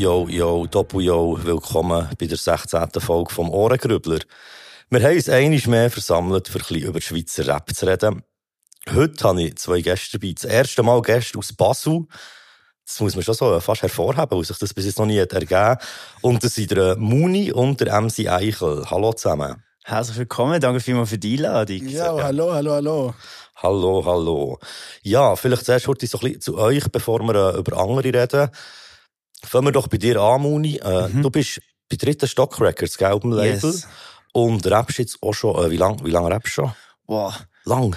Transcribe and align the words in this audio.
Yo, 0.00 0.26
yo, 0.30 0.62
yo, 0.62 0.66
Doppel-Yo, 0.66 1.44
willkommen 1.44 2.08
bei 2.18 2.24
der 2.24 2.38
16. 2.38 2.88
Folge 3.00 3.34
vom 3.34 3.50
Ohrengrübler. 3.50 4.20
Wir 4.88 5.02
haben 5.02 5.14
uns 5.14 5.28
einmal 5.28 5.60
mehr 5.66 5.90
versammelt, 5.90 6.48
für 6.48 6.56
ein 6.56 6.64
bisschen 6.66 6.88
über 6.88 7.02
Schweizer 7.02 7.46
Rap 7.46 7.70
zu 7.74 7.86
reden. 7.86 8.22
Heute 8.94 9.24
habe 9.28 9.42
ich 9.42 9.58
zwei 9.58 9.82
Gäste 9.82 10.18
dabei. 10.18 10.32
Das 10.32 10.44
erste 10.44 10.82
Mal 10.82 11.02
Gäste 11.02 11.38
aus 11.38 11.52
Basel. 11.52 12.06
Das 12.86 12.98
muss 13.00 13.14
man 13.14 13.24
schon 13.24 13.34
so 13.34 13.60
fast 13.60 13.82
hervorheben, 13.82 14.30
weil 14.30 14.42
sich 14.42 14.56
das 14.56 14.72
bis 14.72 14.86
jetzt 14.86 14.98
noch 14.98 15.04
nie 15.04 15.20
hat 15.20 15.34
ergeben 15.34 15.76
Und 16.22 16.42
das 16.42 16.54
sind 16.54 16.70
der 16.70 16.96
Muni 16.96 17.52
und 17.52 17.78
der 17.82 18.00
MC 18.00 18.26
Eichel. 18.26 18.86
Hallo 18.90 19.12
zusammen. 19.12 19.62
Herzlich 19.84 20.16
willkommen, 20.16 20.62
danke 20.62 20.80
vielmals 20.80 21.10
für 21.10 21.18
die 21.18 21.36
Einladung. 21.36 21.86
Ja, 21.88 22.22
hallo, 22.22 22.54
hallo, 22.54 22.72
hallo. 22.72 23.14
Hallo, 23.56 24.02
hallo. 24.06 24.58
Ja, 25.02 25.36
vielleicht 25.36 25.66
zuerst 25.66 25.86
heute 25.86 26.06
so 26.06 26.16
ein 26.20 26.22
bisschen 26.22 26.40
zu 26.40 26.56
euch, 26.56 26.90
bevor 26.90 27.20
wir 27.20 27.54
äh, 27.54 27.58
über 27.58 27.76
andere 27.76 28.14
reden. 28.14 28.50
Fangen 29.44 29.66
wir 29.66 29.72
doch 29.72 29.88
bei 29.88 29.96
dir 29.98 30.20
an, 30.20 30.42
Muni. 30.42 30.76
Äh, 30.76 31.08
Mhm. 31.08 31.22
Du 31.22 31.30
bist 31.30 31.60
bei 31.88 31.96
dritten 31.96 32.28
Stock 32.28 32.60
Records, 32.60 32.96
gell, 32.98 33.18
Label. 33.22 33.44
Yes. 33.70 33.86
Und 34.32 34.66
rappst 34.70 34.98
jetzt 34.98 35.18
auch 35.22 35.32
schon, 35.32 35.56
äh, 35.64 35.70
wie 35.70 35.76
lange 35.76 36.04
wie 36.04 36.10
lang 36.10 36.26
rappst 36.26 36.48
du 36.56 36.62
schon? 36.62 36.72
Boah. 37.06 37.34
Lang. 37.64 37.96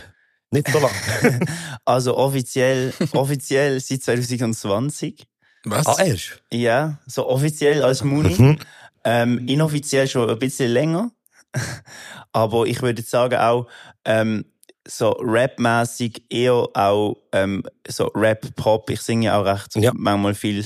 Nicht 0.52 0.68
so 0.70 0.80
lang. 0.80 0.92
Also 1.86 2.16
offiziell, 2.18 2.94
offiziell 3.14 3.80
seit 3.80 4.02
2020. 4.04 5.26
Was? 5.66 5.86
ah, 5.88 6.04
erst? 6.04 6.42
Ja, 6.52 7.00
so 7.06 7.28
offiziell 7.28 7.84
als 7.84 8.04
Muni. 8.04 8.36
Mhm. 8.38 8.60
Ähm, 9.04 9.48
inoffiziell 9.48 10.08
schon 10.08 10.30
ein 10.30 10.40
bisschen 10.40 10.72
länger. 10.72 11.12
Aber 12.32 12.66
ich 12.66 12.82
würde 12.82 13.02
sagen 13.02 13.36
auch, 13.40 13.68
ähm, 14.06 14.46
so 14.88 15.12
rapmäßig 15.20 16.26
eher 16.30 16.68
auch 16.74 17.18
ähm, 17.32 17.64
so 17.88 18.08
Rap-Pop. 18.16 18.90
Ich 18.90 19.02
singe 19.02 19.26
ja 19.28 19.40
auch 19.40 19.46
recht 19.46 19.76
Ja. 19.76 19.92
manchmal 19.96 20.34
viel. 20.36 20.66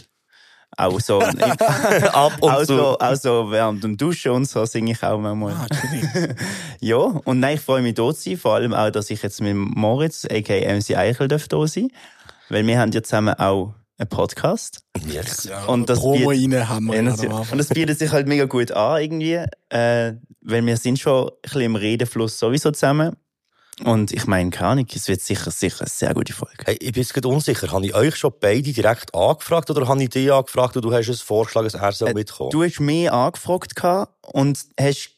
Auch 0.75 0.99
so, 0.99 1.19
Ab 1.21 2.33
und 2.41 2.51
auch, 2.51 2.59
zu. 2.59 2.75
so, 2.75 2.99
auch 2.99 3.15
so 3.15 3.51
während 3.51 3.83
dem 3.83 3.97
Duschen 3.97 4.31
und 4.31 4.45
so 4.45 4.65
singe 4.65 4.91
ich 4.91 5.03
auch 5.03 5.19
manchmal. 5.19 5.53
Ah. 5.53 5.67
Ja, 6.79 6.97
und 6.97 7.39
nein, 7.39 7.55
ich 7.55 7.61
freue 7.61 7.81
mich 7.81 7.95
dort 7.95 8.17
zu 8.17 8.29
sein. 8.29 8.37
Vor 8.37 8.55
allem 8.55 8.73
auch, 8.73 8.91
dass 8.91 9.09
ich 9.09 9.23
jetzt 9.23 9.41
mit 9.41 9.55
Moritz, 9.55 10.25
a.k.a. 10.25 10.75
MC 10.75 10.95
Eichel, 10.95 11.27
darf 11.27 11.47
da 11.47 11.65
sein. 11.65 11.89
Weil 12.49 12.65
wir 12.67 12.79
haben 12.79 12.91
ja 12.91 13.01
zusammen 13.01 13.33
auch 13.33 13.73
einen 13.97 14.09
Podcast. 14.09 14.81
Yes. 15.07 15.45
Ja, 15.45 15.65
Und 15.65 15.89
das 15.89 15.99
Promo 15.99 16.29
rein 16.29 16.69
haben 16.69 16.85
wir 16.85 17.01
Ja, 17.01 17.43
und 17.51 17.57
das 17.57 17.69
bietet 17.69 17.97
sich 17.97 18.11
halt 18.11 18.27
mega 18.27 18.45
gut 18.45 18.71
an, 18.71 19.01
irgendwie. 19.01 19.43
Äh, 19.69 20.13
weil 20.41 20.65
wir 20.65 20.77
sind 20.77 20.99
schon 20.99 21.27
ein 21.29 21.31
bisschen 21.41 21.61
im 21.61 21.75
Redefluss 21.75 22.37
sowieso 22.37 22.71
zusammen. 22.71 23.15
Und 23.83 24.11
ich 24.11 24.25
meine, 24.25 24.49
keine 24.49 24.69
Ahnung, 24.71 24.87
es 24.93 25.07
wird 25.07 25.21
sicher, 25.21 25.51
sicher 25.51 25.81
eine 25.81 25.89
sehr 25.89 26.13
gute 26.15 26.33
Folge. 26.33 26.63
Hey, 26.65 26.77
ich 26.79 26.91
bin 26.93 27.03
jetzt 27.03 27.13
gerade 27.13 27.27
unsicher. 27.27 27.71
Habe 27.71 27.85
ich 27.85 27.93
euch 27.93 28.15
schon 28.15 28.33
beide 28.39 28.73
direkt 28.73 29.13
angefragt 29.13 29.69
oder 29.69 29.87
habe 29.87 30.01
ich 30.01 30.09
dich 30.09 30.31
angefragt 30.31 30.75
und 30.75 30.83
du 30.83 30.91
hast 30.91 31.07
es 31.09 31.21
vorgeschlagen, 31.21 31.65
dass 31.69 31.75
er 31.79 31.91
soll 31.91 32.09
Äh, 32.09 32.13
mitkommen? 32.15 32.49
Du 32.49 32.63
hast 32.63 32.79
mich 32.79 33.11
angefragt 33.11 33.73
und 34.23 34.57
hast, 34.79 35.09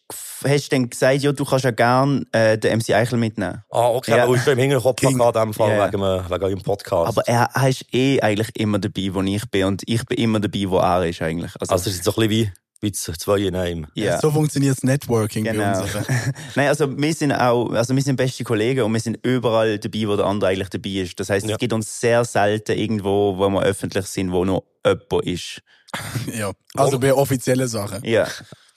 hast 0.43 0.69
dann 0.73 0.89
gesagt, 0.89 1.21
ja, 1.21 1.31
du 1.31 1.45
kannst 1.45 1.63
ja 1.63 1.71
gern 1.71 2.25
äh, 2.33 2.57
den 2.57 2.79
MC 2.79 2.89
Eichel 2.95 3.17
mitnehmen. 3.17 3.63
ah, 3.71 3.87
okay, 3.91 4.17
Ja. 4.17 4.23
aber 4.25 4.35
du 4.35 4.41
schon 4.41 4.53
im 4.53 4.59
Hinterkopf 4.59 5.01
in 5.03 5.17
dem 5.17 5.53
Fall, 5.53 5.77
Ja. 5.77 5.87
wegen, 5.87 6.01
wegen 6.01 6.43
eurem 6.43 6.61
Podcast. 6.61 7.07
Aber 7.07 7.25
er, 7.27 7.49
er 7.53 7.69
ist 7.69 7.85
eh 7.93 8.19
eigentlich 8.21 8.53
immer 8.59 8.79
dabei, 8.79 9.09
wo 9.13 9.21
ich 9.21 9.49
bin. 9.49 9.63
Und 9.65 9.83
ich 9.85 10.05
bin 10.05 10.17
immer 10.17 10.41
dabei, 10.41 10.65
wo 10.69 10.79
er 10.79 11.05
ist 11.07 11.21
eigentlich. 11.21 11.53
Also, 11.61 11.71
also, 11.71 11.89
es 11.89 11.95
ist 11.95 12.03
so 12.03 12.11
ein 12.11 12.27
bisschen 12.27 12.29
wie, 12.29 12.51
wie 12.81 12.91
z- 12.91 13.19
zwei 13.19 13.39
in 13.39 13.55
einem. 13.55 13.87
ja. 13.93 14.19
So 14.19 14.31
funktioniert 14.31 14.77
das 14.77 14.83
Networking 14.83 15.43
bei 15.45 15.51
Genau. 15.51 15.81
uns. 15.81 15.95
aber. 15.95 16.05
Nein, 16.55 16.67
also 16.67 16.97
wir 16.97 17.13
sind 17.13 17.33
auch, 17.33 17.71
also 17.71 17.95
wir 17.95 18.01
sind 18.03 18.15
beste 18.15 18.43
Kollegen 18.43 18.83
und 18.83 18.93
wir 18.93 18.99
sind 18.99 19.17
überall 19.25 19.79
dabei, 19.79 20.07
wo 20.07 20.15
der 20.15 20.25
andere 20.25 20.49
eigentlich 20.51 20.69
dabei 20.69 20.89
ist. 20.89 21.19
Das 21.19 21.29
heißt, 21.29 21.45
Ja. 21.47 21.53
es 21.53 21.59
gibt 21.59 21.73
uns 21.73 21.99
sehr 21.99 22.23
selten 22.25 22.77
irgendwo, 22.77 23.37
wo 23.37 23.49
wir 23.49 23.63
öffentlich 23.63 24.05
sind, 24.05 24.31
wo 24.31 24.45
nur 24.45 24.63
jemand 24.85 25.25
ist. 25.25 25.61
Ja. 26.33 26.51
Also 26.75 26.99
bei 26.99 27.13
offiziellen 27.13 27.67
Sachen. 27.67 28.03
Ja. 28.05 28.27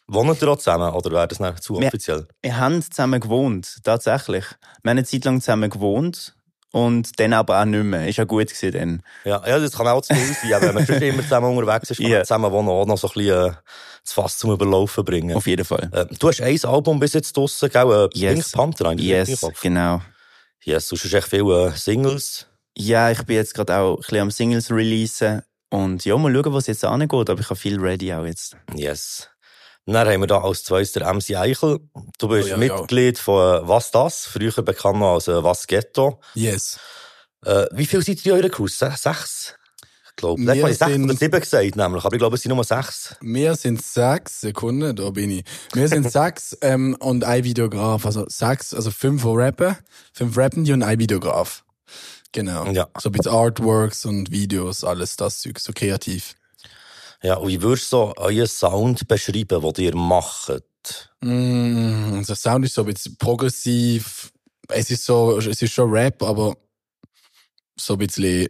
Wohnen 0.09 0.37
ihr 0.41 0.49
auch 0.49 0.57
zusammen 0.59 0.93
oder 0.93 1.11
wäre 1.13 1.29
das 1.29 1.41
nicht 1.41 1.63
zu 1.63 1.79
Wir- 1.79 1.87
offiziell? 1.89 2.27
Wir 2.43 2.57
haben 2.59 2.83
zusammen 2.83 3.21
gewohnt, 3.21 3.79
tatsächlich. 3.85 4.45
Wir 4.83 4.91
haben 4.91 4.99
eine 4.99 5.05
Zeit 5.05 5.25
lang 5.25 5.41
zusammen 5.41 5.71
gewohnt 5.71 6.35
und 6.73 7.19
dann 7.21 7.33
aber 7.33 7.61
auch 7.61 7.65
nicht 7.65 7.85
mehr. 7.85 8.09
Ist 8.09 8.17
ja 8.19 8.25
gut 8.25 8.49
gewesen 8.49 8.73
dann. 8.73 9.03
Ja, 9.25 9.43
ja, 9.47 9.59
das 9.59 9.73
kann 9.73 9.87
auch 9.89 10.01
zu 10.03 10.15
viel 10.15 10.35
sein. 10.51 10.61
Wenn 10.63 10.75
man 10.75 10.85
schon 10.87 10.97
immer 11.03 11.23
zusammen 11.23 11.57
unterwegs 11.57 11.91
ist, 11.91 11.99
kann 11.99 12.07
Ja. 12.11 12.17
man 12.19 12.25
zusammen 12.27 12.53
wohnen 12.53 12.69
auch 12.69 12.87
noch 12.87 12.99
so 12.99 13.09
ein 13.09 13.13
bisschen 13.15 13.47
äh, 13.51 13.53
das 14.03 14.13
Fass 14.13 14.39
zum 14.39 14.51
Überlaufen 14.53 15.05
bringen. 15.05 15.37
Auf 15.37 15.47
jeden 15.47 15.65
Fall. 15.65 15.89
Äh, 15.93 16.07
du 16.19 16.29
hast 16.29 16.41
ein 16.41 16.59
Album 16.65 16.99
bis 16.99 17.13
jetzt 17.13 17.37
draussen, 17.37 17.69
gell? 17.71 18.09
Äh, 18.13 18.19
Yes. 18.19 18.35
Pink 18.35 18.53
Panther 18.53 18.87
eigentlich. 18.89 19.07
Yes, 19.09 19.41
genau. 19.61 20.01
Yes, 20.65 20.89
du 20.89 20.97
hast 20.97 21.13
echt 21.13 21.29
viele 21.29 21.69
äh, 21.69 21.71
Singles. 21.77 22.47
Ja, 22.77 23.11
ich 23.11 23.23
bin 23.25 23.37
jetzt 23.37 23.55
gerade 23.55 23.77
auch 23.77 23.97
ein 23.97 24.01
bisschen 24.01 24.19
am 24.19 24.31
Singles 24.31 24.71
releasen 24.71 25.43
und 25.71 26.05
ja, 26.05 26.17
mal 26.17 26.33
schauen, 26.35 26.55
was 26.55 26.67
jetzt 26.67 26.85
angeht, 26.85 27.31
aber 27.31 27.41
ich 27.41 27.47
habe 27.51 27.57
viel 27.57 27.79
ready 27.81 28.13
auch 28.15 28.25
jetzt. 28.25 28.57
Yes. 28.75 29.29
Dann 29.87 30.09
haben 30.09 30.21
wir 30.21 30.27
da 30.29 30.41
als 30.43 30.63
zweites 30.65 30.93
der 30.93 31.13
MC 31.13 31.35
Eichel. 31.37 31.81
Du 32.19 32.29
bist 32.29 32.47
Oh, 32.47 32.51
ja, 32.51 32.57
Mitglied 32.57 33.19
von 33.19 33.65
äh, 33.65 33.69
Was 33.69 33.91
Das, 33.91 34.27
früher 34.27 34.63
bekannt 34.63 35.03
als 35.03 35.29
äh, 35.29 35.43
Was 35.43 35.67
Ghetto. 35.67 36.21
Yes. 36.35 36.79
Äh, 37.45 37.67
wie 37.73 37.87
viel 37.87 38.03
seid 38.03 38.25
ihr 38.25 38.35
in 38.35 38.39
eurer 38.39 38.49
Crew? 38.51 38.69
Se 38.69 38.93
sechs? 38.97 39.55
Ich 40.11 40.17
glaube, 40.17 40.41
Wir 40.43 40.55
ich 40.55 40.63
habe 40.63 40.75
sechs 40.75 41.03
oder 41.03 41.15
sieben 41.17 41.41
gesagt, 41.41 41.77
nämlich. 41.77 42.05
Aber 42.05 42.15
ich 42.15 42.19
glaube, 42.21 42.37
es 42.37 42.43
sind 42.43 42.55
nur 42.55 42.63
sechs. 42.63 43.17
Wir 43.21 43.57
sind 43.57 43.83
sechs 43.83 44.43
Sekunden, 44.43 44.95
da 44.95 45.11
bin 45.11 45.31
ich. 45.31 45.45
Wir 45.73 45.89
sind 45.89 46.11
sechs 46.13 46.57
ähm, 46.61 46.97
und 47.01 47.25
ein 47.25 47.43
Videograf. 47.43 48.07
Also 48.07 48.27
sechs, 48.29 48.75
also 48.75 48.91
fünf 48.91 49.23
von 49.23 49.41
rappen, 49.41 49.77
fünf 50.13 50.37
rappen 50.37 50.65
die 50.65 50.73
und 50.73 50.83
ein 50.83 50.99
Videograf. 50.99 51.65
Genau. 52.31 52.67
Ja. 52.67 52.89
So 52.99 53.09
ein 53.09 53.13
bisschen 53.13 53.33
Artworks 53.33 54.05
und 54.05 54.31
Videos, 54.31 54.85
alles 54.85 55.17
das 55.17 55.41
Zeug, 55.41 55.59
so 55.59 55.73
kreativ. 55.75 56.35
Ja, 57.23 57.37
und 57.37 57.49
wie 57.49 57.63
würdest 57.63 57.93
du 57.93 57.97
so 57.97 58.15
euren 58.17 58.47
Sound 58.47 59.07
beschreiben, 59.07 59.73
den 59.73 59.85
ihr 59.85 59.95
macht? 59.97 61.11
Mm, 61.21 62.15
unser 62.15 62.35
Sound 62.35 62.65
ist 62.65 62.75
so 62.75 62.83
ein 62.83 62.93
bisschen 62.93 63.17
progressiv. 63.17 64.33
Es 64.69 64.91
ist 64.91 65.05
so, 65.05 65.39
es 65.39 65.63
ist 65.63 65.73
schon 65.73 65.91
Rap, 65.91 66.23
aber 66.23 66.57
so 67.79 67.95
ein 67.95 67.99
bisschen, 67.99 68.49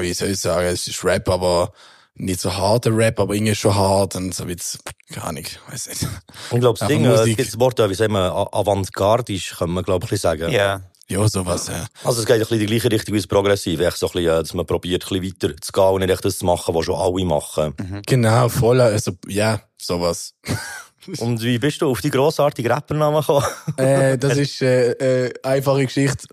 wie 0.00 0.12
soll 0.12 0.28
ich 0.28 0.40
sagen, 0.40 0.66
es 0.66 0.86
ist 0.86 1.02
Rap, 1.04 1.28
aber 1.28 1.72
nicht 2.14 2.40
so 2.40 2.52
harter 2.54 2.94
Rap, 2.94 3.18
aber 3.18 3.34
irgendwie 3.34 3.54
schon 3.54 3.74
hart 3.74 4.16
und 4.16 4.34
so 4.34 4.42
ein 4.44 4.54
bisschen, 4.54 4.80
keine 5.08 5.26
Ahnung, 5.28 5.44
weiß 5.70 5.88
nicht. 5.88 6.02
Ich 6.52 6.60
glaube, 6.60 6.78
das 6.78 6.88
Ding, 6.88 7.04
äh, 7.04 7.08
es 7.14 7.24
gibt 7.36 7.48
das 7.48 7.58
Wort, 7.58 7.78
wie 7.78 7.94
sagen 7.94 8.12
wir, 8.12 8.20
a- 8.32 8.48
avantgardisch, 8.52 9.54
kann 9.56 9.70
man, 9.70 9.82
glaube 9.82 10.04
ich, 10.04 10.10
ein 10.10 10.14
bisschen 10.14 10.22
sagen. 10.40 10.52
Ja. 10.52 10.82
Ja, 11.08 11.28
sowas, 11.28 11.68
ja. 11.68 11.86
Also 12.04 12.20
es 12.20 12.26
geht 12.26 12.36
ein 12.36 12.40
bisschen 12.40 12.60
in 12.60 12.60
die 12.60 12.66
gleiche 12.66 12.90
Richtung 12.90 13.14
wie 13.14 13.18
das 13.18 13.26
Progressiv. 13.26 13.80
Echt 13.80 13.98
so 13.98 14.06
ein 14.06 14.12
bisschen, 14.12 14.30
äh, 14.30 14.42
dass 14.42 14.54
man 14.54 14.66
probiert, 14.66 15.04
ein 15.04 15.20
bisschen 15.20 15.48
weiter 15.48 15.60
zu 15.60 15.72
gehen 15.72 15.84
und 15.84 16.00
nicht 16.00 16.10
echt 16.10 16.24
das 16.24 16.38
zu 16.38 16.46
machen, 16.46 16.74
was 16.74 16.84
schon 16.84 16.94
alle 16.94 17.24
machen. 17.24 18.02
Genau, 18.06 18.48
voll, 18.48 18.80
also, 18.80 19.12
ja, 19.26 19.60
sowas. 19.80 20.34
Und 21.18 21.42
wie 21.42 21.58
bist 21.58 21.82
du 21.82 21.90
auf 21.90 22.00
die 22.00 22.10
grossartigen 22.10 22.70
Rappernamen 22.70 23.20
gekommen? 23.20 23.44
äh, 23.76 24.16
das 24.16 24.36
ist 24.36 24.62
äh, 24.62 24.92
äh, 24.92 25.32
einfache 25.42 25.84
Geschichte. 25.84 26.28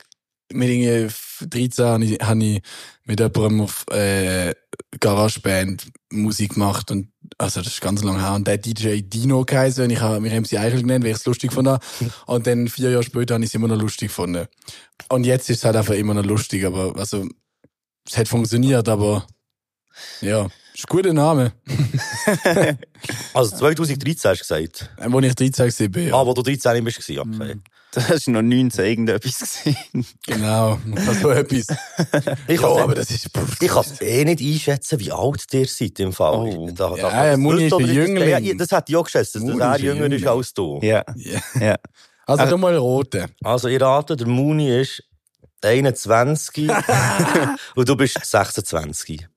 Mit 0.51 0.69
irgendwie 0.69 1.13
13 1.41 1.85
habe 1.85 2.05
ich, 2.05 2.19
hab 2.19 2.37
ich 2.37 2.61
mit 3.05 3.19
jemandem 3.19 3.61
auf 3.61 3.85
äh, 3.91 4.53
Garageband 4.99 5.87
Musik 6.11 6.53
gemacht 6.53 6.91
und 6.91 7.09
also 7.37 7.61
das 7.61 7.73
ist 7.73 7.81
ganz 7.81 8.03
lange 8.03 8.21
her. 8.21 8.33
Und 8.33 8.47
der 8.47 8.57
DJ 8.57 9.01
Dino 9.01 9.45
geheißen 9.45 9.83
und 9.83 9.89
ich 9.89 10.01
habe 10.01 10.19
mich 10.19 10.33
MC 10.33 10.57
Eichel 10.57 10.81
genannt, 10.81 11.03
weil 11.03 11.11
ich 11.11 11.17
es 11.17 11.25
lustig 11.25 11.53
fand. 11.53 11.79
Und 12.25 12.47
dann 12.47 12.67
vier 12.67 12.91
Jahre 12.91 13.03
später 13.03 13.35
habe 13.35 13.43
ich 13.43 13.49
es 13.49 13.55
immer 13.55 13.67
noch 13.67 13.79
lustig 13.79 14.09
gefunden. 14.09 14.47
Und 15.09 15.25
jetzt 15.25 15.49
ist 15.49 15.59
es 15.59 15.65
halt 15.65 15.75
einfach 15.75 15.93
immer 15.93 16.13
noch 16.13 16.25
lustig, 16.25 16.65
aber 16.65 16.95
also 16.97 17.27
es 18.07 18.17
hat 18.17 18.27
funktioniert, 18.27 18.89
aber 18.89 19.25
ja, 20.21 20.47
ist 20.73 20.85
ein 20.85 20.89
guter 20.89 21.13
Name. 21.13 21.51
Also 23.33 23.55
2013 23.55 24.29
hast 24.31 24.39
du 24.49 24.55
gesagt. 24.55 24.89
Äh, 24.97 25.05
Wo 25.11 25.19
ich 25.19 25.33
13 25.33 25.95
war, 25.95 26.01
ja. 26.01 26.13
Ah, 26.13 26.25
wo 26.25 26.33
du 26.33 26.41
13 26.41 26.83
bist, 26.83 26.97
gewesen, 27.05 27.19
okay. 27.41 27.55
Das 27.91 28.09
ist 28.11 28.27
noch 28.27 28.41
19 28.41 28.85
irgendetwas. 28.85 29.59
Genau, 30.27 30.77
so 31.21 31.29
etwas. 31.31 31.67
Ich 32.47 32.61
ja, 32.61 32.67
kann 32.67 32.77
aber 32.83 32.95
das 32.95 33.09
ist... 33.09 33.29
ich 33.61 33.67
kann 33.67 33.83
eh 34.01 34.25
nicht 34.25 34.41
einschätzen, 34.41 34.99
wie 34.99 35.11
alt 35.11 35.45
ihr 35.53 35.65
seid 35.65 35.99
im 35.99 36.13
Fall. 36.13 36.35
Oh. 36.35 36.69
Da, 36.71 36.95
Ja, 37.31 37.37
Muni 37.37 37.63
ist 37.65 37.71
das- 37.71 37.79
ein 37.79 37.87
das- 37.87 37.95
Jüngling. 37.95 38.29
Ja, 38.45 38.53
das 38.53 38.71
hätte 38.71 38.91
ich 38.91 38.95
auch 38.95 39.03
geschätzt, 39.05 39.35
dass 39.35 39.41
Muni 39.41 39.59
er 39.61 39.79
jünger 39.79 40.11
ist 40.11 40.27
als 40.27 40.53
du. 40.53 40.79
Ja. 40.83 41.03
Ja. 41.15 41.39
Ja. 41.59 41.75
Also, 42.27 42.43
Äh, 42.43 42.49
du 42.49 42.57
mal 42.57 42.75
rote. 42.77 43.25
Also, 43.43 43.69
ihr 43.69 43.81
ratet, 43.81 44.19
der 44.19 44.27
Muni 44.27 44.69
ist 44.81 45.03
21 45.65 46.69
und 47.75 47.89
du 47.89 47.95
bist 47.95 48.19
26. 48.23 49.27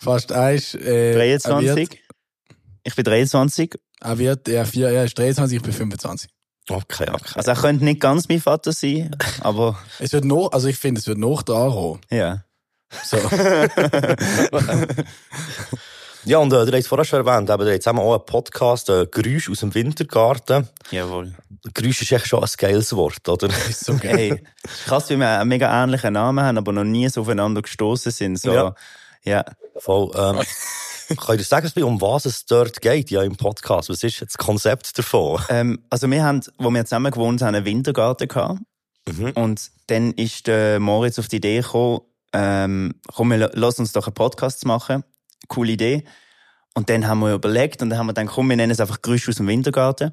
Fast 0.00 0.32
eins. 0.32 0.74
Äh, 0.74 1.14
23. 1.14 2.02
Ich 2.84 2.94
bin 2.94 3.04
23. 3.04 3.74
Er 4.00 4.18
wird, 4.18 4.48
ja, 4.48 4.64
vier, 4.64 4.88
er 4.88 5.04
ist 5.04 5.18
23, 5.18 5.56
ich 5.56 5.62
bin 5.62 5.72
25. 5.72 6.30
Okay, 6.70 7.06
okay. 7.10 7.32
Also 7.34 7.50
er 7.50 7.56
könnte 7.56 7.84
nicht 7.84 8.00
ganz 8.00 8.28
mein 8.28 8.40
Vater 8.40 8.72
sein, 8.72 9.10
aber 9.40 9.78
Es 9.98 10.12
wird 10.12 10.24
noch, 10.24 10.52
also 10.52 10.68
ich 10.68 10.76
finde, 10.76 11.00
es 11.00 11.06
wird 11.06 11.18
noch 11.18 11.42
da 11.42 11.64
ankommen. 11.66 12.00
ja. 12.10 12.44
So. 13.04 13.18
Ja, 16.24 16.38
und 16.38 16.52
äh, 16.52 16.66
du 16.66 16.72
hast 16.72 16.80
es 16.80 16.86
vorher 16.86 17.04
schon 17.04 17.26
erwähnt, 17.26 17.48
eben, 17.48 17.66
ihr 17.66 17.72
habt 17.72 17.82
zusammen 17.82 18.00
auch 18.00 18.14
einen 18.14 18.26
Podcast, 18.26 18.88
äh, 18.90 19.06
Geräusch 19.10 19.50
aus 19.50 19.60
dem 19.60 19.74
Wintergarten. 19.74 20.68
Jawohl. 20.90 21.34
Geräusch 21.74 22.02
ist 22.02 22.12
echt 22.12 22.26
schon 22.26 22.42
ein 22.42 22.50
geiles 22.56 22.94
Wort, 22.94 23.28
oder? 23.28 23.48
ist 23.68 23.84
so 23.84 23.96
geil. 23.96 24.16
Hey, 24.16 24.44
krass, 24.86 25.08
wie 25.10 25.16
wir 25.16 25.40
einen 25.40 25.48
mega 25.48 25.82
ähnlichen 25.82 26.12
Namen 26.12 26.44
haben, 26.44 26.58
aber 26.58 26.72
noch 26.72 26.84
nie 26.84 27.08
so 27.08 27.22
aufeinander 27.22 27.62
gestoßen 27.62 28.12
sind. 28.12 28.38
So, 28.38 28.52
Ja. 28.52 28.74
ja. 29.24 29.44
Voll, 29.78 30.10
ähm, 30.16 30.42
Könnt 31.16 31.40
ihr 31.40 31.44
sagen, 31.44 31.82
um 31.84 32.00
was 32.02 32.26
es 32.26 32.44
dort 32.44 32.82
geht, 32.82 33.10
ja, 33.10 33.22
im 33.22 33.36
Podcast? 33.36 33.88
Was 33.88 34.02
ist 34.02 34.20
das 34.20 34.36
Konzept 34.36 34.98
davon? 34.98 35.40
Ähm, 35.48 35.82
also 35.88 36.10
wir 36.10 36.22
haben, 36.22 36.42
wo 36.58 36.68
wir 36.70 36.84
zusammen 36.84 37.10
gewohnt 37.10 37.40
haben, 37.40 37.54
einen 37.54 37.64
Wintergarten 37.64 38.28
gehabt. 38.28 38.60
Mhm. 39.08 39.30
Und 39.30 39.70
dann 39.86 40.12
ist 40.12 40.46
der 40.46 40.80
Moritz 40.80 41.18
auf 41.18 41.28
die 41.28 41.36
Idee 41.36 41.62
gekommen, 41.62 42.00
ähm, 42.34 42.94
komm, 43.14 43.30
wir, 43.30 43.50
lass 43.54 43.78
uns 43.78 43.92
doch 43.92 44.06
einen 44.06 44.14
Podcast 44.14 44.66
machen. 44.66 45.02
Coole 45.48 45.72
Idee. 45.72 46.04
Und 46.74 46.88
dann 46.90 47.06
haben 47.06 47.20
wir 47.20 47.34
überlegt 47.34 47.82
und 47.82 47.90
dann 47.90 47.98
haben 47.98 48.06
wir 48.06 48.14
gedacht, 48.14 48.34
komm, 48.34 48.48
wir 48.48 48.56
nennen 48.56 48.70
es 48.70 48.80
einfach 48.80 49.02
Geräusch 49.02 49.28
aus 49.28 49.36
dem 49.36 49.48
Wintergarten. 49.48 50.12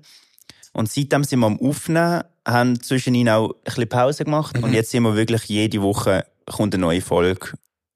Und 0.74 0.92
seitdem 0.92 1.24
sind 1.24 1.40
wir 1.40 1.46
am 1.46 1.60
Aufnehmen, 1.60 2.24
haben 2.46 2.82
zwischen 2.82 3.16
ihnen 3.16 3.30
auch 3.30 3.50
ein 3.50 3.62
bisschen 3.64 3.90
Pause 3.90 4.26
gemacht 4.26 4.58
und 4.62 4.74
jetzt 4.74 4.92
sind 4.92 5.04
wir 5.04 5.16
wirklich 5.16 5.46
jede 5.46 5.82
Woche 5.82 6.26
kommt 6.46 6.74
eine 6.74 6.82
neue 6.82 7.02
Folge 7.02 7.54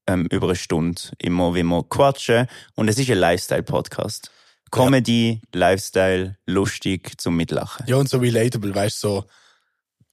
ähm, 0.08 0.28
über 0.32 0.48
eine 0.48 0.56
Stunde, 0.56 1.02
immer 1.20 1.54
wie 1.54 1.64
wir 1.64 1.84
quatschen 1.84 2.48
und 2.76 2.88
es 2.88 2.98
ist 2.98 3.12
ein 3.12 3.18
Lifestyle-Podcast. 3.18 4.32
Comedy, 4.72 5.42
Lifestyle, 5.54 6.38
lustig 6.46 7.20
zum 7.20 7.36
Mitlachen. 7.36 7.86
Ja, 7.88 7.98
und 7.98 8.10
so 8.10 8.18
relatable, 8.18 8.74
weißt 8.74 9.04
du, 9.04 9.08
so, 9.08 9.26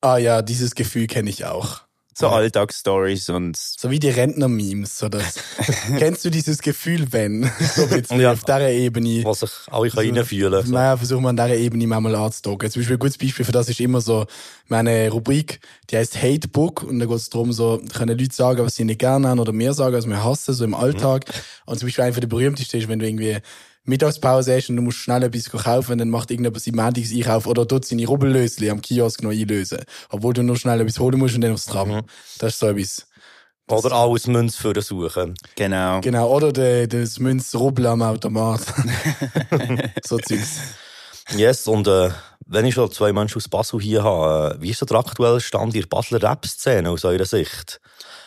ah 0.00 0.16
ja, 0.16 0.42
dieses 0.42 0.74
Gefühl 0.74 1.06
kenne 1.06 1.30
ich 1.30 1.44
auch. 1.44 1.85
So 2.18 2.28
Alltagsstories 2.28 3.28
und 3.28 3.56
So 3.58 3.90
wie 3.90 3.98
die 3.98 4.08
Rentner-Memes. 4.08 4.98
So 4.98 5.10
das. 5.10 5.34
Kennst 5.98 6.24
du 6.24 6.30
dieses 6.30 6.62
Gefühl, 6.62 7.12
wenn? 7.12 7.50
So 7.74 7.86
bisschen 7.86 8.20
Ja. 8.20 8.32
auf 8.32 8.42
dieser 8.42 8.70
Ebene. 8.70 9.22
Was 9.24 9.40
sich 9.40 9.50
alle 9.70 9.90
so. 9.90 9.98
reinfühlen 10.00 10.52
können. 10.62 10.72
Naja, 10.72 10.96
versuchen 10.96 11.22
wir 11.24 11.28
an 11.28 11.36
dieser 11.36 11.54
Ebene 11.56 11.86
manchmal 11.86 12.14
anzudocken. 12.14 12.70
Zum 12.70 12.80
Beispiel 12.80 12.96
ein 12.96 13.00
gutes 13.00 13.18
Beispiel 13.18 13.44
für 13.44 13.52
das 13.52 13.68
ist 13.68 13.80
immer 13.80 14.00
so, 14.00 14.24
meine 14.68 15.10
Rubrik, 15.10 15.60
die 15.90 15.98
heißt 15.98 16.16
Hate 16.22 16.48
Book 16.48 16.82
und 16.82 17.00
da 17.00 17.04
geht 17.06 17.16
es 17.16 17.28
darum, 17.28 17.52
so, 17.52 17.82
können 17.94 18.18
Leute 18.18 18.34
sagen, 18.34 18.64
was 18.64 18.76
sie 18.76 18.84
nicht 18.84 19.00
gerne 19.00 19.28
haben 19.28 19.38
oder 19.38 19.52
mehr 19.52 19.74
sagen, 19.74 19.94
als 19.94 20.06
wir 20.06 20.24
hassen, 20.24 20.54
so 20.54 20.64
im 20.64 20.74
Alltag. 20.74 21.26
Und 21.66 21.78
zum 21.78 21.86
Beispiel 21.86 22.04
einer 22.04 22.18
der 22.18 22.28
berühmtesten 22.28 22.80
ist, 22.80 22.88
wenn 22.88 22.98
du 22.98 23.06
irgendwie 23.06 23.36
Mittagspause 23.86 24.56
hast 24.56 24.68
und 24.70 24.76
du 24.76 24.82
musst 24.82 24.98
schnell 24.98 25.22
etwas 25.22 25.50
kaufen, 25.50 25.98
dann 25.98 26.10
macht 26.10 26.30
irgendjemand 26.30 26.62
sein 26.62 26.74
Mandiges 26.74 27.12
Einkauf 27.12 27.46
oder 27.46 27.64
dort 27.64 27.84
seine 27.84 28.06
Rubbellösli 28.06 28.70
am 28.70 28.80
Kiosk 28.80 29.22
noch 29.22 29.30
einlösen. 29.30 29.84
Obwohl 30.10 30.34
du 30.34 30.42
nur 30.42 30.56
schnell 30.56 30.80
etwas 30.80 30.98
holen 30.98 31.18
musst 31.18 31.34
und 31.34 31.40
dann 31.42 31.52
aufs 31.52 31.66
Tram. 31.66 32.02
Das 32.38 32.54
ist 32.54 32.58
so 32.60 32.68
etwas. 32.68 33.06
Oder 33.68 33.92
alles 33.92 34.26
Münz 34.28 34.56
für 34.56 34.80
suchen. 34.80 35.34
genau. 35.56 36.00
Genau, 36.00 36.30
oder 36.30 36.52
de, 36.52 36.86
das 36.86 37.18
Münzrubbel 37.18 37.86
am 37.86 38.02
Automat. 38.02 38.60
so 40.04 40.18
Zeugs. 40.18 40.60
Yes, 41.34 41.66
und 41.66 41.88
äh, 41.88 42.10
wenn 42.46 42.64
ich 42.64 42.74
schon 42.74 42.90
zwei 42.92 43.12
Menschen 43.12 43.38
aus 43.38 43.48
Basel 43.48 43.80
hier 43.80 44.04
habe, 44.04 44.54
äh, 44.54 44.62
wie 44.62 44.70
ist 44.70 44.78
so 44.78 44.86
der 44.86 44.98
aktuelle 44.98 45.40
Stand 45.40 45.74
in 45.74 45.80
der 45.80 45.88
Basler 45.88 46.22
Rap-Szene 46.22 46.88
aus 46.90 47.04
eurer 47.04 47.24
Sicht? 47.24 47.80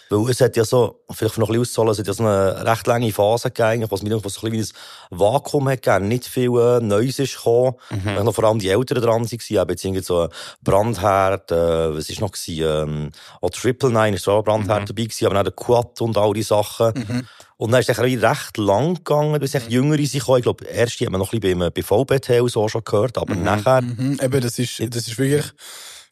Weil 0.09 0.29
es 0.31 0.41
hat 0.41 0.57
ja 0.57 0.65
so, 0.65 1.01
vielleicht 1.11 1.37
noch 1.37 1.49
ein 1.49 1.59
bisschen 1.59 1.61
auszuholen, 1.61 1.91
es 1.91 1.99
hat 1.99 2.07
ja 2.07 2.13
so 2.13 2.23
eine 2.23 2.65
recht 2.65 2.87
lange 2.87 3.11
Phase 3.11 3.51
gegeben, 3.51 3.85
was 3.89 4.01
mir 4.01 4.23
was 4.23 4.33
so 4.33 4.47
ein 4.47 4.53
ein 4.53 4.65
Vakuum 5.11 5.69
hat 5.69 5.83
gegeben, 5.83 6.07
nicht 6.07 6.25
viel 6.25 6.49
äh, 6.57 6.79
Neues 6.79 7.19
ist 7.19 7.35
gekommen. 7.35 7.75
Mhm. 7.91 8.23
Noch 8.23 8.33
vor 8.33 8.43
allem 8.45 8.59
die 8.59 8.69
Älteren 8.69 9.03
dran 9.03 9.21
waren, 9.21 9.27
eben 9.31 9.69
jetzt 9.69 9.85
irgendwie 9.85 10.03
so 10.03 10.27
Brandherd, 10.63 11.51
äh, 11.51 11.95
was 11.95 12.09
ist 12.09 12.21
noch 12.21 12.31
gewesen, 12.31 12.89
ähm, 12.89 13.11
auch 13.41 13.49
Triple 13.51 13.91
Nine 13.91 14.15
ist 14.15 14.27
ein 14.27 14.43
Brandherd 14.43 14.81
mhm. 14.81 14.85
dabei 14.87 15.03
gewesen, 15.03 15.25
aber 15.27 15.39
auch 15.39 15.43
der 15.43 15.53
Quad 15.53 16.01
und 16.01 16.17
all 16.17 16.33
die 16.33 16.43
Sachen. 16.43 16.93
Mhm. 16.95 17.27
Und 17.57 17.71
dann 17.71 17.81
ist 17.81 17.89
es 17.89 17.99
recht 17.99 18.57
lang 18.57 18.95
gegangen, 18.95 19.37
bis 19.39 19.53
echt 19.53 19.69
Jüngere 19.69 19.97
sind. 19.97 20.15
Ich 20.15 20.43
glaube, 20.43 20.65
erst 20.65 20.99
hat 21.01 21.09
man 21.09 21.19
noch 21.19 21.33
ein 21.33 21.39
bisschen 21.41 21.59
beim, 21.59 21.71
bei 21.73 21.83
VBT 21.83 22.49
so 22.49 22.67
schon 22.69 22.83
gehört, 22.85 23.17
aber 23.17 23.35
Mhm. 23.35 23.43
nachher... 23.43 23.81
Mhm, 23.81 24.17
eben, 24.23 24.41
das 24.41 24.57
ist, 24.59 24.79
das 24.79 25.07
ist 25.07 25.17
wirklich, 25.17 25.51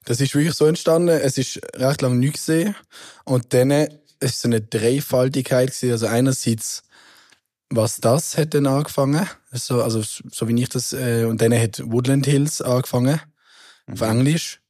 das 0.07 0.21
ist 0.21 0.33
wirklich 0.33 0.53
so 0.53 0.65
entstanden. 0.65 1.09
Es 1.09 1.37
ist 1.37 1.59
recht 1.75 2.01
lange 2.01 2.15
nicht 2.15 2.35
gesehen. 2.35 2.75
Und 3.25 3.53
dann 3.53 3.71
ist 4.21 4.39
so 4.39 4.47
eine 4.47 4.61
Dreifaltigkeit 4.61 5.67
gewesen. 5.67 5.91
Also 5.91 6.07
einerseits, 6.07 6.83
was 7.69 7.97
das 7.97 8.37
hat 8.37 8.53
dann 8.53 8.67
angefangen. 8.67 9.27
So, 9.51 9.83
also, 9.83 10.01
so 10.01 10.47
wie 10.47 10.61
ich 10.61 10.69
das, 10.69 10.93
äh, 10.93 11.25
und 11.25 11.41
dann 11.41 11.53
hat 11.53 11.81
Woodland 11.83 12.25
Hills 12.25 12.61
angefangen. 12.61 13.19
Auf 13.91 13.99
Englisch. 13.99 14.61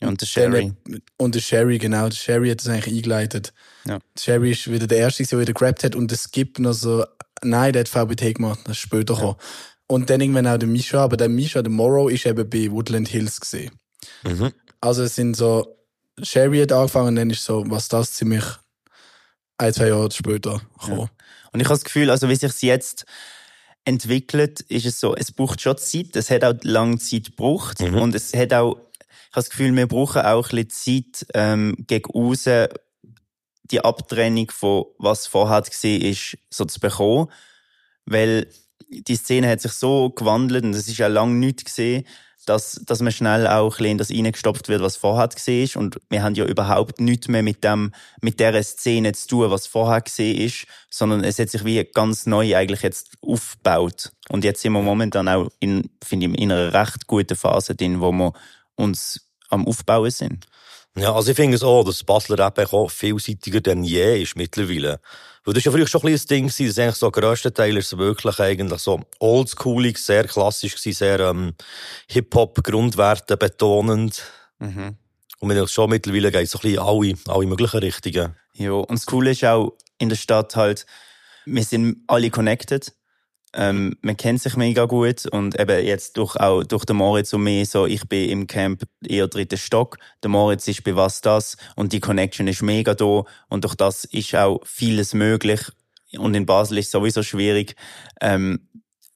Und 0.00 0.22
der 0.22 0.26
Sherry. 0.26 0.72
Dann, 0.86 1.02
und 1.18 1.34
der 1.34 1.40
Sherry, 1.40 1.76
genau. 1.76 2.08
Der 2.08 2.16
Sherry 2.16 2.48
hat 2.48 2.60
das 2.60 2.68
eigentlich 2.68 2.96
eingeleitet. 2.96 3.52
Ja. 3.84 3.98
Der 3.98 4.20
Sherry 4.20 4.52
ist 4.52 4.70
wieder 4.70 4.86
der 4.86 4.98
Erste, 4.98 5.24
der 5.24 5.40
wieder 5.40 5.52
gerappt 5.52 5.84
hat. 5.84 5.94
Und 5.94 6.10
es 6.10 6.30
gibt 6.30 6.58
noch 6.58 6.72
so, 6.72 7.04
nein, 7.42 7.74
der 7.74 7.80
hat 7.80 7.88
VBT 7.90 8.36
gemacht, 8.36 8.60
das 8.64 8.78
ist 8.78 8.82
später 8.82 9.14
gekommen. 9.14 9.36
Und 9.88 10.08
dann 10.08 10.22
irgendwann 10.22 10.46
auch 10.46 10.56
der 10.56 10.68
Misha, 10.68 11.04
aber 11.04 11.18
der 11.18 11.28
Misha, 11.28 11.60
der 11.60 11.70
Morrow, 11.70 12.10
ist 12.10 12.24
eben 12.24 12.48
bei 12.48 12.70
Woodland 12.70 13.08
Hills 13.08 13.38
gesehen. 13.38 13.72
Mhm. 14.24 14.52
Also 14.80 15.02
es 15.04 15.14
sind 15.14 15.36
so, 15.36 15.76
Sherry 16.22 16.60
hat 16.60 16.72
angefangen 16.72 17.08
und 17.08 17.16
dann 17.16 17.30
ist 17.30 17.44
so, 17.44 17.64
was 17.68 17.88
das 17.88 18.12
ziemlich 18.12 18.44
ein, 19.58 19.72
zwei 19.72 19.88
Jahre 19.88 20.10
später 20.10 20.60
gekommen. 20.80 21.08
Und 21.52 21.60
ich 21.60 21.66
habe 21.66 21.74
das 21.74 21.84
Gefühl, 21.84 22.10
also 22.10 22.28
wie 22.28 22.36
sich 22.36 22.62
jetzt 22.62 23.04
entwickelt, 23.84 24.60
ist 24.62 24.86
es 24.86 25.00
so, 25.00 25.14
es 25.14 25.32
braucht 25.32 25.60
schon 25.60 25.76
Zeit, 25.78 26.14
es 26.16 26.30
hat 26.30 26.44
auch 26.44 26.54
lange 26.62 26.98
Zeit 26.98 27.26
gebraucht 27.26 27.80
Mhm. 27.80 27.96
und 27.96 28.14
es 28.14 28.32
hat 28.34 28.52
auch, 28.54 28.76
ich 28.76 29.36
habe 29.36 29.44
das 29.44 29.50
Gefühl, 29.50 29.74
wir 29.74 29.86
brauchen 29.88 30.22
auch 30.22 30.50
ein 30.52 30.64
bisschen 30.64 31.04
Zeit 31.14 31.26
ähm, 31.34 31.76
gegen 31.86 32.10
aussen 32.12 32.68
die 33.70 33.80
Abtrennung 33.80 34.50
von 34.50 34.84
was 34.98 35.26
vorher 35.26 35.62
gesehen 35.62 36.02
ist, 36.02 36.36
so 36.50 36.64
zu 36.64 36.78
bekommen, 36.78 37.28
weil 38.04 38.46
die 38.88 39.16
Szene 39.16 39.48
hat 39.48 39.60
sich 39.62 39.72
so 39.72 40.10
gewandelt 40.10 40.64
und 40.64 40.74
es 40.74 40.88
ist 40.88 40.98
ja 40.98 41.06
lange 41.06 41.34
nichts 41.34 41.64
gesehen, 41.64 42.04
dass, 42.46 42.80
dass 42.86 43.00
man 43.00 43.12
schnell 43.12 43.46
auch 43.46 43.78
in 43.78 43.98
das 43.98 44.10
reingestopft 44.10 44.68
wird, 44.68 44.82
was 44.82 44.96
vorher 44.96 45.28
ist. 45.46 45.76
Und 45.76 46.00
wir 46.08 46.22
haben 46.22 46.34
ja 46.34 46.44
überhaupt 46.44 47.00
nichts 47.00 47.28
mehr 47.28 47.42
mit 47.42 47.62
dem, 47.62 47.92
mit 48.20 48.40
der 48.40 48.62
Szene 48.62 49.12
zu 49.12 49.28
tun, 49.28 49.50
was 49.50 49.66
vorher 49.66 50.00
gesehen 50.00 50.40
ist, 50.40 50.66
sondern 50.90 51.24
es 51.24 51.38
hat 51.38 51.50
sich 51.50 51.64
wie 51.64 51.84
ganz 51.84 52.26
neu 52.26 52.56
eigentlich 52.56 52.82
jetzt 52.82 53.12
aufgebaut. 53.22 54.12
Und 54.28 54.44
jetzt 54.44 54.62
sind 54.62 54.72
wir 54.72 54.82
momentan 54.82 55.28
auch 55.28 55.50
in, 55.60 55.90
finde 56.02 56.26
ich, 56.26 56.38
in 56.38 56.52
einer 56.52 56.72
recht 56.72 57.06
guten 57.06 57.36
Phase 57.36 57.74
drin, 57.74 58.00
wo 58.00 58.12
wir 58.12 58.32
uns 58.76 59.20
am 59.48 59.66
Aufbauen 59.66 60.10
sind. 60.10 60.46
Ja, 60.96 61.14
also 61.14 61.30
ich 61.30 61.36
finde 61.36 61.56
es 61.56 61.62
auch, 61.62 61.84
dass 61.84 61.98
das 61.98 62.04
Basler 62.04 62.38
Rap 62.38 62.58
auch 62.72 62.90
vielseitiger 62.90 63.60
denn 63.60 63.82
je 63.82 64.22
ist 64.22 64.36
mittlerweile. 64.36 65.00
Weil 65.44 65.54
das 65.54 65.62
ist 65.62 65.64
ja 65.64 65.72
früher 65.72 65.86
schon 65.86 66.02
ein 66.02 66.12
bisschen 66.12 66.28
Ding 66.28 66.46
gewesen, 66.46 66.66
dass 66.68 66.78
eigentlich 66.78 66.96
so 66.96 67.10
grösstenteils 67.10 67.98
wirklich 67.98 68.38
eigentlich 68.38 68.80
so 68.80 69.00
oldschoolig, 69.18 69.98
sehr 69.98 70.24
klassisch 70.28 70.76
gewesen, 70.76 70.96
sehr 70.96 71.20
ähm, 71.20 71.54
Hip-Hop-Grundwerte 72.08 73.36
betonend. 73.36 74.22
Mhm. 74.60 74.96
Und 75.40 75.48
mir 75.48 75.66
schon 75.66 75.90
mittlerweile 75.90 76.30
geht 76.30 76.48
so 76.48 76.58
ein 76.58 76.62
bisschen 76.62 76.76
in 76.76 76.78
alle, 76.78 77.36
alle 77.36 77.46
möglichen 77.46 77.78
Richtungen. 77.78 78.36
Ja, 78.52 78.72
und 78.72 78.92
das 78.92 79.06
Coole 79.06 79.32
ist 79.32 79.44
auch 79.44 79.72
in 79.98 80.08
der 80.08 80.16
Stadt 80.16 80.54
halt, 80.54 80.86
wir 81.44 81.64
sind 81.64 82.04
alle 82.06 82.30
connected. 82.30 82.92
Ähm, 83.54 83.96
man 84.00 84.16
kennt 84.16 84.40
sich 84.40 84.56
mega 84.56 84.86
gut 84.86 85.26
und 85.26 85.60
eben 85.60 85.84
jetzt 85.84 86.16
durch 86.16 86.36
auch 86.36 86.62
durch 86.62 86.84
den 86.86 86.96
Moritz 86.96 87.32
und 87.34 87.42
mich 87.42 87.68
so, 87.68 87.86
ich 87.86 88.08
bin 88.08 88.30
im 88.30 88.46
Camp 88.46 88.84
eher 89.06 89.28
dritter 89.28 89.58
Stock, 89.58 89.98
der 90.22 90.30
Moritz 90.30 90.66
ist 90.68 90.84
bei 90.84 90.96
was 90.96 91.20
das 91.20 91.58
und 91.76 91.92
die 91.92 92.00
Connection 92.00 92.48
ist 92.48 92.62
mega 92.62 92.94
da 92.94 93.24
und 93.48 93.64
durch 93.64 93.74
das 93.74 94.04
ist 94.04 94.34
auch 94.34 94.60
vieles 94.64 95.12
möglich 95.12 95.60
und 96.18 96.34
in 96.34 96.46
Basel 96.46 96.78
ist 96.78 96.90
sowieso 96.90 97.22
schwierig, 97.22 97.76
ähm, 98.20 98.68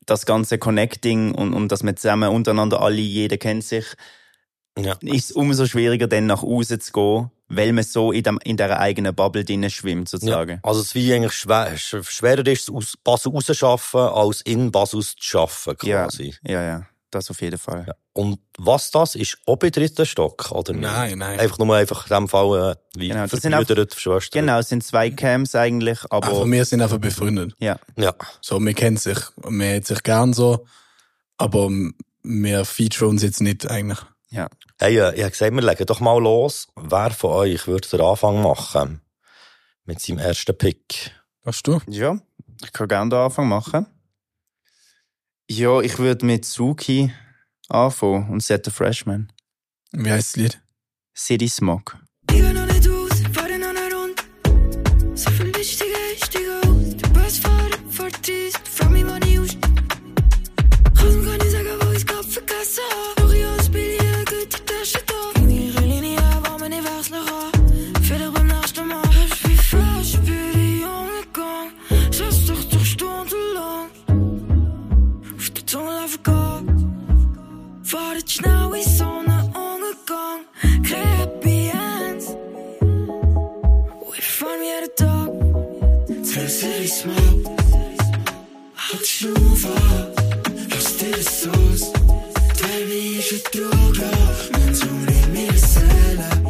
das 0.05 0.27
ganze 0.27 0.59
Connecting 0.59 1.35
und, 1.35 1.53
und 1.53 1.73
dass 1.73 1.83
wir 1.83 1.97
zusammen 1.97 2.31
untereinander 2.31 2.81
alle, 2.81 3.01
jeder 3.01 3.39
kennt 3.39 3.65
sich, 3.65 3.87
Ja. 4.79 4.95
ist 5.01 5.31
es 5.31 5.33
umso 5.33 5.67
schwieriger 5.67 6.07
dann 6.07 6.27
nach 6.27 6.43
außen 6.43 6.81
zu 6.81 6.93
gehen, 6.93 7.31
weil 7.49 7.73
man 7.73 7.85
so 7.85 8.13
in, 8.13 8.23
dem, 8.23 8.39
in 8.45 8.57
dieser 8.57 8.79
eigenen 8.79 9.15
Bubble 9.15 9.45
drin 9.45 9.69
schwimmt 9.71 10.09
sozusagen. 10.09 10.61
Also 10.63 10.81
es 10.81 10.89
ist 10.89 10.95
wie 10.95 11.13
eigentlich 11.15 11.33
schwer, 11.33 11.77
sch- 11.77 12.03
schwerer 12.05 12.47
ist, 12.47 12.69
es 12.69 12.75
aus 12.75 12.95
Basel 13.03 13.33
rauszuschaffen, 13.33 14.01
als 14.01 14.43
in 14.43 14.71
Basel 14.71 15.01
zu 15.03 15.15
schaffen, 15.19 15.75
Ja, 15.83 16.05
quasi. 16.05 16.35
ja, 16.43 16.63
ja, 16.63 16.87
das 17.11 17.31
auf 17.31 17.41
jeden 17.41 17.59
Fall. 17.59 17.87
Und 18.13 18.39
was 18.59 18.91
das 18.91 19.15
ist, 19.15 19.39
ob 19.47 19.61
bei 19.61 19.71
dritten 19.71 20.05
Stock, 20.07 20.51
oder 20.51 20.73
nicht? 20.73 20.83
Nein, 20.83 21.19
nein. 21.19 21.39
Einfach 21.41 21.59
nur 21.59 21.75
einfach 21.77 22.11
in 22.11 22.15
dem 22.17 22.29
Fall, 22.29 22.73
äh, 22.73 22.99
wie 22.99 23.09
Genau, 23.09 23.27
das 23.27 23.41
sind 23.41 23.55
auch- 23.55 23.65
Schwestern. 23.97 24.41
Genau, 24.47 24.59
es 24.59 24.69
sind 24.69 24.85
zwei 24.85 25.11
Camps 25.11 25.55
eigentlich, 25.55 25.99
aber 26.11 26.27
Aber 26.29 26.51
wir 26.51 26.65
sind 26.65 26.83
einfach 26.83 26.99
befreundet. 26.99 27.55
ja, 27.61 27.79
Ja. 27.97 28.15
So, 28.43 28.59
wir 28.61 28.75
kennen 28.75 28.97
sich, 28.99 29.19
man 29.43 29.77
hat 29.77 29.87
sich 29.87 30.03
gern 30.03 30.33
so, 30.35 30.67
aber 31.39 31.71
wir 32.23 32.65
featuren 32.65 33.11
uns 33.11 33.23
jetzt 33.23 33.41
nicht 33.41 33.71
eigentlich. 33.71 34.01
Ja. 34.37 34.49
Hey, 34.79 34.99
äh, 34.99 35.15
ich 35.15 35.23
habe 35.23 35.31
gesagt, 35.31 35.55
wir 35.55 35.63
legen 35.63 35.87
doch 35.87 36.01
mal 36.01 36.21
los. 36.21 36.69
Wer 36.77 37.11
von 37.11 37.31
euch 37.33 37.67
würde 37.67 37.89
den 37.89 38.01
Anfang 38.01 38.43
machen? 38.43 39.01
Mit 39.85 40.01
seinem 40.01 40.19
ersten 40.19 40.57
Pick. 40.57 41.11
Was 41.43 41.63
du? 41.63 41.81
Ja, 41.89 42.19
ich 42.63 42.73
kann 42.73 42.89
gerne 42.89 43.11
den 43.11 43.19
Anfang 43.19 43.49
machen. 43.49 43.87
Ja, 45.49 45.81
ich 45.81 45.99
würde 45.99 46.27
mit 46.27 46.45
Suki 46.45 47.13
anfangen 47.69 48.31
und 48.31 48.43
Set 48.43 48.65
the 48.65 48.71
Freshman. 48.71 49.33
Wie 49.93 50.11
heißt 50.11 50.35
das 50.35 50.37
Lied? 50.37 50.63
City 51.17 51.49
Smog. 51.49 51.97
Ich 52.29 52.37
geh 52.37 52.53
noch 52.53 52.67
nicht 52.67 52.89
aus, 52.89 53.23
fahre 53.33 53.59
noch 53.59 53.73
nicht 53.73 53.95
rund. 53.95 55.19
So 55.19 55.31
viel 55.31 55.46
Voordat 77.87 78.33
je 78.33 78.41
nou 78.41 78.79
is 78.79 78.97
zonneondergang, 78.97 80.43
happy 80.83 81.69
hands. 81.69 82.27
We 84.09 84.17
farm 84.21 84.63
je 84.63 84.81
de 84.85 84.91
dag. 84.95 85.29
Sensory 86.27 86.87
smoke. 86.87 87.51
Action 88.93 89.57
va. 89.57 89.71
Lost 90.69 91.03
in 91.03 91.11
the 91.11 91.23
sauce. 91.23 91.91
Baby, 92.61 93.23
je 93.29 93.41
droga. 93.51 94.11
Mijn 94.51 94.75
zoon 94.75 95.07
in 95.07 95.33
mijn 95.33 95.59
cellen. 95.59 96.43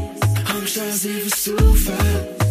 Hang 0.45 0.69
je 0.69 0.89
als 0.91 1.05
even 1.05 1.31
sofa. 1.31 2.05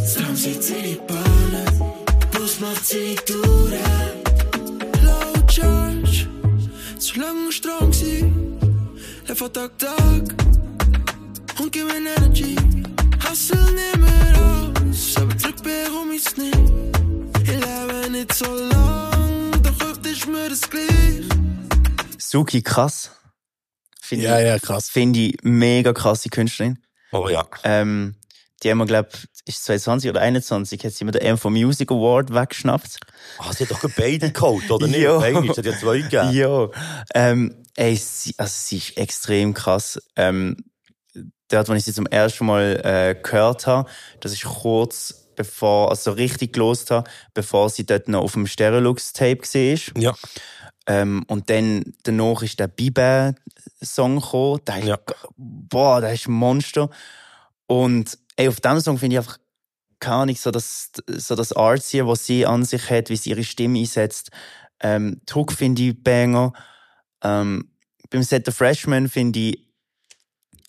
Stram 0.05 0.35
zit 0.35 0.67
in 0.67 0.89
je 0.89 0.95
pannen. 0.95 1.95
Post 2.29 2.59
maakt 2.59 2.87
zich 2.87 3.23
door. 3.23 3.44
Von 9.35 9.51
Tag 9.51 9.77
Tag 9.77 10.23
und 11.59 11.71
gib 11.71 11.85
mir 11.85 11.97
Energy. 11.97 12.55
Hustle 13.29 13.57
nicht 13.73 13.97
mehr 13.97 14.41
aus, 14.89 15.15
aber 15.17 15.37
zurück 15.37 15.57
bekomm 15.63 16.11
ich's 16.13 16.37
nicht. 16.37 16.57
Ich 17.43 17.49
lebe 17.49 18.09
nicht 18.11 18.33
so 18.33 18.45
lang, 18.45 19.51
doch 19.61 19.89
oft 19.91 20.05
ist 20.05 20.27
mir 20.27 20.47
das 20.49 20.61
gleich. 20.69 21.25
Suki, 22.17 22.61
krass. 22.61 23.11
Finde 24.01 24.25
Ja, 24.25 24.39
ich, 24.39 24.45
ja, 24.45 24.59
krass. 24.59 24.89
Finde 24.89 25.19
ich 25.19 25.37
mega 25.43 25.91
krasse 25.91 26.29
Künstlerin. 26.29 26.79
Oh 27.11 27.27
ja. 27.27 27.45
Ähm, 27.63 28.15
die 28.63 28.71
haben 28.71 28.77
wir, 28.79 28.85
glaub 28.85 29.07
ist 29.45 29.65
2020 29.65 30.09
oder 30.09 30.21
21, 30.21 30.83
hat 30.83 30.93
sie 30.93 31.05
mir 31.05 31.11
den 31.11 31.33
MV 31.35 31.45
Music 31.45 31.91
Award 31.91 32.33
weggeschnappt. 32.33 32.97
Ah, 33.37 33.51
sie 33.53 33.65
hat 33.65 33.71
doch 33.71 33.89
beide 33.95 34.31
geholt, 34.31 34.69
oder 34.71 34.87
nicht? 34.87 34.99
Ja. 35.01 35.19
Beide, 35.19 35.47
es 35.51 35.57
hat 35.57 35.65
ja 35.65 35.77
zwei 35.77 35.99
gegeben. 35.99 36.31
Ja. 36.31 36.69
Ähm, 37.13 37.63
ey, 37.75 37.95
sie, 37.95 38.33
also 38.37 38.53
sie 38.55 38.77
ist 38.77 38.97
extrem 38.97 39.53
krass. 39.53 39.99
Ähm, 40.15 40.57
dort, 41.49 41.69
als 41.69 41.79
ich 41.79 41.85
sie 41.85 41.93
zum 41.93 42.07
ersten 42.07 42.45
Mal 42.45 42.81
äh, 42.83 43.21
gehört 43.21 43.67
habe, 43.67 43.89
das 44.21 44.31
ist 44.33 44.45
kurz 44.45 45.27
bevor, 45.35 45.89
also 45.89 46.11
richtig 46.13 46.53
gelost 46.53 46.91
habe, 46.91 47.09
bevor 47.33 47.69
sie 47.69 47.85
dort 47.85 48.07
noch 48.07 48.21
auf 48.21 48.33
dem 48.33 48.47
Stereolux-Tape 48.47 49.41
war. 49.41 50.01
Ja. 50.01 50.15
Ähm, 50.87 51.23
und 51.27 51.49
dann, 51.49 51.83
danach 52.03 52.41
ist 52.41 52.59
der 52.59 52.67
Biber-Song 52.67 54.21
gekommen. 54.21 54.61
Der 54.65 54.77
ist, 54.79 54.85
Ja. 54.87 54.97
boah, 55.35 55.99
der 56.01 56.13
ist 56.13 56.27
ein 56.27 56.33
Monster. 56.33 56.89
Und, 57.67 58.17
ey, 58.35 58.47
auf 58.47 58.59
dem 58.59 58.79
Song 58.79 58.97
finde 58.97 59.15
ich 59.15 59.19
einfach, 59.19 59.37
keine 59.99 60.15
Ahnung, 60.17 60.35
so 60.35 60.51
das, 60.51 60.91
so 61.07 61.35
das 61.35 61.53
Artsy, 61.53 62.05
was 62.05 62.25
sie 62.25 62.45
an 62.45 62.65
sich 62.65 62.89
hat, 62.89 63.09
wie 63.09 63.15
sie 63.15 63.31
ihre 63.31 63.43
Stimme 63.43 63.79
einsetzt. 63.79 64.29
Ähm, 64.81 65.21
Hook 65.33 65.53
finde 65.53 65.83
ich 65.83 66.03
banger. 66.03 66.53
Ähm, 67.23 67.71
beim 68.09 68.23
Set 68.23 68.45
the 68.45 68.51
Freshman 68.51 69.09
finde 69.09 69.39
ich, 69.39 69.65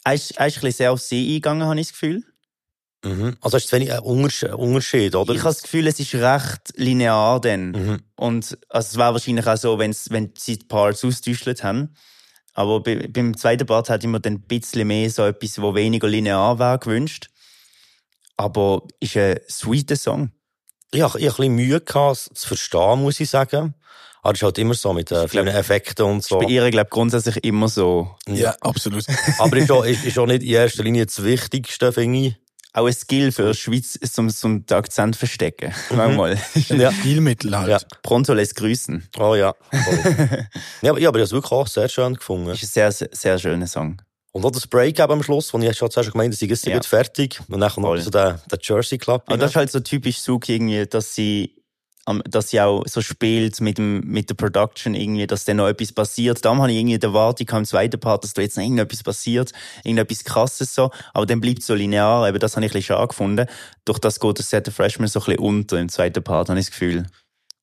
bisschen 0.05 0.73
sehr 0.73 0.93
auf 0.93 1.01
sie 1.01 1.27
eingegangen, 1.27 1.67
habe 1.67 1.81
ich 1.81 1.89
das 1.89 1.93
Gefühl. 1.93 2.23
Mhm. 3.05 3.37
Also 3.41 3.57
ist 3.57 3.67
es 3.67 3.73
wenig 3.73 3.93
ein 3.93 4.01
Unterschied, 4.01 4.53
Unterschied 4.53 5.15
oder? 5.15 5.33
Ich 5.33 5.41
habe 5.41 5.51
das 5.51 5.63
Gefühl, 5.63 5.87
es 5.87 6.01
ist 6.01 6.15
recht 6.15 6.73
linear 6.77 7.41
dann. 7.41 7.71
Mhm. 7.71 7.99
Und 8.17 8.59
also 8.69 8.89
es 8.89 8.97
wäre 8.97 9.13
wahrscheinlich 9.13 9.47
auch 9.47 9.57
so, 9.57 9.79
wenn's, 9.79 10.11
wenn 10.11 10.33
sie 10.37 10.59
die 10.59 10.67
Parts 10.67 11.05
austauschelt 11.05 11.63
haben. 11.63 11.95
Aber 12.55 12.83
bei, 12.83 13.07
beim 13.09 13.37
zweiten 13.37 13.67
Part 13.67 13.91
hätte 13.91 14.07
ich 14.07 14.11
mir 14.11 14.21
dann 14.21 14.35
ein 14.35 14.41
bisschen 14.41 14.89
mehr 14.89 15.11
so 15.11 15.25
etwas, 15.25 15.61
wo 15.61 15.75
weniger 15.75 16.09
linear 16.09 16.59
wäre, 16.59 16.79
gewünscht. 16.79 17.29
Aber 18.37 18.83
ist 19.01 19.17
ein 19.17 19.39
sweeter 19.49 19.97
Song. 19.97 20.31
Ich 20.93 21.03
habe 21.03 21.19
ich 21.19 21.27
hab 21.27 21.35
ein 21.35 21.37
bisschen 21.37 21.55
Mühe 21.55 21.81
gehabt, 21.81 22.17
es 22.17 22.31
zu 22.35 22.49
verstehen, 22.49 23.03
muss 23.03 23.21
ich 23.21 23.31
sagen. 23.31 23.75
Aber 24.23 24.33
es 24.33 24.41
ist 24.41 24.45
halt 24.45 24.59
immer 24.59 24.75
so 24.75 24.93
mit 24.93 25.11
äh, 25.13 25.29
vielen 25.29 25.47
Effekten 25.47 26.05
und 26.05 26.25
so. 26.25 26.39
Bei 26.39 26.47
ihr, 26.47 26.69
glaube 26.71 26.87
ich, 26.87 26.91
grundsätzlich 26.91 27.45
immer 27.45 27.69
so. 27.69 28.17
Ja, 28.29 28.57
absolut. 28.61 29.05
Aber 29.39 29.57
ist 29.57 29.71
auch, 29.71 29.85
ist, 29.85 30.05
ist 30.05 30.19
auch 30.19 30.27
nicht 30.27 30.43
in 30.43 30.51
erster 30.51 30.83
Linie 30.83 31.07
das 31.07 31.23
Wichtigste, 31.23 31.93
finde 31.93 32.19
ich. 32.19 32.37
Auch 32.73 32.87
ein 32.87 32.93
Skill 32.93 33.33
für 33.33 33.53
die 33.53 33.57
Schweiz, 33.57 33.99
zum, 34.13 34.29
zum 34.29 34.67
den 34.67 34.77
Akzent 34.77 35.17
verstecken. 35.17 35.73
Manchmal. 35.95 36.39
Ja. 36.69 36.93
Stilmittel 36.93 37.57
halt. 37.57 37.69
Ja. 37.69 37.79
Pronto 38.03 38.35
lässt 38.35 38.57
grüßen. 38.57 39.09
Oh 39.19 39.35
ja. 39.35 39.55
Ja, 40.83 40.91
aber, 40.91 40.99
ja, 40.99 40.99
ich 40.99 41.07
habe 41.07 41.21
es 41.21 41.33
wirklich 41.33 41.53
auch 41.53 41.69
sehr 41.69 41.89
schön 41.89 42.15
gefunden. 42.15 42.51
Ist 42.51 42.65
ein 42.65 42.67
sehr, 42.67 42.93
sehr, 42.93 43.09
sehr 43.13 43.39
schöner 43.39 43.67
Song. 43.67 44.03
Und 44.37 44.45
auch 44.45 44.51
das 44.51 44.67
Break 44.67 45.01
am 45.01 45.23
Schluss, 45.23 45.55
wo 45.55 45.59
ich 45.59 45.77
schon 45.79 45.91
zuerst 45.91 46.13
gemeint 46.13 46.35
habe, 46.35 46.37
sie 46.37 46.47
ist 46.47 46.67
Ja. 46.67 46.75
ja. 46.75 46.83
fertig. 46.83 47.41
Und 47.49 47.59
dann 47.59 47.71
kommt 47.73 47.87
noch 47.87 47.97
so 47.97 48.11
der, 48.11 48.39
der 48.51 48.59
Jersey 48.61 48.99
Club. 48.99 49.23
Aber 49.27 49.39
das 49.39 49.53
ist 49.53 49.57
halt 49.57 49.71
so 49.71 49.81
typisch 49.81 50.19
Suki 50.21 50.57
irgendwie, 50.57 50.85
dass 50.85 51.15
sie, 51.15 51.57
dass 52.29 52.51
sie 52.51 52.61
auch 52.61 52.85
so 52.87 53.01
spielt 53.01 53.59
mit 53.63 53.79
dem, 53.79 54.01
mit 54.01 54.29
der 54.29 54.35
Production 54.35 54.95
irgendwie, 54.95 55.27
dass 55.27 55.47
dann 55.47 55.57
noch 55.57 55.69
etwas 55.69 55.91
passiert. 55.91 56.45
Darum 56.45 56.61
habe 56.61 56.71
ich 56.71 56.77
irgendwie 56.77 56.99
die 56.99 57.07
Erwartung 57.07 57.49
im 57.49 57.65
zweiten 57.65 57.99
Part, 57.99 58.25
dass 58.25 58.35
da 58.35 58.43
jetzt 58.43 58.59
noch 58.59 58.63
irgendetwas 58.63 59.03
passiert, 59.03 59.53
irgendetwas 59.85 60.23
krasses 60.23 60.75
so. 60.75 60.91
Aber 61.15 61.25
dann 61.25 61.41
bleibt 61.41 61.61
es 61.61 61.67
so 61.67 61.75
linear. 61.75 62.29
Eben, 62.29 62.39
das 62.39 62.57
habe 62.57 62.67
ich 62.67 62.73
ein 62.73 62.75
bisschen 62.75 62.95
schade 62.95 63.09
gefunden. 63.09 63.47
Durch 63.87 63.99
das 64.01 64.21
geht 64.21 64.39
das 64.39 64.51
Set 64.51 64.69
of 64.69 64.75
Freshman 64.75 65.09
so 65.09 65.21
ein 65.21 65.25
bisschen 65.25 65.41
unter 65.41 65.79
im 65.81 65.89
zweiten 65.89 66.23
Part, 66.23 66.51
habe 66.51 66.61
ich 66.61 66.67
das 66.67 66.73
Gefühl. 66.73 67.07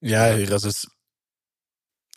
Ja, 0.01 0.23
also 0.23 0.69
es, 0.69 0.87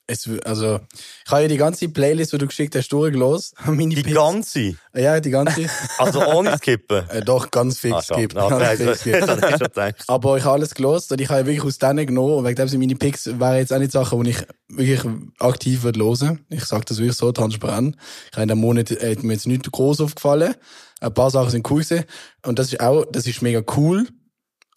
es, 0.08 0.28
also, 0.44 0.78
ich 1.25 1.30
habe 1.32 1.42
ja 1.42 1.48
die 1.48 1.56
ganze 1.56 1.88
Playlist, 1.88 2.32
die 2.32 2.38
du 2.38 2.46
geschickt 2.46 2.76
hast, 2.76 2.88
durchgelost. 2.88 3.54
Meine 3.66 3.88
Die 3.94 4.02
Picks. 4.02 4.14
ganze. 4.14 4.76
Ja, 4.94 5.18
die 5.20 5.30
ganze. 5.30 5.66
Also 5.98 6.25
ohne 6.25 6.56
Skippen. 6.58 7.08
äh, 7.10 7.22
doch, 7.22 7.50
ganz 7.50 7.78
fix 7.78 7.94
Ah, 7.96 8.02
schon. 8.06 8.16
gibt. 8.18 8.36
Okay, 8.36 8.76
Ganz 8.76 9.00
fix 9.02 9.58
gedacht. 9.58 10.04
Aber 10.06 10.36
ich 10.38 10.44
habe 10.44 10.54
alles 10.54 10.75
gelost 10.75 11.10
und 11.10 11.20
ich 11.20 11.28
habe 11.28 11.46
wirklich 11.46 11.64
aus 11.64 11.78
denen 11.78 12.06
genommen. 12.06 12.34
Und 12.34 12.44
wegen 12.44 12.54
dem 12.56 12.68
sind 12.68 12.80
meine 12.80 12.94
Picks 12.94 13.26
wären 13.26 13.56
jetzt 13.56 13.72
auch 13.72 13.78
nicht 13.78 13.92
Sachen, 13.92 14.22
die 14.22 14.30
ich 14.30 14.38
wirklich 14.68 15.00
aktiv 15.40 15.82
würde 15.82 16.00
hören. 16.04 16.44
Ich 16.50 16.64
sage 16.64 16.84
das 16.86 16.98
wirklich 16.98 17.16
so 17.16 17.32
transparent. 17.32 17.96
Ich 18.30 18.32
habe 18.32 18.42
in 18.42 18.48
dem 18.48 18.58
Monat 18.58 18.90
äh, 18.92 19.10
hat 19.16 19.22
mir 19.25 19.32
jetzt 19.32 19.46
nicht 19.46 19.70
groß 19.70 20.00
aufgefallen. 20.02 20.54
Ein 21.00 21.14
paar 21.14 21.30
Sachen 21.30 21.50
sind 21.50 21.68
cool 21.70 21.82
gewesen. 21.82 22.04
Und 22.44 22.58
das 22.58 22.68
ist 22.72 22.80
auch, 22.80 23.04
das 23.10 23.26
ist 23.26 23.42
mega 23.42 23.62
cool. 23.76 24.06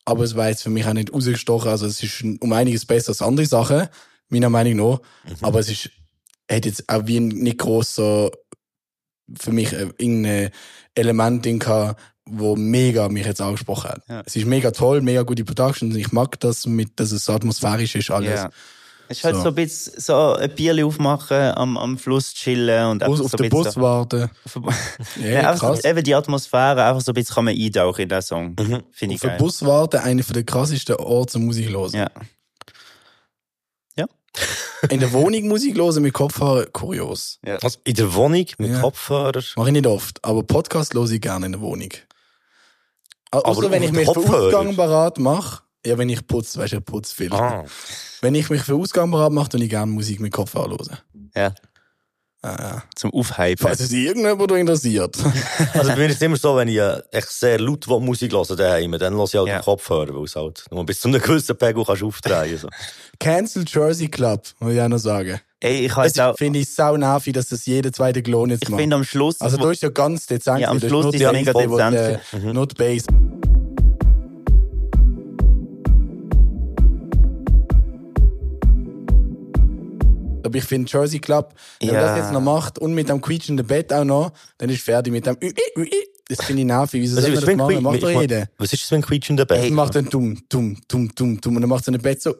Aber 0.05 0.24
es 0.24 0.36
war 0.36 0.50
jetzt 0.50 0.63
für 0.63 0.71
mich 0.71 0.88
auch 0.88 0.93
nicht 0.93 1.13
rausgestochen. 1.13 1.69
Also 1.69 1.86
es 1.86 2.01
ist 2.01 2.24
um 2.39 2.51
einiges 2.51 2.86
besser 2.88 3.09
als 3.09 3.21
andere 3.21 3.45
Sachen. 3.45 3.88
Meiner 4.29 4.50
Meinung 4.50 4.91
nach. 4.91 5.00
Aber 5.41 5.59
es 5.59 5.69
ist, 5.69 5.89
hat 6.50 6.65
jetzt 6.65 6.88
auch 6.89 7.05
wie 7.05 7.19
nicht 7.19 7.57
groß 7.59 7.95
so 7.95 8.31
für 9.39 9.51
mich 9.51 9.74
äh, 9.74 9.88
irgendein 9.98 10.50
Element 10.95 11.45
drin 11.45 11.59
gehabt, 11.59 12.00
wo 12.25 12.55
mega 12.55 13.09
mich 13.09 13.25
jetzt 13.25 13.41
angesprochen 13.41 13.89
hat. 13.91 14.01
Ja. 14.07 14.24
Es 14.25 14.36
ist 14.36 14.45
mega 14.45 14.71
toll, 14.71 15.01
mega 15.01 15.24
gute 15.24 15.43
Production. 15.43 15.95
Ich 15.95 16.12
mag 16.12 16.39
das 16.39 16.65
mit, 16.65 17.00
dass 17.00 17.12
es 17.12 17.25
so 17.25 17.33
atmosphärisch 17.33 17.95
ist 17.95 18.12
alles. 18.12 18.29
Ja. 18.41 18.50
Es 19.12 19.17
ist 19.17 19.24
halt 19.24 19.36
So. 19.38 19.41
so, 19.41 19.48
ein 19.50 19.55
bisschen 19.55 19.93
so 20.00 20.33
ein 20.36 20.53
Bierli 20.53 20.83
aufmachen, 20.83 21.36
am, 21.36 21.77
am 21.77 21.98
Fluss 21.98 22.31
chillen 22.36 22.86
und 22.91 23.03
Bus, 23.03 23.21
auf 23.21 23.31
so 23.31 23.38
den 23.38 23.45
ein 23.45 23.50
Bus 23.50 23.75
warten. 23.77 24.29
so- 24.45 24.62
Ja, 25.19 25.27
Ja, 25.27 25.50
einfach 25.51 25.69
krass. 25.69 25.79
so, 25.81 25.89
eben 25.89 26.03
die 26.03 26.13
Atmosphäre, 26.13 26.83
einfach 26.86 27.01
so 27.01 27.12
ein 27.12 27.15
bisschen 27.15 27.33
kann 27.33 27.45
man 27.45 27.55
eintauchen 27.59 28.01
in 28.03 28.09
den 28.09 28.21
Song. 28.21 28.55
Finde 28.55 29.15
ich 29.15 29.15
Auf 29.15 29.21
den 29.21 29.29
geil. 29.29 29.38
Bus 29.39 29.65
warten, 29.65 29.98
einer 29.98 30.21
der 30.21 30.43
krassesten 30.43 30.95
Orte 30.98 31.31
zum 31.33 31.45
Musik 31.45 31.69
hören. 31.69 31.91
Ja. 31.93 32.09
In 34.89 35.00
der 35.00 35.12
Wohnung 35.12 35.48
Musik 35.48 35.75
hören 35.77 36.01
mit 36.01 36.13
Kopfhörer, 36.13 36.65
kurios. 36.67 37.39
Also 37.62 37.79
in 37.83 37.95
der 37.95 38.13
Wohnung 38.13 38.45
mit 38.57 38.71
Ja. 38.71 38.79
Kopfhörer. 38.81 39.41
Mache 39.55 39.67
ich 39.69 39.74
nicht 39.74 39.88
oft, 39.88 40.24
aber 40.24 40.43
Podcast 40.43 40.93
höre 40.93 41.09
ich 41.09 41.19
gerne 41.21 41.48
in 41.48 41.51
der 41.53 41.62
Wohnung. 41.62 41.89
Außer 43.31 43.45
Aber 43.48 43.71
wenn 43.71 43.83
ich 43.83 43.91
mich 43.91 44.07
für 44.07 44.13
Kopfhörer? 44.13 44.48
Ausgang 44.48 44.75
bereit 44.75 45.17
mache. 45.19 45.63
Ja, 45.86 45.98
wenn 45.98 46.09
ich 46.09 46.25
putze, 46.25 46.59
weißt 46.59 46.74
du, 46.74 46.77
ich 46.77 46.86
putze 46.86 47.15
viel. 47.15 47.31
Ah. 47.33 47.63
Wenn 48.21 48.36
ich 48.36 48.50
mich 48.50 48.62
für 48.63 48.75
Ausgang 48.75 49.12
bereit 49.12 49.31
mache, 49.31 49.50
dann 49.50 49.62
ich 49.62 49.69
gerne 49.69 49.91
Musik 49.91 50.19
mit 50.19 50.33
Kopfhörer 50.33 50.69
hören. 50.69 50.98
Ja. 51.36 51.53
Ah, 52.41 52.55
ja. 52.58 52.84
Zum 52.96 53.13
Aufhypen. 53.13 53.58
Falls 53.58 53.81
es 53.81 53.91
irgendjemand 53.91 54.51
interessiert. 54.53 55.17
Also 55.74 55.89
bei 55.89 55.98
mir 55.98 56.05
ist 56.08 56.15
es 56.15 56.22
immer 56.22 56.38
so, 56.38 56.55
wenn 56.55 56.69
ich 56.69 56.77
äh, 56.77 57.01
echt 57.12 57.29
sehr 57.29 57.60
laut 57.60 57.86
Musik 57.88 58.31
höre 58.31 58.55
daheim, 58.55 58.93
dann 58.98 59.13
höre 59.15 59.25
ich 59.25 59.36
halt 59.36 59.48
Ja. 59.50 59.58
den 59.60 59.63
Kopfhörer, 59.65 60.15
weil 60.15 60.24
es 60.24 60.36
halt 60.38 60.63
nur 60.72 60.86
bis 60.86 61.01
zu 61.01 61.10
einem 61.10 61.22
gewissen 61.22 61.58
Pegel 61.58 61.84
kannst 61.86 62.01
du 62.01 62.08
aufdrehen. 62.08 62.58
So. 62.58 62.69
Cancel 63.19 63.65
Jersey 63.67 64.08
Club, 64.08 64.43
muss 64.60 64.74
ich 64.74 64.81
auch 64.81 64.88
noch 64.88 64.98
sagen. 65.00 65.41
Ey, 65.60 65.86
ich 65.88 65.96
jetzt 65.98 66.22
auch, 66.22 66.38
finde 66.38 66.60
ich 66.60 66.74
sau 66.74 66.96
nervig, 66.96 67.34
dass 67.34 67.50
das 67.50 67.65
jeder 67.65 67.91
zweite 67.91 68.24
Klon 68.24 68.50
jetzt 68.51 68.63
ich 68.63 68.69
macht. 68.69 68.79
finde 68.79 68.96
am 68.96 69.03
Schluss, 69.03 69.41
Also 69.41 69.58
da 69.58 69.69
ist 69.72 69.84
ja 69.84 69.89
ganz 69.89 70.25
dezent. 70.25 70.62
Ja, 70.62 70.69
am 70.69 70.79
das 70.79 70.89
Schluss 70.89 71.13
ist 71.13 71.22
es 71.22 71.31
mega 71.34 71.51
dezent. 71.51 71.93
der- 71.93 72.53
Not 72.53 72.77
Bass. 72.77 73.03
Aber 80.50 80.58
ich 80.58 80.63
finde 80.65 80.91
Jersey 80.91 81.20
Club, 81.20 81.53
wenn 81.79 81.94
Ja. 81.94 82.01
das 82.01 82.18
jetzt 82.18 82.32
noch 82.34 82.41
macht 82.41 82.79
und 82.79 82.94
mit 82.94 83.08
dem 83.08 83.22
quietschenden 83.22 83.65
Bett 83.68 83.94
auch 83.94 84.03
noch, 84.03 84.32
dann 84.58 84.70
ist 84.70 84.82
fertig 84.84 85.13
mit 85.13 85.25
dem 85.25 85.38
Das 86.27 86.44
finde 86.46 86.62
ich 86.62 86.68
nervig. 86.68 87.01
Wieso 87.01 87.18
Was 87.18 87.24
soll 87.24 87.34
ist 87.34 87.36
man 87.48 87.58
das 87.58 87.58
das 87.58 87.68
für 87.68 87.77
ein 87.77 87.84
machen? 87.84 87.84
Macht 87.84 88.03
doch 88.03 88.22
jeder. 88.22 88.48
Was 88.58 88.74
ist 88.74 88.82
das 88.84 88.89
für 88.89 88.96
ein 88.96 89.01
quietschender 89.01 89.46
Bett? 89.46 89.63
Das 89.63 89.70
macht 89.72 89.96
dann 89.96 90.06
dumm, 90.06 90.38
dumm, 90.50 90.77
dumm, 90.88 91.10
dumm, 91.15 91.39
dumm. 91.41 91.56
Und 91.56 91.62
dann 91.62 91.70
macht 91.70 91.86
so 91.86 91.91
ein 91.91 92.00
Bett 92.00 92.22
so. 92.22 92.36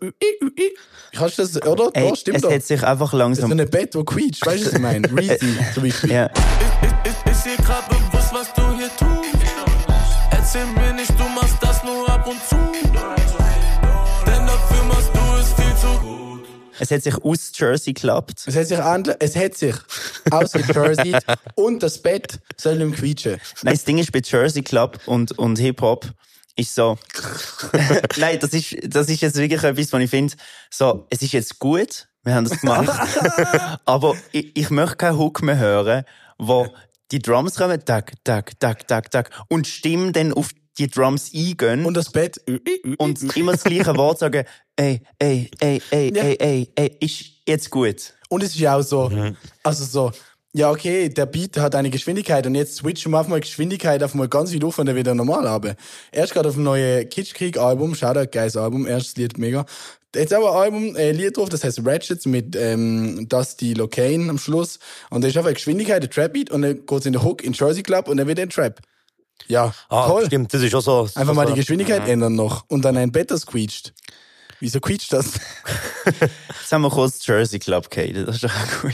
Kannst 1.14 1.38
du 1.40 1.42
das, 1.44 1.62
oder? 1.66 1.90
ey, 1.94 2.16
stimmt 2.16 2.38
es 2.38 2.44
doch. 2.44 2.52
hat 2.52 2.64
sich 2.64 2.84
einfach 2.84 3.12
So 3.12 3.18
langsam, 3.18 3.52
ein 3.52 3.70
Bett, 3.70 3.96
wo 3.96 4.04
quietscht. 4.04 4.46
Weißt 4.46 4.62
du, 4.64 4.66
was 4.68 4.74
ich 4.74 4.80
meine? 4.80 5.08
Reezy 5.18 5.56
zum 5.74 5.84
Beispiel. 5.84 6.12
ja, 6.12 6.30
Ich, 6.30 7.12
ich, 7.12 7.32
ist 7.32 7.46
dir 7.46 7.56
grad 7.64 7.88
bewusst, 7.90 8.34
was 8.34 8.54
du 8.54 8.62
hier 8.78 8.90
tust? 8.90 9.30
Erzähl 10.32 10.66
mir 10.68 10.94
nicht, 10.94 10.99
es 16.90 16.96
hat 16.96 17.04
sich 17.04 17.24
aus 17.24 17.52
Jersey 17.54 17.94
geklappt. 17.94 18.44
Es 18.48 18.56
hat 18.56 18.68
sich 18.68 18.80
endlich, 18.80 19.16
es 19.20 19.36
hat 19.36 19.56
sich 19.56 19.76
ausgejerseyt 20.32 21.24
und 21.56 21.84
das 21.84 22.02
Bett 22.02 22.40
soll 22.58 22.78
nicht 22.78 22.90
mehr 22.90 23.00
quietschen. 23.00 23.38
Nein, 23.62 23.76
das 23.76 23.84
Ding 23.84 23.98
ist 24.00 24.12
bei 24.12 24.22
Jersey 24.24 24.64
Club 24.64 25.00
und, 25.06 25.38
und 25.38 25.60
Hip-Hop 25.60 26.10
ist 26.56 26.76
so, 26.76 26.98
nein, 28.18 28.40
das 28.40 28.54
ist, 28.54 28.76
das 28.84 29.08
ist 29.08 29.22
jetzt 29.22 29.38
wirklich 29.38 29.64
etwas, 29.64 29.94
was 29.94 30.02
ich 30.02 30.10
finde, 30.10 30.34
so, 30.70 31.06
es 31.10 31.22
ist 31.22 31.32
jetzt 31.32 31.60
gut, 31.60 32.08
Wir 32.24 32.34
haben 32.34 32.50
das 32.50 32.60
gemacht. 32.60 32.90
Aber 33.86 34.16
ich, 34.32 34.56
ich 34.56 34.70
möchte 34.70 34.98
keinen 34.98 35.18
Hook 35.18 35.42
mehr 35.42 35.58
hören, 35.58 36.04
wo 36.38 36.68
die 37.12 37.20
Drums 37.20 37.56
kommen, 37.56 37.84
tak, 37.86 38.14
tak, 38.24 38.60
tak, 38.60 38.88
tak, 38.88 39.12
tak, 39.12 39.30
und 39.48 39.68
die 39.68 39.72
Stimme 39.72 40.12
dann 40.12 40.34
auf 40.34 40.50
die 40.80 40.88
Drums 40.90 41.32
eingehen 41.34 41.82
Und 41.82 41.88
und, 41.88 41.98
das 41.98 42.12
Bett. 42.12 42.38
immer 43.36 43.52
das 43.52 43.64
gleiche 43.64 43.96
Wort 43.96 44.20
sagen, 44.20 44.46
ey, 44.76 45.02
ey, 45.20 45.50
ey, 45.60 45.82
ey, 45.92 46.14
Ja. 46.16 46.24
ey, 46.24 46.38
ey, 46.40 46.70
ey, 46.76 46.98
ist 47.00 47.26
jetzt 47.48 47.70
gut. 47.70 48.14
Und 48.30 48.44
es 48.44 48.50
ist 48.56 48.60
ja 48.60 48.76
auch 48.78 48.82
so, 48.82 49.12
also 49.64 49.84
so, 49.86 50.12
ja, 50.54 50.72
okay, 50.72 51.10
der 51.10 51.28
Beat 51.28 51.58
hat 51.58 51.76
eine 51.76 51.90
Geschwindigkeit 51.92 52.48
und 52.48 52.56
jetzt 52.56 52.78
switchen 52.78 53.12
wir 53.12 53.20
auf 53.20 53.28
mal 53.28 53.40
Geschwindigkeit 53.40 54.02
auf 54.02 54.16
mal 54.16 54.28
ganz 54.28 54.50
viel 54.52 54.64
auf 54.66 54.80
und 54.80 54.88
dann 54.88 54.96
wieder 54.96 55.14
normal 55.14 55.48
haben. 55.48 55.76
Erst 56.12 56.34
gerade 56.34 56.50
auf 56.50 56.56
dem 56.56 56.64
neuen 56.64 57.08
Kitschkrieg-Album, 57.08 57.94
Shoutout, 57.94 58.32
geiles 58.32 58.58
Album, 58.58 58.88
erstes 58.88 59.16
Lied 59.18 59.38
mega. 59.38 59.66
Jetzt 60.16 60.34
aber 60.34 60.52
ein 60.54 60.58
Album, 60.74 60.96
äh, 60.96 61.12
Lied 61.12 61.38
drauf, 61.38 61.50
das 61.50 61.64
heißt 61.64 61.82
Ratchets 61.86 62.26
mit 62.26 62.56
ähm, 62.56 63.28
Dusty 63.30 63.74
Locane 63.76 64.28
am 64.28 64.40
Schluss. 64.40 64.80
Und 65.12 65.22
da 65.24 65.28
ist 65.28 65.38
einfach 65.38 65.50
eine 65.50 65.54
Geschwindigkeit, 65.54 66.02
der 66.02 66.10
Trap-Beat 66.10 66.50
und 66.50 66.64
dann 66.64 66.84
geht's 66.84 67.06
in 67.06 67.14
den 67.14 67.24
Hook 67.24 67.44
in 67.44 67.54
Jersey 67.54 67.84
Club 67.84 68.08
und 68.08 68.18
dann 68.18 68.28
wieder 68.28 68.42
ein 68.42 68.50
Trap. 68.50 68.80
Ja, 69.48 69.74
Ah, 69.90 70.08
toll. 70.08 70.26
stimmt, 70.28 70.54
das 70.54 70.62
ist 70.62 70.76
auch 70.76 70.82
so. 70.82 71.10
Einfach 71.16 71.34
mal 71.34 71.46
die 71.48 71.54
Geschwindigkeit 71.54 72.08
ändern 72.08 72.36
noch 72.36 72.66
und 72.68 72.84
dann 72.84 72.98
ein 72.98 73.12
Bett, 73.12 73.32
das 73.32 73.46
quietscht. 73.46 73.94
Wieso 74.60 74.80
quietscht 74.80 75.14
das? 75.14 75.40
Jetzt 76.06 76.72
haben 76.72 76.82
wir 76.82 76.90
kurz 76.90 77.26
Jersey 77.26 77.60
Club 77.60 77.90
gehatet, 77.90 78.28
das 78.28 78.36
ist 78.36 78.44
doch 78.44 78.52
auch 78.52 78.82
gut. 78.82 78.94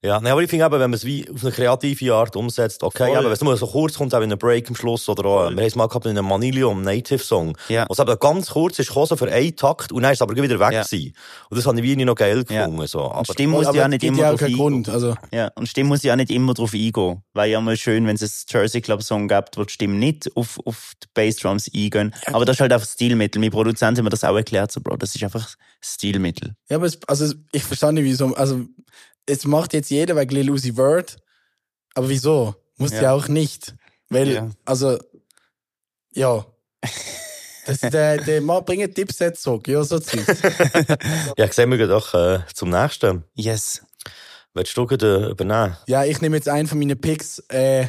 Ja, 0.00 0.20
nee, 0.20 0.30
aber 0.30 0.40
ich 0.44 0.48
finde 0.48 0.64
eben, 0.64 0.74
wenn 0.74 0.90
man 0.90 0.94
es 0.94 1.04
wie 1.04 1.28
auf 1.28 1.42
eine 1.42 1.50
kreative 1.50 2.14
Art 2.14 2.36
umsetzt, 2.36 2.84
okay, 2.84 3.16
aber 3.16 3.24
wenn 3.24 3.32
es 3.32 3.40
nur 3.40 3.56
so 3.56 3.66
kurz 3.66 3.94
kommt, 3.98 4.14
auch 4.14 4.18
in 4.18 4.24
einem 4.30 4.38
Break 4.38 4.68
am 4.68 4.76
Schluss 4.76 5.08
oder 5.08 5.24
auch, 5.24 5.40
wir 5.50 5.56
haben 5.56 5.58
es 5.58 5.74
mal 5.74 5.88
gehabt 5.88 6.06
in 6.06 6.12
einem 6.16 6.24
Manilium 6.28 6.82
Native 6.82 7.18
Song, 7.18 7.58
Ja. 7.68 7.84
was 7.88 7.98
eben 7.98 8.16
ganz 8.20 8.50
kurz 8.50 8.78
ist, 8.78 8.88
gekommen, 8.88 9.18
für 9.18 9.28
einen 9.32 9.56
Takt 9.56 9.90
und 9.90 10.02
dann 10.04 10.12
ist 10.12 10.18
es 10.18 10.22
aber 10.22 10.36
wieder 10.36 10.60
weg 10.60 10.72
Ja. 10.72 10.82
gewesen. 10.84 11.12
Und 11.50 11.56
das 11.58 11.66
habe 11.66 11.78
ich 11.78 11.82
wie 11.82 11.96
nicht 11.96 12.06
noch 12.06 12.14
geil 12.14 12.44
Ja. 12.48 12.66
gefunden, 12.66 12.86
so. 12.86 13.10
Aber, 13.10 13.24
Stimme 13.32 13.54
muss 13.54 13.74
ja 13.74 13.88
nicht 13.88 14.04
immer 14.04 14.18
ja 14.18 14.30
drauf 14.34 14.42
eingehen. 14.42 14.86
Also, 14.88 15.16
Ja, 15.32 15.50
und 15.56 15.68
Stimme 15.68 15.88
muss 15.88 16.04
ja 16.04 16.12
auch 16.12 16.16
nicht 16.16 16.30
immer 16.30 16.54
drauf 16.54 16.74
eingehen. 16.74 17.22
Weil 17.34 17.50
ja 17.50 17.60
mal 17.60 17.76
schön, 17.76 18.06
wenn 18.06 18.14
es 18.14 18.22
einen 18.22 18.30
Jersey 18.62 18.80
Club 18.80 19.02
Song 19.02 19.26
gibt, 19.26 19.56
wo 19.58 19.64
die 19.64 19.72
Stimme 19.72 19.94
nicht 19.96 20.30
auf, 20.36 20.60
auf 20.64 20.92
die 21.02 21.08
Bassdrums 21.12 21.68
eingehen. 21.74 22.14
Aber 22.26 22.44
das 22.44 22.54
ist 22.56 22.60
halt 22.60 22.72
einfach 22.72 22.86
Stilmittel. 22.86 23.40
Mein 23.40 23.50
Produzent 23.50 23.98
hat 23.98 24.04
mir 24.04 24.10
das 24.10 24.22
auch 24.22 24.36
erklärt, 24.36 24.70
so, 24.70 24.80
Bro. 24.80 24.98
Das 24.98 25.12
ist 25.16 25.24
einfach 25.24 25.56
Stilmittel. 25.84 26.54
Ja, 26.70 26.76
aber 26.76 26.86
es, 26.86 27.00
also 27.08 27.34
ich 27.50 27.64
verstehe 27.64 27.92
nicht, 27.92 28.04
wieso. 28.04 28.32
Also, 28.36 28.60
es 29.28 29.44
macht 29.44 29.72
jetzt 29.74 29.90
jeder 29.90 30.16
wegen 30.16 30.34
Lil 30.34 30.50
Uzi 30.50 30.72
Vert. 30.74 31.16
Aber 31.94 32.08
wieso? 32.08 32.54
Muss 32.76 32.92
ja. 32.92 33.02
Ja. 33.02 33.12
auch 33.12 33.28
nicht. 33.28 33.74
Weil, 34.08 34.28
Ja. 34.32 34.50
also, 34.64 34.98
ja. 36.12 36.44
Das, 37.66 37.80
der, 37.80 38.16
der 38.18 38.40
Mann 38.40 38.64
bringt 38.64 38.94
Tipps 38.94 39.18
jetzt 39.18 39.42
zurück. 39.42 39.68
Ja, 39.68 39.82
so 39.84 39.98
Zeug. 39.98 40.24
ja, 41.36 41.52
sehen 41.52 41.70
wir 41.70 41.86
doch 41.86 42.14
äh, 42.14 42.40
zum 42.54 42.70
nächsten. 42.70 43.24
Yes. 43.34 43.82
Willst 44.54 44.76
du 44.76 44.86
gerade 44.86 45.28
übernehmen? 45.28 45.76
ja, 45.86 46.04
ich 46.04 46.20
nehme 46.22 46.36
jetzt 46.36 46.48
einen 46.48 46.66
von 46.66 46.78
meinen 46.78 46.98
Picks. 46.98 47.40
Äh, 47.48 47.88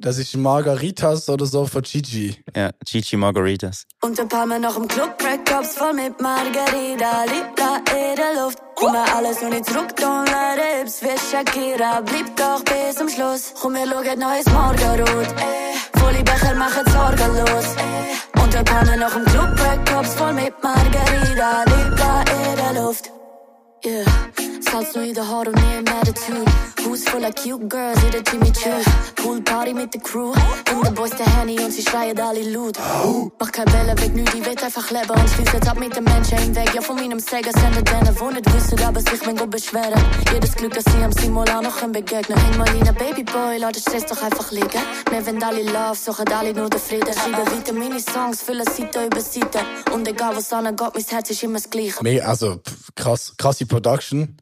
das 0.00 0.18
ist 0.18 0.36
Margaritas 0.36 1.28
oder 1.28 1.46
so 1.46 1.66
von 1.66 1.82
Gigi. 1.82 2.36
Ja, 2.56 2.70
Gigi 2.84 3.16
Margaritas. 3.16 3.86
Und 4.02 4.18
ein 4.18 4.28
paar 4.28 4.46
Mal 4.46 4.60
noch 4.60 4.76
im 4.76 4.88
Club, 4.88 5.18
Breakups 5.18 5.74
voll 5.76 5.94
mit 5.94 6.20
Margarita, 6.20 7.24
Liebla 7.24 7.82
in 7.90 8.16
der 8.16 8.42
Luft. 8.42 8.58
Komm 8.74 8.92
mir 8.92 9.14
alles 9.14 9.40
nur 9.42 9.50
nicht 9.50 9.66
zurück, 9.66 9.92
let 9.98 10.86
it, 10.86 11.02
wie 11.02 11.18
Shakira, 11.30 12.00
blieb 12.00 12.34
doch 12.36 12.64
bis 12.64 12.96
zum 12.96 13.08
Schluss. 13.08 13.52
Komm, 13.60 13.74
wir 13.74 13.86
schauen 13.86 14.18
neues 14.18 14.46
Morgenrot, 14.46 15.28
eh. 15.36 15.98
Volle 15.98 16.22
Becher 16.24 16.54
machen 16.54 16.84
Sorgen 16.90 17.36
los, 17.36 17.76
eh. 17.76 18.40
Und 18.40 18.56
ein 18.56 18.64
paar 18.64 18.84
Mal 18.86 18.96
noch 18.98 19.14
im 19.14 19.24
Club, 19.26 19.56
Breakups 19.56 20.14
voll 20.14 20.32
mit 20.32 20.54
Margarita, 20.62 21.64
Liebla 21.64 22.20
in 22.20 22.56
der 22.56 22.82
Luft. 22.82 23.10
Yeah. 23.84 24.49
In 24.70 25.14
den 25.14 25.28
Haaren 25.28 25.48
und 25.48 25.56
nie 25.56 25.78
im 25.78 25.88
Attitude. 25.88 26.50
Haus 26.86 27.02
voller 27.02 27.32
cute 27.32 27.68
girls, 27.68 27.98
jeder 28.04 28.22
Jimmy 28.22 28.52
Choose. 28.52 28.88
Pool 29.16 29.42
Party 29.42 29.74
mit 29.74 29.92
der 29.92 30.00
Crew. 30.00 30.32
Und 30.72 30.86
der 30.86 30.92
Boys 30.92 31.10
der 31.10 31.26
Henny 31.26 31.58
und 31.58 31.72
sie 31.72 31.82
schreien 31.82 32.18
alle 32.20 32.42
laut. 32.42 32.78
Mach 33.38 33.50
kein 33.50 33.66
Welle 33.72 33.98
weg, 34.00 34.14
nü, 34.14 34.24
die 34.24 34.44
wird 34.46 34.62
einfach 34.62 34.88
leben. 34.92 35.10
Und 35.10 35.28
schließ 35.28 35.52
jetzt 35.54 35.68
ab 35.68 35.76
mit 35.76 35.96
den 35.96 36.04
Menschen 36.04 36.38
hinweg. 36.38 36.72
Ja, 36.72 36.80
von 36.82 36.94
meinem 36.94 37.18
Säger 37.18 37.50
senden 37.50 37.84
denen, 37.84 38.20
wo 38.20 38.30
nicht 38.30 38.46
wissen, 38.54 38.80
aber 38.84 39.00
sich 39.00 39.26
wenn 39.26 39.36
gut 39.36 39.50
beschweren. 39.50 40.00
Jedes 40.32 40.54
Glück, 40.54 40.72
dass 40.72 40.84
sie 40.84 41.02
am 41.02 41.12
Simula 41.12 41.60
noch 41.60 41.76
können 41.76 41.92
begegnen. 41.92 42.38
Häng 42.38 42.56
mal 42.56 42.68
in 42.68 42.94
Babyboy, 42.94 43.58
den 43.58 43.74
Stress 43.74 44.06
doch 44.06 44.22
einfach 44.22 44.52
liegen. 44.52 44.82
Wir 45.10 45.26
wollen 45.26 45.42
alle 45.42 45.64
Love, 45.64 45.96
suchen 45.96 46.32
alle 46.32 46.54
nur 46.54 46.70
den 46.70 46.80
Frieden. 46.80 47.12
Schreiben 47.12 47.58
weiter 47.58 47.72
meine 47.72 47.98
Songs, 47.98 48.40
füllen 48.42 48.66
Seite 48.66 49.04
über 49.04 49.20
Seite. 49.20 49.60
Und 49.92 50.06
egal 50.06 50.36
was 50.36 50.52
angeht, 50.52 50.80
mein 50.94 51.04
Herz 51.04 51.28
ist 51.28 51.42
immer 51.42 51.58
das 51.58 51.68
Gleiche. 51.68 52.02
Me 52.02 52.24
also, 52.24 52.60
krass, 52.94 53.34
krasse 53.36 53.66
Production. 53.66 54.36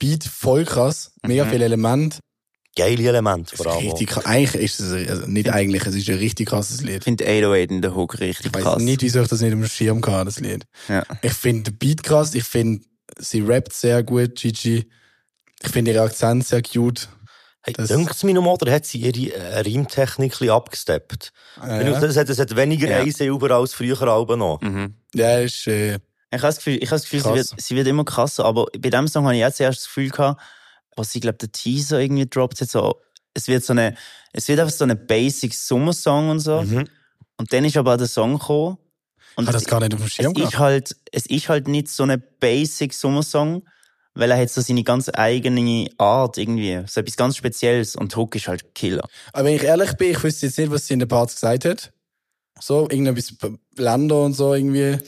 Beat 0.00 0.24
voll 0.24 0.64
krass. 0.64 1.12
Mega 1.24 1.44
viele 1.46 1.64
Elemente. 1.66 2.18
Geile 2.76 3.08
Elemente, 3.08 3.56
vor 3.56 3.66
allem. 3.66 3.84
Richtig 3.86 4.08
krass. 4.10 4.24
Eigentlich 4.24 4.62
ist 4.62 4.80
es, 4.80 5.08
also 5.08 5.26
nicht 5.26 5.48
eigentlich, 5.50 5.84
es 5.86 5.94
ist 5.94 6.08
ein 6.08 6.18
richtig 6.18 6.48
krasses 6.48 6.80
Lied. 6.82 6.98
Ich 6.98 7.04
finde 7.04 7.24
808 7.24 7.70
in 7.70 7.82
der 7.82 7.94
Hook 7.94 8.18
richtig 8.20 8.46
Ich 8.46 8.54
weiß 8.54 8.62
krass. 8.62 8.82
nicht, 8.82 9.02
wieso 9.02 9.20
ich 9.22 9.28
das 9.28 9.40
nicht 9.40 9.52
im 9.52 9.66
Schirm 9.66 10.00
hatte, 10.06 10.24
das 10.26 10.40
Lied. 10.40 10.64
Ja. 10.88 11.04
Ich 11.22 11.32
finde 11.34 11.70
den 11.72 11.78
Beat 11.78 12.02
krass, 12.02 12.34
ich 12.34 12.44
finde, 12.44 12.84
sie 13.18 13.40
rappt 13.40 13.72
sehr 13.72 14.02
gut, 14.02 14.36
Gigi. 14.36 14.88
Ich 15.62 15.68
finde 15.68 15.90
ihre 15.92 16.02
Akzent 16.02 16.46
sehr 16.46 16.62
cute. 16.62 17.08
Hey, 17.62 17.74
Das- 17.74 17.88
Dünkt 17.88 18.22
mir 18.24 18.32
noch 18.34 18.42
mal, 18.42 18.52
oder 18.54 18.72
hat 18.72 18.86
sie 18.86 18.98
ihre 18.98 19.34
äh, 19.34 19.60
Reimtechnik 19.60 20.28
ein 20.32 20.38
bisschen 20.38 20.50
abgesteppt? 20.50 21.32
Wenn 21.60 21.88
ich- 21.88 22.02
Es, 22.02 22.16
hat, 22.16 22.28
es 22.30 22.38
hat 22.38 22.56
weniger 22.56 22.88
Ja. 22.88 23.02
ja. 23.02 23.12
Silber 23.12 23.50
als 23.56 23.74
früher 23.74 24.00
Alben 24.00 24.38
noch. 24.38 24.60
Mhm. 24.62 24.94
ja, 25.14 25.40
ist, 25.40 25.66
äh, 25.66 25.98
Ich 26.32 26.38
habe 26.38 26.48
das 26.48 26.56
Gefühl, 26.58 26.76
ich 26.76 26.90
habe 26.90 27.00
das 27.00 27.02
Gefühl 27.02 27.22
sie, 27.22 27.34
wird, 27.34 27.60
sie 27.60 27.76
wird 27.76 27.86
immer 27.88 28.04
krasser, 28.04 28.44
aber 28.44 28.66
bei 28.78 28.90
dem 28.90 29.08
Song 29.08 29.24
habe 29.24 29.36
ich 29.36 29.44
auch 29.44 29.52
zuerst 29.52 29.80
das 29.80 29.86
Gefühl 29.86 30.10
gehabt, 30.10 30.40
was 30.96 31.10
sie, 31.10 31.20
glaube 31.20 31.38
der 31.38 31.50
Teaser 31.50 32.00
irgendwie 32.00 32.28
droppt, 32.28 32.60
hat 32.60 32.70
so, 32.70 33.00
es 33.34 33.48
wird 33.48 33.64
so 33.64 33.72
eine, 33.72 33.94
es 34.32 34.46
wird 34.48 34.60
einfach 34.60 34.72
so 34.72 34.84
eine 34.84 34.96
basic 34.96 35.54
Sommersong 35.54 36.30
und 36.30 36.40
so. 36.40 36.62
Mhm. 36.62 36.86
Und 37.36 37.52
dann 37.52 37.64
ist 37.64 37.76
aber 37.76 37.94
auch 37.94 37.98
der 37.98 38.06
Song 38.06 38.38
gekommen. 38.38 38.78
Und 39.36 39.44
ich 39.44 39.48
habe 39.48 39.58
das 39.58 39.64
gar 39.66 39.80
nicht 39.80 39.94
auf 39.94 40.00
dem 40.00 40.08
Schirm 40.08 40.32
es 40.36 40.42
ist 40.42 40.58
halt, 40.58 40.96
es 41.12 41.26
ist 41.26 41.48
halt 41.48 41.68
nicht 41.68 41.88
so 41.88 42.02
eine 42.02 42.18
basic 42.18 42.92
Sommersong, 42.92 43.64
weil 44.14 44.30
er 44.30 44.38
hat 44.38 44.50
so 44.50 44.60
seine 44.60 44.84
ganz 44.84 45.10
eigene 45.12 45.88
Art 45.98 46.36
irgendwie, 46.36 46.82
so 46.86 47.00
etwas 47.00 47.16
ganz 47.16 47.36
Spezielles 47.36 47.96
und 47.96 48.14
Hook 48.16 48.34
ist 48.36 48.48
halt 48.48 48.74
Killer. 48.74 49.08
Aber 49.32 49.44
wenn 49.44 49.56
ich 49.56 49.62
ehrlich 49.62 49.94
bin, 49.94 50.10
ich 50.10 50.22
wüsste 50.22 50.46
jetzt 50.46 50.58
nicht, 50.58 50.70
was 50.70 50.86
sie 50.86 50.94
in 50.94 51.00
den 51.00 51.08
Parts 51.08 51.36
gesagt 51.36 51.64
hat. 51.64 51.92
So, 52.60 52.82
irgendetwas 52.82 53.34
Länder 53.76 54.22
und 54.22 54.34
so 54.34 54.52
irgendwie. 54.54 54.98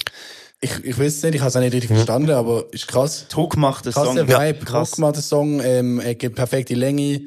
Ich, 0.65 0.85
ich 0.85 0.97
weiß 0.97 1.17
es 1.17 1.23
nicht, 1.25 1.35
ich 1.35 1.41
habe 1.41 1.49
es 1.49 1.57
auch 1.57 1.61
nicht 1.61 1.73
richtig 1.75 1.91
verstanden, 1.91 2.31
aber 2.31 2.73
ist 2.73 2.87
krass. 2.87 3.27
Hook 3.35 3.57
macht 3.57 3.85
den 3.85 3.93
Song. 3.93 4.15
Krasser 4.15 4.29
Vibe, 4.29 4.59
krass. 4.61 4.69
krass 4.71 4.91
gemacht, 4.93 5.17
der 5.17 5.23
Song, 5.23 5.61
ähm, 5.61 5.99
er 5.99 6.15
gibt 6.15 6.37
perfekte 6.37 6.75
Länge, 6.75 7.23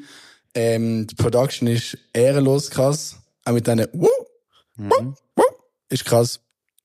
ähm, 0.54 1.06
die 1.06 1.14
Production 1.16 1.68
ist 1.68 1.98
ehrenlos 2.14 2.70
krass, 2.70 3.16
auch 3.44 3.52
mit 3.52 3.68
deinen 3.68 3.88
Wuh, 3.92 4.08
Mhm. 4.78 5.14
Wuh, 5.36 5.42
ist 5.90 6.04
krass. 6.06 6.40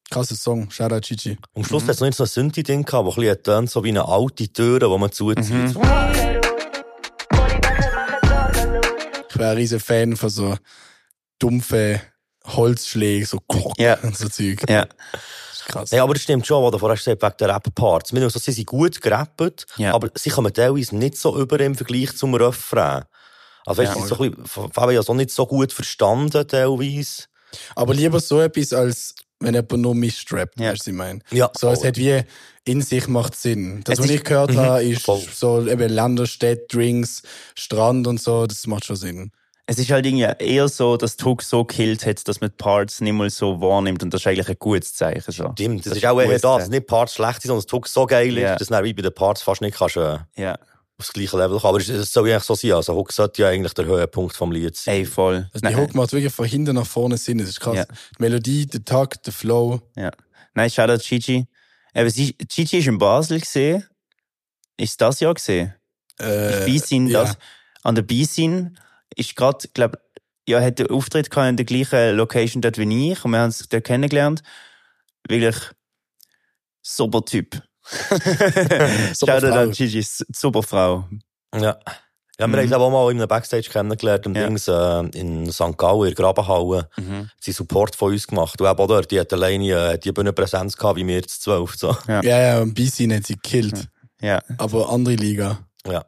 Krasser 0.10 0.36
Song, 0.36 0.70
Shoutout 0.72 1.00
Gigi. 1.08 1.38
Am 1.56 1.64
Schluss 1.64 1.84
hat 1.84 1.92
es 1.92 2.00
noch 2.02 2.08
nicht 2.08 2.18
so 2.18 2.24
ein 2.26 2.28
Synthi-Ding 2.30 2.84
gehabt, 2.84 3.08
das 3.08 3.16
ein 3.18 3.22
bisschen 3.22 3.44
tönt, 3.44 3.70
so 3.70 3.84
wie 3.86 3.90
eine 3.90 4.06
alte 4.06 4.48
Tür, 4.52 4.80
die 4.80 4.98
man 4.98 5.10
zuzieht. 5.12 5.50
Mhm. 5.50 5.74
Ich 9.30 9.38
wäre 9.38 9.52
ein 9.52 9.58
riesen 9.58 9.80
Fan 9.80 10.16
von 10.18 10.30
so 10.30 10.56
dumpfen 11.40 12.02
Holzschlägen, 12.46 13.26
so 13.26 13.40
Klock 13.40 13.78
Ja. 13.80 13.96
und 14.04 14.18
so 14.18 14.28
Zeug. 14.30 14.62
Ja, 14.70 14.84
ist 15.51 15.51
krass. 15.72 15.92
Ja, 15.92 16.04
aber 16.04 16.14
das 16.14 16.24
stimmt 16.24 16.46
schon, 16.46 16.64
was 16.64 16.72
du 16.72 16.78
vorher 16.78 16.98
gesagt 16.98 17.22
hast, 17.24 17.32
wegen 17.32 17.38
der 17.40 17.56
Rap-Parts. 17.56 18.14
Wir 18.14 18.30
so, 18.30 18.40
sie 18.40 18.52
sind 18.52 18.66
gut 18.68 19.02
gerappt, 19.02 19.66
Ja. 19.78 19.94
aber 19.94 20.10
sie 20.16 20.30
kommen 20.30 20.54
teilweise 20.54 20.96
nicht 20.96 21.18
so 21.18 21.38
über 21.40 21.60
im 21.60 21.76
Vergleich 21.76 22.16
zum 22.16 22.34
Refrain. 22.36 23.04
Also, 23.66 23.82
weißt 23.82 23.90
Ja. 23.96 24.02
sie 24.02 24.08
sind 24.08 24.18
so 24.18 24.24
ein 24.24 24.32
bisschen, 24.32 24.92
ja 24.96 25.04
so 25.04 25.14
nicht 25.14 25.32
so 25.32 25.46
gut 25.46 25.72
verstanden, 25.74 26.48
teilweise. 26.48 27.24
Aber 27.76 27.94
lieber 27.94 28.20
so 28.20 28.40
etwas, 28.40 28.74
als 28.74 29.14
wenn 29.40 29.54
jemand 29.56 29.72
nur 29.78 29.96
mistrappt, 29.96 30.60
Ja. 30.60 30.72
weißt 30.72 30.78
du, 30.78 30.80
was 30.82 30.88
ich 30.88 30.94
meine? 30.94 31.20
Ja, 31.32 31.50
So, 31.58 31.70
es 31.70 31.84
hat 31.84 31.98
wie 31.98 32.22
in 32.64 32.82
sich 32.82 33.08
macht 33.08 33.36
Sinn. 33.36 33.82
Das, 33.84 33.98
Es 33.98 34.06
was 34.06 34.12
ich 34.12 34.24
gehört 34.24 34.56
habe, 34.56 34.84
ist 34.84 35.04
voll. 35.04 35.20
so 35.34 35.66
eben 35.68 35.90
Länder, 35.92 36.28
Städte, 36.28 36.66
Drinks, 36.70 37.24
Strand 37.56 38.06
und 38.08 38.22
so, 38.22 38.46
das 38.46 38.68
macht 38.68 38.86
schon 38.86 38.96
Sinn. 38.96 39.32
Es 39.72 39.78
ist 39.80 39.90
halt 39.92 40.06
irgendwie 40.06 40.28
eher 40.46 40.68
so, 40.68 40.98
dass 40.98 41.16
Hook 41.24 41.42
so 41.44 41.64
gekillt 41.66 42.06
hat, 42.06 42.28
dass 42.28 42.42
man 42.42 42.50
die 42.50 42.56
Parts 42.58 43.02
nicht 43.02 43.14
mal 43.14 43.30
so 43.30 43.60
wahrnimmt 43.62 44.04
und 44.04 44.14
das 44.14 44.22
ist 44.22 44.28
eigentlich 44.28 44.50
ein 44.50 44.56
gutes 44.60 44.94
Zeichen. 44.94 45.32
So. 45.32 45.52
Stimmt, 45.54 45.86
das, 45.86 45.92
Das 45.92 45.98
ist 45.98 46.06
auch 46.06 46.20
ist 46.20 46.26
eher 46.28 46.34
gut, 46.36 46.44
da, 46.44 46.52
ja. 46.54 46.60
dass 46.60 46.70
nicht 46.70 46.88
Parts 46.88 47.16
schlecht 47.16 47.42
sind, 47.42 47.50
sondern 47.50 47.66
das 47.66 47.72
Hook 47.74 47.88
so 47.88 48.06
geil 48.06 48.36
ist, 48.38 48.44
Ja. 48.44 48.56
dass 48.56 48.68
du 48.68 48.84
wie 48.84 48.94
bei 48.94 49.02
den 49.02 49.14
Parts 49.14 49.42
fast 49.42 49.62
nicht 49.62 49.78
kannst, 49.78 49.98
äh, 49.98 50.18
Ja, 50.36 50.58
aufs 50.98 51.14
gleiche 51.14 51.38
Level 51.38 51.58
kommen. 51.60 51.70
Aber 51.70 51.78
es 51.80 52.14
soll 52.14 52.28
ja 52.30 52.36
eigentlich 52.36 52.44
so 52.46 52.54
sein. 52.56 52.74
Also, 52.74 52.94
Hook 52.96 53.12
sollte 53.12 53.42
ja 53.42 53.48
eigentlich 53.50 53.74
der 53.74 53.86
Höhepunkt 53.86 54.36
vom 54.36 54.52
Lied 54.52 54.76
sein. 54.76 54.96
ey, 54.96 55.06
voll. 55.06 55.50
Also 55.54 55.60
die 55.60 55.64
Nein, 55.64 55.78
Hook 55.78 55.96
macht 55.96 56.12
wirklich 56.14 56.34
von 56.34 56.46
hinten 56.46 56.76
nach 56.76 56.86
vorne 56.86 57.18
Sinn, 57.18 57.38
das 57.40 57.50
ist 57.50 57.60
krass. 57.60 57.76
Ja. 57.78 57.86
Die 57.86 57.96
Melodie, 58.20 58.68
der 58.68 58.84
Takt, 58.86 59.26
der 59.26 59.34
Flow. 59.34 59.82
ja. 59.96 60.12
Nein, 60.54 60.70
Shoutout 60.70 61.02
Gigi. 61.08 61.48
Eben, 61.96 62.10
sie, 62.10 62.34
Gigi 62.34 62.80
ist 62.80 62.88
in 62.88 62.98
Basel 62.98 63.40
gesehen. 63.40 63.86
Ist 64.78 65.00
das 65.00 65.20
Jahr 65.22 65.34
gesehen? 65.34 65.74
Äh, 66.20 66.66
B-Scene, 66.66 67.10
ja. 67.10 67.24
das. 67.24 67.38
An 67.84 67.96
der 67.96 68.02
B-Scene 68.04 68.74
ist 69.16 69.36
gerade, 69.36 69.68
glaub, 69.74 69.98
ja, 70.48 70.62
hat 70.62 70.80
den 70.80 70.90
Auftritt 70.90 71.30
gehabt 71.30 71.50
in 71.50 71.58
der 71.58 71.66
gleichen 71.66 72.16
Location 72.16 72.62
dort 72.62 72.78
wie 72.78 73.12
ich 73.12 73.24
und 73.24 73.32
wir 73.32 73.40
haben 73.40 73.46
uns 73.46 73.68
dort 73.70 73.84
kennengelernt. 73.84 74.42
Wirklich 75.28 75.56
super 76.82 77.24
Typ. 77.24 77.62
Schau 79.18 79.26
dir 79.26 79.40
Frau. 79.42 79.60
an 79.60 79.72
Gigi, 79.72 80.04
super 80.04 80.64
Frau. 80.64 81.08
Ja. 81.56 81.78
Ja, 82.40 82.48
wir 82.48 82.58
haben 82.58 82.64
uns 82.64 82.74
auch 82.74 82.90
mal 82.90 83.12
in 83.12 83.18
einem 83.18 83.28
Backstage 83.28 83.70
kennengelernt, 83.70 84.26
im 84.26 84.34
Ja. 84.34 84.48
Dings, 84.48 84.68
äh, 84.68 85.00
in 85.20 85.52
St. 85.52 85.78
Gallen, 85.78 86.08
in 86.10 86.16
der 86.16 86.16
Grabenhalle. 86.16 86.90
Mhm. 86.98 87.30
Sie 87.40 87.52
Support 87.52 87.96
von 87.96 88.14
uns 88.14 88.26
gemacht. 88.26 88.60
Und 88.60 88.68
eben 88.68 88.80
auch 88.80 88.88
dort, 88.88 89.12
die 89.12 89.20
hat 89.20 89.32
alleine 89.32 89.94
äh, 89.94 90.00
die 90.00 90.12
Bühnenpräsenz 90.12 90.76
gehabt, 90.76 90.98
wie 90.98 91.06
wir 91.06 91.16
jetzt 91.18 91.44
zwölf. 91.44 91.76
So. 91.76 91.96
Ja, 92.08 92.24
ja, 92.24 92.60
und 92.62 92.74
BC 92.74 93.12
hat 93.16 93.28
sie 93.28 93.36
gekillt. 93.36 93.88
Ja. 94.22 94.42
Aber 94.58 94.90
andere 94.90 95.16
Liga. 95.16 95.60
Ja. 95.86 96.04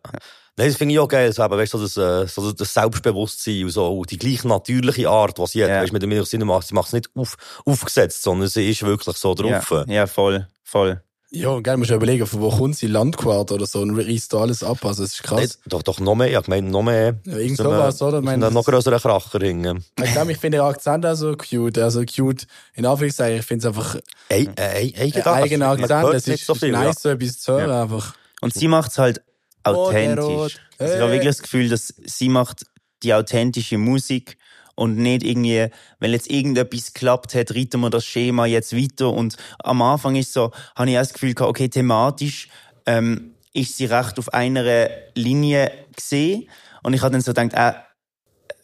Nein, 0.56 0.68
das 0.68 0.78
finde 0.78 0.94
ich 0.94 1.00
auch 1.00 1.08
geil, 1.08 1.34
so, 1.34 1.44
eben, 1.44 1.58
weißt, 1.58 1.74
du, 1.74 1.78
so 1.80 1.84
das, 1.84 1.98
äh, 1.98 2.28
so 2.28 2.52
das 2.52 2.74
Selbstbewusstsein 2.74 3.64
und 3.64 3.70
so, 3.72 3.98
und 4.00 4.12
die 4.12 4.20
gleiche 4.20 4.48
natürliche 4.48 5.10
Art, 5.10 5.38
die 5.40 5.48
sie 5.48 5.64
hat, 5.64 5.70
Ja. 5.72 5.82
weißt, 5.82 5.94
mit 5.94 6.04
dem 6.04 6.24
Sinn 6.26 6.46
macht, 6.46 6.68
sie 6.68 6.76
macht 6.76 6.88
es 6.88 6.94
nicht 6.94 7.10
auf, 7.16 7.36
aufgesetzt, 7.66 8.22
sondern 8.22 8.48
sie 8.50 8.70
ist 8.70 8.84
wirklich 8.84 9.18
so 9.18 9.34
Ja, 9.36 9.60
drauf. 9.60 9.86
ja, 9.88 10.06
voll, 10.08 10.48
voll. 10.64 11.02
Ja, 11.36 11.50
und 11.50 11.64
geil, 11.64 11.78
musst 11.78 11.90
du 11.90 11.96
überlegen, 11.96 12.28
von 12.28 12.42
wo 12.42 12.52
kommt 12.52 12.76
sie? 12.76 12.86
Landquart 12.86 13.52
oder 13.52 13.66
so 13.66 13.80
und 13.82 13.98
reißt 14.00 14.32
da 14.32 14.42
alles 14.42 14.62
ab. 14.62 14.86
Also, 14.86 15.02
das 15.02 15.14
ist 15.14 15.24
krass. 15.24 15.42
Nicht, 15.42 15.60
doch, 15.66 15.82
doch 15.82 16.00
noch 16.00 16.14
mehr, 16.14 16.28
ich 16.32 16.40
gemeint, 16.46 16.70
noch 16.70 16.84
mehr. 16.84 17.16
Ja, 17.26 17.38
irgend 17.38 17.58
sowas, 17.58 18.00
oder? 18.04 18.20
Ich 18.20 18.24
meine, 18.24 18.52
noch 18.52 18.64
größeren 18.64 19.00
Kracher 19.00 19.40
hingen. 19.40 19.84
Ich 20.04 20.12
glaube, 20.12 20.32
ich 20.34 20.38
finde 20.38 20.60
den 20.60 20.66
Akzent 20.68 21.04
auch 21.08 21.16
so 21.16 21.36
cute. 21.36 21.80
Also 21.80 22.04
cute, 22.06 22.46
in 22.76 22.86
Anführungszeichen, 22.86 23.40
ich 23.40 23.46
finde 23.48 23.68
es 23.68 23.76
einfach 23.76 23.96
Ein, 24.30 24.56
äh, 24.56 24.94
ein, 24.96 25.12
ein 25.16 25.24
eigener 25.26 25.70
Man 25.76 25.84
Akzent. 25.92 26.14
Es 26.14 26.28
ist 26.28 26.46
so 26.46 26.54
viel, 26.54 26.72
nice, 26.72 27.02
so 27.02 27.10
etwas 27.10 27.40
zu 27.40 27.52
hören, 27.54 27.72
einfach. 27.72 28.14
Und 28.42 28.54
sie 28.54 28.68
macht's 28.68 29.00
halt 29.00 29.24
authentisch. 29.64 30.26
Rot. 30.26 30.62
Also 30.78 30.94
ich 30.94 31.00
habe 31.00 31.12
Hey. 31.12 31.18
wirklich 31.20 31.36
das 31.36 31.42
Gefühl, 31.42 31.70
dass 31.70 31.94
sie 32.06 32.30
macht 32.30 32.66
die 33.04 33.14
authentische 33.14 33.78
Musik 33.78 34.38
und 34.76 34.98
nicht 34.98 35.24
irgendwie, 35.24 35.68
wenn 36.00 36.12
jetzt 36.12 36.30
irgendetwas 36.30 36.94
klappt 36.94 37.36
hat, 37.36 37.52
reiten 37.52 37.80
wir 37.82 37.90
das 37.90 38.06
Schema 38.06 38.46
jetzt 38.46 38.76
weiter. 38.76 39.10
Und 39.12 39.38
am 39.60 39.82
Anfang 39.82 40.16
ist 40.16 40.34
so, 40.34 40.52
habe 40.76 40.90
ich 40.90 40.98
auch 40.98 41.02
das 41.02 41.14
Gefühl 41.14 41.34
gehabt, 41.34 41.50
okay, 41.50 41.70
thematisch 41.70 42.48
ähm, 42.86 43.36
ist 43.54 43.78
sie 43.78 43.86
recht 43.86 44.18
auf 44.18 44.34
einer 44.34 44.90
Linie 45.16 45.72
gesehen. 45.96 46.50
Und 46.82 46.94
ich 46.94 47.02
habe 47.02 47.12
dann 47.12 47.22
so 47.22 47.34
gedacht, 47.34 47.54
äh, 47.54 47.74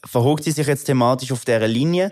verhogt 0.05 0.43
sie 0.43 0.51
sich 0.51 0.65
jetzt 0.67 0.85
thematisch 0.85 1.31
auf 1.31 1.45
dieser 1.45 1.67
Linie? 1.67 2.11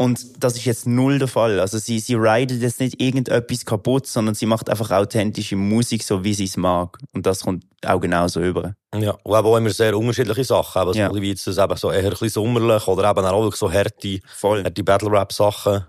Und 0.00 0.42
das 0.42 0.54
ist 0.56 0.64
jetzt 0.64 0.86
null 0.86 1.18
der 1.18 1.28
Fall. 1.28 1.60
Also 1.60 1.76
sie, 1.76 1.98
sie 1.98 2.14
ridet 2.14 2.62
jetzt 2.62 2.80
nicht 2.80 3.02
irgendetwas 3.02 3.66
kaputt, 3.66 4.06
sondern 4.06 4.34
sie 4.34 4.46
macht 4.46 4.70
einfach 4.70 4.90
authentische 4.92 5.56
Musik, 5.56 6.02
so 6.02 6.24
wie 6.24 6.32
sie 6.32 6.44
es 6.44 6.56
mag. 6.56 6.96
Und 7.12 7.26
das 7.26 7.40
kommt 7.42 7.64
auch 7.84 8.00
genauso 8.00 8.40
über. 8.40 8.74
Ja, 8.94 9.10
und 9.10 9.38
eben 9.38 9.46
auch 9.46 9.56
immer 9.58 9.68
sehr 9.68 9.94
unterschiedliche 9.98 10.42
Sachen. 10.44 10.80
Eben, 10.88 10.94
Ja. 10.94 11.10
so 11.12 11.20
wie 11.20 11.28
jetzt 11.28 11.46
das 11.46 11.58
eben 11.58 11.76
so 11.76 11.90
eher 11.90 12.04
ein 12.04 12.08
bisschen 12.10 12.30
sommerlich 12.30 12.86
oder 12.88 13.10
eben 13.10 13.26
auch 13.26 13.42
wirklich 13.42 13.56
so 13.60 13.70
harte, 13.70 14.20
Voll. 14.36 14.64
harte 14.64 14.82
Battle-Rap-Sachen. 14.82 15.84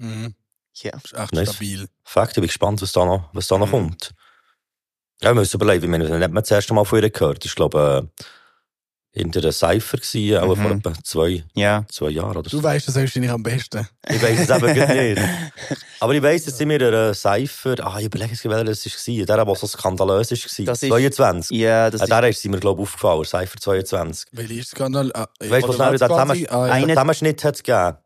Mhm. 0.00 0.34
Ja. 0.82 0.92
Ist 0.96 1.14
echt 1.14 1.32
Nice. 1.32 1.50
stabil. 1.52 1.86
Fakt, 2.02 2.30
ich 2.32 2.34
bin 2.40 2.46
gespannt, 2.48 2.82
was 2.82 2.90
da 2.90 3.04
noch, 3.04 3.28
was 3.32 3.46
da 3.46 3.58
noch 3.58 3.68
Mhm. 3.68 3.70
kommt. 3.70 4.10
Ja, 5.22 5.30
wir 5.30 5.34
müssen 5.34 5.56
überlegen, 5.56 5.84
ich 5.84 5.90
meine, 5.90 6.08
wenn 6.10 6.32
man 6.32 6.42
das 6.42 6.50
erste 6.50 6.74
Mal 6.74 6.84
von 6.84 7.00
ihr 7.00 7.10
gehört, 7.10 7.44
ich 7.44 7.54
glaube, 7.54 8.08
äh, 8.18 8.22
in 9.12 9.30
der 9.32 9.50
Cypher 9.52 9.96
gewesen, 9.98 10.38
auch 10.38 10.54
Mhm. 10.56 10.62
vor 10.62 10.70
etwa 10.70 10.92
zwei, 11.02 11.44
Ja. 11.54 11.84
zwei 11.90 12.10
Jahren 12.10 12.36
oder 12.36 12.48
so. 12.48 12.58
Du 12.58 12.62
weißt 12.62 12.86
das 12.88 12.94
wahrscheinlich 12.94 13.30
am 13.30 13.42
besten. 13.42 13.88
Ich 14.08 14.22
weiss 14.22 14.40
es 14.40 14.50
eben 14.50 15.14
nicht. 15.14 15.22
Aber 16.00 16.14
ich 16.14 16.22
weiss, 16.22 16.46
jetzt 16.46 16.58
sind 16.58 16.68
wir 16.68 16.80
in 16.80 16.86
einer 16.94 17.14
Cypher, 17.14 17.74
ah, 17.84 17.98
ich 17.98 18.04
überlege 18.06 18.30
jetzt, 18.32 18.44
welcher 18.44 18.64
das 18.64 18.84
war, 18.86 19.26
der, 19.36 19.44
der 19.44 19.54
so 19.56 19.66
skandalös 19.66 20.30
war. 20.30 20.64
Das 20.66 20.82
ist- 20.82 20.88
22. 20.90 21.58
Ja, 21.58 21.90
das 21.90 22.02
ist 22.02 22.10
der 22.10 22.28
ist 22.28 22.44
mir, 22.46 22.60
glaube 22.60 22.82
ich, 22.82 22.88
aufgefallen, 22.88 23.24
Cypher 23.24 23.58
22. 23.58 24.28
Welcher 24.32 24.54
ist 24.54 24.70
Skandal? 24.70 25.10
Ah, 25.14 25.26
Weißt 25.40 25.64
du, 25.64 25.68
was 25.68 25.76
quasi? 25.76 25.98
Zusammen- 25.98 26.46
Ah, 26.50 26.66
ja. 26.66 26.72
Eine- 26.74 26.86
Den 26.86 26.94
Zusammenschnitt 26.94 27.44
hat 27.44 27.54
es 27.56 27.62
gegeben. 27.62 27.96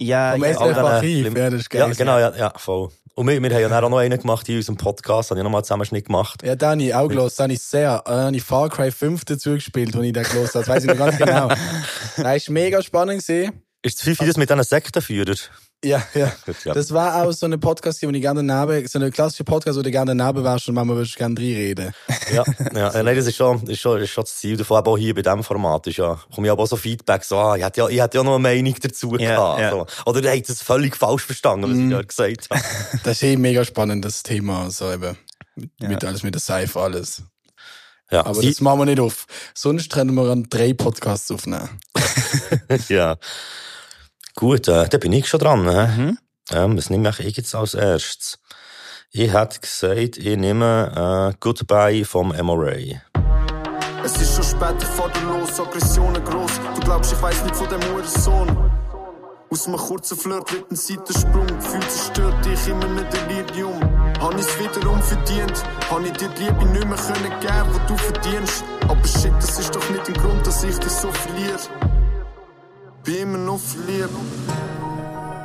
ja, 0.00 0.32
Vom 0.32 0.42
ja, 0.44 0.50
SRF 0.50 0.60
all 0.60 0.74
den- 0.74 0.84
Archiv, 0.84 1.36
ja, 1.36 1.50
das 1.50 1.60
ist 1.60 1.70
geil. 1.70 1.80
Ja, 1.80 1.88
genau, 1.94 2.18
ja, 2.18 2.36
ja, 2.36 2.52
voll. 2.56 2.90
Und 3.18 3.26
wir, 3.26 3.42
wir 3.42 3.50
haben 3.50 3.62
ja 3.62 3.68
dann 3.68 3.82
auch 3.82 3.90
noch 3.90 3.98
einen 3.98 4.16
gemacht 4.16 4.48
in 4.48 4.58
unserem 4.58 4.76
Podcast, 4.76 5.30
habe 5.30 5.40
ich 5.40 5.42
nochmal 5.42 5.58
einen 5.58 5.64
Zusammenschnitt 5.64 6.04
gemacht. 6.04 6.40
Ja, 6.44 6.54
da 6.54 6.70
habe 6.70 6.82
ich 6.84 6.94
auch 6.94 7.08
gelost, 7.08 7.40
da 7.40 7.42
habe 7.42 7.52
ich 7.52 7.60
sehr, 7.60 8.00
äh, 8.06 8.10
habe 8.10 8.36
ich 8.36 8.44
Far 8.44 8.68
Cry 8.68 8.92
5 8.92 9.24
dazu 9.24 9.54
gespielt, 9.54 9.96
als 9.96 10.04
ich 10.04 10.12
den 10.12 10.22
gelost 10.22 10.54
habe. 10.54 10.64
Das 10.64 10.68
weiss 10.68 10.84
ich 10.84 10.88
noch 10.88 10.96
ganz 10.96 11.18
genau. 11.18 11.48
Das 12.16 12.36
ist 12.36 12.48
mega 12.48 12.80
spannend 12.80 13.26
gewesen. 13.26 13.60
Ist 13.82 13.98
das 13.98 14.04
Fifi 14.04 14.24
das 14.24 14.36
mit 14.36 14.48
diesen 14.48 14.62
Sektenführern? 14.62 15.36
Ja, 15.84 16.02
ja. 16.12 16.32
Das 16.74 16.92
war 16.92 17.22
auch 17.22 17.30
so 17.30 17.46
eine 17.46 17.56
Podcast, 17.56 18.02
wo 18.02 18.10
ich 18.10 18.20
gerne 18.20 18.44
daneben, 18.44 18.88
so 18.88 18.98
eine 18.98 19.12
klassische 19.12 19.44
Podcast, 19.44 19.78
wo 19.78 19.82
du 19.82 19.90
gerne 19.92 20.16
daneben 20.16 20.42
wärst 20.42 20.68
und 20.68 20.74
manchmal 20.74 20.96
würdest 20.96 21.14
du 21.14 21.18
gerne 21.18 21.38
reinreden. 21.38 21.92
Ja, 22.32 22.44
ja, 22.74 22.88
äh, 22.90 23.02
nein, 23.04 23.14
das 23.16 23.26
ist 23.28 23.36
schon, 23.36 23.62
ist 23.68 23.78
schon, 23.80 24.00
ist 24.00 24.10
schon 24.10 24.24
das 24.24 24.36
Ziel 24.36 24.56
davon, 24.56 24.76
aber 24.78 24.90
auch 24.90 24.98
hier 24.98 25.14
bei 25.14 25.22
diesem 25.22 25.44
Format 25.44 25.86
ist 25.86 25.98
ja, 25.98 26.18
komme 26.34 26.48
ich 26.48 26.50
aber 26.50 26.64
auch 26.64 26.66
so 26.68 26.74
Feedback, 26.76 27.22
so, 27.22 27.36
ah, 27.38 27.56
ich 27.56 27.62
hätte 27.62 27.80
ja, 27.82 27.88
ich 27.88 28.00
hätte 28.00 28.18
ja 28.18 28.24
noch 28.24 28.34
eine 28.34 28.42
Meinung 28.42 28.74
dazu 28.80 29.12
Ja, 29.18 29.36
gehabt, 29.36 29.60
ja. 29.60 29.70
so. 29.70 29.86
Oder 30.10 30.22
ihr 30.24 30.32
habt 30.36 30.48
es 30.50 30.62
völlig 30.62 30.96
falsch 30.96 31.22
verstanden, 31.24 31.70
was 31.70 31.76
Mhm. 31.76 31.90
ich 31.92 31.96
da 31.96 32.02
gesagt 32.02 32.50
habe. 32.50 32.60
Das 33.04 33.12
ist 33.18 33.22
eh 33.22 33.36
mega 33.36 33.64
spannend, 33.64 34.04
das 34.04 34.24
Thema, 34.24 34.70
so 34.72 34.90
eben. 34.92 35.16
Mit, 35.54 35.70
Ja. 35.80 35.88
mit 35.90 36.04
alles, 36.04 36.24
mit 36.24 36.34
der 36.34 36.40
Seife, 36.40 36.80
alles. 36.80 37.22
Ja, 38.10 38.26
Aber 38.26 38.34
sie- 38.40 38.48
das 38.48 38.60
machen 38.60 38.80
wir 38.80 38.86
nicht 38.86 38.98
auf. 39.00 39.26
Sonst 39.54 39.92
können 39.92 40.14
wir 40.14 40.28
an 40.30 40.46
drei 40.50 40.72
Podcasts 40.74 41.30
aufnehmen. 41.30 41.68
ja. 42.88 43.16
Gut, 44.38 44.68
äh, 44.68 44.88
da 44.88 44.98
bin 44.98 45.12
ich 45.12 45.28
schon 45.28 45.40
dran? 45.40 45.64
Mhm. 45.64 46.18
Ähm, 46.52 46.78
was 46.78 46.90
nehme 46.90 47.08
ich 47.08 47.36
jetzt 47.36 47.56
als 47.56 47.74
erstes? 47.74 48.38
Ich 49.10 49.32
hätte 49.32 49.58
gesagt, 49.58 50.16
ich 50.16 50.36
nehme, 50.36 51.32
äh, 51.34 51.36
Goodbye 51.40 52.04
vom 52.04 52.28
MRA. 52.28 53.02
Es 54.04 54.12
ist 54.20 54.36
schon 54.36 54.44
spät, 54.44 54.76
ich 54.80 54.86
fahr 54.86 55.10
los, 55.26 55.58
Aggressionen 55.58 56.22
gross. 56.24 56.52
Du 56.76 56.80
glaubst, 56.82 57.12
ich 57.12 57.20
weiss 57.20 57.42
nicht 57.42 57.56
von 57.56 57.68
dem 57.68 57.82
Hurensohn. 57.90 58.70
Aus 59.50 59.66
einem 59.66 59.76
kurzen 59.76 60.16
Flirt 60.16 60.52
wird 60.52 60.70
ein 60.70 60.76
Seitensprung. 60.76 61.46
Gefühl 61.48 61.88
zerstört 61.88 62.44
dich 62.44 62.68
in 62.68 62.80
einem 62.80 63.04
Delirium. 63.10 63.80
Hab 64.20 64.38
ich's 64.38 64.56
wiederum 64.60 65.02
verdient? 65.02 65.64
Hab 65.90 66.00
ich 66.04 66.12
dir 66.12 66.28
die 66.28 66.44
Liebe 66.44 66.64
nicht 66.66 66.86
mehr 66.86 66.96
können 66.96 67.40
geben, 67.40 67.72
die 67.74 67.86
du 67.88 67.96
verdienst? 67.96 68.62
Aber 68.86 69.04
shit, 69.04 69.32
das 69.40 69.58
ist 69.58 69.74
doch 69.74 69.90
nicht 69.90 70.06
ein 70.06 70.14
Grund, 70.14 70.46
dass 70.46 70.62
ich 70.62 70.78
dich 70.78 70.92
so 70.92 71.10
verliere. 71.10 71.97
Bin 73.08 73.16
immer 73.22 73.38
noch 73.38 73.58
verliebt. 73.58 74.10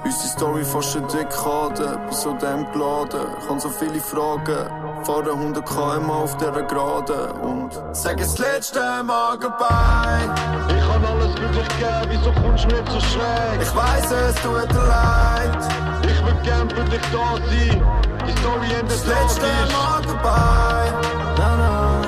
Unsere 0.04 0.28
Story 0.28 0.66
fast 0.66 0.98
eine 0.98 1.08
Dekade, 1.08 1.98
bin 2.08 2.14
so 2.14 2.34
dem 2.34 2.70
geladen, 2.74 3.26
kann 3.48 3.58
so 3.58 3.70
viele 3.70 4.02
Fragen. 4.02 4.68
Fahre 5.06 5.32
100 5.32 5.66
km 5.66 6.12
auf 6.12 6.36
dieser 6.36 6.64
Gerade 6.64 7.32
und 7.36 7.72
sag 7.94 8.18
das 8.18 8.38
letzte 8.38 8.82
Mal 9.06 9.38
goodbye. 9.40 10.30
Ich 10.68 10.92
kann 10.92 11.06
alles 11.06 11.40
wirklich 11.40 11.68
geben, 11.80 12.10
wieso 12.10 12.34
kommst 12.34 12.66
du 12.66 12.68
mir 12.68 12.84
so 12.92 13.00
schräg? 13.00 13.62
Ich 13.62 13.74
weiss, 13.74 14.12
es 14.12 14.36
tut 14.42 14.70
dir 14.70 14.86
leid. 14.86 15.58
Ich 16.04 16.26
will 16.26 16.36
gern 16.44 16.70
für 16.70 16.84
dich 16.84 17.02
da 17.14 17.38
sein. 17.48 17.82
Die 18.28 18.40
Story 18.42 18.74
endet 18.78 18.92
Das 18.92 19.06
letzte. 19.06 19.46
Mal 19.72 20.02
goodbye. 20.06 20.92
Na, 21.38 21.56
na, 21.56 22.02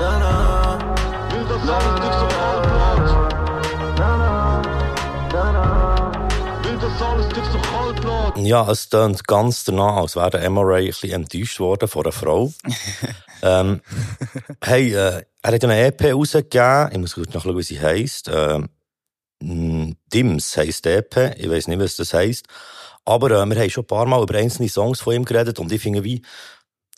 na, 0.00 0.18
na. 0.18 0.78
Will 1.30 1.44
das 1.48 1.68
alles 1.70 2.00
dich 2.00 2.14
so 2.14 2.26
kalt 2.26 2.69
Ja, 8.36 8.70
es 8.70 8.90
klingt 8.90 9.26
ganz 9.26 9.64
danach, 9.64 9.96
als 9.96 10.16
wäre 10.16 10.30
der 10.30 10.50
MRA 10.50 10.76
ein 10.76 10.86
bisschen 10.86 11.12
enttäuscht 11.12 11.58
worden 11.58 11.88
von 11.88 12.04
einer 12.04 12.12
Frau. 12.12 12.52
ähm, 13.42 13.80
hey, 14.62 14.94
äh, 14.94 15.22
er 15.42 15.52
hat 15.52 15.64
eine 15.64 15.80
EP 15.86 16.12
rausgegeben, 16.12 16.90
ich 16.92 16.98
muss 16.98 17.14
kurz 17.14 17.32
nachschauen, 17.32 17.56
wie 17.56 17.62
sie 17.62 17.80
heisst. 17.80 18.30
Ähm, 18.32 18.68
mh, 19.42 19.94
Dims 20.12 20.56
heisst 20.56 20.86
EP, 20.86 21.34
ich 21.38 21.50
weiß 21.50 21.68
nicht, 21.68 21.80
was 21.80 21.96
das 21.96 22.12
heisst. 22.12 22.46
Aber 23.06 23.30
äh, 23.30 23.46
wir 23.46 23.58
haben 23.58 23.70
schon 23.70 23.84
ein 23.84 23.86
paar 23.88 24.06
Mal 24.06 24.22
über 24.22 24.36
einzelne 24.36 24.68
Songs 24.68 25.00
von 25.00 25.14
ihm 25.14 25.24
geredet 25.24 25.58
und 25.58 25.72
ich 25.72 25.80
finde, 25.80 26.04
wie, 26.04 26.22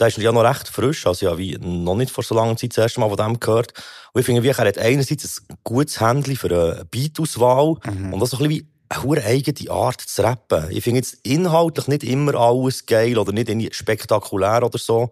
der 0.01 0.09
ist 0.09 0.19
ja 0.19 0.33
noch 0.33 0.43
recht 0.43 0.67
frisch, 0.67 1.07
also 1.07 1.27
ja, 1.27 1.39
wie 1.39 1.59
noch 1.59 1.95
nicht 1.95 2.11
vor 2.11 2.25
so 2.25 2.35
langer 2.35 2.57
Zeit 2.57 2.71
das 2.71 2.79
erste 2.79 3.01
Mal 3.01 3.09
von 3.09 3.19
dem 3.19 3.39
gehört. 3.39 3.73
Und 4.13 4.21
ich 4.21 4.27
finde, 4.27 4.43
wie, 4.43 4.49
er 4.49 4.57
hat 4.57 4.79
einerseits 4.79 5.43
ein 5.49 5.59
gutes 5.63 6.01
Händchen 6.01 6.37
für 6.37 6.49
eine 6.49 6.85
Beatauswahl 6.87 7.77
und 7.87 8.19
das 8.19 8.31
so 8.31 8.39
ein 8.39 8.49
bisschen 8.49 8.51
wie 8.51 8.72
eine 8.99 9.25
eigene 9.25 9.71
Art 9.71 10.01
zu 10.01 10.23
rappen. 10.23 10.71
Ich 10.71 10.85
finde 10.85 10.99
jetzt 10.99 11.19
inhaltlich 11.23 11.87
nicht 11.89 12.05
immer 12.05 12.35
alles 12.35 12.87
geil 12.87 13.19
oder 13.19 13.33
nicht 13.33 13.49
irgendwie 13.49 13.73
spektakulär 13.73 14.63
oder 14.65 14.79
so, 14.79 15.11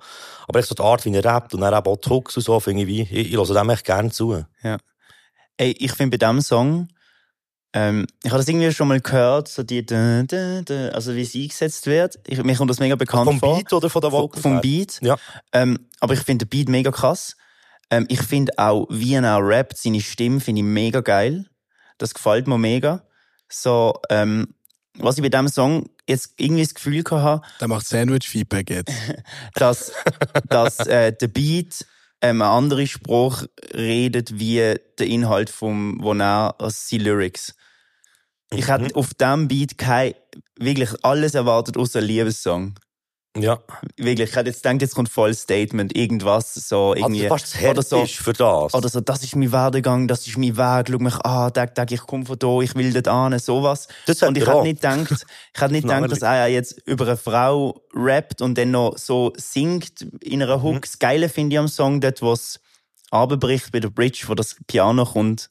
aber 0.48 0.58
echt 0.58 0.68
so 0.68 0.74
die 0.74 0.82
Art, 0.82 1.04
wie 1.04 1.14
er 1.14 1.24
rappt 1.24 1.54
und 1.54 1.60
dann 1.60 1.74
auch 1.74 1.96
die 1.96 2.10
Hooks 2.10 2.36
und 2.36 2.42
so, 2.42 2.60
finde 2.60 2.82
ich 2.82 2.88
wie, 2.88 3.02
ich, 3.02 3.32
ich 3.32 3.36
höre 3.36 3.54
dem 3.54 3.70
echt 3.70 3.84
gerne 3.84 4.10
zu. 4.10 4.44
Ey, 5.56 5.72
ich 5.78 5.92
finde 5.92 6.16
bei 6.16 6.26
diesem 6.26 6.40
Song, 6.40 6.88
ähm, 7.72 8.06
ich 8.24 8.30
habe 8.30 8.38
das 8.38 8.48
irgendwie 8.48 8.72
schon 8.72 8.88
mal 8.88 9.00
gehört, 9.00 9.46
so 9.48 9.62
die, 9.62 9.84
dä, 9.86 10.24
dä, 10.24 10.62
dä, 10.62 10.88
also 10.90 11.14
wie 11.14 11.22
es 11.22 11.34
eingesetzt 11.34 11.86
wird. 11.86 12.18
Ich, 12.26 12.42
mir 12.42 12.56
kommt 12.56 12.70
das 12.70 12.80
mega 12.80 12.96
bekannt 12.96 13.26
Vom 13.26 13.38
vor. 13.38 13.56
Beat 13.56 13.72
oder 13.72 13.88
von 13.90 14.00
der 14.00 14.10
Vom- 14.10 14.22
Vocals? 14.22 14.42
Vom? 14.42 14.60
Beat. 14.60 14.98
Ja. 15.02 15.16
Ähm, 15.52 15.78
aber 16.00 16.14
ich 16.14 16.20
finde 16.20 16.46
den 16.46 16.48
Beat 16.50 16.68
mega 16.68 16.90
krass. 16.90 17.36
Ähm, 17.90 18.06
ich 18.08 18.22
finde 18.22 18.52
auch, 18.56 18.86
wie 18.90 19.14
er 19.14 19.36
auch 19.36 19.40
rappt, 19.40 19.76
seine 19.76 20.00
Stimme 20.00 20.40
finde 20.40 20.60
ich 20.62 20.66
mega 20.66 21.00
geil. 21.00 21.46
Das 21.98 22.14
gefällt 22.14 22.48
mir 22.48 22.58
mega. 22.58 23.04
So, 23.50 23.94
ähm, 24.08 24.54
was 24.98 25.16
ich 25.16 25.22
bei 25.22 25.28
diesem 25.28 25.48
Song 25.48 25.88
jetzt 26.08 26.34
irgendwie 26.36 26.62
das 26.62 26.74
Gefühl 26.74 27.02
habe, 27.10 27.42
Der 27.60 27.68
macht 27.68 27.86
Sandwich-Feedback 27.86 28.70
jetzt. 28.70 28.92
dass, 29.54 29.92
dass 30.48 30.78
äh, 30.86 31.12
der 31.12 31.28
Beat 31.28 31.86
ähm, 32.20 32.42
einen 32.42 32.50
anderen 32.50 32.86
Spruch 32.86 33.44
redet 33.74 34.38
wie 34.38 34.56
der 34.98 35.06
Inhalt 35.06 35.50
vom, 35.50 36.02
wo 36.02 36.12
er 36.14 36.54
als 36.58 36.86
die 36.88 36.98
Lyrics. 36.98 37.54
Ich 38.52 38.66
Mhm. 38.66 38.72
hätte 38.72 38.96
auf 38.96 39.14
diesem 39.14 39.48
Beat 39.48 39.78
kein, 39.78 40.14
wirklich 40.58 40.90
alles 41.02 41.34
erwartet 41.34 41.76
außer 41.76 42.00
einen 42.00 42.08
Liebessong. 42.08 42.74
Ja. 43.36 43.60
Wirklich, 43.96 44.30
ich 44.30 44.36
hätte 44.36 44.48
jetzt 44.50 44.62
gedacht, 44.64 44.82
jetzt 44.82 44.94
kommt 44.96 45.08
voll 45.08 45.32
Statement, 45.34 45.96
irgendwas, 45.96 46.52
so 46.54 46.94
irgendwie. 46.96 47.22
Also 47.30 47.36
fast 47.36 47.52
zu 47.52 47.68
oder 47.68 47.82
so, 47.82 48.04
für 48.04 48.32
das. 48.32 48.74
oder 48.74 48.88
so, 48.88 49.00
das 49.00 49.22
ist 49.22 49.36
mein 49.36 49.52
Werdegang, 49.52 50.08
das 50.08 50.26
ist 50.26 50.36
mein 50.36 50.56
Weg, 50.56 50.88
schau 50.90 50.98
mich 50.98 51.14
an, 51.20 51.52
Tag, 51.52 51.76
Tag, 51.76 51.92
ich 51.92 52.00
komme 52.00 52.26
von 52.26 52.36
da, 52.38 52.60
ich 52.60 52.74
will 52.74 52.92
dort 52.92 53.06
an, 53.06 53.38
sowas. 53.38 53.86
Das 54.06 54.20
und 54.24 54.36
ich 54.38 54.44
hätte 54.46 54.62
nicht 54.62 54.82
gedacht, 54.82 55.26
ich 55.54 55.60
hätte 55.60 55.72
nicht 55.72 55.82
gedacht, 55.84 56.10
dass 56.10 56.22
er 56.22 56.48
jetzt 56.48 56.80
über 56.86 57.06
eine 57.06 57.16
Frau 57.16 57.80
rappt 57.94 58.42
und 58.42 58.58
dann 58.58 58.72
noch 58.72 58.98
so 58.98 59.32
singt 59.36 60.02
in 60.22 60.42
einer 60.42 60.58
Mhm. 60.58 60.62
Hook. 60.62 60.82
Das 60.82 60.98
Geile 60.98 61.28
finde 61.28 61.54
ich 61.54 61.58
am 61.60 61.68
Song, 61.68 62.00
dort, 62.00 62.20
wo 62.22 62.32
es 62.32 62.58
abbricht 63.12 63.70
bei 63.70 63.78
der 63.78 63.90
Bridge, 63.90 64.24
wo 64.26 64.34
das 64.34 64.56
Piano 64.66 65.04
kommt. 65.04 65.50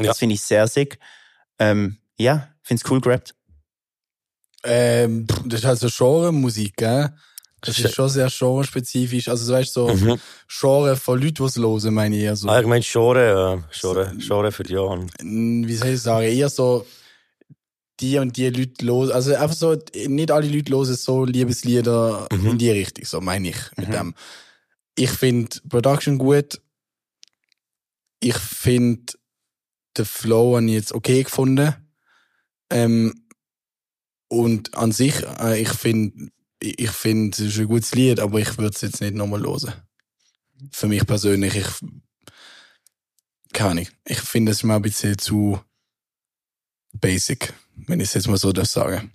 Ja. 0.00 0.06
Das 0.06 0.18
finde 0.18 0.34
ich 0.34 0.42
sehr 0.42 0.66
sick. 0.66 0.98
Ähm, 1.58 1.98
ja, 2.16 2.48
finde 2.62 2.82
es 2.84 2.90
cool 2.90 3.00
gerappt. 3.02 3.34
Ähm, 4.70 5.26
das 5.46 5.60
ist 5.60 5.66
halt 5.66 5.78
so 5.78 5.88
Genre-Musik, 5.90 6.76
gell? 6.76 7.10
Das 7.62 7.78
ist 7.78 7.94
schon 7.94 8.08
sehr 8.08 8.28
genre-spezifisch. 8.28 9.28
Also, 9.28 9.52
weißt 9.52 9.74
du, 9.76 9.88
so 9.88 9.94
Mhm. 9.94 10.18
Genre 10.46 10.94
von 10.96 11.20
Leuten, 11.20 11.34
die 11.34 11.42
es 11.44 11.56
hören, 11.56 11.94
meine 11.94 12.16
ich 12.16 12.22
eher 12.22 12.36
so. 12.36 12.48
Ah, 12.48 12.60
ich 12.60 12.66
meine, 12.66 12.84
Genre, 12.84 13.64
äh, 13.70 13.74
Genre, 13.80 14.12
Genre 14.18 14.52
für 14.52 14.62
die. 14.62 14.74
Mm, 15.22 15.66
Wie 15.66 15.74
soll 15.74 15.88
ich 15.88 16.00
sagen? 16.02 16.26
Eher 16.26 16.48
so, 16.50 16.86
die 18.00 18.18
und 18.18 18.36
die 18.36 18.48
Leute 18.50 18.84
los. 18.84 19.10
Also, 19.10 19.34
einfach 19.34 19.56
so, 19.56 19.76
nicht 20.06 20.30
alle 20.30 20.46
Leute 20.48 20.70
hören 20.72 20.84
so 20.94 21.24
Liebeslieder 21.24 22.28
Mhm. 22.30 22.46
in 22.50 22.58
die 22.58 22.70
Richtung, 22.70 23.04
so 23.04 23.20
meine 23.20 23.48
ich 23.48 23.56
mit 23.76 23.92
dem. 23.92 24.14
Ich 24.96 25.10
finde 25.10 25.48
Production 25.68 26.18
gut. 26.18 26.60
Ich 28.20 28.36
finde 28.36 29.12
den 29.96 30.04
Flow 30.04 30.54
habe 30.56 30.66
ich 30.66 30.72
jetzt 30.72 30.92
okay 30.92 31.22
gefunden. 31.24 31.74
Ähm, 32.70 33.14
und 34.28 34.74
an 34.74 34.92
sich, 34.92 35.22
äh, 35.40 35.60
ich 35.60 35.68
finde, 35.70 36.30
ich 36.60 36.90
finde, 36.90 37.34
es 37.36 37.40
ist 37.52 37.58
ein 37.58 37.66
gutes 37.68 37.94
Lied, 37.94 38.20
aber 38.20 38.38
ich 38.40 38.56
würde 38.58 38.72
es 38.74 38.80
jetzt 38.80 39.00
nicht 39.00 39.14
nochmal 39.14 39.42
hören. 39.42 39.72
Für 40.72 40.88
mich 40.88 41.06
persönlich, 41.06 41.54
ich, 41.54 41.66
keine 43.52 43.70
Ahnung. 43.70 43.86
Ich 44.04 44.20
finde, 44.20 44.52
es 44.52 44.58
ist 44.58 44.64
mir 44.64 44.74
ein 44.74 44.82
bisschen 44.82 45.16
zu 45.18 45.60
basic, 46.92 47.52
wenn 47.86 48.00
ich 48.00 48.08
es 48.08 48.14
jetzt 48.14 48.28
mal 48.28 48.36
so 48.36 48.52
darf 48.52 48.66
sagen. 48.68 49.12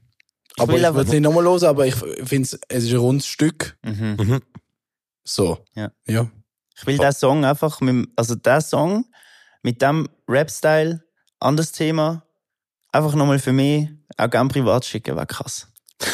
Aber 0.57 0.73
will 0.73 0.79
ich 0.79 0.85
einfach- 0.85 0.95
würde 0.97 1.07
es 1.07 1.13
nicht 1.13 1.21
nochmal 1.23 1.43
hören, 1.43 1.63
aber 1.65 1.85
ich 1.87 1.95
finde 1.95 2.43
es, 2.43 2.59
es 2.67 2.83
ist 2.85 2.91
ein 2.91 2.97
rundes 2.97 3.27
Stück. 3.27 3.77
Mhm. 3.83 4.15
Mhm. 4.19 4.41
So. 5.23 5.63
Ja. 5.75 5.91
Ja. 6.07 6.29
Ich 6.75 6.85
will 6.85 6.97
den 6.97 7.11
Song 7.13 7.45
einfach, 7.45 7.81
mit, 7.81 8.09
also 8.15 8.35
der 8.35 8.61
Song 8.61 9.05
mit 9.61 9.81
dem 9.81 10.07
Rap-Style, 10.27 11.03
anderes 11.39 11.71
Thema, 11.71 12.25
einfach 12.93 13.15
nochmal 13.15 13.39
für 13.39 13.51
mich 13.53 13.89
auch 14.17 14.29
gerne 14.29 14.49
privat 14.49 14.85
schicken, 14.85 15.15
wäre 15.15 15.25
krass. 15.25 15.67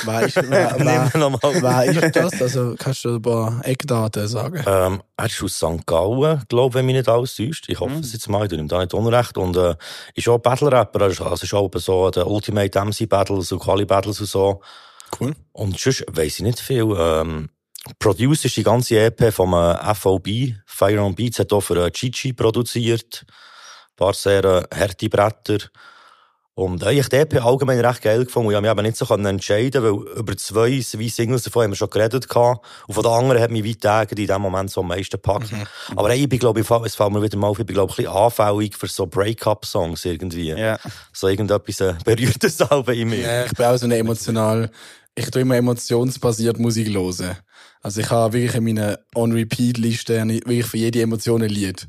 Wer 0.05 0.21
ist, 0.21 0.35
wer, 0.35 0.73
Nehmen 0.73 0.85
wer, 0.87 1.13
wir 1.13 1.19
nochmal. 1.19 1.61
wer 1.61 2.03
ist 2.03 2.15
das? 2.15 2.41
Also, 2.41 2.75
kannst 2.77 3.05
du 3.05 3.15
ein 3.15 3.21
paar 3.21 3.59
Eckdaten 3.63 4.27
sagen? 4.27 4.63
Ähm, 4.67 5.01
er 5.17 5.25
ist 5.25 5.41
aus 5.41 5.55
St. 5.55 5.85
Gallen, 5.87 6.43
glaube 6.47 6.75
wenn 6.75 6.85
mich 6.85 6.95
nicht 6.95 7.09
alles 7.09 7.35
täuscht. 7.35 7.65
Ich 7.69 7.79
hoffe 7.79 7.93
Mhm. 7.95 7.99
es 8.01 8.13
jetzt 8.13 8.29
mal, 8.29 8.43
ich 8.43 8.49
tue 8.49 8.59
ihm 8.59 8.67
da 8.67 8.79
nicht 8.79 8.93
unrecht. 8.93 9.37
Und 9.37 9.55
äh, 9.57 9.75
ist 10.13 10.27
auch 10.27 10.37
Battle-Rapper, 10.37 11.01
also 11.01 11.25
also 11.25 11.43
ist 11.43 11.53
auch 11.53 11.69
so 11.75 12.11
der 12.11 12.27
Ultimate 12.27 12.79
MC-Battles 12.85 13.51
und 13.51 13.59
Quali-Battles 13.59 14.19
und 14.19 14.27
so. 14.27 14.61
Cool. 15.19 15.33
Und 15.53 15.79
sonst 15.79 16.05
weiss 16.11 16.35
ich 16.37 16.41
nicht 16.43 16.59
viel. 16.59 16.85
Ähm, 16.95 17.49
Produced 17.97 18.45
ist 18.45 18.57
die 18.57 18.63
ganze 18.63 18.99
EP 18.99 19.33
vom 19.33 19.53
äh, 19.53 19.95
FOB, 19.95 20.27
Fire 20.67 21.01
on 21.01 21.15
Beats, 21.15 21.39
hat 21.39 21.51
auch 21.51 21.61
für 21.61 21.83
äh, 21.85 21.89
Chichi 21.91 22.33
produziert. 22.33 23.25
Ein 23.27 23.95
paar 23.95 24.13
sehr 24.13 24.43
äh, 24.43 24.63
harte 24.75 25.09
Bretter. 25.09 25.57
Und 26.59 26.83
äh, 26.83 26.91
ich 26.91 26.99
habe 26.99 27.09
die 27.09 27.15
EP 27.15 27.45
allgemein 27.45 27.79
recht 27.79 28.01
geil 28.01 28.25
gefunden. 28.25 28.47
und 28.47 28.63
Ich 28.63 28.69
habe 28.69 28.81
mich 28.81 28.91
nicht 28.91 28.97
so 28.97 29.15
entscheiden 29.15 29.81
weil 29.81 30.17
über 30.17 30.35
zwei, 30.35 30.81
zwei 30.81 31.07
Singles 31.07 31.43
davon 31.43 31.63
haben 31.63 31.71
wir 31.71 31.77
schon 31.77 31.89
geredet. 31.89 32.27
Gehabt. 32.27 32.65
Und 32.85 32.95
von 32.95 33.03
den 33.03 33.11
anderen 33.13 33.41
hat 33.41 33.49
mich 33.49 33.63
weit 33.63 33.79
Tage 33.79 34.21
in 34.21 34.27
dem 34.27 34.41
Moment 34.41 34.69
so 34.69 34.81
am 34.81 34.87
meisten 34.89 35.11
gepackt. 35.11 35.51
Aber 35.95 36.09
ey, 36.09 36.23
ich 36.23 36.27
bin, 36.27 36.37
glaube 36.37 36.59
ich, 36.59 36.69
es 36.69 36.95
fällt 36.95 37.11
mir 37.13 37.21
wieder 37.21 37.37
mal 37.37 37.47
auf, 37.47 37.59
ich 37.59 37.65
bin, 37.65 37.75
glaube 37.75 37.93
ich, 37.93 37.99
ein 37.99 38.03
bisschen 38.05 38.17
anfällig 38.17 38.75
für 38.75 38.87
so 38.87 39.05
Break-up-Songs 39.05 40.03
irgendwie. 40.03 40.49
Ja. 40.49 40.77
So 41.13 41.29
irgendetwas 41.29 41.79
äh, 41.79 41.93
berührtes 42.03 42.61
Alben 42.69 42.93
in 42.93 43.09
mir. 43.09 43.21
Ja, 43.21 43.45
ich 43.45 43.53
bin 43.53 43.65
auch 43.65 43.77
so 43.77 43.85
eine 43.85 43.95
emotional, 43.97 44.69
ich 45.15 45.31
tue 45.31 45.43
immer 45.43 45.55
emotionsbasiert 45.55 46.59
Musik 46.59 46.89
hören. 46.89 47.37
Also 47.81 48.01
ich 48.01 48.09
habe 48.09 48.33
wirklich 48.33 48.55
in 48.55 48.65
meiner 48.65 48.99
On-Repeat-Liste 49.15 50.27
wirklich 50.27 50.65
für 50.65 50.77
jede 50.77 51.01
Emotion 51.01 51.41
ein 51.41 51.49
Lied. 51.49 51.87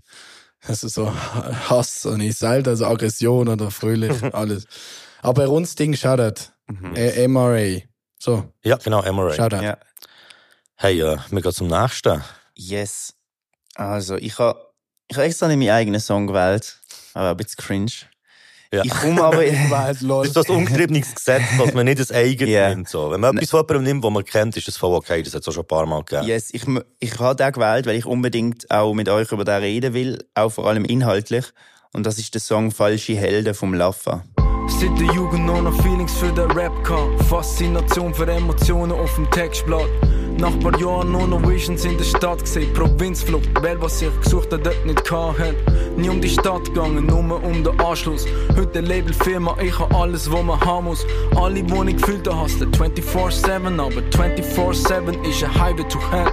Also 0.66 0.88
so 0.88 1.12
Hass 1.12 2.04
und 2.06 2.20
ich 2.20 2.36
selten, 2.36 2.68
also 2.68 2.86
Aggression 2.86 3.48
oder 3.48 3.70
fröhlich, 3.70 4.22
alles. 4.34 4.66
Aber 5.22 5.46
rundes 5.46 5.74
Ding, 5.74 5.94
Shoutout. 5.94 6.42
Äh, 6.94 7.26
MRA. 7.26 7.80
So, 8.18 8.52
Ja, 8.62 8.76
genau, 8.76 9.02
Emery. 9.02 9.34
Shoutout. 9.34 9.62
Ja. 9.62 9.78
Hey, 10.76 11.00
äh, 11.00 11.18
wir 11.30 11.42
gehen 11.42 11.52
zum 11.52 11.68
nächsten. 11.68 12.22
Yes. 12.54 13.14
Also, 13.74 14.16
ich 14.16 14.38
habe 14.38 14.58
ich 15.08 15.16
ha 15.16 15.22
extra 15.22 15.48
nicht 15.48 15.56
meinen 15.58 15.70
eigenen 15.70 16.00
Song 16.00 16.26
gewählt, 16.26 16.78
aber 17.14 17.30
ein 17.30 17.36
bisschen 17.36 17.56
cringe. 17.56 17.90
Ja. 18.72 18.84
Ich 18.84 18.90
komme 18.90 19.22
aber... 19.24 19.42
Lol. 20.00 20.20
Das 20.20 20.28
ist 20.28 20.36
das 20.36 20.48
ungetriebenes 20.48 21.14
Gesetz, 21.14 21.42
dass 21.58 21.74
man 21.74 21.86
nicht 21.86 21.98
das 21.98 22.12
eigene 22.12 22.50
Ja. 22.52 22.68
nimmt. 22.68 22.88
So. 22.88 23.10
Wenn 23.10 23.20
man 23.20 23.36
etwas 23.36 23.50
von 23.50 23.60
jemandem 23.66 23.82
nimmt, 23.84 24.04
was 24.04 24.12
man 24.12 24.24
kennt, 24.24 24.56
ist 24.56 24.68
das 24.68 24.76
voll 24.76 24.94
okay. 24.94 25.22
Das 25.22 25.34
hat 25.34 25.42
es 25.42 25.48
auch 25.48 25.52
schon 25.52 25.64
ein 25.64 25.68
paar 25.68 25.86
Mal 25.86 26.04
gegeben. 26.04 26.26
Yes, 26.28 26.50
ich, 26.52 26.62
ich 27.00 27.18
habe 27.18 27.34
den 27.36 27.52
gewählt, 27.52 27.86
weil 27.86 27.96
ich 27.96 28.06
unbedingt 28.06 28.70
auch 28.70 28.94
mit 28.94 29.08
euch 29.08 29.32
über 29.32 29.44
den 29.44 29.60
reden 29.60 29.92
will, 29.92 30.24
auch 30.34 30.50
vor 30.50 30.68
allem 30.68 30.84
inhaltlich. 30.84 31.46
Und 31.92 32.06
das 32.06 32.18
ist 32.18 32.32
der 32.34 32.40
Song 32.40 32.70
Falsche 32.70 33.16
Helden 33.16 33.54
vom 33.54 33.74
Laffa. 33.74 34.24
Seit 34.68 34.96
der 35.00 35.12
Jugend 35.14 35.46
noch 35.46 35.60
noch 35.60 35.82
Feelings 35.82 36.12
für 36.14 36.32
den 36.32 36.48
Rap 36.52 36.84
gehabt. 36.84 37.24
Faszination 37.24 38.14
für 38.14 38.30
Emotionen 38.30 38.92
auf 38.92 39.12
dem 39.16 39.28
Textblatt. 39.32 39.88
Nach 40.38 40.58
paar 40.60 40.78
Jahren 40.80 41.12
nur 41.12 41.26
noch 41.26 41.42
Visions 41.48 41.84
in 41.84 41.98
der 41.98 42.04
Stadt 42.04 42.40
gesehen. 42.40 42.72
Provinzflucht, 42.72 43.48
weil 43.62 43.80
was 43.80 44.00
ich 44.00 44.08
gesucht 44.22 44.52
hab, 44.52 44.62
dort 44.64 44.86
nicht 44.86 45.04
gehabt 45.04 45.38
hat. 45.38 45.54
Nie 45.96 46.08
um 46.08 46.20
die 46.20 46.28
Stadt 46.28 46.64
gegangen, 46.66 47.06
nur 47.06 47.42
um 47.42 47.64
den 47.64 47.80
Anschluss. 47.80 48.26
Heute 48.56 48.78
eine 48.78 48.88
Labelfirma, 48.88 49.56
ich 49.62 49.78
hab 49.78 49.94
alles, 49.94 50.30
was 50.30 50.42
man 50.42 50.60
haben 50.60 50.86
muss. 50.86 51.06
Alle, 51.36 51.62
wo 51.68 51.82
ich 51.84 51.96
gefühlt 51.96 52.28
hustlen 52.32 52.72
24-7, 52.72 53.78
aber 53.78 54.00
24-7 54.10 55.28
ist 55.28 55.44
ein 55.44 55.54
Highway 55.60 55.88
to 55.88 55.98
Hell. 56.10 56.32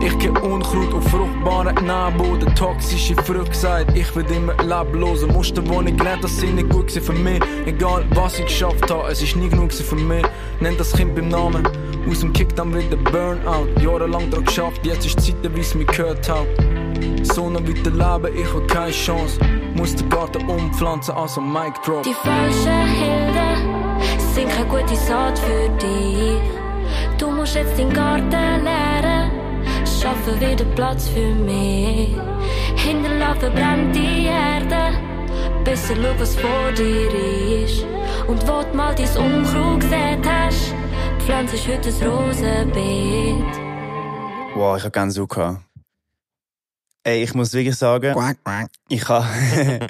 Ich 0.00 0.16
geh 0.18 0.28
Unkraut 0.28 0.94
auf 0.94 1.04
fruchtbaren 1.08 1.74
Nährboden, 1.84 2.54
toxische 2.54 3.14
Früchte 3.16 3.50
gesagt. 3.50 3.96
Ich 3.96 4.14
werd 4.14 4.30
immer 4.30 4.54
lebloser. 4.62 5.26
Muster, 5.26 5.62
wo 5.66 5.80
ich 5.82 5.96
gelernt 5.96 6.22
das 6.22 6.36
sind 6.36 6.54
nicht 6.54 6.70
gut 6.70 6.90
für 6.90 7.12
mich. 7.12 7.40
Egal 7.66 8.04
was 8.10 8.38
ich 8.38 8.46
geschafft 8.46 8.90
habe, 8.90 9.10
es 9.10 9.20
ist 9.22 9.34
nie 9.36 9.48
genug 9.48 9.72
für 9.72 9.96
mich. 9.96 10.24
Nenn 10.60 10.76
das 10.76 10.92
Kind 10.92 11.14
beim 11.14 11.28
Namen. 11.28 11.66
Aus 12.08 12.20
dem 12.20 12.32
Kick 12.32 12.54
dann 12.54 12.72
wieder 12.74 12.96
Burnout. 12.96 13.68
Jahrelang 13.80 14.30
dran 14.30 14.44
geschafft, 14.44 14.86
jetzt 14.86 15.04
ist 15.04 15.20
Zeit, 15.20 15.36
wie 15.54 15.60
es 15.60 15.74
mir 15.74 15.84
gehört 15.84 16.28
hat. 16.28 16.46
So 17.22 17.50
noch 17.50 17.62
weiter 17.62 17.90
leben, 17.90 18.36
ich 18.36 18.54
hab 18.54 18.68
keine 18.68 18.92
Chance. 18.92 19.38
Muss 19.74 19.96
den 19.96 20.08
Garten 20.08 20.48
umpflanzen, 20.48 21.14
also 21.14 21.40
Mic 21.40 21.74
Drop. 21.84 22.04
Die 22.04 22.14
falschen 22.14 22.86
Helden 22.86 24.08
sind 24.34 24.48
keine 24.48 24.68
gute 24.68 24.96
Saat 24.96 25.38
für 25.38 25.68
dich. 25.80 26.40
Du 27.18 27.30
musst 27.30 27.56
jetzt 27.56 27.78
deinen 27.78 27.92
Garten 27.92 28.30
leeren, 28.64 29.17
schaffen 30.00 30.40
wieder 30.40 30.64
Platz 30.76 31.08
für 31.08 31.34
mich. 31.34 32.16
Hinterlassen 32.76 33.52
brennt 33.52 33.94
die 33.94 34.26
Erde, 34.26 34.96
besser 35.64 35.94
schau, 35.96 36.14
was 36.18 36.36
vor 36.36 36.72
dir 36.72 37.64
ist. 37.64 37.84
Und 38.28 38.46
wo 38.46 38.62
du 38.62 38.76
mal 38.76 38.94
dein 38.94 39.08
Unkraut 39.16 39.80
gesehen 39.80 40.22
hast, 40.24 40.74
pflanzt 41.24 41.54
ich 41.54 41.66
heute 41.66 41.88
ein 41.88 42.08
Rosenbeet. 42.08 43.56
Wow, 44.54 44.76
ich 44.76 44.84
habe 44.84 44.90
ganz 44.90 45.14
so 45.14 45.26
gehabt. 45.26 45.62
Ey, 47.04 47.22
ich 47.22 47.34
muss 47.34 47.52
wirklich 47.52 47.76
sagen, 47.76 48.12
Quack, 48.12 48.42
quack. 48.44 48.70
ich 48.88 49.08
habe 49.08 49.26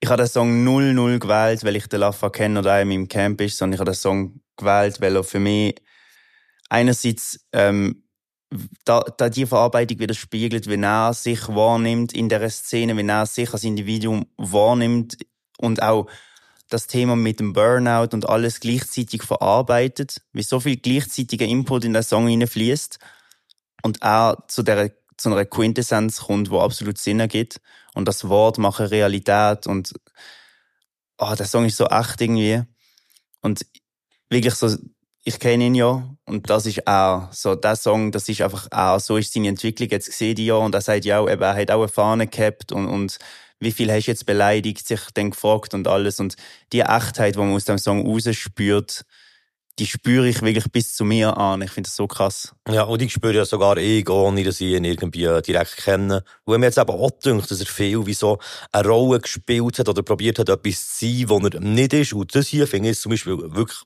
ich 0.00 0.08
habe 0.08 0.22
den 0.22 0.28
Song 0.28 0.64
00 0.64 1.18
gewählt, 1.18 1.64
weil 1.64 1.76
ich 1.76 1.86
den 1.86 2.00
Laffa 2.00 2.30
kenne 2.30 2.58
oder 2.60 2.76
auch 2.76 2.80
in 2.80 2.88
meinem 2.88 3.08
Camp 3.08 3.40
ist, 3.40 3.58
sondern 3.58 3.74
ich 3.74 3.80
habe 3.80 3.90
den 3.90 3.96
Song 3.96 4.40
gewählt, 4.56 5.00
weil 5.00 5.14
er 5.14 5.24
für 5.24 5.40
mich 5.40 5.74
einerseits 6.68 7.44
ähm, 7.52 8.02
da, 8.84 9.00
da 9.16 9.28
die 9.28 9.46
Verarbeitung 9.46 9.98
widerspiegelt, 9.98 10.68
wie 10.68 10.80
er 10.80 11.14
sich 11.14 11.48
wahrnimmt 11.48 12.12
in 12.12 12.28
der 12.28 12.48
Szene, 12.50 12.96
wie 12.96 13.06
er 13.06 13.26
sich 13.26 13.52
als 13.52 13.64
Individuum 13.64 14.26
wahrnimmt 14.36 15.16
und 15.58 15.82
auch 15.82 16.06
das 16.68 16.86
Thema 16.86 17.16
mit 17.16 17.40
dem 17.40 17.52
Burnout 17.52 18.08
und 18.12 18.28
alles 18.28 18.60
gleichzeitig 18.60 19.22
verarbeitet, 19.22 20.22
wie 20.32 20.42
so 20.42 20.60
viel 20.60 20.76
gleichzeitiger 20.76 21.46
Input 21.46 21.84
in 21.84 21.92
den 21.92 22.02
Song 22.02 22.28
hineinfließt 22.28 22.98
und 23.82 24.02
er 24.02 24.44
zu 24.48 24.62
der 24.62 24.92
zu 25.18 25.30
einer 25.30 25.44
Quintessenz 25.44 26.22
kommt, 26.22 26.50
wo 26.50 26.60
absolut 26.60 26.98
Sinn 26.98 27.20
ergibt 27.20 27.60
und 27.94 28.08
das 28.08 28.28
Wort 28.28 28.58
mache 28.58 28.90
Realität 28.90 29.66
und 29.66 29.92
oh, 31.18 31.34
der 31.36 31.46
Song 31.46 31.64
ist 31.64 31.76
so 31.76 31.86
echt 31.86 32.20
irgendwie. 32.20 32.62
Und 33.40 33.64
wirklich 34.28 34.54
so 34.54 34.76
ich 35.24 35.38
kenne 35.38 35.66
ihn 35.66 35.74
ja 35.74 36.02
und 36.24 36.50
das 36.50 36.66
ist 36.66 36.78
er. 36.78 37.28
So, 37.32 37.54
der 37.54 37.76
Song, 37.76 38.10
das 38.10 38.28
ist 38.28 38.40
einfach 38.40 38.66
er. 38.70 38.98
So 38.98 39.16
ist 39.16 39.32
seine 39.32 39.48
Entwicklung 39.48 39.88
jetzt 39.90 40.06
gesehen, 40.06 40.36
Jahr. 40.38 40.60
Und 40.60 40.74
er 40.74 40.80
sagt 40.80 41.04
ja 41.04 41.20
auch, 41.20 41.30
eben, 41.30 41.42
er 41.42 41.54
hat 41.54 41.70
auch 41.70 41.80
eine 41.80 41.88
Fahne 41.88 42.26
gehabt 42.26 42.72
und, 42.72 42.88
und 42.88 43.18
wie 43.60 43.70
viel 43.70 43.92
hast 43.92 44.06
du 44.06 44.10
jetzt 44.10 44.26
beleidigt, 44.26 44.86
sich 44.86 45.00
dann 45.14 45.30
gefragt 45.30 45.74
und 45.74 45.86
alles. 45.86 46.18
Und 46.18 46.34
die 46.72 46.80
Echtheit, 46.80 47.36
die 47.36 47.38
man 47.38 47.52
aus 47.52 47.64
dem 47.64 47.78
Song 47.78 48.04
rausspürt, 48.04 49.04
die 49.78 49.86
spüre 49.86 50.28
ich 50.28 50.42
wirklich 50.42 50.70
bis 50.70 50.94
zu 50.94 51.04
mir 51.04 51.36
an. 51.36 51.62
Ich 51.62 51.70
finde 51.70 51.88
das 51.88 51.96
so 51.96 52.06
krass. 52.06 52.54
Ja, 52.68 52.82
und 52.82 53.00
ich 53.00 53.12
spüre 53.12 53.34
ja 53.34 53.44
sogar 53.44 53.78
ich, 53.78 54.08
ohne 54.10 54.42
dass 54.44 54.60
ich 54.60 54.72
ihn 54.72 54.84
irgendwie 54.84 55.28
direkt 55.46 55.76
kenne. 55.76 56.24
Wenn 56.44 56.60
mir 56.60 56.66
jetzt 56.66 56.78
eben 56.78 56.90
auch 56.90 57.10
denkt, 57.24 57.50
dass 57.50 57.60
er 57.60 57.66
viel 57.66 58.04
wie 58.04 58.14
so 58.14 58.38
eine 58.72 58.88
Rolle 58.88 59.20
gespielt 59.20 59.78
hat 59.78 59.88
oder 59.88 60.02
probiert 60.02 60.40
hat, 60.40 60.48
etwas 60.48 60.98
zu 60.98 61.06
sein, 61.06 61.28
wo 61.28 61.38
er 61.38 61.60
nicht 61.60 61.92
ist. 61.94 62.12
Und 62.12 62.34
das 62.34 62.48
hier 62.48 62.66
finde 62.66 62.90
ich 62.90 62.98
zum 62.98 63.10
Beispiel 63.10 63.38
wirklich, 63.38 63.78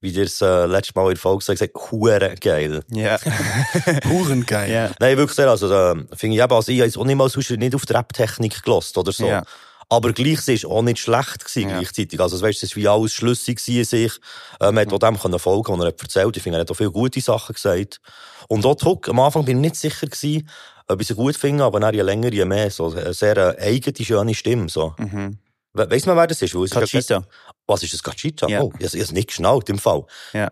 wie 0.00 0.10
ihr 0.10 0.24
es 0.24 0.40
äh, 0.40 0.66
letztes 0.66 0.94
Mal 0.94 1.04
in 1.04 1.08
der 1.14 1.16
Folge 1.18 1.38
gesagt 1.46 1.60
habt, 1.60 1.90
hure 1.92 2.34
geil. 2.40 2.82
Ja. 2.92 3.18
Hurengeil. 4.08 4.70
ja. 4.70 4.90
Nein, 5.00 5.16
wirklich. 5.16 5.46
Also, 5.46 5.72
äh, 5.72 5.94
finde 6.14 6.36
ich 6.36 6.42
eben, 6.42 6.52
also 6.52 6.70
ich 6.72 6.78
habe 6.78 6.86
jetzt 6.86 6.98
auch 6.98 7.04
nicht 7.04 7.16
mal 7.16 7.28
sonst 7.28 7.50
nicht 7.50 7.74
auf 7.74 7.86
die 7.86 7.92
Rap-Technik 7.92 8.62
gelost 8.62 8.96
oder 8.98 9.12
so. 9.12 9.26
Ja. 9.26 9.42
Aber 9.88 10.12
gleich, 10.12 10.40
sie 10.40 10.54
ist 10.54 10.66
auch 10.66 10.82
nicht 10.82 10.98
schlecht 10.98 11.44
gewesen, 11.44 11.70
Ja. 11.70 11.78
gleichzeitig. 11.78 12.20
Also, 12.20 12.40
weißt, 12.40 12.58
es 12.62 12.70
ist 12.70 12.76
wie 12.76 12.88
alles 12.88 13.12
schlüssig 13.12 13.60
in 13.68 13.84
sich. 13.84 14.12
Äh, 14.60 14.72
man 14.72 14.90
hat 14.90 15.02
dem 15.02 15.18
können 15.18 15.38
folgen, 15.38 15.72
was 15.74 15.80
er 15.80 15.86
hat 15.88 16.02
erzählt. 16.02 16.36
Ich 16.36 16.42
finde, 16.42 16.58
er 16.58 16.62
hat 16.62 16.70
auch 16.70 16.74
viele 16.76 16.90
gute 16.90 17.20
Sachen 17.20 17.54
gesagt. 17.54 18.00
Und 18.48 18.66
auch 18.66 18.76
Hook, 18.84 19.08
am 19.08 19.20
Anfang 19.20 19.44
bin 19.44 19.58
ich 19.58 19.62
nicht 19.62 19.76
sicher 19.76 20.06
gewesen, 20.06 20.48
ob 20.88 21.00
ich 21.00 21.06
sie 21.08 21.14
gut 21.14 21.36
finde, 21.36 21.64
aber 21.64 21.80
dann 21.80 21.94
je 21.94 22.02
länger, 22.02 22.32
je 22.32 22.44
mehr. 22.44 22.70
So, 22.70 22.92
eine 22.92 23.14
sehr 23.14 23.36
äh, 23.36 23.62
eigene, 23.62 24.04
schöne 24.04 24.34
Stimme, 24.34 24.68
so. 24.68 24.94
Mhm. 24.98 25.38
We 25.76 25.90
weiss 25.90 26.06
man, 26.06 26.16
wer 26.16 26.26
das 26.26 26.40
ist? 26.42 26.54
Weil 26.54 26.64
ist 26.64 26.72
Cachita. 26.74 27.24
Was 27.66 27.82
ist 27.82 27.92
das? 27.92 28.02
Gachita? 28.02 28.48
Ja. 28.48 28.62
Oh, 28.62 28.72
ich 28.78 28.86
habe 28.86 28.98
es 28.98 29.12
nicht 29.12 29.28
geschnallt, 29.28 29.68
im 29.68 29.78
Fall. 29.78 30.04
Ja. 30.32 30.50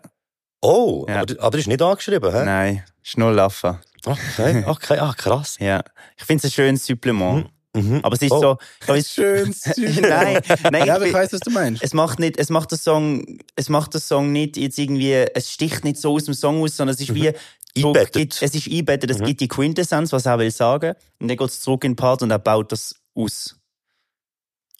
Oh, 0.60 1.06
Ja. 1.08 1.22
aber, 1.22 1.34
aber 1.40 1.50
das 1.52 1.60
ist 1.62 1.66
nicht 1.68 1.82
angeschrieben, 1.82 2.32
hä? 2.32 2.44
Nein, 2.44 2.84
ist 3.02 3.18
nur 3.18 3.32
Laffa. 3.32 3.80
Okay, 4.06 4.64
okay, 4.66 4.98
ah, 4.98 5.14
krass. 5.16 5.56
Ja. 5.60 5.82
Ich 6.16 6.24
finde 6.24 6.46
es 6.46 6.52
ein 6.52 6.54
schönes 6.54 6.84
Supplement. 6.86 7.48
Mhm. 7.76 8.00
Aber 8.04 8.14
es 8.14 8.22
ist 8.22 8.30
Oh. 8.32 8.40
so. 8.40 8.58
Ich 8.82 8.88
weiss- 8.88 9.10
Schön. 9.14 9.54
nein, 9.76 10.40
nein, 10.70 10.86
Ja, 10.86 11.00
ich, 11.00 11.08
ich 11.08 11.12
weiss, 11.12 11.32
was 11.32 11.40
du 11.40 11.50
meinst. 11.50 11.82
es 11.82 11.92
macht 11.92 12.18
nicht, 12.20 12.38
es 12.38 12.48
macht 12.50 12.70
der 12.70 12.78
Song, 12.78 13.38
es 13.56 13.68
macht 13.68 13.94
der 13.94 14.00
Song 14.00 14.30
nicht 14.30 14.56
jetzt 14.56 14.78
irgendwie, 14.78 15.12
es 15.12 15.50
sticht 15.50 15.82
nicht 15.84 15.96
so 15.96 16.14
aus 16.14 16.24
dem 16.24 16.34
Song 16.34 16.62
aus, 16.62 16.76
sondern 16.76 16.94
es 16.94 17.00
ist 17.00 17.14
wie, 17.14 17.32
so 17.76 17.92
gibt- 17.92 18.40
es 18.42 18.54
ist 18.54 18.68
einbettet, 18.70 19.10
es 19.10 19.18
gibt 19.20 19.40
die 19.40 19.48
Quintessenz, 19.48 20.12
was 20.12 20.26
er 20.26 20.38
will 20.38 20.52
sagen, 20.52 20.94
und 21.18 21.26
dann 21.28 21.36
geht 21.36 21.48
es 21.48 21.60
zurück 21.62 21.82
in 21.84 21.92
den 21.92 21.96
Part 21.96 22.22
und 22.22 22.30
er 22.30 22.38
baut 22.38 22.70
das 22.70 22.94
aus. 23.16 23.56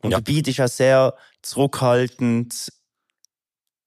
Und 0.05 0.11
Ja. 0.11 0.21
der 0.21 0.33
Beat 0.33 0.49
ist 0.49 0.61
auch 0.61 0.69
sehr 0.69 1.15
zurückhaltend. 1.41 2.71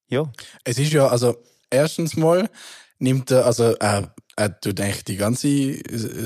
Ja. 0.09 0.31
Es 0.63 0.79
ist 0.79 0.91
ja, 0.91 1.07
also, 1.07 1.37
erstens 1.69 2.17
mal 2.17 2.49
nimmt 2.97 3.29
er, 3.29 3.45
also, 3.45 3.75
er, 3.75 4.15
er 4.35 4.59
tut 4.59 4.81
eigentlich 4.81 5.03
die 5.03 5.17
ganze 5.17 5.75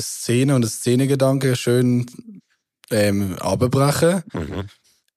Szene 0.01 0.55
und 0.55 0.61
das 0.61 0.75
Szenegedanke 0.75 1.55
schön 1.57 2.05
ähm, 2.89 3.35
abbrechen. 3.39 4.23
Mhm. 4.33 4.69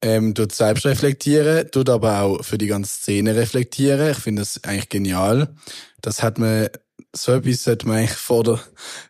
Ähm, 0.02 0.34
tut 0.34 0.52
selbst 0.52 0.84
reflektieren, 0.86 1.70
tut 1.70 1.88
aber 1.88 2.22
auch 2.22 2.44
für 2.44 2.58
die 2.58 2.66
ganze 2.66 2.90
Szene 2.90 3.36
reflektieren. 3.36 4.10
Ich 4.10 4.18
finde 4.18 4.42
das 4.42 4.62
eigentlich 4.64 4.88
genial. 4.90 5.54
Das 6.02 6.22
hat 6.22 6.38
man, 6.38 6.68
so 7.16 7.32
etwas 7.32 7.62
sollte 7.62 7.86
man 7.86 7.98
eigentlich 7.98 8.10
vor 8.10 8.42
der, 8.44 8.60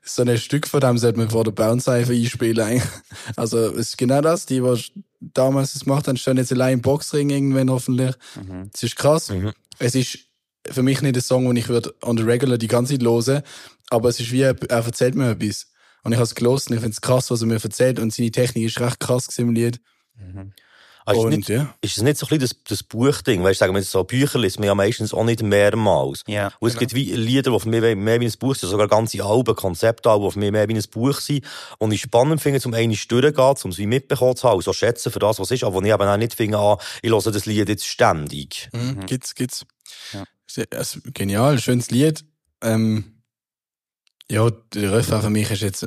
so 0.02 0.22
ein 0.22 0.38
Stück 0.38 0.68
von 0.68 0.80
dem 0.80 0.98
sollte 0.98 1.18
man 1.18 1.30
vor 1.30 1.42
der 1.42 1.52
Bounce-Seife 1.52 2.12
einspielen 2.12 2.60
eigentlich. 2.64 2.84
Also, 3.36 3.58
es 3.70 3.88
ist 3.88 3.98
genau 3.98 4.20
das, 4.20 4.46
die, 4.46 4.60
die 4.60 5.04
damals 5.32 5.72
das 5.72 5.84
gemacht 5.84 6.08
haben, 6.08 6.16
stehen 6.16 6.36
jetzt 6.36 6.52
allein 6.52 6.74
im 6.74 6.82
Boxring 6.82 7.30
irgendwann 7.30 7.70
hoffentlich. 7.70 8.14
Es 8.72 8.82
ist 8.82 8.96
krass. 8.96 9.30
Mhm. 9.30 9.52
Es 9.78 9.94
ist 9.94 10.18
für 10.70 10.82
mich 10.82 11.02
nicht 11.02 11.16
ein 11.16 11.22
Song, 11.22 11.46
den 11.46 11.56
ich 11.56 11.68
würde 11.68 11.94
on 12.02 12.16
the 12.16 12.22
regular 12.22 12.58
die 12.58 12.68
ganze 12.68 12.98
Zeit 12.98 13.06
hören, 13.06 13.42
aber 13.90 14.08
es 14.08 14.20
ist 14.20 14.32
wie, 14.32 14.42
er 14.42 14.56
er 14.68 14.84
erzählt 14.84 15.14
mir 15.14 15.30
etwas. 15.30 15.66
Und 16.02 16.12
ich 16.12 16.18
habe 16.18 16.24
es 16.24 16.34
gelesen 16.34 16.70
und 16.70 16.76
ich 16.76 16.80
finde 16.80 16.94
es 16.94 17.00
krass, 17.00 17.30
was 17.30 17.40
er 17.40 17.46
mir 17.46 17.62
erzählt 17.62 17.98
und 17.98 18.12
seine 18.12 18.30
Technik 18.30 18.64
ist 18.64 18.80
recht 18.80 19.00
krass 19.00 19.26
gewesen 19.28 19.48
im 19.48 19.54
Lied. 19.54 19.80
Also 21.06 21.20
ist, 21.20 21.24
und 21.24 21.36
nicht, 21.36 21.48
ja. 21.50 21.74
ist 21.82 21.96
es 21.98 22.02
nicht 22.02 22.16
so 22.16 22.26
ein 22.26 22.38
bisschen 22.38 22.56
das, 22.64 22.78
das 22.78 22.82
Buchding? 22.82 23.42
Weißt 23.42 23.60
du, 23.60 23.64
sagen 23.64 23.74
wir 23.74 23.80
jetzt 23.80 23.90
so 23.90 24.02
Bücher 24.04 24.38
liest 24.38 24.58
man 24.58 24.66
ja 24.66 24.74
meistens 24.74 25.12
auch 25.12 25.24
nicht 25.24 25.42
mehrmals. 25.42 26.24
Ja. 26.26 26.50
Und 26.60 26.70
es 26.70 26.78
gibt 26.78 26.94
wie 26.94 27.12
Lieder, 27.12 27.52
die 27.52 27.60
für 27.60 27.68
mich 27.68 27.96
mehr 27.96 28.20
wie 28.20 28.26
ein 28.26 28.32
Buch 28.38 28.54
sind, 28.54 28.70
sogar 28.70 28.88
ganze 28.88 29.22
Alben, 29.22 29.54
Konzeptalben, 29.54 30.24
die 30.26 30.32
für 30.32 30.38
mich 30.38 30.52
mehr 30.52 30.68
wie 30.68 30.74
ein 30.74 30.84
Buch 30.90 31.20
sind. 31.20 31.44
Und 31.78 31.92
ich 31.92 32.00
spannend 32.00 32.40
finde, 32.40 32.60
zum 32.60 32.72
einen 32.72 32.92
durchzugehen, 32.92 33.56
um 33.64 33.70
es 33.70 33.78
wie 33.78 33.86
mitbekommen 33.86 34.36
zu 34.36 34.48
haben, 34.48 34.62
so 34.62 34.72
schätzen 34.72 35.12
für 35.12 35.18
das, 35.18 35.38
was 35.38 35.50
ist, 35.50 35.62
aber 35.62 35.74
wo 35.74 35.82
ich 35.82 35.92
eben 35.92 36.02
auch 36.02 36.16
nicht 36.16 36.34
finde, 36.34 36.58
ah, 36.58 36.78
ich 37.02 37.10
höre 37.10 37.20
das 37.20 37.44
Lied 37.44 37.68
jetzt 37.68 37.86
ständig. 37.86 38.70
Mhm. 38.72 39.04
Gibt's, 39.04 39.34
gibt's. 39.34 39.66
Ja. 40.12 40.24
Also, 40.70 41.00
genial, 41.12 41.58
schönes 41.58 41.90
Lied. 41.90 42.24
Ähm, 42.62 43.22
ja, 44.30 44.48
der 44.72 44.92
Refrain 44.92 45.20
für 45.20 45.30
mich 45.30 45.50
ist 45.50 45.60
jetzt, 45.60 45.86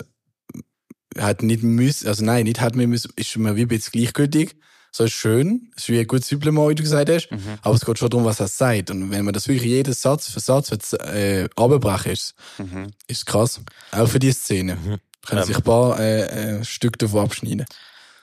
hat 1.18 1.42
nicht 1.42 1.64
müssen, 1.64 2.08
also 2.08 2.24
nein, 2.24 2.44
nicht 2.44 2.62
hat 2.62 2.76
mir 2.76 2.88
müssen, 2.88 3.12
ist 3.16 3.36
mir 3.38 3.56
wie 3.56 3.64
ein 3.64 3.68
bisschen 3.68 3.94
gleichgültig. 3.94 4.56
So 4.92 5.04
ist 5.04 5.14
schön, 5.14 5.72
ist 5.76 5.90
wie 5.90 6.00
ein 6.00 6.08
gutes 6.08 6.28
Supplement, 6.28 6.70
wie 6.70 6.76
du 6.76 6.84
gesagt 6.84 7.10
hast. 7.10 7.30
Mhm. 7.32 7.60
Aber 7.62 7.76
es 7.76 7.86
geht 7.86 8.00
schon 8.00 8.10
darum, 8.10 8.26
was 8.26 8.40
er 8.40 8.48
sagt. 8.48 8.90
Und 8.90 9.12
wenn 9.12 9.26
man 9.26 9.34
das 9.34 9.48
wirklich 9.48 9.70
jeden 9.70 9.94
Satz 9.94 10.30
für 10.30 10.40
Satz 10.40 10.72
äh, 10.94 11.48
abbrechen 11.56 12.12
ist, 12.14 12.34
Mhm. 12.58 12.88
ist 13.08 13.26
krass. 13.26 13.62
Auch 13.92 14.08
für 14.08 14.20
die 14.20 14.32
Szene. 14.32 14.78
Können 15.26 15.42
Ähm. 15.42 15.48
sich 15.48 15.58
ein 15.58 15.64
paar 15.64 16.00
äh, 16.00 16.60
äh, 16.60 16.64
Stück 16.64 16.98
davon 16.98 17.26
abschneiden. 17.26 17.66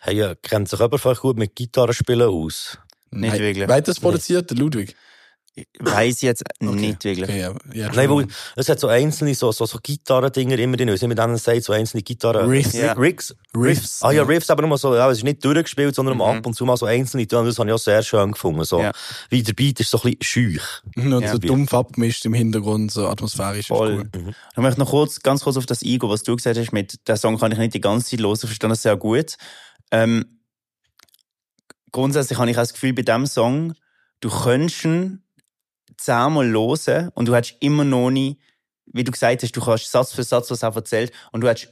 Hey, 0.00 0.16
ja, 0.16 0.35
kennt 0.35 0.68
sich 0.68 0.81
jemand 0.81 1.00
vielleicht 1.00 1.20
gut 1.20 1.37
mit 1.38 1.55
Gitarrespielen 1.55 2.29
aus? 2.29 2.79
Nicht 3.11 3.31
Nein, 3.33 3.40
wirklich. 3.40 3.68
Wer 3.68 3.77
hat 3.77 3.88
das 3.88 4.00
produziert? 4.00 4.50
Der 4.50 4.57
Ludwig. 4.57 4.96
Weiß 5.79 6.17
ich 6.17 6.23
jetzt 6.23 6.43
Okay. 6.61 6.75
nicht 6.75 7.05
wirklich. 7.05 7.29
Okay, 7.29 7.40
ja, 7.40 7.55
ja, 7.73 7.93
Nein, 7.93 8.11
weil 8.11 8.27
es 8.57 8.69
hat 8.69 8.81
so 8.81 8.88
einzelne, 8.88 9.35
so, 9.37 9.53
so, 9.53 9.67
so 9.67 9.79
Gitarrendinger 9.81 10.59
immer 10.59 10.77
drin. 10.77 10.88
Wie 10.88 11.07
mit 11.07 11.17
denen 11.19 11.37
sagt, 11.37 11.62
so 11.62 11.73
einzelne 11.73 12.03
Gitarren. 12.03 12.49
Riffs. 12.49 12.73
Ja. 12.73 12.93
Riffs. 12.95 13.37
Riffs. 13.57 14.03
Ah 14.03 14.11
ja, 14.11 14.25
Riffs, 14.25 14.51
aber 14.51 14.67
nur 14.67 14.77
so, 14.79 14.97
ja, 14.97 15.09
es 15.11 15.19
ist 15.19 15.25
nicht 15.25 15.45
durchgespielt, 15.45 15.95
sondern 15.95 16.21
ab 16.21 16.45
und 16.45 16.55
zu 16.55 16.64
mal 16.64 16.77
so 16.77 16.87
einzelne 16.87 17.29
Töne. 17.29 17.47
Das 17.47 17.59
habe 17.61 17.69
ich 17.69 17.75
auch 17.75 17.79
sehr 17.79 18.03
schön 18.03 18.33
gefunden. 18.33 18.64
So. 18.64 18.81
Ja. 18.81 18.90
Wie 19.31 19.45
der 19.45 19.53
Beat 19.53 19.79
ist 19.79 19.90
so 19.90 19.99
ein 19.99 20.17
bisschen 20.19 20.23
schüch. 20.23 20.62
Und 20.97 21.21
Ja. 21.23 21.31
so 21.31 21.38
dumpf 21.38 21.73
abgemischt 21.73 22.25
im 22.25 22.35
Hintergrund, 22.35 22.90
so 22.90 23.07
atmosphärisch. 23.07 23.61
ist 23.61 23.67
Voll. 23.69 24.09
cool. 24.17 24.35
Ich 24.53 24.57
möchte 24.59 24.81
noch 24.81 24.90
kurz, 24.90 25.21
ganz 25.21 25.43
kurz 25.45 25.57
auf 25.57 25.67
das 25.67 25.83
eingehen, 25.85 26.09
was 26.09 26.25
du 26.25 26.35
gesagt 26.35 26.59
hast, 26.59 26.73
mit 26.73 27.07
der 27.07 27.17
Song 27.17 27.38
kann 27.38 27.53
ich 27.53 27.59
nicht 27.59 27.75
die 27.75 27.81
ganze 27.81 28.11
Zeit 28.11 28.21
hören, 28.21 28.37
verstehe 28.37 28.69
das 28.69 28.83
sehr 28.83 28.97
gut. 28.97 29.37
Ähm, 29.93 30.25
grundsätzlich 31.93 32.38
habe 32.38 32.51
ich 32.51 32.57
auch 32.57 32.62
das 32.62 32.73
Gefühl, 32.73 32.93
bei 32.93 33.03
diesem 33.03 33.27
Song, 33.27 33.75
du 34.21 34.31
könntest 34.31 34.85
ihn 34.85 35.21
zehnmal 35.97 36.51
hören 36.51 37.11
und 37.15 37.27
du 37.27 37.35
hättest 37.35 37.57
immer 37.61 37.85
noch 37.85 38.11
nicht, 38.11 38.39
wie 38.87 39.05
du 39.05 39.13
gesagt 39.13 39.43
hast, 39.43 39.53
du 39.57 39.61
kannst 39.61 39.91
Satz 39.91 40.13
für 40.13 40.23
Satz, 40.23 40.51
was 40.51 40.63
er 40.63 40.75
erzählt, 40.75 41.13
und 41.33 41.41
du 41.41 41.49
hättest 41.49 41.69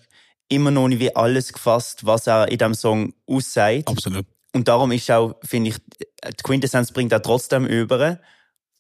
immer 0.49 0.71
noch 0.71 0.89
nicht 0.89 1.01
wie 1.01 1.15
alles 1.15 1.53
gefasst, 1.53 2.05
was 2.05 2.27
er 2.27 2.49
in 2.49 2.59
diesem 2.59 2.75
Song 2.75 3.15
aussagt. 3.27 3.89
Absolut. 3.89 4.27
Und 4.55 4.69
darum 4.69 4.93
ist 4.93 5.11
auch, 5.11 5.37
finde 5.43 5.71
ich, 5.71 5.77
die 6.27 6.43
Quintessenz 6.43 6.93
bringt 6.93 7.13
er 7.13 7.23
trotzdem 7.23 7.67
über. 7.67 8.19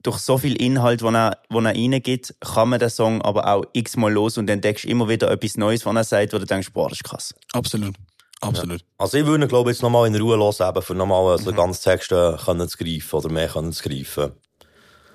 Durch 0.03 0.19
so 0.19 0.37
viel 0.37 0.61
Inhalt, 0.61 1.01
den 1.01 1.15
er, 1.15 1.39
den 1.49 1.65
er 1.65 1.75
reingibt, 1.75 2.35
kann 2.41 2.71
man 2.71 2.81
den 2.81 2.91
Song 2.91 3.23
aber 3.23 3.47
auch 3.47 3.65
x-mal 3.73 4.13
los 4.13 4.37
und 4.37 4.51
entdeckst 4.51 4.85
immer 4.85 5.09
wieder 5.09 5.31
etwas 5.31 5.57
Neues, 5.57 5.87
was 5.87 5.95
er 5.95 6.05
sagt, 6.05 6.33
wo 6.33 6.39
du 6.39 6.45
denkst, 6.45 6.73
boah, 6.73 6.89
das 6.89 6.99
ist 6.99 7.05
krass. 7.05 7.35
Absolut. 7.53 7.95
Absolut. 8.41 8.85
Also 8.99 9.19
ich 9.19 9.25
würde 9.25 9.45
ihn, 9.45 9.49
glaube 9.49 9.71
ich, 9.71 9.77
jetzt 9.77 9.83
nochmal 9.83 10.09
in 10.09 10.17
Ruhe 10.17 10.37
hören, 10.37 10.69
eben, 10.69 10.83
für 10.83 10.95
nochmal 10.97 11.33
also 11.33 11.53
ganz 11.53 11.81
Texte 11.81 12.37
können 12.45 12.69
zu 12.69 12.77
greifen 12.77 13.17
oder 13.17 13.31
mehr 13.31 13.49
können 13.49 13.73
zu 13.73 13.89
greifen. 13.89 14.33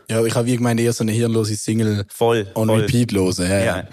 Ja, 0.09 0.23
ich 0.23 0.35
habe 0.35 0.47
wie 0.47 0.55
gemeint, 0.55 0.79
eher 0.79 0.93
so 0.93 1.03
eine 1.03 1.11
hirnlose 1.11 1.55
Single 1.55 2.05
Voll. 2.09 2.47
on 2.55 2.67
voll. 2.67 2.81
repeat 2.81 3.11
hören. 3.11 3.33
Ja, 3.49 3.59
ja. 3.59 3.87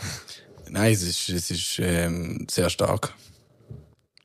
Nein, 0.68 0.92
es 0.92 1.02
ist, 1.02 1.28
es 1.28 1.50
ist 1.50 1.78
ähm, 1.80 2.46
sehr 2.50 2.70
stark. 2.70 3.14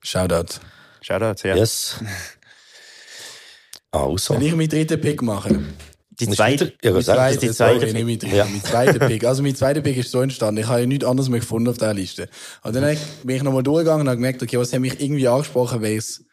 Shoutout. 0.02 0.60
Shoutout, 1.02 1.48
ja. 1.48 1.56
Yes. 1.56 1.96
Also. 3.92 4.34
Soll 4.36 4.44
ich 4.44 4.56
meinen 4.56 4.70
dritten 4.70 5.02
Pick 5.02 5.22
machen? 5.22 5.74
Die 6.20 6.28
zweite, 6.30 6.74
ja, 6.84 6.92
die 6.92 7.04
zweite, 7.04 7.38
die 7.40 7.48
sorry, 7.54 7.80
zweite. 7.80 7.94
nicht 8.04 8.24
mein 8.24 8.32
Ja. 8.36 8.46
mein 8.46 8.64
zweiter 8.64 9.08
Pick. 9.08 9.24
Also 9.24 9.42
mein 9.42 9.56
zweiter 9.56 9.82
Pick 9.82 9.98
ist 9.98 10.12
so 10.12 10.22
entstanden. 10.22 10.62
Ich 10.62 10.68
habe 10.68 10.82
ja 10.82 10.86
nichts 10.86 11.06
anderes 11.06 11.30
mehr 11.30 11.40
gefunden 11.40 11.70
auf 11.70 11.78
dieser 11.78 11.94
Liste. 11.94 12.30
Und 12.62 12.76
dann 12.76 12.98
bin 13.24 13.36
ich 13.38 13.44
nochmal 13.44 13.64
durchgegangen 13.64 14.02
und 14.02 14.08
habe 14.10 14.18
gemerkt, 14.18 14.44
okay, 14.44 14.58
was 14.60 14.74
hat 14.74 14.82
mich 14.82 15.00
irgendwie 15.00 15.28
angesprochen, 15.28 15.82
weil 15.82 15.96
es 15.98 16.26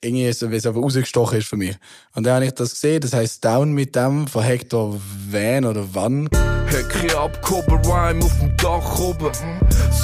irgendwie 0.00 0.32
so, 0.32 0.48
weil 0.50 0.56
es 0.56 0.66
einfach 0.66 0.80
rausgestochen 0.80 1.38
ist 1.38 1.48
für 1.48 1.56
mich. 1.56 1.76
Und 2.14 2.24
dann 2.24 2.36
habe 2.36 2.46
ich 2.46 2.54
das 2.54 2.70
gesehen, 2.70 3.00
das 3.00 3.12
heisst 3.12 3.44
Down 3.44 3.72
mit 3.72 3.96
dem 3.96 4.26
von 4.26 4.42
Hector 4.42 5.00
Van 5.30 5.64
oder 5.64 5.84
Wann. 5.92 6.28
Hecke 6.66 7.18
abgehoben, 7.18 7.78
Rhyme 7.84 8.24
auf 8.24 8.38
dem 8.38 8.56
Dach 8.56 8.98
oben. 8.98 9.30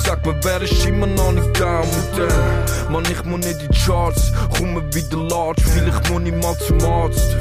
Sag 0.04 0.24
mir, 0.24 0.38
wer 0.42 0.62
ist 0.62 0.84
immer 0.86 1.06
noch 1.06 1.32
nicht 1.32 1.46
mit 1.46 1.58
dem? 1.58 2.92
Mann, 2.92 3.04
ich 3.10 3.24
muss 3.24 3.44
nicht 3.44 3.60
in 3.60 3.68
die 3.68 3.78
Charts, 3.78 4.32
komme 4.56 4.82
wieder 4.94 5.18
large, 5.18 5.62
vielleicht 5.62 6.10
muss 6.10 6.22
ich 6.24 6.34
mal 6.34 6.58
zum 6.58 6.80
Arzt. 6.84 7.36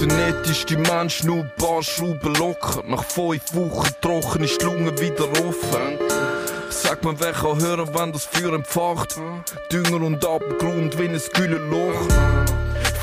Der 0.00 0.06
netteste 0.06 0.76
Mensch, 0.76 1.22
nur 1.22 1.38
ein 1.38 1.50
paar 1.56 1.82
Schrauben 1.82 2.34
locker. 2.34 2.82
Nach 2.86 3.04
fünf 3.04 3.54
Wochen 3.54 3.90
trocken 4.00 4.42
ist 4.42 4.60
die 4.60 4.64
Lunge 4.64 4.98
wieder 5.00 5.24
offen. 5.46 5.98
Mir, 7.04 7.20
wer 7.20 7.32
kann 7.32 7.60
hören, 7.60 7.90
wenn 7.92 8.12
das 8.12 8.24
Feuer 8.24 8.54
entfacht? 8.54 9.16
Dünger 9.70 10.06
und 10.06 10.24
Abgrund 10.24 10.98
wie 10.98 11.06
ein 11.06 11.20
kühles 11.34 11.60
Loch. 11.70 12.08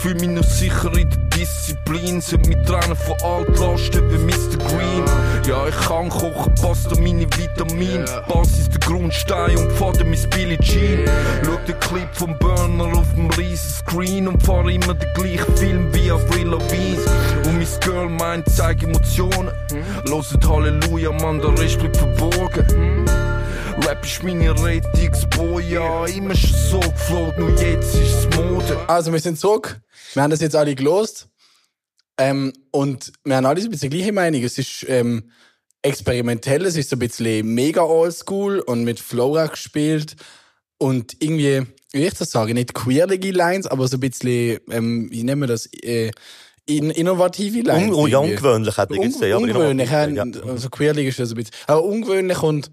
fühl 0.01 0.15
mich 0.15 0.29
noch 0.29 0.43
sicher 0.43 0.91
in 0.97 1.07
der 1.07 1.19
Disziplin. 1.37 2.19
Sind 2.19 2.47
mit 2.47 2.65
Tränen 2.65 2.95
von 2.95 3.15
Altlasten 3.21 4.01
wie 4.09 4.17
Mr. 4.17 4.57
Green. 4.57 5.03
Ja, 5.47 5.67
ich 5.67 5.79
kann 5.87 6.09
kochen, 6.09 6.55
passt 6.55 6.91
an 6.91 7.03
meine 7.03 7.27
Vitamine. 7.37 8.05
Basis 8.27 8.71
der 8.71 8.79
Grundstein 8.79 9.55
und 9.57 9.71
Vater 9.73 10.03
mein 10.03 10.29
Billie 10.31 10.57
Jean. 10.57 11.07
Schau 11.45 11.57
den 11.67 11.79
Clip 11.79 12.09
vom 12.13 12.35
Burner 12.39 12.97
auf 12.97 13.13
dem 13.15 13.29
riesen 13.29 13.69
Screen 13.69 14.27
und 14.27 14.41
fahr 14.41 14.67
immer 14.67 14.95
den 14.95 15.13
gleichen 15.13 15.57
Film 15.57 15.93
wie 15.93 16.09
Avril 16.09 16.47
Lavigne. 16.47 17.05
Und 17.45 17.59
mein 17.59 17.79
Girl 17.81 18.09
meint, 18.09 18.49
zeig 18.49 18.81
Emotionen. 18.81 19.51
Loset 20.05 20.43
Halleluja, 20.43 21.11
Mann, 21.11 21.39
der 21.39 21.55
Rest 21.59 21.77
bleibt 21.77 21.97
verborgen. 21.97 23.20
Rap 23.80 24.05
ist 24.05 24.22
meine 24.24 24.51
Retungsboy, 24.51 25.63
ja, 25.63 26.05
immer 26.05 26.36
schon 26.36 26.57
so 26.69 26.80
geflogen, 26.80 27.39
nur 27.39 27.61
jetzt 27.61 27.95
ist 27.95 28.13
es 28.13 28.38
Mode. 28.38 28.78
Also, 28.88 29.13
wir 29.13 29.19
sind 29.19 29.39
zurück. 29.39 29.80
Wir 30.13 30.24
haben 30.24 30.30
das 30.30 30.41
jetzt 30.41 30.55
alle 30.55 30.76
gelost. 30.76 31.30
Ähm, 32.17 32.51
und 32.72 33.13
wir 33.24 33.38
haben 33.38 33.45
alle 33.45 33.61
so 33.61 33.67
ein 33.67 33.72
bisschen 33.72 33.89
die 33.89 33.97
gleiche 33.97 34.11
Meinung. 34.11 34.43
Es 34.43 34.57
ist 34.57 34.86
ähm, 34.89 35.32
experimentell, 35.82 36.65
es 36.65 36.76
ist 36.76 36.89
so 36.89 36.97
ein 36.97 36.99
bisschen 36.99 37.53
mega 37.53 37.82
oldschool 37.82 38.59
und 38.59 38.84
mit 38.84 38.99
Flora 38.99 39.47
gespielt. 39.47 40.15
Und 40.78 41.15
irgendwie, 41.19 41.65
wie 41.93 42.05
ich 42.05 42.13
das 42.13 42.32
sagen, 42.32 42.53
nicht 42.53 42.74
queerlige 42.74 43.32
Lines, 43.32 43.67
aber 43.67 43.88
so 43.88 43.97
ein 43.97 44.01
bisschen, 44.01 44.59
ähm, 44.69 45.09
wie 45.11 45.24
nennen 45.24 45.41
wir 45.41 45.47
das, 45.47 45.67
äh, 45.67 46.11
in, 46.65 46.89
innovative 46.91 47.61
Lines. 47.61 47.95
Un, 47.95 48.09
ja, 48.09 48.19
ungewöhnlich 48.19 48.78
hätte 48.78 48.95
ich 48.95 48.99
Un 48.99 49.24
aber 49.24 49.38
ungewöhnlich, 49.38 49.89
ja. 49.89 50.07
ja. 50.07 50.26
Also 50.45 50.69
queerlich 50.69 51.07
ist 51.07 51.19
ja 51.19 51.26
so 51.26 51.34
ein 51.34 51.38
bisschen. 51.38 51.55
Aber 51.67 51.84
ungewöhnlich 51.84 52.41
und 52.43 52.72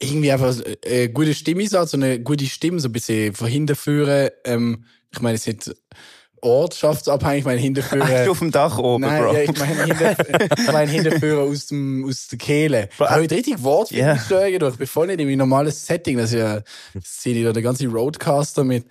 irgendwie 0.00 0.30
einfach 0.32 0.54
äh, 0.64 0.76
eine 0.86 1.08
gute 1.10 1.34
Stimmisatz 1.34 1.94
und 1.94 2.02
eine 2.02 2.20
gute 2.20 2.46
Stimme, 2.46 2.80
so 2.80 2.88
ein 2.88 2.92
bisschen 2.92 3.34
von 3.34 3.48
hinten 3.48 3.76
führen. 3.76 4.30
Ähm, 4.44 4.84
ich 5.12 5.20
meine, 5.20 5.36
es 5.36 5.46
ist 5.46 5.66
nicht 5.68 5.76
ortschaftsabhängig, 6.40 7.40
ich 7.40 7.44
meine 7.44 7.82
führen. 7.82 8.24
du 8.24 8.30
auf 8.30 8.38
dem 8.38 8.50
Dach 8.52 8.78
oben, 8.78 9.02
Nein, 9.02 9.22
Bro. 9.22 9.32
ja, 9.34 9.40
ich 9.40 9.58
meine 9.58 9.84
hinten, 9.84 10.16
ich 10.66 10.72
meine 10.72 10.90
hinten 10.90 11.18
führen 11.20 11.50
aus 11.50 11.66
dem, 11.66 12.04
aus 12.08 12.28
der 12.28 12.38
Kehle. 12.38 12.88
Ich 12.92 13.00
habe 13.00 13.22
heute 13.22 13.34
richtig 13.34 13.62
Wortfindungsstörungen 13.62 14.52
Ja. 14.52 14.58
durch. 14.58 14.72
Ich 14.74 14.78
bin 14.78 14.86
voll 14.86 15.06
nicht 15.08 15.20
in 15.20 15.26
meinem 15.26 15.38
normales 15.38 15.84
Setting. 15.86 16.16
Das 16.18 16.30
ist 16.32 16.38
ja, 16.38 16.60
das 16.94 17.18
ziehe 17.18 17.36
ich 17.36 17.44
da 17.44 17.52
der 17.52 17.62
ganze 17.62 17.86
Roadcaster 17.88 18.64
mit. 18.64 18.86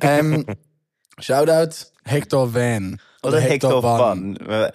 Ähm, 0.00 0.44
Shoutout 1.18 1.74
Hector 2.04 2.52
Van. 2.54 3.00
Oder 3.22 3.40
Hector 3.40 3.82
Van. 3.82 4.36
Äh, 4.36 4.70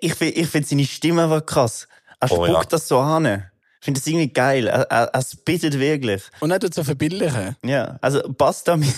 Ich 0.00 0.14
finde 0.14 0.34
ich 0.34 0.46
find 0.48 0.66
seine 0.66 0.84
Stimme 0.84 1.24
einfach 1.24 1.44
krass. 1.44 1.88
Er 2.20 2.30
Oh, 2.32 2.46
spuckt 2.46 2.48
ja. 2.64 2.68
das 2.70 2.88
so 2.88 2.98
an. 2.98 3.44
Ich 3.84 3.86
finde 3.86 4.00
das 4.00 4.06
irgendwie 4.06 4.32
geil. 4.32 4.66
Er, 4.66 4.80
er 4.88 5.22
spittet 5.22 5.78
wirklich. 5.78 6.22
Und 6.40 6.48
nicht 6.48 6.72
so 6.72 6.82
verbildlichen. 6.82 7.54
Ja, 7.62 7.98
also 8.00 8.22
passt 8.32 8.66
da 8.66 8.78
mein 8.78 8.88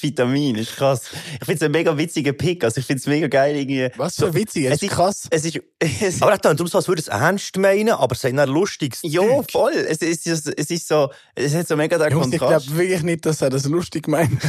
Vitamin, 0.00 0.54
ist 0.54 0.76
krass. 0.76 1.00
Ich 1.40 1.44
finde 1.46 1.54
es 1.54 1.62
ein 1.62 1.72
mega 1.72 1.98
witziger 1.98 2.32
Pick, 2.32 2.62
also 2.62 2.78
ich 2.78 2.86
finde 2.86 3.00
es 3.00 3.08
mega 3.08 3.26
geil 3.26 3.56
irgendwie. 3.56 3.90
Was 3.96 4.14
für 4.14 4.32
witzig, 4.32 4.66
es 4.66 4.80
ist 4.80 4.92
krass. 4.92 5.26
Es 5.30 5.44
ist, 5.44 5.58
es, 5.80 6.22
Aber 6.22 6.30
er 6.30 6.56
tut 6.56 6.70
so, 6.70 6.78
als 6.78 6.86
würde 6.86 7.02
es 7.02 7.08
ernst 7.08 7.56
meinen, 7.56 7.90
aber 7.90 8.14
es 8.14 8.22
ist 8.22 8.38
ein 8.38 8.48
lustiges 8.48 9.00
ja, 9.02 9.20
voll. 9.50 9.72
Es 9.72 9.98
ist, 9.98 10.28
es 10.28 10.70
ist 10.70 10.86
so, 10.86 11.10
es 11.34 11.52
hat 11.52 11.66
so 11.66 11.76
mega 11.76 11.98
den 11.98 12.12
Jungs, 12.12 12.32
ich 12.32 12.38
Kontrast. 12.38 12.66
glaube 12.68 12.78
wirklich 12.78 13.02
nicht, 13.02 13.26
dass 13.26 13.42
er 13.42 13.50
das 13.50 13.64
lustig 13.64 14.06
meint. 14.06 14.40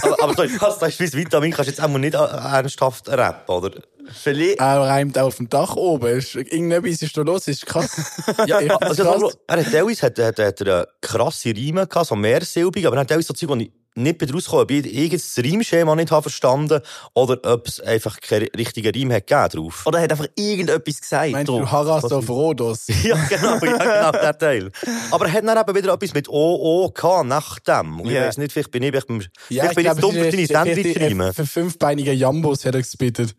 aber, 0.00 0.22
aber 0.22 0.34
das, 0.34 0.58
das, 0.58 0.78
das 0.78 0.88
ist 0.88 1.00
das 1.00 1.12
Vitamin, 1.12 1.50
kannst 1.50 1.68
du 1.68 1.72
jetzt 1.72 1.82
auch 1.82 1.88
mal 1.88 1.98
nicht 1.98 2.14
ernsthaft 2.14 3.06
rappen, 3.10 3.54
oder? 3.54 3.82
Vielleicht, 4.12 4.58
er 4.60 4.80
reimt 4.80 5.18
auf 5.18 5.36
dem 5.36 5.48
Dach 5.48 5.76
oben. 5.76 6.18
Ist- 6.18 6.34
Irgendetwas 6.34 7.02
ist 7.02 7.16
da 7.16 7.22
los, 7.22 7.48
ist 7.48 7.66
krass. 7.66 7.90
Ja, 8.46 8.60
ja, 8.60 8.76
Also, 8.76 9.02
krass. 9.04 9.14
also, 9.14 9.32
er 9.46 9.56
hat 9.64 9.72
teilweise 9.72 10.02
hat, 10.06 10.18
hat, 10.18 10.38
hat 10.38 10.60
er 10.60 10.74
eine 10.76 10.86
krasse 11.00 11.50
Reime 11.54 11.86
gehabt, 11.86 12.06
so 12.08 12.16
mehrsilbig, 12.16 12.86
aber 12.86 12.96
er 12.96 13.00
hat 13.00 13.08
teilweise 13.08 13.28
so 13.28 13.34
Zeug, 13.34 13.48
wo 13.50 13.54
ich 13.56 13.70
nicht 13.94 14.20
mehr 14.20 14.30
rauskomme, 14.32 14.62
ob 14.62 14.70
ich 14.70 14.94
irgendein 14.96 15.50
Reimschema 15.52 15.96
nicht 15.96 16.12
habe 16.12 16.22
verstanden 16.22 16.80
oder 17.14 17.36
ob 17.52 17.66
es 17.66 17.80
einfach 17.80 18.20
keinen 18.20 18.46
richtigen 18.56 18.94
Reim 18.94 19.12
hat 19.12 19.26
gegeben 19.26 19.48
drauf. 19.64 19.86
oder 19.86 19.98
er 19.98 20.04
hat 20.04 20.12
einfach 20.12 20.28
irgendetwas 20.36 21.00
gesagt. 21.00 21.32
Meinst 21.32 21.48
du 21.48 21.68
Haras 21.68 22.04
auf 22.04 22.28
Rhodos? 22.28 22.86
Ja, 23.02 23.16
genau, 23.28 23.54
ja, 23.56 23.76
genau, 23.76 24.12
der 24.12 24.38
Teil. 24.38 24.70
Aber 25.10 25.26
er 25.26 25.32
hat 25.32 25.44
dann 25.44 25.58
eben 25.58 25.74
wieder 25.76 25.92
etwas 25.94 26.14
mit 26.14 26.28
OO 26.28 26.90
gehabt, 26.92 27.26
nach 27.26 27.58
dem. 27.58 28.00
Und 28.00 28.06
ich 28.06 28.12
Ja. 28.14 28.26
weiss 28.26 28.38
nicht, 28.38 28.52
vielleicht 28.52 28.70
bin 28.70 28.84
ich, 28.84 28.90
vielleicht, 28.90 29.30
Ja, 29.48 29.62
vielleicht 29.68 29.74
bin 29.74 29.86
ich 29.86 29.92
dumm 30.00 30.14
für 30.14 30.30
deine 30.30 30.46
Sandwich-Reime. 30.46 31.32
Für 31.34 31.46
fünfbeinige 31.46 32.12
Jambos 32.12 32.64
hat 32.64 32.76
er 32.76 32.82
gespittet. 32.82 33.34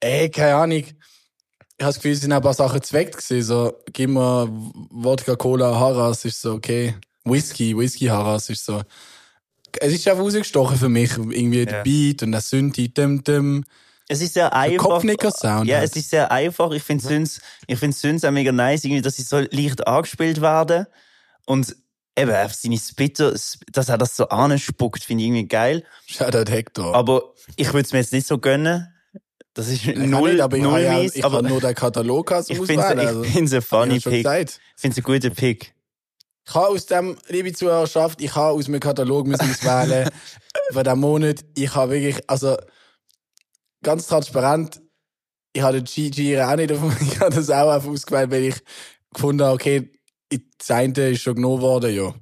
Ey, 0.00 0.30
keine 0.30 0.54
Ahnung. 0.56 0.78
Ich 0.78 0.86
habe 1.84 1.92
das 1.92 1.96
Gefühl, 1.96 2.12
es 2.12 2.20
sind 2.20 2.32
ein 2.32 2.42
paar 2.42 2.54
Sachen 2.54 2.82
zweckt 2.82 3.16
gewesen. 3.16 3.42
So, 3.42 3.72
gib 3.92 4.10
mir 4.10 4.48
Wodka, 4.90 5.36
Cola, 5.36 5.78
Haras, 5.78 6.24
ist 6.24 6.40
so 6.40 6.52
okay. 6.54 6.94
Whisky, 7.24 7.76
Whisky, 7.76 8.06
Haras 8.06 8.50
ist 8.50 8.64
so. 8.64 8.82
Es 9.78 9.92
ist 9.92 10.06
einfach 10.08 10.22
rausgestochen 10.24 10.76
für 10.76 10.88
mich. 10.88 11.16
Irgendwie 11.16 11.64
der 11.64 11.78
Ja. 11.78 11.82
Beat 11.82 12.22
und 12.22 12.32
der 12.32 12.40
Synthi, 12.40 12.92
dim, 12.92 13.22
dim. 13.22 13.64
Es 14.08 14.20
ist 14.20 14.34
sehr 14.34 14.52
einfach. 14.52 14.84
Kopfnicker-Sound 14.88 15.68
Ja, 15.68 15.78
halt. 15.78 15.90
es 15.90 15.96
ist 15.96 16.10
sehr 16.10 16.30
einfach. 16.32 16.72
Ich 16.72 16.82
finde 16.82 17.04
Süns, 17.06 17.40
ich 17.68 17.78
finde 17.78 17.96
Süns 17.96 18.24
auch 18.24 18.32
mega 18.32 18.50
nice, 18.50 18.84
irgendwie, 18.84 19.02
dass 19.02 19.16
sie 19.16 19.22
so 19.22 19.38
leicht 19.38 19.86
angespielt 19.86 20.40
werden. 20.40 20.86
Und 21.46 21.76
eben, 22.16 22.34
seine 22.50 22.78
Spitter, 22.78 23.32
dass 23.32 23.88
er 23.88 23.98
das 23.98 24.16
so 24.16 24.28
anspuckt, 24.28 25.04
finde 25.04 25.22
ich 25.22 25.28
irgendwie 25.28 25.46
geil. 25.48 25.84
Shoutout 26.06 26.50
Hector. 26.50 26.94
Aber 26.94 27.32
ich 27.56 27.68
würde 27.68 27.86
es 27.86 27.92
mir 27.92 28.00
jetzt 28.00 28.12
nicht 28.12 28.26
so 28.26 28.38
gönnen. 28.38 28.88
Das 29.60 29.68
ist 29.68 29.86
null, 29.94 30.32
nicht, 30.32 30.40
aber 30.40 30.56
ich 30.56 30.62
null 30.62 30.80
ja, 30.80 31.00
ich 31.02 31.22
aber 31.22 31.42
nur 31.42 31.60
den 31.60 31.74
Katalog 31.74 32.32
als 32.32 32.48
ich 32.48 32.56
finde 32.56 32.82
es 32.82 33.06
also. 33.08 33.24
find's 33.24 33.52
ein 33.52 33.60
funny 33.60 34.00
Pick. 34.00 34.24
Ich 34.24 34.58
finde 34.76 34.92
es 34.92 34.96
ein 34.96 35.02
guter 35.02 35.28
Pick. 35.28 35.74
Ich 36.48 36.54
habe 36.54 36.68
aus 36.68 36.86
dem, 36.86 37.18
liebe 37.28 37.52
Zuhörerschaft, 37.52 38.22
ich 38.22 38.34
habe 38.34 38.54
aus 38.54 38.68
meinem 38.68 38.80
Katalog 38.80 39.26
müssen 39.26 39.42
auswählen 39.42 40.08
für 40.72 40.82
diesen 40.82 40.98
Monat. 40.98 41.44
Ich 41.54 41.74
habe 41.74 41.92
wirklich, 41.92 42.24
also 42.26 42.56
ganz 43.82 44.06
transparent, 44.06 44.80
ich 45.52 45.60
habe 45.60 45.82
den 45.82 46.10
G 46.10 46.40
auch 46.40 46.56
nicht 46.56 46.72
auf, 46.72 47.02
ich 47.02 47.20
habe 47.20 47.34
das 47.34 47.50
auch 47.50 47.68
einfach 47.68 47.90
ausgewählt, 47.90 48.30
weil 48.30 48.44
ich 48.44 48.56
gefunden 49.12 49.44
habe, 49.44 49.56
okay, 49.56 49.92
das 50.56 50.70
eine 50.70 51.10
ist 51.10 51.20
schon 51.20 51.34
genommen 51.34 51.60
worden, 51.60 51.94
ja. 51.94 52.14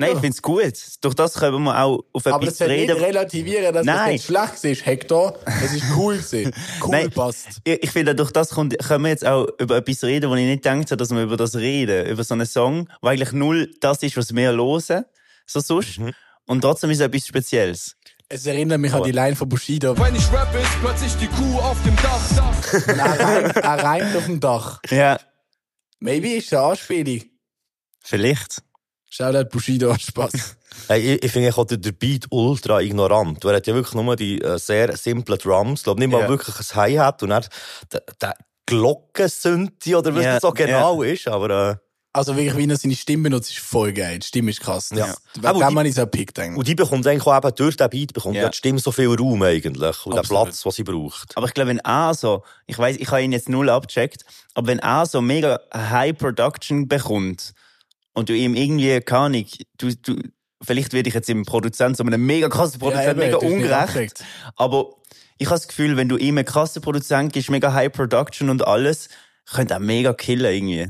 Nein, 0.00 0.10
Ja. 0.10 0.14
ich 0.14 0.20
finde 0.20 0.34
es 0.34 0.42
gut. 0.42 0.74
Durch 1.00 1.14
das 1.14 1.34
können 1.34 1.62
wir 1.64 1.76
auch 1.82 2.04
auf 2.12 2.26
Aber 2.26 2.36
etwas 2.36 2.56
das 2.56 2.58
soll 2.58 2.68
nicht 2.76 2.90
reden. 2.90 3.02
relativieren, 3.02 3.74
dass 3.74 3.84
das 3.84 3.96
Nein. 3.96 4.12
nicht 4.12 4.24
schlecht 4.26 4.64
ist, 4.64 4.86
Hector. 4.86 5.38
Es 5.64 5.72
ist 5.72 5.84
cool 5.96 6.16
gewesen. 6.18 6.52
Cool 6.82 6.90
Nein. 6.90 7.10
passt. 7.10 7.48
Ich, 7.64 7.82
ich 7.82 7.90
finde, 7.90 8.14
durch 8.14 8.30
das 8.30 8.50
kommt, 8.50 8.78
können 8.78 9.02
wir 9.04 9.10
jetzt 9.10 9.26
auch 9.26 9.48
über 9.58 9.76
etwas 9.76 10.04
reden, 10.04 10.30
wo 10.30 10.34
ich 10.36 10.44
nicht 10.46 10.62
gedacht 10.62 10.90
habe, 10.92 10.96
dass 10.96 11.10
wir 11.10 11.22
über 11.22 11.36
das 11.36 11.56
reden. 11.56 12.06
Über 12.06 12.22
so 12.22 12.34
einen 12.34 12.46
Song, 12.46 12.88
wo 13.02 13.08
eigentlich 13.08 13.32
null 13.32 13.70
das 13.80 14.02
ist, 14.04 14.16
was 14.16 14.32
wir 14.34 14.52
hören. 14.52 15.04
So 15.46 15.58
sonst. 15.60 16.00
Und 16.46 16.60
trotzdem 16.60 16.90
ist 16.90 17.00
es 17.00 17.06
etwas 17.06 17.26
Spezielles. 17.26 17.96
Es 18.28 18.46
erinnert 18.46 18.78
mich 18.78 18.92
an 18.92 19.02
die 19.02 19.10
Line 19.12 19.34
von 19.34 19.48
Bushido. 19.48 19.98
Wenn 19.98 20.14
ich 20.14 20.30
rappe, 20.32 20.58
ist 20.58 20.80
plötzlich 20.80 21.14
die 21.16 21.26
Kuh 21.28 21.58
auf 21.58 21.82
dem 21.82 21.96
Dach. 21.96 22.20
Er 22.86 23.56
er 23.56 23.82
reimt 23.84 24.14
auf 24.16 24.26
dem 24.26 24.38
Dach. 24.38 24.80
Ja. 24.90 25.18
Maybe 25.98 26.28
ist 26.34 26.48
es 26.48 26.52
eine 26.52 26.62
Anspielung. 26.66 27.22
Vielleicht. 28.00 28.62
Shoutout 29.10 29.48
Bushido, 29.50 29.94
Spaß. 29.98 30.56
Hey, 30.88 31.14
ich, 31.14 31.22
ich 31.24 31.32
finde 31.32 31.54
auch 31.56 31.64
der, 31.64 31.76
Beat 31.92 32.26
ultra 32.30 32.80
ignorant. 32.80 33.44
Er 33.44 33.56
hat 33.56 33.66
ja 33.66 33.74
wirklich 33.74 33.94
nur 33.94 34.16
die 34.16 34.40
äh, 34.40 34.58
sehr 34.58 34.96
simplen 34.96 35.38
Drums. 35.38 35.80
Ich 35.80 35.84
glaube 35.84 36.00
nicht 36.00 36.10
mal 36.10 36.20
Ja. 36.22 36.28
wirklich 36.28 36.54
ein 36.58 36.76
Hi-Hat 36.76 37.22
und 37.22 37.30
dann 37.30 37.44
der, 37.92 38.02
der 38.20 38.34
Glockensynthi 38.66 39.94
oder 39.96 40.14
was 40.14 40.24
Ja, 40.24 40.32
das 40.34 40.42
so 40.42 40.50
genau 40.52 41.02
ist. 41.02 41.26
Aber, 41.28 41.70
äh, 41.72 41.76
Also 42.12 42.36
wirklich, 42.36 42.56
wie 42.56 42.68
er 42.70 42.76
seine 42.76 42.94
Stimme 42.96 43.24
benutzt, 43.24 43.50
ist 43.50 43.58
voll 43.60 43.92
geil. 43.92 44.18
Die 44.18 44.26
Stimme 44.26 44.50
ist 44.50 44.60
krass. 44.60 44.90
Ja. 44.94 45.06
Das, 45.06 45.44
Aber 45.44 45.60
wenn 45.60 45.68
die- 45.68 45.74
man 45.74 45.86
ist 45.86 45.98
ein 45.98 46.10
Pick, 46.10 46.34
denke 46.34 46.58
und 46.58 46.68
die 46.68 46.74
bekommt 46.74 47.06
eigentlich 47.06 47.26
auch 47.26 47.36
eben 47.36 47.54
durch 47.54 47.76
den 47.76 47.88
Beat 47.90 48.12
bekommt 48.12 48.36
Ja. 48.36 48.42
ja. 48.42 48.48
die 48.50 48.56
Stimme 48.56 48.78
so 48.78 48.92
viel 48.92 49.08
Raum 49.14 49.42
eigentlich. 49.42 50.06
Und 50.06 50.12
den 50.14 50.18
Absolut. 50.18 50.44
Platz, 50.44 50.62
den 50.62 50.72
sie 50.72 50.84
braucht. 50.84 51.36
Aber 51.36 51.46
ich 51.46 51.54
glaube, 51.54 51.68
wenn 51.70 51.78
er 51.78 52.14
so, 52.14 52.44
ich 52.66 52.78
weiß, 52.78 52.96
ich 52.98 53.08
habe 53.10 53.22
ihn 53.22 53.32
jetzt 53.32 53.48
null 53.48 53.70
abgecheckt, 53.70 54.24
aber 54.54 54.66
wenn 54.68 54.78
er 54.80 55.06
so 55.06 55.20
mega 55.22 55.60
High 55.74 56.16
Production 56.16 56.88
bekommt 56.88 57.52
und 58.18 58.28
du 58.28 58.34
ihm 58.36 58.54
irgendwie, 58.54 59.00
keine 59.00 59.20
Ahnung, 59.20 59.46
du, 59.78 59.94
du, 59.96 60.16
vielleicht 60.62 60.92
werde 60.92 61.08
ich 61.08 61.14
jetzt 61.14 61.30
im 61.30 61.44
Produzent, 61.44 61.96
so 61.96 62.04
einem 62.04 62.24
mega 62.24 62.48
krassen 62.48 62.80
Produzent, 62.80 63.16
mega 63.18 63.36
ungerecht. 63.36 64.24
Aber 64.56 64.96
ich 65.38 65.46
habe 65.46 65.58
das 65.58 65.68
Gefühl, 65.68 65.96
wenn 65.96 66.08
du 66.08 66.16
ihm 66.16 66.36
einen 66.36 66.44
krassen 66.44 66.82
Produzent 66.82 67.32
gibst, 67.32 67.50
mega 67.50 67.72
High 67.72 67.92
Production 67.92 68.50
und 68.50 68.66
alles, 68.66 69.08
könnte 69.50 69.74
er 69.74 69.80
mega 69.80 70.12
killen 70.12 70.52
irgendwie. 70.52 70.88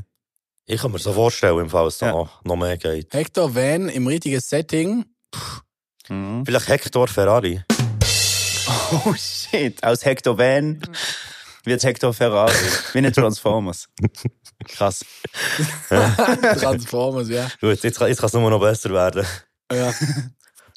Ich 0.65 0.81
kann 0.81 0.91
mir 0.91 0.99
so 0.99 1.13
vorstellen, 1.13 1.59
im 1.59 1.69
Fall, 1.69 1.85
dass 1.85 1.95
es 1.95 2.01
Ja. 2.01 2.11
noch, 2.11 2.43
noch 2.43 2.55
mehr 2.55 2.77
geht. 2.77 3.13
Hector 3.13 3.55
Van 3.55 3.89
im 3.89 4.05
richtigen 4.07 4.39
Setting. 4.39 5.05
Mhm. 6.09 6.45
Vielleicht 6.45 6.67
Hector 6.67 7.07
Ferrari. 7.07 7.61
Oh 8.91 9.13
shit, 9.15 9.83
aus 9.83 10.03
Hector 10.05 10.37
Van 10.37 10.81
wird 11.69 11.83
Hector 11.83 12.13
Ferrari. 12.13 12.51
Wie 12.93 12.97
eine 12.97 13.11
Transformers. 13.11 13.87
Krass. 14.67 15.05
Transformers, 16.59 17.29
ja. 17.29 17.47
Gut, 17.61 17.81
jetzt, 17.83 17.97
kann- 17.97 18.07
jetzt 18.09 18.19
kann 18.19 18.27
es 18.27 18.33
nur 18.33 18.49
noch 18.49 18.59
besser 18.59 18.89
werden. 18.91 19.25
ja. 19.71 19.93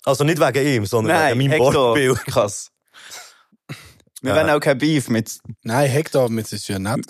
Also 0.05 0.25
nicht 0.25 0.41
wegen 0.41 0.67
ihm, 0.67 0.87
sondern 0.87 1.17
Nein, 1.17 1.39
wegen 1.39 1.51
meinem. 1.51 1.61
Wortspiel. 1.61 2.15
Krass. 2.27 2.71
Wir 4.21 4.31
Ja. 4.31 4.35
werden 4.37 4.51
auch 4.51 4.61
kein 4.61 4.79
Beef 4.79 5.09
mit. 5.09 5.39
Nein, 5.63 5.89
Hector, 5.91 6.29
mit 6.29 6.53
ist 6.53 6.69
ja 6.69 6.79
nett. 6.79 7.07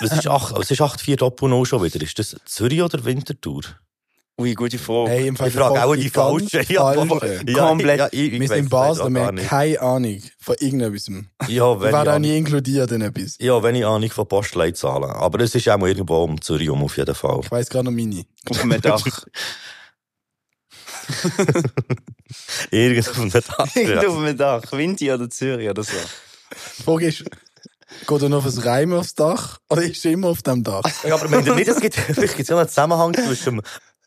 Es 0.00 0.12
ist 0.12 0.26
8, 0.28 0.58
es 0.58 0.70
ist 0.70 0.80
8 0.80 1.00
4 1.00 1.16
Doppel 1.16 1.48
0 1.48 1.66
schon 1.66 1.82
wieder. 1.82 2.00
Ist 2.00 2.18
das 2.18 2.36
Zürich 2.46 2.82
oder 2.82 3.04
Winterthur? 3.04 3.62
Ui, 4.40 4.54
gute 4.54 4.78
Frage. 4.78 5.10
Hey, 5.10 5.28
im 5.28 5.36
Fall 5.36 5.48
Ich 5.48 5.54
frage 5.54 5.84
auch 5.84 5.94
die 5.94 6.10
ganz 6.10 6.50
falschen. 6.50 6.64
Ja, 6.72 6.92
falschen. 6.94 7.48
ja, 7.48 7.68
Komplett. 7.68 7.98
Ja, 7.98 8.08
ich, 8.10 8.32
ich 8.32 8.40
Wir 8.40 8.48
sind 8.48 8.58
in 8.58 8.68
Basel, 8.68 9.08
wir 9.10 9.20
gar 9.20 9.26
haben 9.26 9.36
keine 9.36 9.80
Ahnung 9.80 10.22
von 10.38 10.56
irgendetwas. 10.58 11.06
Ja, 11.48 11.80
wenn 11.80 11.88
ich, 11.90 12.08
auch 12.08 12.18
nie 12.18 12.38
inkludiert 12.38 12.90
in 12.92 13.02
etwas. 13.02 13.36
ja, 13.38 13.62
wenn 13.62 13.74
ich 13.74 13.84
Ahnung 13.84 14.10
von 14.10 14.26
Postleitzahlen. 14.26 15.10
Aber 15.10 15.40
es 15.40 15.54
ist 15.54 15.68
auch 15.68 15.76
mal 15.76 15.88
irgendwo 15.88 16.24
um 16.24 16.40
Zürich 16.40 16.70
um, 16.70 16.82
auf 16.82 16.96
jeden 16.96 17.14
Fall. 17.14 17.40
Ich 17.42 17.50
weiss 17.50 17.68
gerade 17.68 17.84
noch 17.84 17.92
meine. 17.92 18.24
Auf 18.48 18.60
dem 18.60 18.80
Dach. 18.80 19.04
Irgendwo 22.70 23.10
auf 23.10 23.16
dem 23.16 23.30
Dach. 23.30 23.66
Irgendwo 23.76 24.18
auf 24.18 24.24
dem 24.24 24.36
Dach. 24.36 24.62
Winti 24.72 25.12
oder 25.12 25.28
Zürich 25.28 25.68
oder 25.68 25.82
so. 25.82 25.92
Die 26.78 26.82
Frage 26.82 27.06
ist, 27.08 27.24
geht 28.06 28.22
er 28.22 28.28
noch 28.28 28.42
fürs 28.42 28.64
Reimen 28.64 28.98
aufs 28.98 29.14
Dach 29.14 29.58
oder 29.68 29.82
ist 29.82 30.04
er 30.04 30.12
immer 30.12 30.28
auf 30.28 30.42
dem 30.42 30.62
Dach? 30.62 30.82
Ja, 31.06 31.14
aber 31.14 31.28
meint 31.28 31.46
ihr 31.46 31.54
nicht, 31.54 31.68
es 31.68 31.80
gibt, 31.80 31.94
vielleicht 31.94 32.36
gibt 32.36 32.40
es 32.40 32.48
ja 32.48 32.58
einen 32.58 32.68
Zusammenhang 32.68 33.14
zwischen 33.14 33.60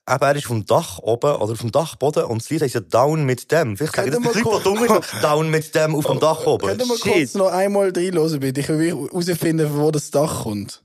dem 0.08 0.16
Eben, 0.16 0.24
er 0.24 0.36
ist 0.36 0.45
vom 0.45 0.66
Dach 0.66 0.99
oben 0.99 1.36
oder 1.36 1.56
vom 1.56 1.72
Dachboden 1.72 2.26
und 2.26 2.41
das 2.41 2.49
Lied 2.49 2.62
heisst 2.62 2.76
ja 2.76 2.82
Down 2.82 3.26
mit 3.26 3.51
dem. 3.51 3.76
Vielleicht 3.76 3.95
sagen 3.95 4.12
das 4.12 4.34
die 4.34 4.39
Leute, 4.41 5.01
die 5.14 5.22
Down 5.22 5.49
mit 5.49 5.74
dem 5.74 5.95
auf 5.95 6.06
dem 6.06 6.20
Dach 6.20 6.45
oben. 6.45 6.68
Könnt 6.68 6.82
ihr 6.82 6.88
mal 6.88 6.97
Shit. 6.97 7.14
kurz 7.14 7.34
noch 7.34 7.47
einmal 7.47 7.89
reinhören, 7.89 8.39
bitte? 8.39 8.62
Ich 8.62 8.70
will 8.70 9.10
herausfinden, 9.12 9.68
von 9.68 9.80
wo 9.80 9.91
das 9.91 10.12
Dach 10.12 10.43
kommt. 10.43 10.84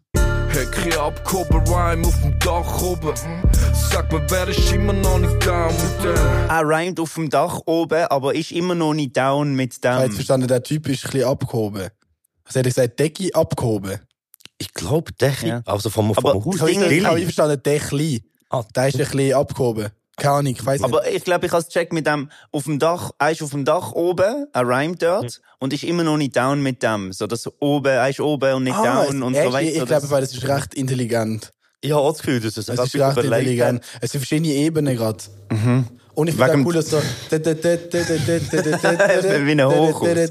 Hecke 0.48 1.00
abgehoben, 1.00 1.58
Rhyme 1.68 2.06
auf 2.06 2.20
dem 2.22 2.38
Dach 2.40 2.82
oben. 2.82 3.14
Sag 3.92 4.10
mir, 4.10 4.24
wer 4.30 4.48
ist 4.48 4.72
immer 4.72 4.92
noch 4.92 5.18
nicht 5.18 5.46
down 5.46 5.72
mit 5.72 6.04
dem? 6.04 6.16
Er 6.48 6.62
rhymt 6.64 6.98
auf 6.98 7.14
dem 7.14 7.28
Dach 7.30 7.60
oben, 7.66 8.04
aber 8.04 8.34
ist 8.34 8.52
immer 8.52 8.74
noch 8.74 8.94
nicht 8.94 9.16
down 9.16 9.54
mit 9.54 9.76
Ich 9.76 9.88
habe 9.88 10.02
jetzt 10.02 10.12
dem. 10.12 10.14
verstanden, 10.16 10.48
der 10.48 10.62
Typ 10.62 10.88
ist 10.88 11.04
ein 11.04 11.10
bisschen 11.12 11.28
abgehoben. 11.28 11.88
Was 12.44 12.54
hätte 12.54 12.68
ich 12.68 12.74
gesagt? 12.74 12.98
Decke 12.98 13.34
abgehoben. 13.34 14.00
Ich 14.58 14.74
glaube, 14.74 15.12
Dächli. 15.12 15.48
Ja. 15.50 15.62
Also 15.66 15.88
vom, 15.88 16.10
Aber 16.10 16.32
vom 16.32 16.44
Haus. 16.44 16.68
Ich 16.68 17.04
habe 17.04 17.20
verstanden, 17.22 17.62
Dächli. 17.62 18.22
Ah. 18.50 18.62
Der 18.76 18.88
ist 18.88 18.94
ein 18.96 19.06
bisschen 19.06 19.32
abgehoben. 19.34 19.88
Keine 20.16 20.34
Ahnung, 20.34 20.52
ich 20.52 20.66
weiss 20.66 20.80
nicht. 20.82 20.92
Aber 20.92 21.08
ich 21.10 21.24
glaube, 21.24 21.46
ich 21.46 21.52
habe 21.52 21.62
es 21.62 21.68
gecheckt 21.68 21.94
mit 21.94 22.06
dem 22.06 22.30
auf 22.52 22.64
dem 22.64 22.78
Dach. 22.78 23.12
Er 23.18 23.30
ist 23.30 23.42
auf 23.42 23.50
dem 23.52 23.64
Dach 23.64 23.92
oben, 23.92 24.46
er 24.52 24.68
rhymt 24.68 25.02
dort 25.02 25.40
und 25.60 25.72
ist 25.72 25.82
immer 25.84 26.04
noch 26.04 26.18
nicht 26.18 26.36
down 26.36 26.60
mit 26.62 26.82
dem. 26.82 27.12
So, 27.12 27.26
dass 27.26 27.48
oben, 27.60 27.86
er 27.86 28.08
ist 28.10 28.20
oben 28.20 28.52
und 28.54 28.64
nicht 28.64 28.76
Ah, 28.76 29.04
down 29.06 29.16
es- 29.16 29.22
und 29.22 29.34
echt? 29.34 29.46
so 29.46 29.52
weiter. 29.54 29.68
Ich 29.70 29.86
glaube, 29.86 30.10
weil 30.10 30.20
das 30.20 30.34
ist 30.34 30.46
recht 30.46 30.74
intelligent. 30.74 31.52
Ich 31.80 31.92
habe 31.92 32.02
auch 32.02 32.12
das 32.12 32.18
Gefühl, 32.20 32.40
dass 32.40 32.58
es 32.58 32.68
Es 32.68 32.68
etwas 32.68 32.88
ist 32.88 32.96
recht 33.00 33.12
überlegt 33.12 33.32
intelligent. 33.48 33.82
hat. 33.82 33.88
Es 34.02 34.12
sind 34.12 34.20
verschiedene 34.20 34.52
Ebenen 34.52 34.94
gerade. 34.96 35.18
Und 36.14 36.28
ich 36.28 36.34
finde 36.34 36.58
cool, 36.66 36.74
dass 36.74 36.90
so. 36.90 36.98
Wie 37.30 37.36
ein 39.52 39.66
Hochhaus. 39.66 40.30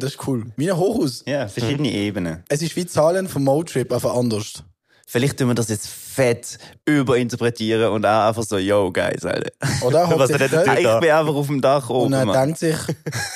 Das 0.00 0.12
ist 0.12 0.26
cool. 0.26 0.46
Wie 0.56 0.70
ein 0.70 0.76
Hochhaus. 0.78 1.22
Ja, 1.26 1.48
verschiedene 1.48 1.92
Ebenen. 1.92 2.44
Es 2.48 2.62
ist 2.62 2.74
wie 2.76 2.86
Zahlen 2.86 3.28
vom 3.28 3.44
Motrip, 3.44 3.92
einfach 3.92 4.14
anders. 4.14 4.62
Vielleicht 5.08 5.38
tun 5.38 5.48
wir 5.48 5.54
das 5.54 5.68
jetzt 5.68 5.88
fett 5.88 6.58
überinterpretieren 6.84 7.92
und 7.92 8.04
auch 8.04 8.28
einfach 8.28 8.42
so, 8.42 8.58
yo, 8.58 8.90
guys, 8.92 9.24
Alter. 9.24 9.52
Oder? 9.82 10.10
Was 10.18 10.30
Habt 10.30 10.30
ihr 10.30 10.40
redet 10.40 10.50
gehört? 10.64 10.80
ihr? 10.80 10.94
Ich 10.94 11.00
bin 11.00 11.10
einfach 11.10 11.34
auf 11.34 11.46
dem 11.46 11.60
Dach 11.60 11.88
Und 11.90 11.96
oben, 11.96 12.12
er 12.12 12.24
Mann. 12.26 12.42
denkt 12.46 12.58
sich, 12.58 12.76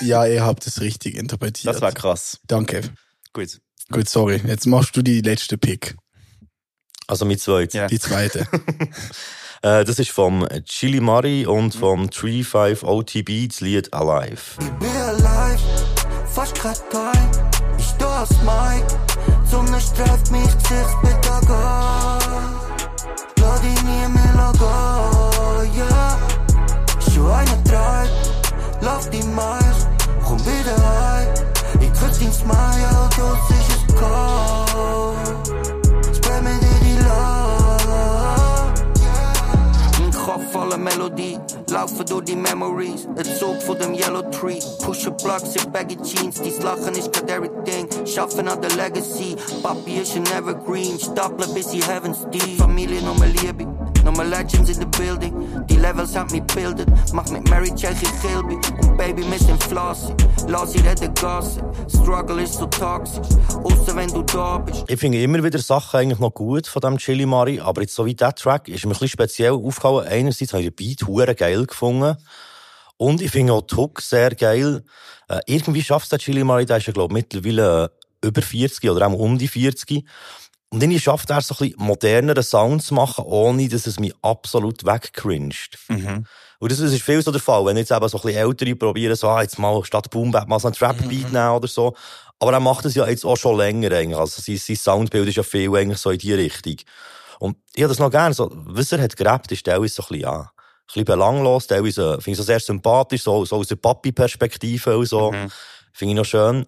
ja, 0.01 0.27
ihr 0.27 0.45
habt 0.45 0.66
es 0.66 0.81
richtig 0.81 1.16
interpretiert. 1.16 1.73
Das 1.75 1.81
war 1.81 1.93
krass. 1.93 2.41
Danke. 2.49 2.83
Gut. 3.33 3.61
Gut, 3.93 4.09
sorry. 4.09 4.41
Jetzt 4.47 4.66
machst 4.66 4.97
du 4.97 5.03
die 5.03 5.21
letzte 5.21 5.59
Pick. 5.59 5.97
Also 7.07 7.25
mit 7.25 7.41
zweit. 7.41 7.73
Ja. 7.75 7.87
Die 7.87 7.99
zweite. 8.01 8.47
Äh, 9.62 9.85
das 9.85 9.99
ist 9.99 10.11
vom 10.11 10.49
Chili 10.64 11.01
Mari 11.01 11.45
und 11.45 11.75
vom 11.75 12.07
3-5 12.07 12.83
OTB, 12.83 13.47
das 13.49 13.61
Lied 13.61 13.93
Alive. 13.93 14.57
Be 14.79 14.87
alive, 14.89 15.61
fast 16.33 16.55
grad 16.55 16.83
kein. 16.89 17.50
Ich 17.99 18.05
aufs 18.05 18.36
Mic, 18.43 18.84
Sonne 19.45 19.80
streift 19.80 20.30
mich, 20.30 20.59
Gesichtsbettag 20.59 21.49
Lass 23.36 23.61
dich 23.61 23.82
nie 23.82 24.09
mehr 24.09 24.53
gehen, 24.53 25.74
yeah. 25.76 26.18
Schon 27.12 27.30
eine 27.30 27.64
treibt, 27.64 28.12
lauf 28.80 29.09
die 29.11 29.22
Miles, 29.22 29.86
komm 30.24 30.38
wieder 30.41 30.76
heim. 30.76 31.28
Ich 31.80 31.93
krieg 31.93 32.18
den 32.18 32.32
Smile, 32.32 32.80
ja, 32.82 33.09
du 33.16 33.22
siehst 33.49 33.70
es 33.76 33.82
cold. 33.97 35.36
Spray 36.16 36.41
mir 36.43 36.59
dir 36.59 36.78
die 36.84 36.97
Love. 36.99 37.93
Ein 40.05 40.12
Kopf 40.12 40.53
voller 40.53 40.78
Melodie, 40.78 41.38
laufe 41.71 42.05
durch 42.05 42.25
die 42.25 42.37
Memories. 42.37 43.07
Ein 43.16 43.25
Zug 43.39 43.62
von 43.62 43.79
dem 43.79 43.95
Yellow 43.95 44.23
Tree. 44.31 44.59
Pushe 44.83 45.11
Plugs 45.11 45.55
in 45.57 45.71
baggy 45.73 45.97
Jeans, 46.03 46.41
dies 46.41 46.62
Lachen 46.62 46.95
ist 46.95 47.12
grad 47.12 47.31
everything. 47.31 47.89
Schaffen 48.07 48.49
an 48.49 48.61
der 48.61 48.71
Legacy, 48.71 49.37
Papi 49.62 50.01
ist 50.01 50.16
ein 50.16 50.25
Evergreen. 50.27 50.99
Stapeln 50.99 51.53
bis 51.55 51.71
sie 51.71 51.83
Heavens 51.83 52.27
deep. 52.33 52.59
Familie 52.59 53.03
nochmal 53.03 53.29
Liebe, 53.29 53.66
nochmal 54.05 54.29
Legends 54.29 54.71
in 54.71 54.81
the 54.81 54.87
building. 54.99 55.35
Die 55.68 55.77
Levels 55.77 56.16
haben 56.16 56.31
mich 56.33 56.43
bildet, 56.55 56.89
mach 57.12 57.29
mit 57.31 57.49
Mary 57.49 57.73
Jackie 57.77 58.09
Kilby. 58.21 58.55
Und 58.55 58.97
Baby, 58.97 59.25
wir 59.31 59.39
sind 59.39 59.62
flossy. 59.62 60.12
Lass 60.49 60.73
sie 60.73 60.81
reden 60.81 61.14
Gossip, 61.14 61.62
Struggle 61.89 62.43
ist 62.43 62.55
so 62.55 62.66
toxisch. 62.66 63.29
Außer 63.62 63.95
wenn 63.95 64.09
du 64.09 64.23
da 64.23 64.59
bist. 64.59 64.85
Ich 64.89 64.99
finde 64.99 65.23
immer 65.23 65.43
wieder 65.43 65.59
Sachen 65.59 66.01
eigentlich 66.01 66.18
noch 66.18 66.35
gut 66.35 66.66
von 66.66 66.81
dem 66.81 66.99
Chili 66.99 67.27
Mari, 67.27 67.61
aber 67.61 67.83
jetzt 67.83 67.95
so 67.95 68.05
wie 68.05 68.14
dieser 68.14 68.35
Track 68.35 68.68
ist 68.68 68.85
mir 68.85 68.91
ein 68.91 68.93
bisschen 68.93 69.09
speziell 69.09 69.53
aufgefallen. 69.53 70.07
Einerseits 70.09 70.53
habe 70.53 70.62
ich 70.62 70.71
den 70.71 70.75
Beat 70.75 71.07
hure 71.07 71.35
geil 71.61 71.67
gefunden 71.67 72.17
und 72.97 73.23
ich 73.23 73.31
finde 73.31 73.55
auch 73.55 73.63
die 73.63 73.77
Hook 73.77 74.03
sehr 74.03 74.35
geil. 74.35 74.85
Äh, 75.29 75.41
irgendwie 75.47 75.83
schafft 75.83 76.05
es 76.05 76.11
der 76.11 76.19
Chili 76.19 76.45
Mari, 76.45 76.67
der 76.67 76.79
ist 76.79 76.87
ja 76.87 76.93
glaube 76.93 77.13
ich 77.17 77.23
mittlerweile 77.23 77.91
äh, 78.23 78.27
über 78.27 78.43
40 78.43 78.91
oder 78.91 79.07
auch 79.07 79.13
um 79.13 79.39
die 79.39 79.49
40. 79.49 80.05
Und 80.73 80.83
dann 80.83 80.99
schafft 81.01 81.31
er 81.31 81.41
so 81.41 81.55
ein 81.55 81.71
bisschen 81.71 81.85
moderneren 81.85 82.43
Sound 82.43 82.83
zu 82.83 82.95
machen, 82.95 83.25
ohne 83.25 83.69
dass 83.69 83.87
es 83.87 83.99
mich 83.99 84.15
absolut 84.23 84.85
wegcringed. 84.85 85.79
Und 86.61 86.71
das, 86.71 86.79
das 86.79 86.93
ist 86.93 87.03
viel 87.03 87.23
so 87.23 87.33
der 87.33 87.41
Fall. 87.41 87.65
Wenn 87.65 87.77
jetzt 87.77 87.91
eben 87.91 88.09
so 88.09 88.19
ein 88.19 88.23
bisschen 88.23 88.39
Ältere 88.39 88.77
probieren, 88.77 89.17
so, 89.17 89.29
ah, 89.29 89.43
jetzt 89.43 89.59
mal 89.59 89.83
statt 89.85 90.11
Boom 90.11 90.31
Bap 90.31 90.47
mal 90.47 90.61
so 90.61 90.69
einen 90.69 90.77
Trap-Beat 90.77 91.33
nehmen 91.33 91.51
oder 91.51 91.67
so. 91.67 91.97
Aber 92.39 92.53
er 92.53 92.61
macht 92.61 92.85
es 92.85 92.95
ja 92.95 93.09
jetzt 93.09 93.25
auch 93.25 93.37
schon 93.37 93.57
länger 93.57 93.91
eigentlich. 93.93 94.19
Also 94.19 94.43
sein, 94.43 94.59
sein 94.59 94.77
Soundbild 94.77 95.29
ist 95.29 95.37
ja 95.37 95.43
viel 95.43 95.75
eigentlich 95.75 95.99
so 95.99 96.11
in 96.11 96.19
die 96.19 96.35
Richtung. 96.35 96.77
Und 97.39 97.57
ich 97.75 97.83
habe 97.83 97.89
das 97.89 97.99
noch 97.99 98.11
gerne, 98.11 98.35
so, 98.35 98.51
was 98.53 98.93
er 98.93 99.01
hat 99.01 99.17
gerappt, 99.17 99.51
ist 99.53 99.65
teilweise 99.65 99.95
so 99.95 100.03
ein 100.03 100.09
bisschen, 100.19 100.29
ein 100.29 100.49
bisschen 100.93 101.05
belanglos, 101.05 101.66
teilweise 101.66 102.14
finde 102.14 102.30
ich 102.32 102.36
so 102.36 102.43
sehr 102.43 102.61
sympathisch, 102.61 103.22
so, 103.22 103.45
so 103.45 103.57
aus 103.57 103.68
der 103.68 103.76
Papi-Perspektive 103.76 104.97
und 104.99 105.07
so. 105.07 105.32
Finde 105.93 106.12
ich 106.12 106.16
noch 106.16 106.24
schön. 106.24 106.66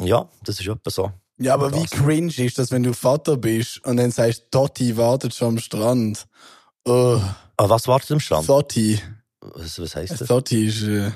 Ja, 0.00 0.28
das 0.44 0.60
ist 0.60 0.66
etwa 0.66 0.90
so. 0.90 1.10
Ja, 1.38 1.54
aber 1.54 1.72
wie 1.74 1.86
cringe 1.86 2.32
ist 2.36 2.58
das, 2.58 2.70
wenn 2.70 2.82
du 2.82 2.92
Vater 2.92 3.36
bist 3.36 3.84
und 3.86 3.96
dann 3.96 4.10
sagst, 4.10 4.44
Totti 4.50 4.96
wartet 4.96 5.34
schon 5.34 5.48
am 5.48 5.58
Strand. 5.58 6.26
Oh, 6.84 7.20
Ah, 7.56 7.68
was 7.68 7.86
wartet 7.88 8.10
am 8.12 8.20
Strand? 8.20 8.46
Totti. 8.46 8.98
Was, 9.40 9.78
was 9.80 9.96
heisst 9.96 10.20
das? 10.20 10.28
Totti 10.28 10.66
ist 10.66 10.82
äh, 10.82 11.06
äh, 11.06 11.12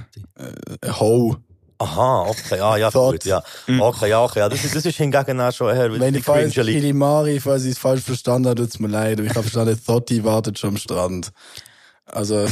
ein 0.83 1.01
Ho. 1.01 1.37
Aha, 1.79 2.23
okay, 2.29 2.61
ah, 2.61 2.77
ja, 2.77 2.91
Thought. 2.91 3.13
gut, 3.15 3.25
ja. 3.25 3.43
Okay, 3.67 4.09
ja, 4.09 4.23
okay, 4.23 4.39
ja, 4.39 4.49
das, 4.49 4.65
ist- 4.65 4.75
das 4.77 4.87
ist 4.87 4.97
hingegen 4.97 5.41
auch 5.41 5.53
schon 5.53 5.75
eher 5.75 5.93
Wenn 5.99 6.15
ich 6.15 6.25
falsch. 6.25 6.55
Kilimari, 6.55 7.41
falls 7.41 7.65
ich 7.65 7.73
es 7.73 7.79
falsch 7.79 8.03
verstanden 8.03 8.49
habe, 8.49 8.63
tut's 8.63 8.79
mir 8.79 8.89
leid. 8.89 9.19
Aber 9.19 9.25
ich 9.27 9.35
habe 9.35 9.43
verstanden, 9.43 9.79
Totti 9.85 10.23
wartet 10.25 10.59
schon 10.59 10.71
am 10.71 10.77
Strand. 10.79 11.33
Also, 12.07 12.47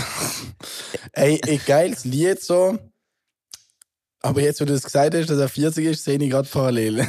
ey, 1.13 1.41
ey, 1.47 1.59
geiles 1.67 2.05
Lied 2.05 2.43
so. 2.43 2.79
Aber 4.21 4.41
jetzt, 4.41 4.61
wo 4.61 4.65
du 4.65 4.73
das 4.73 4.85
gesagt 4.85 5.15
hast, 5.15 5.31
dass 5.31 5.39
er 5.39 5.49
40 5.49 5.85
ist, 5.87 6.05
sehe 6.05 6.17
ich 6.19 6.31
gerade 6.31 6.49
parallel. 6.49 7.07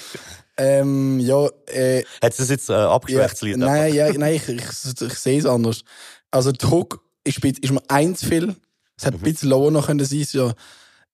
ähm, 0.58 1.18
ja, 1.20 1.48
äh, 1.66 2.04
Hat 2.22 2.38
das 2.38 2.50
jetzt 2.50 2.68
äh, 2.68 2.74
abgeschwächt, 2.74 3.32
das 3.32 3.40
ja, 3.40 3.46
Lied? 3.48 3.56
nein, 3.58 3.94
ja, 3.94 4.12
nein, 4.12 4.34
ich, 4.34 4.48
ich, 4.48 4.62
ich 5.02 5.14
sehe 5.14 5.38
es 5.38 5.46
anders. 5.46 5.82
Also, 6.30 6.52
Druck 6.52 7.02
ist, 7.24 7.40
bi- 7.40 7.54
ist 7.60 7.72
mir 7.72 7.82
eins 7.88 8.22
viel. 8.24 8.56
Es 8.96 9.04
Mhm. 9.04 9.06
hat 9.06 9.14
ein 9.14 9.20
bisschen 9.20 9.48
lower 9.48 9.70
noch 9.70 9.86
können 9.86 10.04
sein, 10.04 10.24
so, 10.24 10.52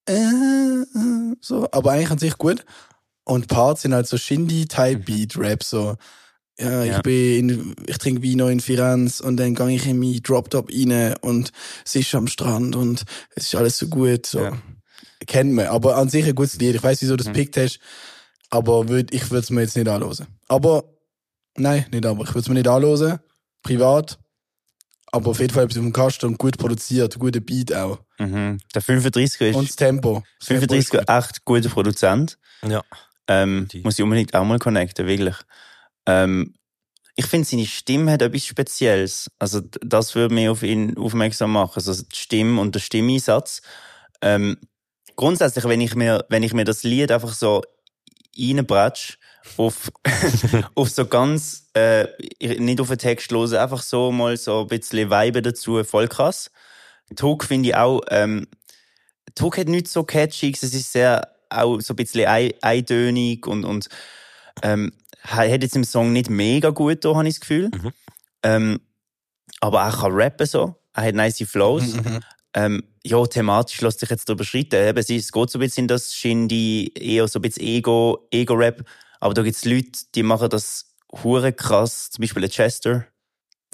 äh, 0.08 0.12
äh, 0.14 1.34
so, 1.40 1.68
aber 1.70 1.92
eigentlich 1.92 2.10
an 2.10 2.18
sich 2.18 2.36
gut. 2.38 2.64
Und 3.24 3.46
Parts 3.48 3.82
sind 3.82 3.94
halt 3.94 4.06
so 4.08 4.16
Shindy-Type-Beat-Rap, 4.16 5.62
so, 5.62 5.96
ja, 6.58 6.84
ich 6.84 6.90
Ja. 6.92 7.00
bin, 7.02 7.48
in, 7.50 7.76
ich 7.86 7.98
trinke 7.98 8.22
Vino 8.22 8.48
in 8.48 8.60
Firenze 8.60 9.22
und 9.22 9.36
dann 9.36 9.54
gehe 9.54 9.70
ich 9.70 9.86
in 9.86 9.98
mein 9.98 10.20
Drop-Top 10.22 10.70
rein 10.72 11.14
und 11.20 11.52
es 11.84 11.94
ist 11.94 12.14
am 12.14 12.26
Strand 12.28 12.76
und 12.76 13.04
es 13.34 13.44
ist 13.46 13.54
alles 13.54 13.78
so 13.78 13.88
gut, 13.88 14.26
so. 14.26 14.40
Ja. 14.42 14.58
Kennt 15.26 15.52
man, 15.52 15.66
aber 15.66 15.96
an 15.96 16.08
sich 16.08 16.24
ein 16.26 16.34
gutes 16.34 16.58
Lied. 16.58 16.74
Ich 16.76 16.82
weiß, 16.82 17.00
wieso 17.02 17.12
du 17.16 17.24
das 17.24 17.28
Mhm. 17.28 17.32
pickt 17.34 17.56
hast, 17.56 17.78
aber 18.50 18.88
würd, 18.88 19.12
ich 19.14 19.30
würde 19.30 19.40
es 19.42 19.50
mir 19.50 19.62
jetzt 19.62 19.76
nicht 19.76 19.88
anhören. 19.88 20.26
Aber, 20.48 20.84
nein, 21.56 21.86
nicht 21.90 22.06
aber, 22.06 22.22
ich 22.24 22.28
würde 22.30 22.40
es 22.40 22.48
mir 22.48 22.54
nicht 22.54 22.68
anhören, 22.68 23.18
privat, 23.62 24.18
aber 25.12 25.30
auf 25.30 25.40
jeden 25.40 25.52
Fall 25.52 25.64
etwas 25.64 25.78
auf 25.78 25.84
dem 25.84 25.92
Kasten 25.92 26.26
und 26.26 26.38
gut 26.38 26.58
produziert, 26.58 27.18
guter 27.18 27.40
Beat 27.40 27.72
auch. 27.74 27.98
Mhm. 28.18 28.58
Der 28.74 28.82
35er 28.82 29.48
ist 29.50 29.56
Und 29.56 29.68
das 29.68 29.76
Tempo. 29.76 30.22
Das 30.38 30.48
Tempo 30.48 30.74
ist 30.74 30.92
35er 30.92 31.18
echt 31.18 31.44
guter 31.44 31.68
Produzent. 31.70 32.38
Ja. 32.66 32.82
Ähm, 33.28 33.66
muss 33.82 33.98
ich 33.98 34.02
unbedingt 34.04 34.34
auch 34.34 34.44
mal 34.44 34.58
connecten, 34.58 35.06
wirklich. 35.06 35.36
Ähm, 36.06 36.54
ich 37.16 37.26
finde, 37.26 37.48
seine 37.48 37.66
Stimme 37.66 38.12
hat 38.12 38.22
etwas 38.22 38.44
Spezielles. 38.44 39.30
Also, 39.38 39.60
das 39.80 40.14
würde 40.14 40.34
mich 40.34 40.48
auf 40.48 40.62
ihn 40.62 40.96
aufmerksam 40.98 41.52
machen. 41.52 41.72
Also, 41.76 41.94
die 41.94 42.16
Stimme 42.16 42.60
und 42.60 42.74
der 42.74 42.80
Stimmeinsatz. 42.80 43.62
Ähm, 44.20 44.58
grundsätzlich, 45.16 45.64
wenn 45.64 45.80
ich 45.80 45.94
mir, 45.94 46.24
wenn 46.28 46.42
ich 46.42 46.52
mir 46.52 46.64
das 46.64 46.82
Lied 46.82 47.10
einfach 47.10 47.32
so 47.32 47.62
reinbratsch 48.38 49.18
auf, 49.56 49.90
auf 50.74 50.90
so 50.90 51.06
ganz, 51.06 51.70
äh, 51.74 52.06
nicht 52.40 52.80
auf 52.80 52.88
den 52.88 52.98
Text 52.98 53.30
hören, 53.30 53.54
einfach 53.54 53.82
so 53.82 54.12
mal 54.12 54.36
so 54.36 54.62
ein 54.62 54.66
bisschen 54.66 55.10
Vibe 55.10 55.42
dazu, 55.42 55.82
voll 55.84 56.08
krass. 56.08 56.50
Tog 57.14 57.44
finde 57.44 57.70
ich 57.70 57.76
auch, 57.76 58.02
ähm, 58.10 58.46
Tog 59.34 59.58
hat 59.58 59.68
nicht 59.68 59.88
so 59.88 60.04
catchy, 60.04 60.52
es 60.52 60.62
ist 60.62 60.92
sehr, 60.92 61.28
auch 61.50 61.80
so 61.80 61.92
ein 61.92 61.96
bisschen 61.96 62.26
ein, 62.26 62.52
eintönig 62.62 63.46
und, 63.46 63.64
und, 63.64 63.88
ähm, 64.62 64.92
hat 65.26 65.62
jetzt 65.62 65.76
im 65.76 65.84
Song 65.84 66.12
nicht 66.12 66.30
mega 66.30 66.70
gut 66.70 67.04
da, 67.04 67.14
habe 67.14 67.28
ich 67.28 67.34
das 67.34 67.40
Gefühl. 67.40 67.70
Ähm, 68.42 68.80
aber 69.60 69.82
er 69.82 69.92
kann 69.92 70.12
rappen 70.12 70.46
so, 70.46 70.74
er 70.92 71.04
hat 71.04 71.14
nice 71.14 71.42
Flows. 71.46 71.94
Ähm, 72.56 72.82
ja, 73.04 73.24
thematisch 73.26 73.82
lässt 73.82 74.00
sich 74.00 74.08
jetzt 74.08 74.26
darüber 74.28 74.42
schreiten. 74.42 74.76
Eben, 74.76 74.98
es 74.98 75.10
es 75.10 75.30
geht 75.30 75.50
so 75.50 75.58
ein 75.58 75.60
bisschen 75.60 75.84
in 75.84 75.88
das 75.88 76.14
Shindy, 76.14 76.90
eher 76.94 77.28
so 77.28 77.38
ein 77.38 77.42
bisschen 77.42 77.64
Ego, 77.64 78.26
Ego-Rap. 78.30 78.82
Aber 79.20 79.34
da 79.34 79.42
gibt's 79.42 79.66
Leute, 79.66 79.90
die 80.14 80.22
machen 80.22 80.48
das 80.48 80.94
hure 81.22 81.52
krass. 81.52 82.10
Zum 82.10 82.22
Beispiel 82.22 82.48
Chester. 82.48 83.06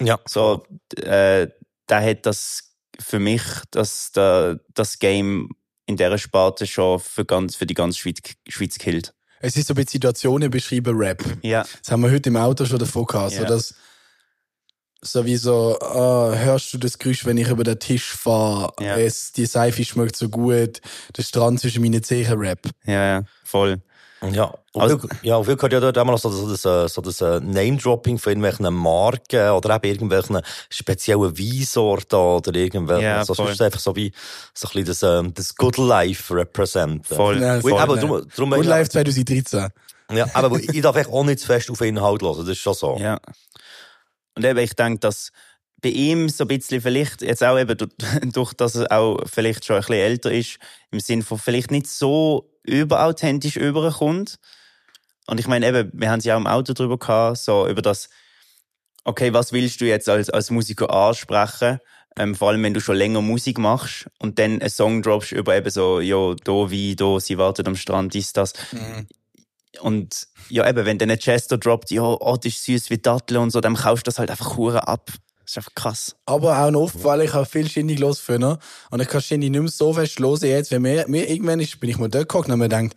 Ja. 0.01 0.19
So, 0.27 0.65
äh, 0.97 1.47
der 1.87 2.05
hat 2.05 2.25
das 2.25 2.75
für 2.99 3.19
mich, 3.19 3.41
das, 3.71 4.11
der, 4.11 4.59
das 4.73 4.99
Game 4.99 5.49
in 5.85 5.95
dieser 5.95 6.17
Sparte 6.17 6.67
schon 6.67 6.99
für, 6.99 7.23
ganz, 7.23 7.55
für 7.55 7.65
die 7.65 7.73
ganze 7.73 7.99
Schweiz, 7.99 8.19
Schweiz 8.49 8.77
killt. 8.77 9.13
Es 9.45 9.57
ist 9.57 9.67
so 9.67 9.73
bisschen 9.73 9.91
Situationen 9.91 10.49
beschrieben, 10.49 10.95
Rap. 10.97 11.21
Ja. 11.41 11.65
Das 11.81 11.91
haben 11.91 12.01
wir 12.01 12.09
heute 12.11 12.29
im 12.29 12.37
Auto 12.37 12.63
schon 12.63 12.79
davon 12.79 13.05
gehabt. 13.05 13.33
So, 13.33 13.41
Ja. 13.41 13.45
dass, 13.49 13.75
so 15.01 15.25
wie 15.25 15.35
so, 15.35 15.77
ah, 15.81 16.33
hörst 16.33 16.73
du 16.73 16.77
das 16.77 16.97
Geräusch, 16.97 17.25
wenn 17.25 17.35
ich 17.35 17.49
über 17.49 17.65
den 17.65 17.77
Tisch 17.77 18.05
fahre? 18.13 18.71
Ja. 18.79 18.95
Es, 18.97 19.33
die 19.33 19.45
Seife 19.45 19.83
schmeckt 19.83 20.15
so 20.15 20.29
gut. 20.29 20.79
Der 21.17 21.23
Strand 21.23 21.59
zwischen 21.59 21.81
meinen 21.83 22.01
Zehen 22.01 22.39
Rap. 22.39 22.69
Ja, 22.85 23.05
ja, 23.05 23.23
voll. 23.43 23.81
Ja, 24.31 24.53
und 24.71 24.81
Also- 24.81 24.99
viel, 24.99 25.09
ja, 25.23 25.35
und 25.35 25.45
viel 25.45 25.55
gehört 25.55 25.73
ja 25.73 25.79
dort 25.79 25.97
immer 25.97 26.11
noch 26.13 26.19
so, 26.19 26.29
so 26.29 26.49
das, 26.49 26.65
äh, 26.65 26.87
so 26.87 27.01
das 27.01 27.19
äh, 27.21 27.39
Name-Dropping 27.41 28.17
von 28.17 28.31
irgendwelchen 28.31 28.73
Marken 28.73 29.49
oder 29.49 29.75
eben 29.75 29.85
irgendwelchen 29.85 30.41
speziellen 30.69 31.37
Weinsorten 31.37 32.17
oder 32.17 32.53
irgendwelchen. 32.53 33.03
Ja, 33.03 33.25
so, 33.25 33.33
sonst 33.33 33.61
einfach 33.61 33.79
so 33.79 33.95
wie 33.95 34.11
so 34.53 34.67
ein 34.67 34.83
bisschen 34.83 34.85
das, 34.85 35.03
ähm, 35.03 35.33
das 35.33 35.55
Good 35.55 35.77
Life 35.77 36.33
representen. 36.33 37.15
Voll. 37.15 37.41
Ja, 37.41 37.59
voll, 37.59 37.73
aber 37.73 37.95
ne. 37.95 38.01
drum, 38.01 38.27
drum, 38.35 38.51
Good 38.51 38.65
Life 38.65 38.89
2013. 38.91 39.69
ja, 40.11 40.25
aber 40.33 40.57
ich 40.59 40.81
darf 40.81 40.95
echt 40.95 41.09
auch 41.09 41.23
nicht 41.23 41.39
zu 41.39 41.47
fest 41.47 41.69
auf 41.69 41.79
den 41.79 41.97
Inhalt 41.97 42.21
hören, 42.21 42.37
das 42.39 42.47
ist 42.47 42.59
schon 42.59 42.73
so. 42.73 42.97
Ja. 42.97 43.19
Und 44.35 44.45
eben, 44.45 44.59
ich 44.59 44.73
denke, 44.73 44.99
dass 44.99 45.31
bei 45.83 45.89
ihm 45.89 46.29
so 46.29 46.45
ein 46.45 46.47
bisschen 46.47 46.81
vielleicht, 46.81 47.21
jetzt 47.21 47.43
auch 47.43 47.59
eben 47.59 47.77
durch, 47.77 47.91
durch 48.33 48.53
dass 48.53 48.75
er 48.75 48.91
auch 48.91 49.19
vielleicht 49.31 49.65
schon 49.65 49.75
ein 49.75 49.81
bisschen 49.81 49.95
älter 49.95 50.31
ist, 50.31 50.57
im 50.91 50.99
Sinn 50.99 51.21
von 51.21 51.37
vielleicht 51.37 51.69
nicht 51.69 51.87
so 51.87 52.49
überauthentisch 52.63 53.57
überkommt. 53.57 54.39
Und 55.27 55.39
ich 55.39 55.47
meine 55.47 55.67
eben, 55.67 55.91
wir 55.93 56.09
haben 56.09 56.19
es 56.19 56.25
ja 56.25 56.35
auch 56.35 56.39
im 56.39 56.47
Auto 56.47 56.73
drüber 56.73 56.97
gehabt, 56.97 57.37
so 57.37 57.67
über 57.67 57.81
das, 57.81 58.09
okay, 59.03 59.33
was 59.33 59.51
willst 59.51 59.81
du 59.81 59.85
jetzt 59.85 60.09
als, 60.09 60.29
als 60.29 60.49
Musiker 60.49 60.89
ansprechen? 60.89 61.79
Ähm, 62.17 62.35
vor 62.35 62.49
allem, 62.49 62.63
wenn 62.63 62.73
du 62.73 62.79
schon 62.79 62.95
länger 62.95 63.21
Musik 63.21 63.57
machst 63.57 64.07
und 64.19 64.39
dann 64.39 64.61
einen 64.61 64.69
Song 64.69 65.01
droppst 65.01 65.31
über 65.31 65.55
eben 65.55 65.69
so, 65.69 65.99
ja, 65.99 66.35
da 66.43 66.69
wie, 66.69 66.95
da, 66.95 67.19
sie 67.19 67.37
wartet 67.37 67.67
am 67.67 67.75
Strand, 67.75 68.15
ist 68.15 68.37
das. 68.37 68.53
Und 69.81 70.27
ja, 70.49 70.69
eben, 70.69 70.85
wenn 70.85 70.99
dann 70.99 71.09
ein 71.09 71.17
Chester 71.17 71.57
droppt, 71.57 71.91
ja, 71.91 72.03
oh, 72.03 72.37
das 72.37 72.53
ist 72.53 72.65
süß 72.65 72.89
wie 72.89 72.99
Dattel 72.99 73.37
und 73.37 73.49
so, 73.49 73.59
dann 73.59 73.75
kaufst 73.75 74.05
du 74.05 74.09
das 74.09 74.19
halt 74.19 74.29
einfach 74.29 74.55
hure 74.55 74.87
ab. 74.87 75.11
Ist 75.53 75.57
einfach 75.57 75.75
krass. 75.75 76.15
Aber 76.25 76.57
auch 76.57 76.71
noch 76.71 76.81
aufgefallen, 76.81 77.27
ich 77.27 77.33
habe 77.35 77.45
viel 77.45 77.69
Shindy 77.69 77.93
los 77.93 78.17
früher. 78.17 78.57
Und 78.89 79.01
ich 79.03 79.07
kann 79.07 79.21
Shindy 79.21 79.51
nicht 79.51 79.61
mehr 79.61 79.69
so 79.69 79.93
fest 79.93 80.19
hören 80.19 80.39
jetzt. 80.41 80.71
Wenn 80.71 80.81
mir, 80.81 81.05
mir 81.07 81.29
irgendwann 81.29 81.59
ist, 81.59 81.79
bin 81.79 81.91
ich 81.91 81.99
mal 81.99 82.09
dort 82.09 82.27
geguckt 82.27 82.49
und 82.49 82.57
mir 82.57 82.69
gedacht, 82.69 82.95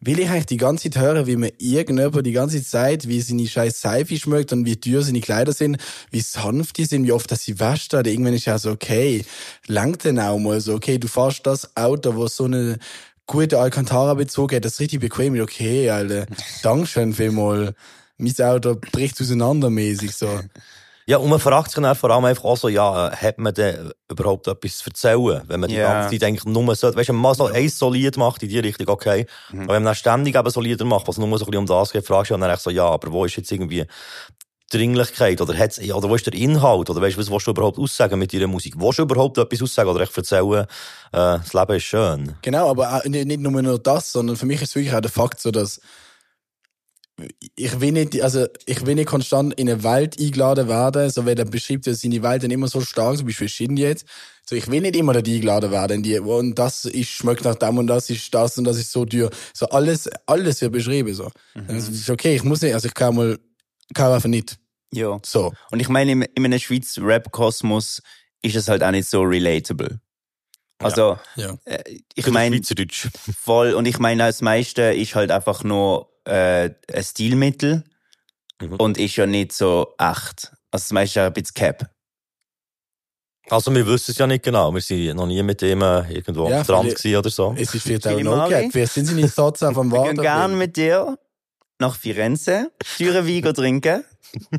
will 0.00 0.20
ich 0.20 0.30
eigentlich 0.30 0.46
die 0.46 0.56
ganze 0.56 0.88
Zeit 0.88 1.02
hören, 1.02 1.26
wie 1.26 1.34
mir 1.34 1.52
irgendjemand 1.58 2.24
die 2.24 2.30
ganze 2.30 2.62
Zeit, 2.62 3.08
wie 3.08 3.20
seine 3.20 3.48
scheiß 3.48 3.80
Seife 3.80 4.16
schmeckt 4.16 4.52
und 4.52 4.66
wie 4.66 4.76
teuer 4.76 5.02
seine 5.02 5.20
Kleider 5.20 5.52
sind, 5.52 5.78
wie 6.12 6.20
sanft 6.20 6.78
die 6.78 6.84
sind, 6.84 7.08
wie 7.08 7.12
oft 7.12 7.28
dass 7.28 7.42
sie 7.42 7.58
wäscht 7.58 7.92
hat. 7.92 8.06
Irgendwann 8.06 8.34
ist 8.34 8.44
ja 8.44 8.56
so, 8.56 8.70
okay, 8.70 9.24
langt 9.66 10.04
denn 10.04 10.20
auch 10.20 10.38
mal 10.38 10.60
so, 10.60 10.74
okay, 10.74 10.98
du 10.98 11.08
fährst 11.08 11.44
das 11.44 11.76
Auto, 11.76 12.14
wo 12.14 12.28
so 12.28 12.44
eine 12.44 12.78
gute 13.26 13.58
Alcantara-Bezug 13.58 14.52
hat, 14.52 14.64
das 14.64 14.74
ist 14.74 14.80
richtig 14.80 15.00
bequem. 15.00 15.40
Okay, 15.40 15.90
Alter, 15.90 16.26
Dankeschön 16.62 17.14
vielmal. 17.14 17.74
Mein 18.16 18.40
Auto 18.42 18.76
bricht 18.76 19.20
auseinandermäßig 19.20 20.14
so. 20.14 20.28
Ja, 21.08 21.18
und 21.18 21.30
man 21.30 21.38
fragt 21.38 21.70
sich 21.70 21.80
dann 21.80 21.94
vor 21.94 22.10
allem 22.10 22.24
einfach 22.24 22.42
auch 22.42 22.56
so, 22.56 22.68
ja, 22.68 23.08
äh, 23.08 23.16
hat 23.16 23.38
man 23.38 23.54
denn 23.54 23.92
überhaupt 24.10 24.48
etwas 24.48 24.78
zu 24.78 24.90
erzählen? 24.90 25.40
Wenn 25.46 25.60
man 25.60 25.68
die 25.70 25.76
Ja. 25.76 25.92
ganze 25.92 26.10
Zeit 26.18 26.26
eigentlich 26.26 26.44
nur 26.44 26.74
so, 26.74 26.88
weißt 26.88 26.96
du, 26.96 27.12
wenn 27.12 27.14
man 27.14 27.22
mal 27.22 27.34
so 27.36 27.46
ein 27.46 27.68
Solid 27.68 28.16
macht 28.16 28.42
in 28.42 28.48
die 28.48 28.58
Richtung, 28.58 28.88
okay. 28.88 29.26
Mhm. 29.52 29.62
Aber 29.62 29.74
wenn 29.74 29.84
man 29.84 29.94
ständig 29.94 30.34
eben 30.34 30.50
Solider 30.50 30.84
macht, 30.84 31.06
was 31.06 31.16
nur 31.16 31.28
so 31.38 31.44
ein 31.44 31.50
bisschen 31.50 31.58
um 31.58 31.66
das 31.66 31.92
geht, 31.92 32.04
fragst 32.04 32.32
du 32.32 32.36
dann 32.36 32.50
echt 32.50 32.60
so, 32.60 32.70
ja, 32.70 32.86
aber 32.86 33.12
wo 33.12 33.24
ist 33.24 33.36
jetzt 33.36 33.52
irgendwie 33.52 33.84
die 34.72 34.76
Dringlichkeit? 34.76 35.40
Oder 35.40 35.56
hat's, 35.56 35.78
oder 35.78 36.10
wo 36.10 36.16
ist 36.16 36.26
der 36.26 36.34
Inhalt? 36.34 36.90
Oder 36.90 37.00
weißt 37.00 37.16
du, 37.16 37.20
was 37.20 37.30
willst 37.30 37.46
du 37.46 37.52
überhaupt 37.52 37.78
aussagen 37.78 38.18
mit 38.18 38.32
deiner 38.32 38.48
Musik? 38.48 38.74
Willst 38.76 38.98
du 38.98 39.02
überhaupt 39.02 39.38
etwas 39.38 39.62
aussagen 39.62 39.88
oder 39.90 40.00
echt 40.00 40.16
erzählen, 40.16 40.62
äh, 40.62 40.66
das 41.12 41.54
Leben 41.54 41.76
ist 41.76 41.84
schön? 41.84 42.34
Genau, 42.42 42.68
aber 42.68 43.02
nicht 43.06 43.26
nicht 43.26 43.40
nur 43.40 43.62
nur 43.62 43.78
das, 43.78 44.10
sondern 44.10 44.34
für 44.34 44.46
mich 44.46 44.60
ist 44.60 44.74
wirklich 44.74 44.92
auch 44.92 45.00
der 45.00 45.10
Fakt 45.12 45.40
so, 45.40 45.52
dass 45.52 45.80
ich 47.56 47.80
will 47.80 47.92
nicht, 47.92 48.20
also 48.20 48.46
ich 48.66 48.84
will 48.84 48.94
nicht 48.94 49.08
konstant 49.08 49.54
in 49.54 49.70
eine 49.70 49.82
Welt 49.82 50.20
eingeladen 50.20 50.68
werden, 50.68 51.08
so 51.10 51.24
wie 51.24 51.30
er 51.30 51.44
beschreibt, 51.44 51.86
dass 51.86 52.00
seine 52.00 52.22
Welt 52.22 52.42
dann 52.42 52.50
immer 52.50 52.68
so 52.68 52.80
stark, 52.80 53.16
zum 53.16 53.26
Beispiel 53.26 53.48
Shindy 53.48 53.82
jetzt. 53.82 54.06
So, 54.48 54.54
ich 54.54 54.70
will 54.70 54.82
nicht 54.82 54.96
immer 54.96 55.12
dort 55.14 55.26
eingeladen 55.26 55.70
werden, 55.70 56.02
die, 56.02 56.18
und 56.18 56.54
das 56.56 56.84
ist, 56.84 57.08
schmeckt 57.08 57.44
nach 57.44 57.54
dem 57.56 57.78
und 57.78 57.86
das 57.86 58.10
ist 58.10 58.32
das 58.34 58.58
und 58.58 58.64
das 58.64 58.76
ist 58.76 58.92
so 58.92 59.04
teuer. 59.04 59.30
So 59.54 59.66
alles, 59.70 60.08
alles 60.26 60.60
wird 60.60 60.72
beschrieben, 60.72 61.14
so. 61.14 61.30
Das 61.66 61.88
ist 61.88 62.10
okay, 62.10 62.36
ich 62.36 62.44
muss 62.44 62.60
nicht, 62.60 62.74
also 62.74 62.86
ich 62.86 62.94
kann 62.94 63.14
mal, 63.16 63.38
kann 63.94 64.12
einfach 64.12 64.28
nicht. 64.28 64.56
Ja. 64.92 65.18
So. 65.24 65.52
Und 65.70 65.80
ich 65.80 65.88
meine, 65.88 66.12
in, 66.12 66.22
in 66.22 66.44
einem 66.44 66.58
Schweizer 66.58 67.02
Rap-Kosmos 67.02 68.02
ist 68.42 68.56
es 68.56 68.68
halt 68.68 68.84
auch 68.84 68.90
nicht 68.92 69.08
so 69.08 69.22
relatable. 69.22 70.00
Also, 70.78 71.18
Ja. 71.36 71.56
äh, 71.64 71.82
ich 72.14 72.26
meine, 72.28 72.56
Schweizerdeutsch. 72.56 73.08
voll, 73.36 73.72
und 73.72 73.86
ich 73.86 73.98
meine, 73.98 74.24
das 74.24 74.42
meiste 74.42 74.82
ist 74.82 75.14
halt 75.14 75.30
einfach 75.30 75.64
nur 75.64 76.12
äh, 76.26 76.70
ein 76.92 77.04
Stilmittel 77.04 77.84
Mhm. 78.60 78.76
und 78.76 78.96
ist 78.98 79.16
ja 79.16 79.26
nicht 79.26 79.52
so 79.52 79.94
echt. 79.98 80.50
Also 80.70 80.84
das 80.84 80.90
meiste 80.92 81.10
ist 81.10 81.14
ja 81.16 81.26
ein 81.26 81.32
bisschen 81.34 81.54
Cap. 81.54 81.90
Also, 83.48 83.72
wir 83.72 83.86
wissen 83.86 84.10
es 84.10 84.18
ja 84.18 84.26
nicht 84.26 84.42
genau. 84.44 84.72
Wir 84.74 84.80
sind 84.80 85.14
noch 85.16 85.26
nie 85.26 85.42
mit 85.42 85.60
dem 85.62 85.80
äh, 85.82 86.10
irgendwo 86.12 86.48
Ja, 86.48 86.58
am 86.58 86.64
Strand 86.64 86.84
vielleicht- 86.86 86.96
gewesen 87.02 87.16
oder 87.18 87.30
so. 87.30 87.54
Es 87.56 87.72
ist 87.74 87.82
vielleicht 87.82 88.06
auch 88.06 88.10
Philipp 88.12 88.24
no 88.24 88.36
Mari? 88.36 88.50
cap. 88.50 88.72
Vielleicht 88.72 88.92
sind 88.94 89.06
seine 89.06 89.30
Thoughts 89.30 89.62
auch 89.62 89.72
vom 89.72 89.92
Wir 89.92 89.98
Warten. 89.98 90.14
gehen 90.14 90.22
gern 90.22 90.58
mit 90.58 90.76
dir 90.76 91.16
nach 91.78 91.96
Firenze, 91.96 92.72
teuren 92.98 93.26
Wein 93.28 93.54
trinken. 93.54 94.04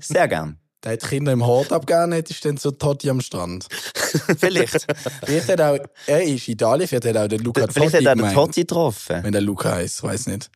Sehr 0.02 0.28
gern. 0.30 0.60
Der 0.84 0.94
hat 0.94 1.02
Kinder 1.04 1.34
im 1.34 1.46
Hort 1.46 1.74
abgegeben, 1.74 2.12
hättest 2.14 2.46
du 2.46 2.50
dann 2.50 2.58
so 2.58 2.72
Totti 2.72 3.10
am 3.10 3.20
Strand. 3.20 3.68
Vielleicht. 4.38 4.86
Vielleicht 5.26 5.50
hat 5.50 5.60
auch, 5.60 5.80
er 6.06 6.24
ist 6.24 6.48
Italien, 6.48 6.88
vielleicht 6.88 7.06
hat 7.08 7.18
auch 7.18 7.28
der 7.28 7.40
Luca 7.40 7.62
Vielleicht 7.68 7.94
Totti 7.96 8.06
hat 8.06 8.16
er 8.18 8.24
den. 8.24 8.34
Totti 8.34 8.62
getroffen. 8.62 9.24
Wenn 9.24 9.32
der 9.34 9.42
Luca 9.42 9.72
heißt, 9.74 10.04
weiß 10.04 10.28
nicht. 10.28 10.50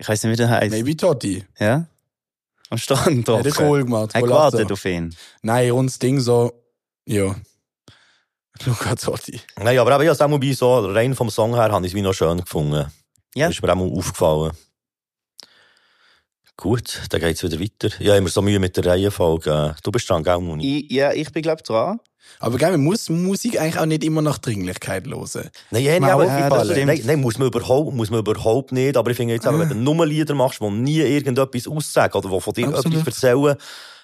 Ich 0.00 0.08
weiß 0.08 0.24
nicht, 0.24 0.32
wie 0.32 0.36
der 0.36 0.48
heißt. 0.48 0.70
Maybe 0.70 0.96
Totti. 0.96 1.44
Ja? 1.58 1.86
Am 2.70 2.78
Strand 2.78 3.28
Hat 3.28 3.36
er 3.36 3.42
getroffen. 3.42 3.68
cool 3.68 3.84
gemacht. 3.84 4.10
Er 4.14 4.22
Golazo. 4.22 4.56
gewartet 4.56 4.72
auf 4.72 4.84
ihn. 4.86 5.14
Nein, 5.42 5.70
rundes 5.70 5.98
Ding 5.98 6.18
so, 6.20 6.52
ja. 7.04 7.36
Luca 8.64 8.94
Totti. 8.94 9.40
Nein, 9.58 9.78
aber 9.78 9.94
eben, 9.96 10.04
ja, 10.04 10.12
auch 10.12 10.38
bei 10.38 10.52
so, 10.52 10.86
rein 10.86 11.14
vom 11.14 11.28
Song 11.28 11.54
her, 11.54 11.70
habe 11.70 11.84
ich 11.84 11.92
es 11.92 11.96
wie 11.96 12.00
noch 12.00 12.14
schön 12.14 12.38
gefunden. 12.38 12.90
Ja. 13.34 13.48
Das 13.48 13.56
ist 13.56 13.62
mir 13.62 13.70
auch 13.70 13.76
mal 13.76 13.90
aufgefallen. 13.90 14.52
Gut, 16.56 17.02
dann 17.10 17.20
geht's 17.20 17.42
wieder 17.42 17.60
weiter. 17.60 17.90
Ja, 18.00 18.16
immer 18.16 18.28
so 18.28 18.40
Mühe 18.42 18.58
mit 18.58 18.76
der 18.76 18.86
Reihenfolge. 18.86 19.76
Du 19.82 19.90
bist 19.90 20.08
dran, 20.08 20.22
gell, 20.22 20.40
Moni? 20.40 20.78
Ich, 20.78 20.90
ja, 20.92 21.12
ich 21.12 21.30
bin, 21.32 21.42
glaub 21.42 21.62
dran. 21.64 22.00
Aber 22.38 22.56
gell, 22.58 22.70
man 22.72 22.84
muss 22.84 23.08
Musik 23.08 23.60
eigentlich 23.60 23.78
auch 23.78 23.86
nicht 23.86 24.04
immer 24.04 24.22
nach 24.22 24.38
Dringlichkeit 24.38 25.06
hören. 25.06 25.50
Nein, 25.70 25.82
ja, 25.82 25.96
aber, 25.96 26.24
auch 26.24 26.28
ja, 26.28 26.84
nein, 26.84 27.00
nein, 27.04 27.20
muss 27.20 27.38
man 27.38 27.48
überhaupt, 27.48 27.94
muss 27.94 28.10
man 28.10 28.20
überhaupt 28.20 28.72
nicht. 28.72 28.96
Aber 28.96 29.10
ich 29.10 29.16
finde 29.16 29.34
jetzt, 29.34 29.46
eben, 29.46 29.58
wenn 29.58 29.68
du 29.68 29.74
nur 29.74 30.06
Lieder 30.06 30.34
machst, 30.34 30.60
die 30.60 30.70
nie 30.70 31.00
irgendetwas 31.00 31.66
aussagen 31.66 32.16
oder 32.16 32.28
die 32.28 32.40
von 32.40 32.54
dir 32.54 32.68
Absolut. 32.68 32.98
etwas 32.98 33.22
erzählen, 33.22 33.56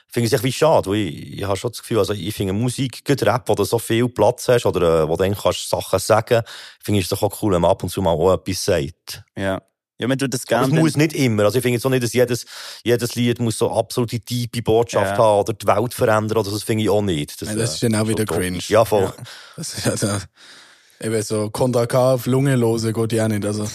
finde 0.08 0.26
ich 0.26 0.32
es 0.32 0.42
wie 0.42 0.52
schade. 0.52 0.90
Weil 0.90 0.96
ich, 0.96 1.38
ich 1.38 1.44
habe 1.44 1.56
schon 1.56 1.70
das 1.70 1.80
Gefühl, 1.80 1.98
also 1.98 2.12
ich 2.12 2.34
finde 2.34 2.52
Musik, 2.52 3.04
gerade 3.04 3.26
Rap, 3.26 3.48
wo 3.48 3.54
du 3.54 3.64
so 3.64 3.78
viel 3.78 4.08
Platz 4.08 4.48
hast 4.48 4.66
oder 4.66 5.02
äh, 5.02 5.08
wo 5.08 5.16
du 5.16 5.24
dann 5.24 5.34
kannst 5.34 5.68
Sachen 5.68 5.98
sagen, 5.98 6.42
finde 6.82 7.00
ich 7.00 7.06
es 7.06 7.10
doch 7.10 7.22
auch 7.22 7.42
cool, 7.42 7.54
wenn 7.54 7.60
man 7.60 7.70
ab 7.70 7.82
und 7.82 7.88
zu 7.88 8.02
mal 8.02 8.10
auch 8.10 8.34
etwas 8.34 8.64
sagt. 8.64 9.24
Ja. 9.36 9.60
Ja, 9.98 10.06
man 10.08 10.18
tut 10.18 10.34
das 10.34 10.42
Aber 10.48 10.62
es 10.62 10.68
gerne. 10.68 10.80
muss 10.80 10.96
nicht 10.96 11.14
immer. 11.14 11.44
Also 11.44 11.56
ich 11.58 11.62
finde 11.62 11.76
jetzt 11.76 11.86
auch 11.86 11.90
nicht, 11.90 12.02
dass 12.02 12.12
jedes, 12.12 12.44
jedes 12.84 13.14
Lied 13.14 13.40
muss 13.40 13.56
so 13.56 13.72
absolute 13.72 14.20
tiefe 14.20 14.62
Botschaft 14.62 15.16
Ja. 15.16 15.24
haben 15.24 15.40
oder 15.40 15.54
die 15.54 15.66
Welt 15.66 15.94
verändern 15.94 16.36
oder 16.38 16.44
so. 16.50 16.56
Das 16.56 16.64
finde 16.64 16.82
ich 16.84 16.90
auch 16.90 17.00
nicht. 17.02 17.40
Nein, 17.42 17.56
das 17.56 17.70
äh, 17.70 17.74
ist 17.74 17.82
dann 17.82 17.94
auch 17.94 18.06
wieder 18.08 18.24
doof. 18.26 18.36
cringe. 18.36 18.58
Ja, 18.68 18.84
voll. 18.84 19.12
Das 19.56 19.72
ist 19.78 19.86
also, 19.88 20.18
eben 21.00 21.22
so 21.22 21.48
Contra 21.50 21.86
K 21.86 22.12
auf 22.14 22.26
Lunge 22.26 22.56
losen 22.56 22.92
geht 22.92 23.12
ja 23.12 23.26
nicht. 23.26 23.44
Also, 23.46 23.66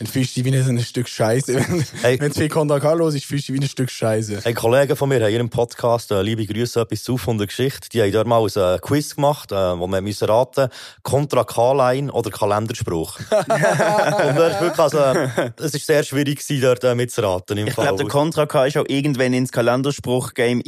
Dann 0.00 0.06
fühlst 0.06 0.34
du 0.34 0.42
dich 0.42 0.50
wie 0.50 0.56
ein, 0.56 0.66
ein 0.66 0.80
Stück 0.80 1.10
Scheiße. 1.10 1.54
Wenn, 1.68 1.84
Hey. 2.00 2.18
wenn 2.18 2.32
zu 2.32 2.40
viel 2.40 2.48
Contra 2.48 2.80
K 2.80 2.94
los 2.94 3.14
ist, 3.14 3.26
fühlst 3.26 3.48
du 3.48 3.52
dich 3.52 3.60
wie 3.60 3.66
ein 3.66 3.68
Stück 3.68 3.90
Scheiße. 3.90 4.40
Ein 4.44 4.54
Kollege 4.54 4.96
von 4.96 5.10
mir 5.10 5.20
hat 5.20 5.28
in 5.28 5.34
ihrem 5.34 5.50
Podcast, 5.50 6.10
äh, 6.10 6.22
liebe 6.22 6.46
Grüße, 6.46 6.80
etwas 6.80 7.02
zu 7.02 7.18
von 7.18 7.36
der 7.36 7.48
Geschichte. 7.48 7.90
Die 7.90 8.00
haben 8.00 8.10
dort 8.10 8.26
mal 8.26 8.42
ein 8.42 8.76
äh, 8.76 8.78
Quiz 8.78 9.14
gemacht, 9.14 9.52
äh, 9.52 9.78
wo 9.78 9.86
wir 9.88 10.00
müssen 10.00 10.24
raten, 10.24 10.70
Contra 11.02 11.44
K-Line 11.44 12.10
oder 12.10 12.30
Kalenderspruch. 12.30 13.18
und 13.30 14.38
dort 14.38 14.60
wirklich, 14.62 14.78
also, 14.78 15.52
es 15.58 15.74
ist 15.74 15.84
sehr 15.84 16.02
schwierig 16.02 16.38
gewesen, 16.38 16.62
dort 16.62 16.82
äh, 16.82 16.94
mitzuraten. 16.94 17.58
Im 17.58 17.66
Ich 17.66 17.74
glaube, 17.74 17.98
der 17.98 18.08
Contra 18.08 18.46
K 18.46 18.64
ist 18.64 18.78
auch 18.78 18.86
irgendwann 18.88 19.34
ins 19.34 19.52
Kalenderspruch-Game 19.52 20.62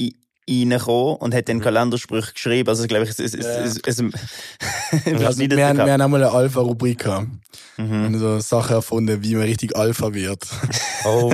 reingekommen 0.48 1.16
und 1.16 1.34
hat 1.34 1.48
den 1.48 1.58
Mhm. 1.58 1.62
Kalenderspruch 1.62 2.32
geschrieben. 2.34 2.68
Also, 2.68 2.86
glaube 2.86 3.04
ich, 3.04 3.10
es, 3.10 3.18
es, 3.18 3.34
es, 3.34 3.46
es, 3.46 3.80
es, 3.86 3.98
es 4.00 4.00
Also, 5.24 5.40
wir, 5.40 5.48
haben, 5.66 5.78
wir 5.78 5.92
haben 5.92 6.00
einmal 6.00 6.22
eine 6.22 6.32
Alpha-Rubrik 6.32 6.98
gehabt. 7.00 7.28
Mhm. 7.76 7.90
Wir 7.90 8.04
haben 8.04 8.18
so 8.18 8.38
Sachen 8.40 8.76
erfunden, 8.76 9.22
wie 9.22 9.34
man 9.34 9.44
richtig 9.44 9.76
Alpha 9.76 10.12
wird. 10.12 10.44
Oh. 11.04 11.32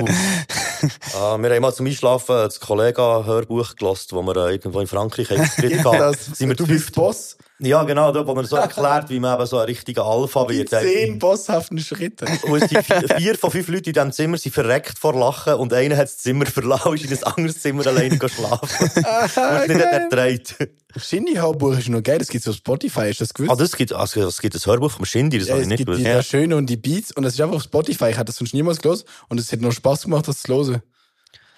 ah, 1.15 1.37
wir 1.37 1.47
haben 1.51 1.61
mal 1.61 1.71
zum 1.71 1.85
Einschlafen 1.85 2.33
das 2.33 2.59
Kollega-Hörbuch 2.59 3.75
gelost, 3.75 4.11
das 4.11 4.17
wir 4.19 4.35
äh, 4.35 4.53
irgendwo 4.53 4.79
in 4.79 4.87
Frankreich 4.87 5.29
haben 5.29 5.43
gekriegt 5.55 5.85
haben. 5.85 6.15
Sind 6.15 6.49
wir 6.49 6.55
du 6.55 6.65
bist 6.65 6.91
Boss. 6.95 7.37
Ja, 7.61 7.83
genau, 7.83 8.11
da, 8.13 8.25
wo 8.25 8.33
man 8.35 8.45
so 8.45 8.55
erklärt, 8.55 9.09
wie 9.09 9.19
man 9.19 9.35
eben 9.35 9.45
so 9.45 9.57
ein 9.57 9.65
richtiger 9.65 10.05
Alpha 10.05 10.45
Die 10.49 10.59
wird. 10.59 10.69
zehn 10.69 11.19
bosshaften 11.19 11.77
Schritte. 11.79 12.25
Und 12.43 12.63
vier, 12.69 12.83
vier 12.83 13.35
von 13.37 13.51
fünf 13.51 13.67
Leuten 13.67 13.89
in 13.89 13.93
diesem 13.93 14.11
Zimmer 14.13 14.37
sind 14.37 14.53
verreckt 14.53 14.97
vor 14.97 15.13
Lachen 15.13 15.55
und 15.55 15.73
einer 15.73 15.97
hat 15.97 16.05
das 16.05 16.17
Zimmer 16.19 16.45
verlassen 16.45 16.87
und 16.89 16.95
ist 17.03 17.11
in 17.11 17.17
ein 17.17 17.23
anderes 17.23 17.59
Zimmer 17.59 17.85
alleine 17.85 18.17
schlafen. 18.17 18.89
und 18.95 19.67
nicht 19.67 19.79
erträgt. 19.81 20.55
Shindy-Hörbuch 20.97 21.77
ist 21.77 21.89
noch 21.89 22.01
geil, 22.01 22.17
das 22.19 22.29
gibt 22.29 22.43
es 22.45 22.49
auf 22.49 22.55
Spotify, 22.55 23.09
ist 23.09 23.21
das 23.21 23.33
gewusst? 23.33 23.51
Ah, 23.51 23.55
das 23.55 23.75
gibt, 23.75 23.93
also, 23.93 24.21
es 24.27 24.41
gibt 24.41 24.55
ein 24.55 24.61
Hörbuch 24.65 24.91
vom 24.91 25.05
Shindy, 25.05 25.37
das 25.39 25.47
Ja, 25.49 25.53
habe 25.53 25.61
ich 25.63 25.67
nicht 25.67 25.79
die, 25.79 25.85
gewusst. 25.85 26.05
das 26.05 26.25
Schöne 26.27 26.55
und 26.55 26.67
die 26.67 26.77
Beats 26.77 27.11
und 27.11 27.23
das 27.23 27.33
ist 27.33 27.41
einfach 27.41 27.57
auf 27.57 27.63
Spotify. 27.63 28.09
Ich 28.09 28.15
hatte 28.15 28.25
das 28.25 28.37
sonst 28.37 28.53
niemals 28.53 28.79
gelesen 28.81 29.03
und 29.27 29.39
es 29.39 29.51
hat 29.51 29.61
noch 29.61 29.71
Spaß 29.71 30.03
gemacht, 30.03 30.27
das 30.27 30.41
zu 30.41 30.53
hören. 30.53 30.81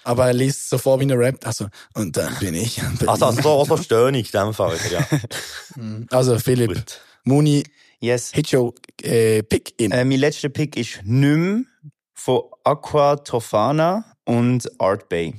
Aber 0.04 0.26
er 0.26 0.32
liest 0.32 0.68
so 0.68 0.78
vor, 0.78 1.00
wie 1.00 1.08
er 1.08 1.18
rappt. 1.18 1.46
Also, 1.46 1.66
und 1.94 2.16
dann 2.16 2.34
bin 2.40 2.54
ich. 2.54 2.80
Also, 3.06 3.26
also 3.26 3.42
so, 3.42 3.48
auch 3.50 3.66
so 3.66 3.76
Stöhnung 3.76 4.20
in 4.20 4.26
dem 4.32 4.54
Fall. 4.54 4.76
Ja. 4.90 5.06
Also, 6.10 6.38
Philipp, 6.38 6.74
Gut. 6.74 7.00
Muni, 7.24 7.62
Yes. 8.00 8.32
hit 8.32 8.52
your 8.52 8.74
äh, 9.02 9.42
Pick 9.44 9.74
in. 9.80 9.92
Äh, 9.92 10.04
mein 10.04 10.18
letzter 10.18 10.48
Pick 10.48 10.76
ist 10.76 11.00
Nym 11.04 11.66
von 12.14 12.42
Aqua 12.64 13.16
Tofana 13.16 14.04
und 14.24 14.68
Art 14.80 15.08
Bay. 15.08 15.34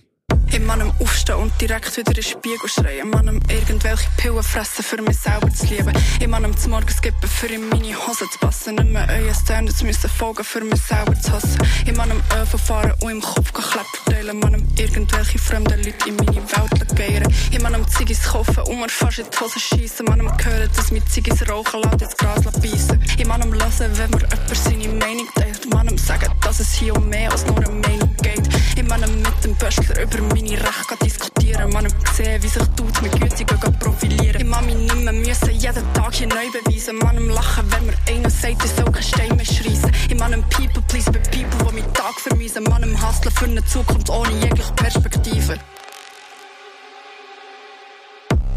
In 0.51 0.65
meinem 0.65 0.91
Aufstehen 0.99 1.35
und 1.37 1.51
direkt 1.59 1.95
wieder 1.97 2.07
in 2.09 2.13
den 2.13 2.23
Spiegel 2.23 2.69
schreien. 2.69 3.09
Meinem 3.09 3.39
irgendwelche 3.49 3.82
Pillen 4.23 4.41
fressen, 4.41 4.83
für 4.85 5.01
mich 5.01 5.17
selber 5.17 5.51
zu 5.51 5.65
lieben. 5.65 5.91
In 6.21 6.29
meinem 6.29 6.55
zum 6.55 6.71
Morgen 6.71 6.87
skippen, 6.87 7.27
für 7.27 7.47
in 7.47 7.67
meine 7.67 7.93
Hose 8.07 8.25
zu 8.29 8.39
passen. 8.39 8.75
Nicht 8.75 8.89
mehr 8.89 9.05
euren 9.09 9.35
Standards 9.35 9.83
müssen 9.83 10.09
folgen, 10.09 10.45
für 10.45 10.61
mich 10.61 10.81
selber 10.81 11.13
zu 11.19 11.33
hassen. 11.33 11.57
In 11.85 11.97
meinem 11.97 12.21
Öfen 12.33 12.57
fahren 12.57 12.93
und 13.01 13.11
im 13.11 13.21
Kopf 13.21 13.51
Kleppen 13.51 13.85
teilen. 14.05 14.39
Meinem 14.39 14.65
irgendwelche 14.77 15.37
fremden 15.37 15.83
Leute 15.83 16.07
in 16.07 16.15
meine 16.15 16.37
Welt 16.37 16.95
geiren. 16.95 17.35
In 17.51 17.61
meinem 17.63 17.85
Ziggis 17.89 18.23
kaufen 18.23 18.63
und 18.63 18.79
mir 18.79 18.87
fast 18.87 19.19
in 19.19 19.25
die 19.29 19.37
Hose 19.37 19.59
schiessen. 19.59 20.05
Meinem 20.05 20.31
hören, 20.41 20.69
dass 20.73 20.89
mit 20.91 21.09
Ziggis 21.09 21.49
rauchen, 21.49 21.81
laut 21.81 22.01
ins 22.01 22.15
Gras 22.15 22.43
beißen. 22.43 23.03
In 23.17 23.27
meinem 23.27 23.51
hören, 23.51 23.97
wenn 23.97 24.09
mir 24.09 24.19
jemand 24.19 24.55
seine 24.55 24.87
Meinung 24.87 25.27
teilt. 25.35 25.69
Meinem 25.69 25.97
sagen, 25.97 26.31
dass 26.39 26.61
es 26.61 26.73
hier 26.73 26.95
um 26.95 27.09
mehr 27.09 27.29
als 27.29 27.45
nur 27.45 27.57
eine 27.57 27.71
Meinung 27.71 28.15
geht. 28.21 28.47
In 28.77 28.87
meinem 28.87 29.21
mit 29.21 29.43
dem 29.43 29.53
Böschler 29.55 30.01
über 30.01 30.21
meine 30.33 30.51
Rechte 30.51 30.95
diskutieren. 31.03 31.73
Meinem 31.73 31.91
sehen, 32.15 32.41
wie 32.41 32.47
sich 32.47 32.63
tut 32.77 33.01
mit 33.01 33.11
Gütigen 33.19 33.59
gehen 33.59 34.12
profilieren. 34.15 34.41
Ich 34.41 34.47
mag 34.47 34.65
mich 34.65 34.75
nicht 34.75 34.95
mehr 34.95 35.13
müssen 35.13 35.51
jeden 35.51 35.93
Tag 35.93 36.13
hier 36.13 36.27
neu 36.27 36.47
beweisen. 36.51 36.97
Meinem 36.97 37.29
lachen, 37.29 37.65
wenn 37.71 37.85
mir 37.85 37.93
einer 38.09 38.29
sagt, 38.29 38.63
ich 38.63 38.71
soll 38.71 38.91
keinen 38.91 39.03
Stein 39.03 39.35
mehr 39.35 39.45
schreissen. 39.45 39.91
In 40.09 40.17
meinem 40.17 40.43
People 40.49 40.81
please 40.87 41.11
bei 41.11 41.19
People, 41.19 41.71
die 41.71 41.81
meinen 41.81 41.93
Tag 41.93 42.19
vermiesen. 42.19 42.63
Meinem 42.63 42.95
Hustlen 43.01 43.33
für 43.33 43.45
eine 43.45 43.65
Zukunft 43.65 44.09
ohne 44.09 44.31
jegliche 44.31 44.73
Perspektive. 44.73 45.57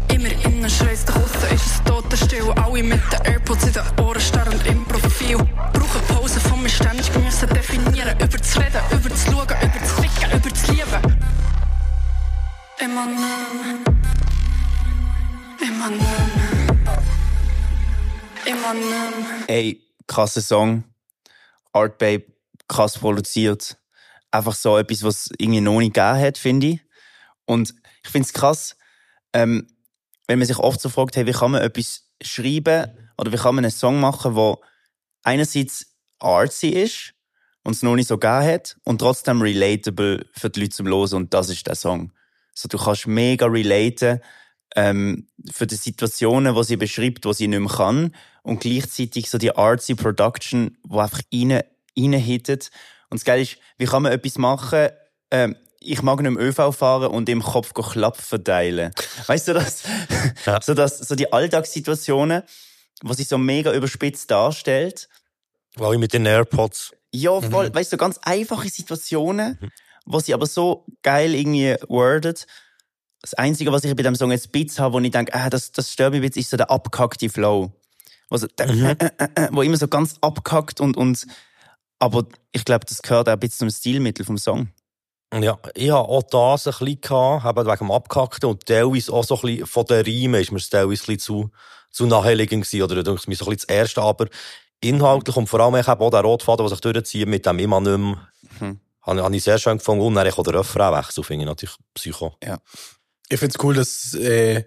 Immer 0.09 0.31
innen 0.45 0.69
schreit's 0.69 1.05
doch 1.05 1.15
aussen, 1.15 1.55
ist 1.55 1.65
es 1.65 1.83
totenstill. 1.83 2.51
Alle 2.55 2.83
mit 2.83 3.01
den 3.11 3.33
Airpods 3.33 3.65
in 3.65 3.73
den 3.73 4.05
Ohren 4.05 4.21
starren 4.21 4.59
im 4.65 4.83
Profil. 4.85 5.37
Brauche 5.37 5.99
Pause 6.13 6.39
von 6.39 6.61
mir 6.61 6.69
ständig 6.69 7.11
müssen 7.15 7.49
definieren. 7.49 8.17
Über 8.17 8.37
das 8.37 8.57
Reden, 8.57 8.81
über 8.91 9.09
das 9.09 9.25
Schauen, 9.25 9.43
über 9.43 9.79
das 9.79 9.91
Ficken, 9.91 10.31
über 10.37 10.49
das 10.49 10.67
Lieben. 10.67 11.17
Immer 12.79 13.07
Ey, 19.47 19.81
krasser 20.07 20.41
Song. 20.41 20.83
Art 21.73 21.97
Bay, 21.97 22.25
krass 22.67 22.97
produziert. 22.97 23.77
Einfach 24.31 24.55
so 24.55 24.77
etwas, 24.77 25.03
was 25.03 25.29
irgendwie 25.37 25.61
noch 25.61 25.79
nicht 25.79 25.93
gegeben 25.93 26.19
hat, 26.19 26.37
finde 26.37 26.67
ich. 26.67 26.81
Und 27.45 27.73
ich 28.03 28.09
finde 28.09 28.25
es 28.25 28.33
krass, 28.33 28.75
ähm, 29.33 29.67
wenn 30.27 30.39
man 30.39 30.47
sich 30.47 30.57
oft 30.57 30.81
so 30.81 30.89
fragt, 30.89 31.15
hey, 31.15 31.25
wie 31.25 31.31
kann 31.31 31.51
man 31.51 31.61
etwas 31.61 32.09
schreiben 32.21 32.91
oder 33.17 33.31
wie 33.31 33.37
kann 33.37 33.55
man 33.55 33.65
einen 33.65 33.71
Song 33.71 33.99
machen, 33.99 34.35
wo 34.35 34.61
einerseits 35.23 35.93
artsy 36.19 36.69
ist 36.69 37.13
und 37.63 37.75
es 37.75 37.83
noch 37.83 37.95
nicht 37.95 38.07
so 38.07 38.17
gegeben 38.17 38.45
hat 38.45 38.77
und 38.83 38.99
trotzdem 38.99 39.41
relatable 39.41 40.25
für 40.33 40.49
die 40.49 40.61
Leute 40.61 40.75
zum 40.75 40.87
Hören 40.87 41.13
und 41.13 41.33
das 41.33 41.49
ist 41.49 41.67
der 41.67 41.75
Song. 41.75 42.11
So, 42.53 42.67
du 42.67 42.77
kannst 42.77 43.07
mega 43.07 43.45
relaten 43.45 44.21
ähm, 44.75 45.27
für 45.51 45.67
die 45.67 45.75
Situationen, 45.75 46.55
die 46.55 46.63
sie 46.63 46.77
beschreibt, 46.77 47.25
die 47.25 47.33
sie 47.33 47.47
nicht 47.47 47.59
mehr 47.59 47.69
kann 47.69 48.15
und 48.43 48.61
gleichzeitig 48.61 49.29
so 49.29 49.37
die 49.37 49.55
artsy 49.55 49.95
Production, 49.95 50.77
wo 50.83 50.99
einfach 50.99 51.21
rein, 51.33 51.61
reinhittet. 51.97 52.69
Und 53.09 53.19
das 53.19 53.25
Geile 53.25 53.41
ist, 53.41 53.57
wie 53.77 53.85
kann 53.85 54.03
man 54.03 54.11
etwas 54.11 54.37
machen, 54.37 54.89
ähm, 55.31 55.55
ich 55.79 56.01
mag 56.01 56.19
nicht 56.19 56.27
im 56.27 56.37
ÖV 56.37 56.75
fahren 56.75 57.11
und 57.11 57.29
im 57.29 57.41
Kopf 57.41 57.73
Klapp 57.73 58.17
verteilen. 58.17 58.91
Weißt 59.27 59.47
du 59.47 59.53
das? 59.53 59.83
Ja. 60.45 60.59
so, 60.63 60.73
das 60.73 60.97
so 60.99 61.15
die 61.15 61.31
Alltagssituationen, 61.31 62.43
wo 63.03 63.13
sie 63.13 63.23
so 63.23 63.37
mega 63.37 63.73
überspitzt 63.73 64.29
darstellt. 64.31 65.07
Weil 65.75 65.93
ich 65.93 65.99
mit 65.99 66.13
den 66.13 66.25
AirPods. 66.25 66.93
Ja, 67.11 67.39
voll. 67.39 67.73
Weißt 67.73 67.93
du, 67.93 67.97
ganz 67.97 68.19
einfache 68.23 68.69
Situationen, 68.69 69.59
wo 70.05 70.19
sie 70.19 70.33
aber 70.33 70.45
so 70.45 70.85
geil 71.03 71.35
irgendwie 71.35 71.75
wordet. 71.87 72.47
Das 73.29 73.33
Einzige, 73.33 73.73
was 73.73 73.83
ich 73.83 73.93
bei 73.93 74.03
dem 74.03 74.15
Song 74.15 74.31
jetzt 74.31 74.53
bisschen 74.53 74.81
habe, 74.85 74.93
wo 74.93 74.99
ich 74.99 75.11
denke, 75.11 75.33
ah, 75.33 75.49
das, 75.49 75.73
das 75.73 75.91
stört 75.91 76.13
mich 76.13 76.21
bisschen, 76.21 76.39
ist 76.39 76.49
so 76.49 76.55
der 76.55 76.71
abgehackte 76.71 77.27
Flow. 77.29 77.73
Wo, 78.29 78.37
so, 78.37 78.47
äh, 78.57 78.63
äh, 78.63 78.95
äh, 79.17 79.27
äh, 79.35 79.49
wo 79.51 79.61
immer 79.63 79.75
so 79.75 79.89
ganz 79.89 80.15
abgehackt 80.21 80.79
und, 80.79 80.95
und, 80.95 81.27
aber 81.99 82.25
ich 82.53 82.63
glaube, 82.63 82.85
das 82.85 83.01
gehört 83.01 83.27
auch 83.27 83.33
ein 83.33 83.39
bisschen 83.39 83.69
zum 83.69 83.69
Stilmittel 83.69 84.23
vom 84.25 84.37
Song. 84.37 84.69
Ja, 85.33 85.59
ich 85.75 85.89
habe 85.89 86.07
auch 86.07 86.23
das 86.23 86.67
ein 86.67 86.85
bisschen 86.85 87.01
gehabt, 87.01 87.57
wegen 87.57 87.77
dem 87.77 87.91
Abgehackten 87.91 88.49
und 88.49 88.65
teilweise 88.65 89.11
auch 89.11 89.25
so 89.25 89.35
ein 89.35 89.41
bisschen 89.41 89.65
von 89.67 89.85
den 89.85 90.05
Reimen 90.05 90.41
ist 90.41 90.51
mir 90.51 90.59
es 90.59 90.69
teilweise 90.69 91.03
ein 91.03 91.15
bisschen 91.15 91.19
zu, 91.19 91.51
zu 91.91 92.05
naheliegend 92.05 92.63
gewesen, 92.63 92.83
oder 92.83 93.03
du 93.03 93.11
mir 93.11 93.17
so 93.17 93.25
ein 93.27 93.35
bisschen 93.35 93.57
das 93.57 93.63
Erste, 93.65 94.01
aber 94.03 94.27
inhaltlich 94.79 95.35
und 95.35 95.47
vor 95.47 95.59
allem 95.59 95.75
ich 95.75 95.87
habe 95.87 96.01
auch 96.01 96.11
den 96.11 96.21
Rotfaden, 96.21 96.65
der 96.65 96.69
sich 96.69 96.79
durchzieht 96.79 97.27
mit 97.27 97.45
dem 97.45 97.59
immer 97.59 97.81
nicht 97.81 97.97
mehr, 97.97 98.29
Mhm. 98.61 98.79
habe, 99.01 99.23
habe 99.23 99.35
ich 99.35 99.43
sehr 99.43 99.57
schön 99.57 99.77
gefunden 99.79 100.05
und 100.05 100.15
dann 100.15 100.31
auch 100.31 100.43
der 100.43 100.53
Refrainwechsel 100.53 101.23
finde 101.23 101.43
ich 101.43 101.49
natürlich 101.49 101.75
psycho. 101.93 102.35
Ich 103.29 103.39
find's 103.39 103.57
cool, 103.61 103.75
dass, 103.75 104.13
äh, 104.13 104.63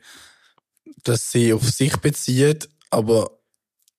dass 1.04 1.30
sie 1.30 1.52
auf 1.52 1.68
sich 1.68 1.96
bezieht, 1.96 2.68
aber 2.90 3.38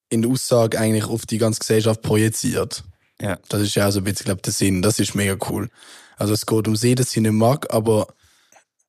in 0.09 0.21
der 0.21 0.31
Aussage 0.31 0.79
eigentlich 0.79 1.05
auf 1.05 1.25
die 1.25 1.37
ganze 1.37 1.59
Gesellschaft 1.59 2.01
projiziert. 2.01 2.83
Ja. 3.19 3.39
Das 3.49 3.61
ist 3.61 3.75
ja 3.75 3.87
auch 3.87 3.91
so 3.91 3.99
ein 3.99 4.03
bisschen, 4.03 4.25
glaube 4.25 4.41
der 4.41 4.53
Sinn. 4.53 4.81
Das 4.81 4.99
ist 4.99 5.15
mega 5.15 5.37
cool. 5.49 5.69
Also 6.17 6.33
es 6.33 6.45
geht 6.45 6.67
um 6.67 6.75
sie, 6.75 6.95
dass 6.95 7.11
sie 7.11 7.21
nicht 7.21 7.31
mag, 7.31 7.73
aber 7.73 8.13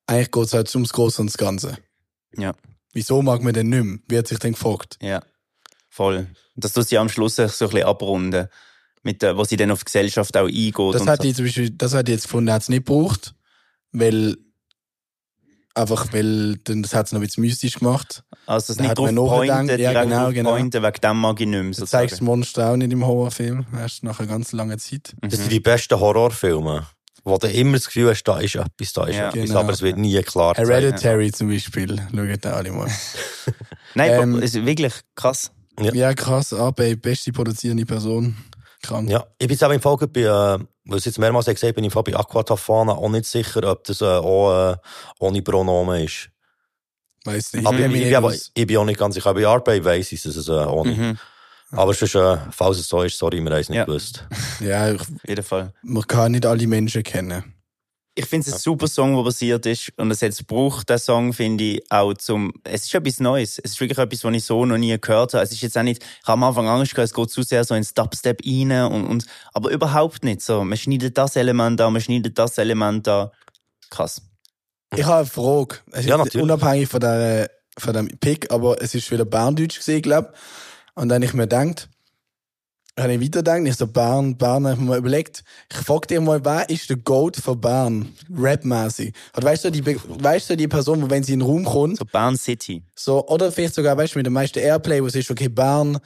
eigentlich 0.05 0.31
geht's 0.31 0.53
halt 0.53 0.73
ums 0.75 0.93
Große 0.93 1.21
und 1.21 1.27
das 1.27 1.37
Ganze. 1.37 1.77
Ja. 2.35 2.53
Wieso 2.91 3.21
mag 3.21 3.41
man 3.41 3.53
denn 3.53 3.69
nicht 3.69 3.83
mehr? 3.83 3.99
Wird 4.07 4.27
sich 4.27 4.39
dann 4.39 4.51
gefragt. 4.51 4.97
Ja, 5.01 5.23
voll. 5.89 6.27
Das 6.55 6.73
tut 6.73 6.87
sie 6.87 6.97
am 6.97 7.09
Schluss 7.09 7.37
so 7.37 7.43
ein 7.43 7.47
bisschen 7.49 7.83
abrunden, 7.83 8.47
mit 9.01 9.21
der, 9.21 9.37
wo 9.37 9.43
sie 9.43 9.57
dann 9.57 9.71
auf 9.71 9.79
die 9.79 9.85
Gesellschaft 9.85 10.35
auch 10.37 10.45
eingeht. 10.45 10.93
Das 10.93 11.07
hat 11.07 11.21
so. 11.21 11.23
die 11.23 11.33
zum 11.33 11.45
Beispiel, 11.45 11.69
das 11.71 11.93
hat 11.93 12.09
jetzt 12.09 12.23
gefunden, 12.23 12.51
hat 12.51 12.61
es 12.61 12.69
nicht 12.69 12.85
gebraucht, 12.85 13.33
weil 13.91 14.37
einfach, 15.75 16.11
weil 16.13 16.57
dann, 16.63 16.83
das 16.83 16.93
hat 16.93 17.07
es 17.07 17.11
noch 17.11 17.19
ein 17.19 17.25
bisschen 17.25 17.41
mystisch 17.43 17.79
gemacht. 17.79 18.23
Also 18.45 18.67
das 18.67 18.77
Da 18.77 18.83
nicht 18.83 18.89
hat 18.91 18.97
drauf 18.99 19.09
pointen, 19.29 19.79
ja, 19.79 20.03
genau, 20.03 20.31
genau. 20.31 20.51
pointen, 20.51 20.83
wegen 20.83 21.01
dem 21.01 21.17
mag 21.19 21.39
ich 21.41 21.47
nicht 21.47 21.63
mehr. 21.63 21.71
Du 21.71 21.85
zeigst 21.85 22.13
das 22.13 22.21
Monster 22.21 22.69
auch 22.71 22.75
nicht 22.77 22.91
im 22.91 23.05
Horrorfilm, 23.05 23.65
erst 23.77 24.03
nach 24.03 24.19
einer 24.19 24.27
ganz 24.27 24.51
langen 24.51 24.77
Zeit. 24.79 25.13
Das 25.21 25.39
sind 25.39 25.51
die 25.51 25.59
besten 25.59 25.99
Horrorfilme, 25.99 26.85
wo 27.23 27.37
du 27.37 27.47
immer 27.47 27.73
das 27.73 27.85
Gefühl 27.87 28.09
hast, 28.09 28.23
da 28.23 28.39
ist 28.39 28.55
etwas, 28.55 28.93
da 28.93 29.05
ist 29.07 29.15
Ja. 29.15 29.29
etwas, 29.29 29.47
Genau. 29.47 29.59
aber 29.59 29.71
es 29.73 29.81
wird 29.81 29.97
nie 29.97 30.21
klar. 30.21 30.55
Hereditary 30.55 31.31
zum 31.31 31.49
Beispiel, 31.49 32.01
schaut 32.13 32.45
da 32.45 32.51
alle 32.53 32.71
mal. 32.71 32.89
Nein, 33.95 34.11
Ähm, 34.11 34.35
aber 34.35 34.43
es 34.43 34.55
ist 34.55 34.65
wirklich 34.65 34.93
krass. 35.15 35.51
Ja, 35.93 36.13
krass, 36.13 36.53
AB, 36.53 36.95
beste 37.01 37.31
produzierende 37.31 37.85
Person. 37.85 38.35
Krank. 38.83 39.09
Ja, 39.09 39.25
ich 39.39 39.47
bin 39.47 39.55
jetzt 39.55 39.63
eben 39.63 39.73
im 39.73 39.81
Fall 39.81 39.97
bei, 39.97 40.19
äh, 40.21 40.25
weil 40.85 40.97
es 40.97 41.05
jetzt 41.05 41.17
mehrmals 41.17 41.45
gesagt 41.45 41.63
habe, 41.63 41.73
bin 41.73 41.83
ich 41.85 41.87
im 41.87 41.91
Fall 41.91 42.03
bei 42.03 42.15
Aquatafana 42.15 42.93
auch 42.93 43.09
nicht 43.09 43.25
sicher, 43.25 43.63
ob 43.71 43.83
das 43.85 44.01
äh, 44.01 44.05
auch 44.05 44.73
äh, 44.73 44.77
ohne 45.19 45.41
Pronomen 45.41 46.03
ist. 46.03 46.29
Weiß 47.25 47.53
nicht. 47.53 47.65
Aber 47.65 47.79
ich, 47.79 47.93
ich, 47.93 48.17
aber, 48.17 48.33
ich 48.33 48.67
bin 48.67 48.77
auch 48.77 48.85
nicht 48.85 48.99
ganz 48.99 49.15
sicher. 49.15 49.33
Bei 49.33 49.47
Arbeit 49.47 49.83
weiss 49.85 50.11
ich, 50.11 50.21
dass 50.21 50.35
es 50.35 50.47
äh, 50.49 50.51
ohne. 50.51 50.91
Mhm. 50.91 51.17
Aber 51.71 51.93
sonst, 51.93 52.13
äh, 52.15 52.37
falls 52.51 52.77
es 52.77 52.87
so 52.87 53.01
ist, 53.01 53.17
sorry, 53.17 53.39
wir 53.41 53.49
haben 53.49 53.59
es 53.59 53.69
nicht 53.69 53.77
Ja. 53.77 53.85
gewusst. 53.85 54.27
Ja, 54.59 54.91
ich, 54.91 54.99
Auf 55.01 55.07
jeden 55.27 55.43
Fall. 55.43 55.73
man 55.81 56.03
kann 56.05 56.33
nicht 56.33 56.45
alle 56.45 56.67
Menschen 56.67 57.01
kennen. 57.01 57.55
Ich 58.15 58.27
finde 58.27 58.47
es 58.47 58.53
ein 58.53 58.59
super 58.59 58.87
Song, 58.87 59.15
der 59.15 59.23
basiert 59.23 59.65
ist. 59.65 59.91
Und 59.97 60.11
es 60.11 60.21
hat 60.21 60.29
es 60.29 60.37
gebraucht, 60.39 60.87
der 60.87 60.99
Song, 60.99 61.33
finde 61.33 61.63
ich, 61.63 61.91
auch 61.91 62.13
zum, 62.13 62.53
es 62.63 62.85
ist 62.85 62.93
etwas 62.93 63.19
Neues. 63.19 63.57
Es 63.57 63.71
ist 63.71 63.79
wirklich 63.79 63.97
etwas, 63.97 64.23
was 64.23 64.33
ich 64.33 64.45
so 64.45 64.65
noch 64.65 64.77
nie 64.77 64.95
gehört 64.99 65.33
habe. 65.33 65.43
Es 65.43 65.51
ist 65.51 65.61
jetzt 65.61 65.77
auch 65.77 65.83
nicht, 65.83 66.03
ich 66.03 66.27
habe 66.27 66.33
am 66.33 66.43
Anfang 66.43 66.67
Angst 66.67 66.93
gehabt, 66.93 67.09
es 67.09 67.13
geht 67.13 67.29
zu 67.31 67.41
sehr 67.41 67.63
so 67.63 67.73
ins 67.73 67.95
Dubstep 67.95 68.41
rein 68.45 68.71
und, 68.91 69.07
und, 69.07 69.25
aber 69.53 69.71
überhaupt 69.71 70.23
nicht 70.23 70.41
so. 70.41 70.63
Man 70.63 70.77
schneidet 70.77 71.17
das 71.17 71.35
Element 71.35 71.79
da, 71.79 71.89
man 71.89 72.01
schneidet 72.01 72.37
das 72.37 72.57
Element 72.59 73.07
da. 73.07 73.31
Krass. 73.89 74.21
Ich 74.95 75.05
habe 75.05 75.17
eine 75.17 75.25
Frage. 75.25 75.77
Es 75.91 76.05
Ja, 76.05 76.15
ist 76.15 76.25
natürlich. 76.25 76.43
Unabhängig 76.43 76.89
von, 76.89 76.99
der, 76.99 77.49
von 77.79 77.93
dem 77.93 78.07
Pick, 78.19 78.51
aber 78.51 78.79
es 78.79 78.93
ist 78.93 79.09
wieder 79.09 79.25
Berndeutsch 79.25 79.77
gesehen, 79.77 80.03
glaube 80.03 80.33
Und 80.93 81.09
dann 81.09 81.15
habe 81.15 81.25
ich 81.25 81.33
mir 81.33 81.47
gedacht, 81.47 81.89
habe 82.99 83.13
ich 83.13 83.21
weitergedacht, 83.21 83.61
ich 83.65 83.75
so 83.75 83.87
Bern, 83.87 84.37
Bern, 84.37 84.65
habe 84.65 84.73
ich 84.75 84.79
mir 84.79 84.85
mal 84.89 84.97
überlegt, 84.99 85.43
ich 85.71 85.77
frage 85.77 86.07
dir 86.07 86.21
mal, 86.21 86.43
wer 86.45 86.69
ist 86.69 86.89
der 86.89 86.97
Goat 86.97 87.37
von 87.37 87.59
Bern? 87.59 88.13
Rapmäßig. 88.35 89.13
Oder 89.35 89.47
weißt 89.47 89.65
du, 89.65 89.71
die, 89.71 89.83
weißt 89.85 90.49
du, 90.51 90.57
die 90.57 90.67
Person, 90.67 91.01
wo 91.01 91.09
wenn 91.09 91.23
sie 91.23 91.33
in 91.33 91.39
den 91.39 91.47
Raum 91.47 91.65
kommt, 91.65 91.97
So 91.97 92.05
Bern 92.05 92.37
City. 92.37 92.83
so, 92.95 93.25
oder 93.27 93.51
vielleicht 93.51 93.73
sogar, 93.75 93.97
weißt 93.97 94.13
du, 94.13 94.19
mit 94.19 94.25
dem 94.25 94.33
meisten 94.33 94.59
Airplay, 94.59 95.01
wo 95.01 95.07
es 95.07 95.15
ist, 95.15 95.31
okay, 95.31 95.49
Bern, 95.49 95.97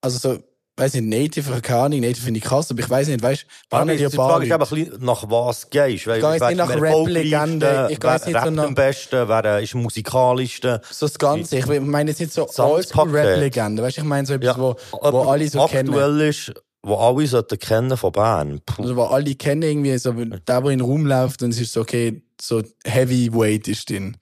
also 0.00 0.18
so, 0.18 0.42
weiß 0.82 0.94
nicht, 0.94 1.04
Native, 1.06 1.60
keine 1.60 1.80
Ahnung, 1.82 2.00
Native 2.00 2.20
finde 2.24 2.38
ich 2.38 2.44
krass, 2.44 2.70
aber 2.70 2.80
ich 2.80 2.90
weiß 2.90 3.08
nicht, 3.08 3.22
weißt 3.22 3.42
du, 3.42 3.46
die 3.46 3.76
Frage 3.76 3.92
ist 3.94 4.00
Leute. 4.12 4.44
eben 4.46 4.52
ein 4.52 4.58
bisschen, 4.58 5.04
nach 5.04 5.24
was 5.30 5.70
gehst. 5.70 6.06
Weil, 6.06 6.16
Ich 6.18 6.22
gehe 6.22 6.48
nicht 6.48 6.56
nach 6.56 6.68
Rap-Legende, 6.70 7.88
ich 7.90 7.98
wer 8.02 8.12
nicht 8.12 8.24
so 8.24 8.30
rappt 8.30 8.52
nach- 8.52 8.64
am 8.64 8.74
besten, 8.74 9.28
wer 9.28 9.44
äh, 9.44 9.64
ist 9.64 9.74
musikalischste. 9.74 10.80
So 10.90 11.06
das 11.06 11.18
Ganze. 11.18 11.56
Ich 11.58 11.66
meine 11.66 12.10
jetzt 12.10 12.20
nicht 12.20 12.32
so. 12.32 12.48
Oldschool-Rap-Legende. 12.56 13.82
Weißt 13.82 13.96
du, 13.96 14.00
ich 14.02 14.06
meine 14.06 14.26
so 14.26 14.34
etwas, 14.34 14.56
Ja. 14.56 14.62
wo, 14.62 14.76
wo 14.90 15.22
alle 15.30 15.48
so 15.48 15.66
kennen. 15.66 15.88
Aktuell 15.90 16.20
ist, 16.22 16.52
wo 16.82 16.96
alle 16.96 17.26
sollten 17.26 17.58
kennen 17.58 17.96
von 17.96 18.12
Bern. 18.12 18.60
Puh. 18.66 18.82
Also, 18.82 18.96
wo 18.96 19.04
alle 19.04 19.34
kennen 19.34 19.62
irgendwie, 19.62 19.96
so, 19.98 20.12
der, 20.12 20.38
der 20.40 20.58
in 20.70 20.78
den 20.78 20.80
Raum 20.80 21.06
läuft 21.06 21.42
und 21.42 21.50
es 21.50 21.60
ist 21.60 21.72
so, 21.72 21.80
okay, 21.82 22.22
so 22.40 22.62
Heavyweight 22.84 23.68
ist 23.68 23.88
drin. 23.88 24.16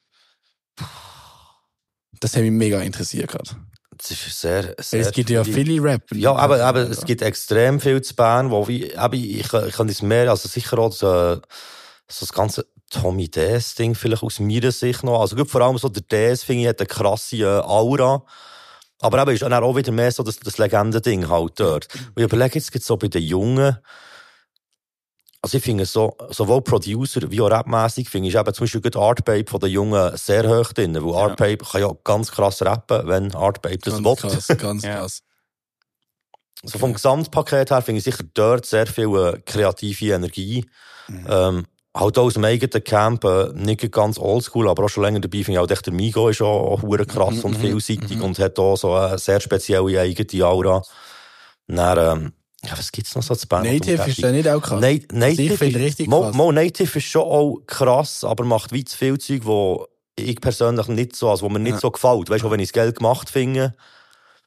Das 2.20 2.36
hat 2.36 2.42
mich 2.42 2.50
mega 2.50 2.80
interessiert 2.80 3.28
gerade. 3.30 3.50
Sehr, 4.02 4.74
sehr 4.78 5.00
es 5.00 5.12
gibt 5.12 5.30
ja 5.30 5.44
viele- 5.44 5.56
viele 5.64 5.82
Rap. 5.82 6.02
Ja, 6.14 6.34
aber, 6.34 6.64
aber 6.64 6.88
es 6.88 7.04
gibt 7.04 7.22
extrem 7.22 7.80
viel 7.80 8.00
zu 8.00 8.14
Bern, 8.14 8.50
wo 8.50 8.66
wie, 8.66 8.96
aber 8.96 9.14
ich, 9.14 9.40
ich 9.52 9.72
kann 9.72 9.88
das 9.88 10.02
mehr, 10.02 10.30
also 10.30 10.48
sicher 10.48 10.78
auch 10.78 10.92
so, 10.92 11.34
so 12.08 12.20
das 12.20 12.32
ganze 12.32 12.66
Tommy 12.90 13.30
Daes 13.30 13.74
Ding 13.74 13.94
vielleicht 13.94 14.22
aus 14.22 14.40
meiner 14.40 14.72
Sicht 14.72 15.04
noch. 15.04 15.20
Also 15.20 15.36
gut, 15.36 15.48
vor 15.50 15.60
allem 15.60 15.78
so 15.78 15.88
der 15.88 16.02
Daes, 16.02 16.42
finde 16.42 16.62
ich, 16.62 16.68
hat 16.68 16.80
eine 16.80 16.86
krasse 16.88 17.64
Aura. 17.64 18.24
Aber 19.02 19.22
eben 19.22 19.30
ist 19.30 19.42
auch 19.44 19.76
wieder 19.76 19.92
mehr 19.92 20.12
so 20.12 20.22
das, 20.22 20.38
das 20.40 20.58
Legendending 20.58 21.28
halt 21.28 21.58
dort. 21.58 21.88
Und 21.94 22.12
ich 22.16 22.24
überlege 22.24 22.56
jetzt 22.56 22.72
gibt's 22.72 22.86
so 22.86 22.96
bei 22.96 23.08
den 23.08 23.22
Jungen, 23.22 23.76
also 25.42 25.56
ich 25.56 25.64
finde 25.64 25.86
so, 25.86 26.16
sowohl 26.30 26.62
Producer 26.62 27.30
wie 27.30 27.40
auch 27.40 27.50
Rapmässig 27.50 28.08
finde 28.10 28.28
ich 28.28 28.34
eben 28.36 28.52
zum 28.54 28.64
Beispiel 28.64 28.80
gut 28.82 28.96
Art 28.96 29.24
Babe 29.24 29.48
von 29.48 29.60
den 29.60 29.70
Jungen 29.70 30.16
sehr 30.16 30.46
hoch 30.48 30.72
drin, 30.72 30.94
weil 30.94 31.14
Art 31.14 31.36
Babe 31.36 31.64
kann 31.64 31.80
ja 31.80 31.90
ganz 32.04 32.30
krass 32.30 32.60
rappen, 32.62 33.06
wenn 33.06 33.34
Art 33.34 33.62
Babe 33.62 33.78
das 33.78 33.94
ganz 34.02 34.22
will. 34.22 34.30
krass, 34.30 34.48
ganz 34.58 34.84
Ja. 34.84 34.98
krass. 34.98 35.22
So 36.62 36.78
vom 36.78 36.92
Gesamtpaket 36.92 37.70
her 37.70 37.80
finde 37.80 37.98
ich 38.00 38.04
sicher 38.04 38.24
dort 38.34 38.66
sehr 38.66 38.86
viel 38.86 39.06
äh, 39.16 39.40
kreative 39.46 40.12
Energie. 40.14 40.66
Ähm, 41.26 41.64
halt 41.96 42.18
auch 42.18 42.24
aus 42.24 42.34
dem 42.34 42.44
eigenen 42.44 42.84
Camp, 42.84 43.24
äh, 43.24 43.48
nicht 43.54 43.90
ganz 43.90 44.18
oldschool, 44.18 44.68
aber 44.68 44.84
auch 44.84 44.88
schon 44.88 45.04
länger 45.04 45.20
dabei, 45.20 45.42
finde 45.42 45.52
ich 45.52 45.58
auch 45.58 45.70
echt 45.70 45.86
der 45.86 45.94
Migo 45.94 46.28
ist 46.28 46.42
auch, 46.42 46.72
auch 46.72 46.82
hure 46.82 47.06
krass 47.06 47.42
und 47.44 47.56
vielseitig 47.56 48.20
und 48.20 48.38
hat 48.38 48.58
auch 48.58 48.76
so 48.76 48.92
eine 48.94 49.18
sehr 49.18 49.40
spezielle 49.40 50.00
eigene 50.00 50.46
Aura. 50.46 50.82
Dann, 51.66 51.98
ähm, 51.98 52.32
ja, 52.64 52.72
was 52.76 52.92
gibt's 52.92 53.14
noch 53.14 53.22
so 53.22 53.34
zu 53.34 53.46
Band? 53.48 53.64
Native 53.64 54.02
ist 54.08 54.18
ja 54.18 54.30
nicht 54.32 54.48
auch 54.48 54.60
krass. 54.60 54.80
Na, 54.80 54.88
Also 54.88 55.00
Native, 55.12 55.52
ich 55.54 55.58
finde 55.58 55.78
richtig 55.80 56.08
Mo, 56.08 56.22
krass. 56.22 56.34
Mo, 56.34 56.52
Native 56.52 56.98
ist 56.98 57.04
schon 57.06 57.22
auch 57.22 57.58
krass, 57.66 58.24
aber 58.24 58.44
macht 58.44 58.72
weit 58.74 58.88
zu 58.88 58.98
viel 58.98 59.18
Zeug, 59.18 59.42
wo 59.44 59.86
ich 60.16 60.40
persönlich 60.40 60.86
nicht 60.88 61.16
so, 61.16 61.30
also 61.30 61.46
wo 61.46 61.48
mir 61.48 61.58
nicht 61.60 61.74
Ja. 61.74 61.80
so 61.80 61.90
gefällt. 61.90 62.28
Weißt 62.28 62.44
du, 62.44 62.50
wenn 62.50 62.60
ich 62.60 62.68
es 62.68 62.72
geil 62.74 62.92
gemacht 62.92 63.30
finde. 63.30 63.74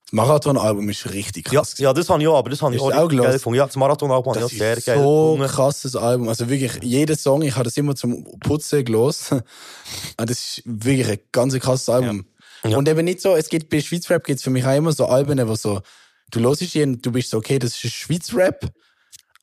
Das 0.06 0.12
Marathon-Album 0.14 0.88
ist 0.90 1.12
richtig 1.12 1.52
Ja, 1.52 1.62
krass. 1.62 1.76
ja, 1.80 1.92
das 1.94 2.08
habe 2.10 2.22
ich 2.22 2.28
auch, 2.28 2.38
aber 2.38 2.52
das 2.52 2.62
habe 2.62 2.76
ich 2.76 2.82
auch 2.82 2.94
auch 2.94 3.08
geil 3.10 3.32
gefunden. 3.32 3.58
Ja, 3.58 3.66
das 3.66 3.76
Marathon-Album 3.78 4.36
habe 4.36 4.38
ich 4.40 4.44
Das 4.44 4.54
auch 4.54 4.58
sehr 4.58 4.78
ist 4.78 4.86
geil 4.86 4.98
so 5.00 5.32
gefunden. 5.34 5.52
krasses 5.52 5.96
Album. 5.96 6.28
Also 6.30 6.48
wirklich, 6.50 6.74
jeder 6.84 7.16
Song, 7.16 7.42
ich 7.42 7.54
habe 7.56 7.64
das 7.64 7.76
immer 7.78 7.96
zum 7.96 8.24
Putzen 8.42 8.86
gelost. 8.86 9.32
Ah, 10.18 10.26
das 10.26 10.38
ist 10.40 10.62
wirklich 10.66 11.08
ein 11.10 11.20
ganz 11.32 11.58
krasses 11.60 11.90
Album. 11.90 12.26
Ja. 12.64 12.78
Und 12.78 12.88
eben 12.88 13.04
nicht 13.06 13.22
so, 13.22 13.36
es 13.36 13.50
gibt 13.50 13.70
bei 13.70 13.82
Schweizrap 13.82 14.24
gibt 14.24 14.38
es 14.38 14.44
für 14.44 14.50
mich 14.52 14.66
auch 14.66 14.76
immer 14.76 14.92
so 14.92 15.06
Alben, 15.06 15.46
wo 15.48 15.56
so, 15.56 15.82
du 16.36 16.40
hörst 16.42 16.76
ihn, 16.76 17.02
du 17.02 17.12
bist 17.12 17.30
so, 17.30 17.38
okay, 17.38 17.60
das 17.60 17.84
ist 17.84 17.94
Schweizrap, 17.94 18.72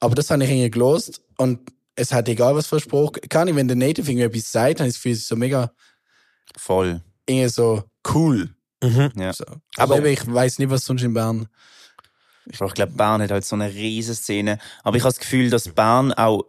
aber 0.01 0.15
das 0.15 0.31
habe 0.31 0.45
ich 0.45 0.51
irgendwie 0.51 0.71
gelost 0.71 1.23
und 1.37 1.61
es 1.95 2.13
hat 2.13 2.29
egal 2.29 2.55
was 2.55 2.67
versprochen. 2.67 3.21
Kann 3.29 3.49
ich, 3.49 3.55
wenn 3.55 3.69
der 3.69 3.77
Native 3.77 4.11
irgendwie 4.11 4.27
etwas 4.27 4.53
sagt, 4.53 4.81
dann 4.81 4.87
ist 4.87 4.97
es 4.97 5.03
für 5.03 5.15
so 5.15 5.37
mega, 5.37 5.73
Voll. 6.57 7.03
irgendwie 7.27 7.49
so 7.49 7.85
cool. 8.15 8.55
Mhm. 8.83 9.13
Ja. 9.17 9.33
So. 9.33 9.45
Aber 9.77 9.99
eben, 9.99 10.07
ich 10.07 10.27
weiß 10.27 10.59
nicht, 10.59 10.71
was 10.71 10.85
sonst 10.85 11.03
in 11.03 11.15
Bern. 11.15 11.49
Aber 12.59 12.69
ich 12.69 12.75
glaube, 12.75 12.93
Bern 12.93 13.23
hat 13.23 13.31
halt 13.31 13.45
so 13.45 13.55
eine 13.55 13.73
riesen 13.73 14.15
Szene. 14.15 14.59
Aber 14.83 14.97
ich 14.97 15.03
habe 15.03 15.13
das 15.13 15.21
Gefühl, 15.21 15.51
dass 15.51 15.69
Bern 15.69 16.13
auch 16.13 16.47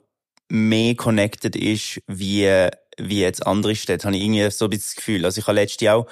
mehr 0.47 0.95
connected 0.95 1.55
ist, 1.55 2.01
wie, 2.07 2.69
wie 2.97 3.21
jetzt 3.21 3.45
andere 3.45 3.75
Städte. 3.75 4.05
Habe 4.05 4.15
ich 4.15 4.23
irgendwie 4.23 4.49
so 4.49 4.65
ein 4.65 4.69
bisschen 4.69 4.87
das 4.87 4.95
Gefühl. 4.95 5.25
Also 5.25 5.39
ich 5.39 5.47
habe 5.47 5.55
letztes 5.55 5.81
Jahr 5.81 5.97
auch, 5.97 6.07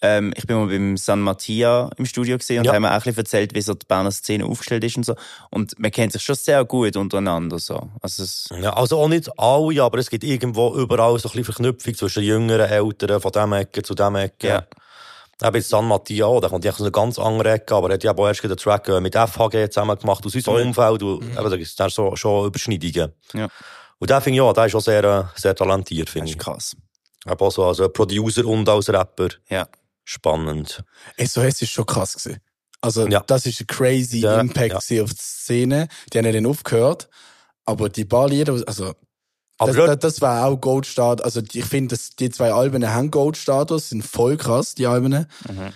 ähm, 0.00 0.32
ich 0.36 0.46
bin 0.46 0.56
mal 0.56 0.66
beim 0.68 0.96
San 0.96 1.20
Mattia 1.20 1.90
im 1.96 2.06
Studio 2.06 2.38
gesehen 2.38 2.60
und 2.60 2.66
Ja. 2.66 2.74
haben 2.74 2.82
mir 2.82 2.90
auch 2.90 2.92
ein 2.94 2.98
bisschen 3.02 3.18
erzählt, 3.18 3.54
wie 3.54 3.60
so 3.62 3.74
die 3.74 3.86
Berner 3.86 4.10
Szene 4.12 4.44
aufgestellt 4.44 4.84
ist 4.84 4.96
und 4.96 5.04
so. 5.06 5.14
Und 5.50 5.78
man 5.78 5.90
kennt 5.90 6.12
sich 6.12 6.22
schon 6.22 6.36
sehr 6.36 6.64
gut 6.64 6.96
untereinander, 6.96 7.58
so. 7.58 7.90
Also 8.00 8.22
es, 8.22 8.48
Ja, 8.60 8.74
also 8.74 8.98
auch 9.00 9.08
nicht 9.08 9.28
alle, 9.38 9.82
aber 9.82 9.98
es 9.98 10.08
gibt 10.10 10.24
irgendwo 10.24 10.74
überall 10.76 11.18
so 11.18 11.28
ein 11.28 11.32
bisschen 11.32 11.44
Verknüpfung 11.44 11.94
zwischen 11.94 12.22
jüngeren 12.22 12.68
Eltern, 12.70 13.20
von 13.20 13.32
dem 13.32 13.52
Ecke 13.54 13.82
zu 13.82 13.94
dem 13.94 14.14
Ecke. 14.16 14.48
Ja. 14.48 14.66
Eben 15.46 15.56
jetzt 15.56 15.68
San 15.68 15.86
Matteo, 15.86 16.40
der 16.40 16.50
kommt 16.50 16.64
ja 16.64 16.72
aus 16.72 16.80
einer 16.80 16.90
ganz 16.90 17.16
anderen 17.18 17.52
Ecke, 17.54 17.74
aber 17.74 17.90
er 17.90 17.94
hat 17.94 18.02
ja 18.04 18.12
auch 18.12 18.26
erst 18.26 18.42
den 18.42 18.56
Track 18.56 18.88
äh, 18.88 19.00
mit 19.00 19.14
FHG 19.14 19.68
zusammen 19.70 19.96
gemacht, 19.96 20.26
aus 20.26 20.34
unserem. 20.34 20.68
Umfeld, 20.68 21.02
und 21.02 21.22
eben, 21.22 21.34
da 21.34 21.48
gibt 21.50 21.62
es 21.68 21.76
dann 21.76 21.90
schon, 21.90 22.46
Überschneidungen. 22.46 23.12
Ja. 23.34 23.48
Und 24.00 24.10
der 24.10 24.20
finde 24.20 24.36
ich 24.36 24.40
auch, 24.40 24.52
der 24.52 24.66
ist 24.66 24.74
auch 24.74 24.80
sehr, 24.80 25.04
äh, 25.04 25.24
sehr 25.36 25.54
talentiert, 25.54 26.08
das 26.08 26.12
finde 26.12 26.28
ist 26.28 26.34
ich. 26.34 26.38
krass. 26.38 26.76
Eben 27.26 27.38
auch 27.40 27.50
so 27.52 27.64
als 27.64 27.78
äh, 27.78 27.88
Producer 27.88 28.44
und 28.46 28.68
als 28.68 28.88
Rapper. 28.92 29.28
Ja. 29.48 29.68
Spannend. 30.10 30.82
SOS 31.18 31.60
ist 31.60 31.70
schon 31.70 31.84
krass 31.84 32.14
gewesen. 32.14 32.40
Also, 32.80 33.06
Ja. 33.08 33.20
das 33.26 33.44
ist 33.44 33.60
ein 33.60 33.66
crazy 33.66 34.20
Ja, 34.20 34.40
Impact 34.40 34.90
ja. 34.90 35.02
auf 35.02 35.10
die 35.12 35.20
Szene. 35.20 35.88
Die 36.10 36.16
haben 36.18 36.24
ja 36.24 36.32
dann 36.32 36.46
aufgehört. 36.46 37.10
Aber 37.66 37.90
die 37.90 38.06
paar 38.06 38.26
Lieder, 38.26 38.54
also, 38.66 38.94
Aber 39.58 39.72
das, 39.74 39.86
das, 39.86 39.98
das 39.98 40.20
war 40.22 40.46
auch 40.46 40.56
Gold-Status. 40.56 41.22
Also, 41.22 41.42
ich 41.52 41.64
finde, 41.66 41.94
dass 41.94 42.16
die 42.16 42.30
zwei 42.30 42.54
Alben 42.54 42.88
haben 42.88 43.10
Gold-Status, 43.10 43.90
sind 43.90 44.02
voll 44.02 44.38
krass, 44.38 44.74
die 44.74 44.86
Alben. 44.86 45.26
Mhm. 45.46 45.72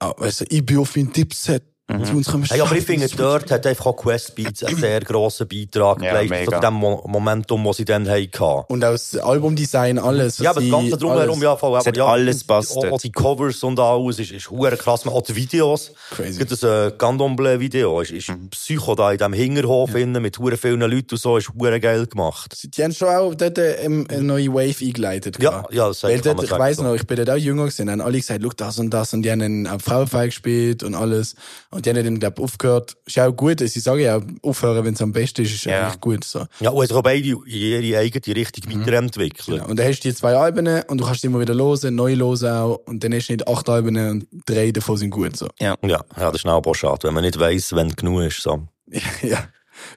Du, 0.00 0.44
ich 0.48 0.64
bin 0.64 0.78
auf 0.78 0.96
meinem 0.96 1.12
Dipset. 1.12 1.64
Mhm. 1.88 2.24
Hey, 2.50 2.60
aber 2.60 2.74
ich 2.74 2.84
finde, 2.84 3.06
dort 3.16 3.48
hat 3.48 3.64
einfach 3.64 3.86
auch 3.86 3.96
Quest 3.96 4.34
Beats 4.34 4.64
einen 4.64 4.76
sehr 4.76 5.00
grossen 5.02 5.46
Beitrag 5.46 6.02
Ja, 6.02 6.20
geleistet, 6.20 6.54
zu 6.54 6.60
dem 6.60 6.74
Mo 6.74 7.04
Momentum, 7.06 7.62
das 7.64 7.76
sie 7.76 7.84
dann 7.84 8.08
hatten. 8.08 8.64
Und 8.66 8.84
auch 8.84 8.90
das 8.90 9.16
Albumdesign, 9.16 9.96
alles. 10.00 10.38
Ja, 10.38 10.50
was 10.50 10.56
aber 10.56 10.60
das 10.62 10.70
Ganze 10.70 10.96
drumherum, 10.96 11.30
alles. 11.30 11.42
ja, 11.42 11.56
voll. 11.56 11.76
Aber 11.76 11.84
hat 11.86 11.96
ja, 11.96 12.04
alles 12.06 12.42
passt 12.42 12.76
Auch, 12.76 12.98
die 13.00 13.12
Covers 13.12 13.62
und 13.62 13.78
alles 13.78 14.18
ist, 14.18 14.32
ist 14.32 14.50
hure 14.50 14.76
krass. 14.76 15.06
Auch 15.06 15.22
die 15.22 15.36
Videos. 15.36 15.92
Crazy. 16.10 16.38
Gibt 16.38 16.50
es 16.50 16.64
ein 16.64 16.98
Candomblé-Video, 16.98 18.00
ist, 18.00 18.10
ist 18.10 18.30
Mhm. 18.30 18.50
Psycho 18.50 18.96
da 18.96 19.12
in 19.12 19.18
diesem 19.18 19.32
Hinterhof 19.34 19.94
innen 19.94 20.20
mit 20.20 20.36
hure 20.40 20.56
vielen 20.56 20.80
Leuten 20.80 21.14
und 21.14 21.18
so, 21.20 21.36
ist 21.36 21.52
hure 21.56 21.78
geil 21.78 22.06
gemacht. 22.06 22.52
Die 22.76 22.82
haben 22.82 22.92
schon 22.92 23.08
auch 23.08 23.32
dort 23.34 23.58
ähm, 23.58 24.08
eine 24.10 24.22
neue 24.24 24.52
Wave 24.52 24.84
eingeleitet. 24.84 25.40
Ja, 25.40 25.50
gehabt. 25.50 25.72
ja, 25.72 25.86
das 25.86 26.02
Weil 26.02 26.20
dort, 26.20 26.42
ich 26.42 26.50
weiß 26.50 26.78
so. 26.78 26.82
noch, 26.82 26.94
ich 26.94 27.06
bin 27.06 27.16
dort 27.16 27.30
auch 27.30 27.36
jünger 27.36 27.66
gewesen, 27.66 27.88
haben 27.88 28.00
alle 28.00 28.16
gesagt, 28.18 28.42
look, 28.42 28.56
das 28.56 28.80
und 28.80 28.90
das, 28.90 29.14
und 29.14 29.22
die 29.22 29.30
haben 29.30 29.68
auch 29.68 29.80
Frauenfall 29.80 30.26
gespielt 30.26 30.82
und 30.82 30.96
alles. 30.96 31.36
Und 31.76 31.84
die 31.84 31.90
haben 31.90 32.02
dann, 32.02 32.18
glaub 32.18 32.40
aufgehört. 32.40 32.96
Ist 33.04 33.18
auch 33.18 33.30
gut, 33.32 33.60
sie 33.60 33.80
sagen 33.80 34.00
ja, 34.00 34.18
aufhören, 34.42 34.82
wenn 34.84 34.94
es 34.94 35.02
am 35.02 35.12
besten 35.12 35.42
ist, 35.42 35.52
ist 35.54 35.64
Ja. 35.66 35.82
eigentlich 35.84 36.00
gut, 36.00 36.24
so. 36.24 36.46
Ja, 36.60 36.70
und 36.70 36.82
es 36.84 36.90
auch 36.90 37.02
beide 37.02 37.22
ihre 37.46 37.98
eigene 37.98 38.34
Richtung 38.36 38.80
weiterentwickelt. 38.80 39.46
Genau. 39.46 39.66
Und 39.68 39.78
dann 39.78 39.86
hast 39.86 40.00
du 40.00 40.08
die 40.08 40.14
zwei 40.14 40.34
Alben 40.34 40.66
und 40.88 40.98
du 40.98 41.04
kannst 41.04 41.22
immer 41.24 41.38
wieder 41.38 41.54
hören, 41.54 41.94
neu 41.94 42.16
hören 42.16 42.48
auch, 42.50 42.80
und 42.86 43.04
dann 43.04 43.12
hast 43.12 43.28
du 43.28 43.34
nicht 43.34 43.46
acht 43.46 43.68
Alben 43.68 43.96
und 43.96 44.26
drei 44.46 44.70
davon 44.70 44.96
sind 44.96 45.10
gut, 45.10 45.36
so. 45.36 45.48
Ja, 45.60 45.76
ja, 45.84 46.02
das 46.16 46.36
ist 46.36 46.46
auch 46.46 46.74
schade, 46.74 47.06
wenn 47.06 47.14
man 47.14 47.24
nicht 47.24 47.38
weiss, 47.38 47.74
wenn 47.74 47.90
genug 47.90 48.22
ist. 48.22 48.40
So. 48.42 48.66
ja. 49.22 49.46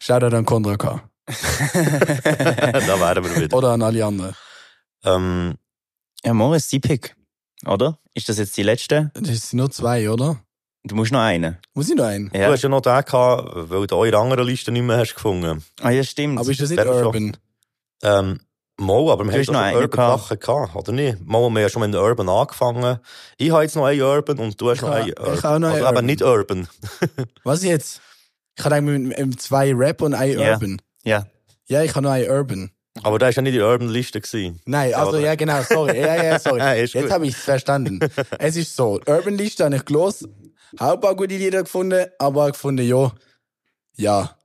Shoutout 0.02 0.36
an 0.36 0.46
Contra 0.46 0.76
K. 0.76 1.02
da 1.74 3.00
wären 3.00 3.24
wir 3.24 3.36
wieder. 3.42 3.56
Oder 3.58 3.70
an 3.70 3.82
alle 3.82 4.06
anderen. 4.06 4.36
Ähm, 5.06 5.56
Ja, 6.26 6.34
Moritz, 6.34 6.68
die 6.68 6.80
Pick. 6.80 7.16
Oder? 7.66 8.00
Ist 8.14 8.28
das 8.30 8.38
jetzt 8.38 8.58
die 8.58 8.64
letzte? 8.64 9.12
Das 9.14 9.50
sind 9.50 9.54
nur 9.58 9.72
zwei, 9.72 10.10
oder? 10.10 10.42
Du 10.90 10.96
musst 10.96 11.12
noch 11.12 11.20
einen. 11.22 11.58
Muss 11.74 11.90
ich 11.90 11.96
noch 11.96 12.06
einen? 12.06 12.30
Du 12.32 12.40
hast 12.46 12.64
ja 12.64 12.70
noch 12.70 12.82
den 12.82 12.92
gehabt, 13.06 13.70
weil 13.70 13.88
du 13.88 13.96
eure 13.96 14.18
anderen 14.18 14.46
Liste 14.46 14.72
nicht 14.72 14.82
mehr 14.84 14.98
hast 14.98 15.14
gefunden. 15.16 15.64
Ah, 15.82 15.92
ja, 15.92 16.04
stimmt. 16.04 16.40
Aber 16.40 16.50
ist 16.50 16.60
das 16.60 16.70
nicht 16.70 16.80
Der 16.80 16.86
schon- 16.88 17.06
Urban? 17.06 17.38
Ähm, 18.04 18.40
Mal, 18.82 19.10
aber 19.12 19.26
wir 19.26 19.32
Du 19.32 19.38
haben 19.38 19.44
schon 19.44 19.54
noch 19.56 19.62
einen 19.62 19.76
Urban 19.76 19.92
gehabt. 19.92 20.22
Sachen 20.24 20.40
gehabt, 20.40 20.76
oder 20.78 20.92
nicht? 20.94 21.20
Mal, 21.26 21.40
wir 21.40 21.46
haben 21.48 21.58
ja 21.58 21.68
schon 21.70 21.82
mit 21.82 21.94
den 21.94 22.00
Urban 22.02 22.30
angefangen. 22.30 23.00
Ich 23.38 23.52
habe 23.52 23.64
jetzt 23.64 23.76
noch 23.76 23.84
einen 23.84 24.02
Urban 24.02 24.40
und 24.40 24.60
du 24.62 24.70
hast 24.70 24.82
noch 24.82 24.90
Ich 24.90 24.96
einen 24.96 25.12
habe- 25.12 25.20
Urban. 25.22 25.34
ich 25.38 25.44
habe 25.44 25.60
noch 25.60 25.68
einen 25.68 25.76
also 25.76 25.88
Urban. 25.90 26.06
nicht 26.06 26.22
Urban. 26.22 26.68
Was 27.44 27.64
jetzt? 27.66 28.00
Ich 28.58 28.64
habe 28.64 28.76
eigentlich 28.76 29.18
mit, 29.18 29.42
zwei 29.42 29.74
Rap 29.76 30.02
und 30.02 30.14
ein 30.14 30.32
Ja. 30.40 30.54
Urban. 30.54 30.82
Ja. 31.04 31.26
Ja, 31.68 31.84
ich 31.84 31.94
habe 31.94 32.04
noch 32.06 32.12
ein 32.12 32.30
Urban. 32.30 32.72
Aber 33.04 33.20
der 33.20 33.28
war 33.28 33.34
ja 33.34 33.42
nicht 33.42 33.54
in 33.54 33.60
der 33.60 33.68
Urban-Liste. 33.68 34.22
Nein, 34.66 34.94
also 34.94 35.12
oder? 35.12 35.20
ja, 35.20 35.36
genau, 35.36 35.62
sorry. 35.64 36.00
Ja, 36.00 36.24
ja, 36.24 36.40
sorry. 36.40 36.60
Ja, 36.60 36.74
Jetzt 36.74 36.96
habe 37.12 37.28
ich 37.28 37.34
es 37.36 37.42
verstanden. 37.44 38.00
es 38.40 38.56
ist 38.56 38.76
so, 38.76 39.00
Urban 39.06 39.36
Liste 39.38 39.66
habe 39.66 39.76
ich 39.76 39.84
gelost, 39.86 40.28
habe 40.78 40.94
ein 40.94 41.02
paar 41.02 41.16
gute 41.16 41.36
Lieder 41.36 41.64
gefunden, 41.64 42.06
aber 42.20 42.46
auch 42.46 42.52
gefunden, 42.52 42.86
ja, 42.86 43.12
ja, 43.96 44.38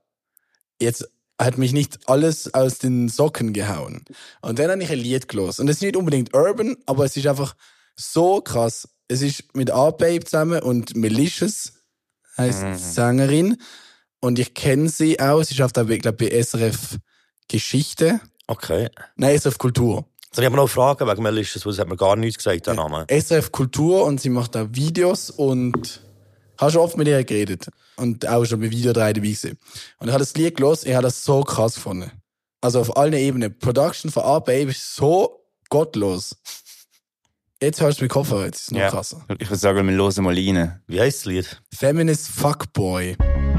jetzt 0.81 1.09
hat 1.39 1.57
mich 1.57 1.73
nicht 1.73 1.99
alles 2.07 2.53
aus 2.53 2.77
den 2.77 3.09
Socken 3.09 3.53
gehauen. 3.53 4.05
Und 4.41 4.59
dann 4.59 4.71
habe 4.71 4.83
ich 4.83 4.91
ein 4.91 4.99
Lied 4.99 5.27
gelost. 5.27 5.59
Und 5.59 5.67
es 5.69 5.77
ist 5.77 5.81
nicht 5.81 5.97
unbedingt 5.97 6.33
Urban, 6.33 6.77
aber 6.85 7.05
es 7.05 7.17
ist 7.17 7.27
einfach 7.27 7.55
so 7.95 8.41
krass. 8.41 8.87
Es 9.07 9.21
ist 9.21 9.55
mit 9.55 9.69
A-Babe 9.71 10.23
zusammen 10.23 10.61
und 10.61 10.95
Malicious 10.95 11.73
heißt 12.37 12.63
die 12.63 12.75
Sängerin. 12.75 13.57
Und 14.19 14.39
ich 14.39 14.53
kenne 14.53 14.89
sie 14.89 15.19
auch. 15.19 15.43
Sie 15.43 15.55
schafft 15.55 15.77
auch, 15.77 15.85
glaube, 15.85 16.13
bei 16.13 16.41
SRF 16.41 16.97
Geschichte. 17.47 18.21
Okay. 18.47 18.89
Nein, 19.15 19.37
SRF 19.37 19.57
Kultur. 19.57 20.05
Soll 20.31 20.43
ich 20.43 20.47
aber 20.47 20.57
noch 20.57 20.69
fragen, 20.69 21.07
wegen 21.07 21.23
Melissa, 21.23 21.63
weil 21.63 21.73
sie 21.73 21.81
hat 21.81 21.87
mir 21.87 21.95
gar 21.95 22.15
nichts 22.15 22.43
gesagt, 22.43 22.67
der 22.67 22.73
Name. 22.73 23.05
SRF 23.09 23.51
Kultur 23.51 24.03
und 24.03 24.19
sie 24.19 24.29
macht 24.29 24.55
da 24.55 24.73
Videos 24.73 25.29
und 25.29 26.01
habe 26.59 26.71
schon 26.71 26.81
oft 26.81 26.97
mit 26.97 27.07
ihr 27.07 27.23
geredet 27.23 27.69
und 27.97 28.27
auch 28.27 28.45
schon 28.45 28.59
bei 28.59 28.69
Video 28.69 28.93
3 28.93 29.13
dabei 29.13 29.13
gewesen. 29.13 29.57
Und 29.99 30.07
ich 30.07 30.13
habe 30.13 30.19
das 30.19 30.33
Lied 30.35 30.57
gelesen, 30.57 30.89
ich 30.89 30.93
habe 30.93 31.03
das 31.03 31.23
so 31.23 31.43
krass 31.43 31.75
gefunden. 31.75 32.11
Also 32.61 32.79
auf 32.79 32.97
allen 32.97 33.13
Ebenen. 33.13 33.57
Production 33.59 34.11
von 34.11 34.23
A 34.23 34.39
Baby 34.39 34.71
ist 34.71 34.95
so 34.95 35.45
gottlos. 35.69 36.35
Jetzt 37.61 37.81
hörst 37.81 37.99
du 37.99 38.03
mit 38.03 38.11
Koffer, 38.11 38.45
jetzt 38.45 38.59
ist 38.59 38.67
es 38.67 38.71
noch 38.71 38.79
ja. 38.79 38.89
krasser. 38.89 39.25
Ich 39.39 39.49
würde 39.49 39.55
sagen, 39.55 39.87
wir 39.87 39.95
hören 39.95 40.23
mal 40.23 40.33
rein. 40.33 40.81
Wie 40.87 40.99
heisst 40.99 41.19
das 41.19 41.25
Lied? 41.25 41.61
Feminist 41.73 42.27
Fuckboy. 42.27 43.11
It's 43.11 43.54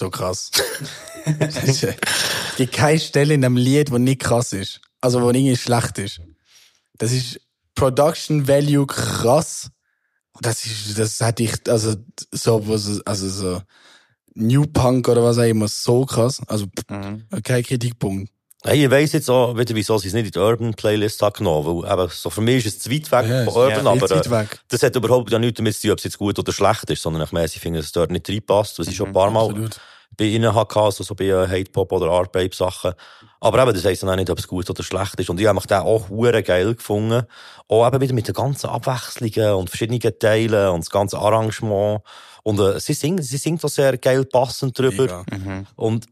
so 0.00 0.10
krass. 0.10 0.50
Das 1.38 1.64
ist, 1.64 1.84
Es 1.84 2.56
gibt 2.56 2.72
keine 2.72 2.98
Stelle 2.98 3.34
in 3.34 3.42
dem 3.42 3.56
Lied, 3.56 3.90
wo 3.90 3.98
nicht 3.98 4.22
krass 4.22 4.52
ist. 4.52 4.80
Also, 5.00 5.20
wo 5.20 5.30
irgendwie 5.30 5.56
schlecht 5.56 5.98
ist. 5.98 6.20
Das 6.98 7.12
ist 7.12 7.40
Production 7.74 8.48
Value 8.48 8.86
krass. 8.86 9.70
Das 10.40 10.64
ist, 10.64 10.98
das 10.98 11.20
hätte 11.20 11.42
ich, 11.42 11.54
also, 11.68 11.94
so, 12.32 12.66
was, 12.66 13.00
also, 13.06 13.28
so, 13.28 13.62
New 14.34 14.66
Punk 14.66 15.08
oder 15.08 15.22
was 15.22 15.38
auch 15.38 15.42
immer, 15.42 15.68
so 15.68 16.06
krass. 16.06 16.40
Also, 16.46 16.66
pff, 16.66 17.42
kein 17.42 17.62
Kritikpunkt. 17.62 18.32
Hey, 18.62 18.84
ich 18.84 18.90
weiss 18.90 19.12
jetzt 19.12 19.30
auch 19.30 19.56
wieder, 19.56 19.74
wieso 19.74 19.96
sie 19.96 20.08
es 20.08 20.14
nicht 20.14 20.26
in 20.26 20.32
die 20.32 20.38
Urban-Playlist 20.38 21.22
hat 21.22 21.38
genommen, 21.38 21.82
weil 21.82 21.92
eben, 21.92 22.12
so 22.12 22.28
für 22.28 22.42
mich 22.42 22.66
ist 22.66 22.76
es 22.76 22.78
zu 22.80 22.90
weit 22.90 23.10
weg 23.10 23.30
Ja, 23.30 23.44
von 23.44 23.54
Urban, 23.54 23.84
ja, 23.86 23.90
aber 23.90 24.42
äh, 24.42 24.46
das 24.68 24.82
hat 24.82 24.94
überhaupt 24.96 25.32
ja 25.32 25.38
nichts 25.38 25.56
damit 25.56 25.74
zu 25.74 25.82
tun, 25.82 25.92
ob 25.92 25.98
es 25.98 26.04
jetzt 26.04 26.18
gut 26.18 26.38
oder 26.38 26.52
schlecht 26.52 26.90
ist, 26.90 27.00
sondern 27.00 27.22
ich 27.22 27.32
meine, 27.32 27.48
sie 27.48 27.58
finden, 27.58 27.78
dass 27.78 27.86
es 27.86 27.92
dort 27.92 28.10
nicht 28.10 28.28
reinpasst, 28.28 28.78
weil 28.78 28.84
sie 28.84 28.94
schon 28.94 29.08
ein 29.08 29.12
paar 29.14 29.30
Mal 29.30 29.48
Absolut. 29.48 29.80
Bei 30.20 30.26
ihnen 30.26 30.54
hatte, 30.54 30.78
also 30.78 31.02
so 31.02 31.14
bei 31.14 31.24
äh, 31.24 31.48
Hate-Pop 31.48 31.90
oder 31.92 32.10
Art-Babe-Sachen. 32.10 32.92
Aber 33.40 33.62
eben, 33.62 33.72
das 33.72 33.86
heisst 33.86 34.02
dann 34.02 34.10
auch 34.10 34.16
nicht, 34.16 34.28
ob 34.28 34.38
es 34.38 34.46
gut 34.46 34.68
oder 34.68 34.82
schlecht 34.82 35.18
ist. 35.18 35.30
Und 35.30 35.40
ich 35.40 35.46
habe 35.46 35.54
mich 35.54 35.64
den 35.64 35.78
auch 35.78 36.10
hure 36.10 36.42
geil 36.42 36.74
gefunden. 36.74 37.24
Auch 37.68 37.86
eben 37.86 38.02
wieder 38.02 38.12
mit 38.12 38.28
den 38.28 38.34
ganzen 38.34 38.68
Abwechslungen 38.68 39.54
und 39.54 39.70
verschiedenen 39.70 40.18
Teilen 40.18 40.68
und 40.68 40.80
das 40.80 40.90
ganze 40.90 41.18
Arrangement. 41.18 42.02
Und 42.42 42.60
äh, 42.60 42.78
sie 42.80 42.92
singt, 42.92 43.24
sie 43.24 43.38
singt 43.38 43.64
auch 43.64 43.70
sehr 43.70 43.96
geil 43.96 44.26
passend 44.26 44.78
drüber. 44.78 45.24
Mega. 45.30 45.64
Und 45.76 46.06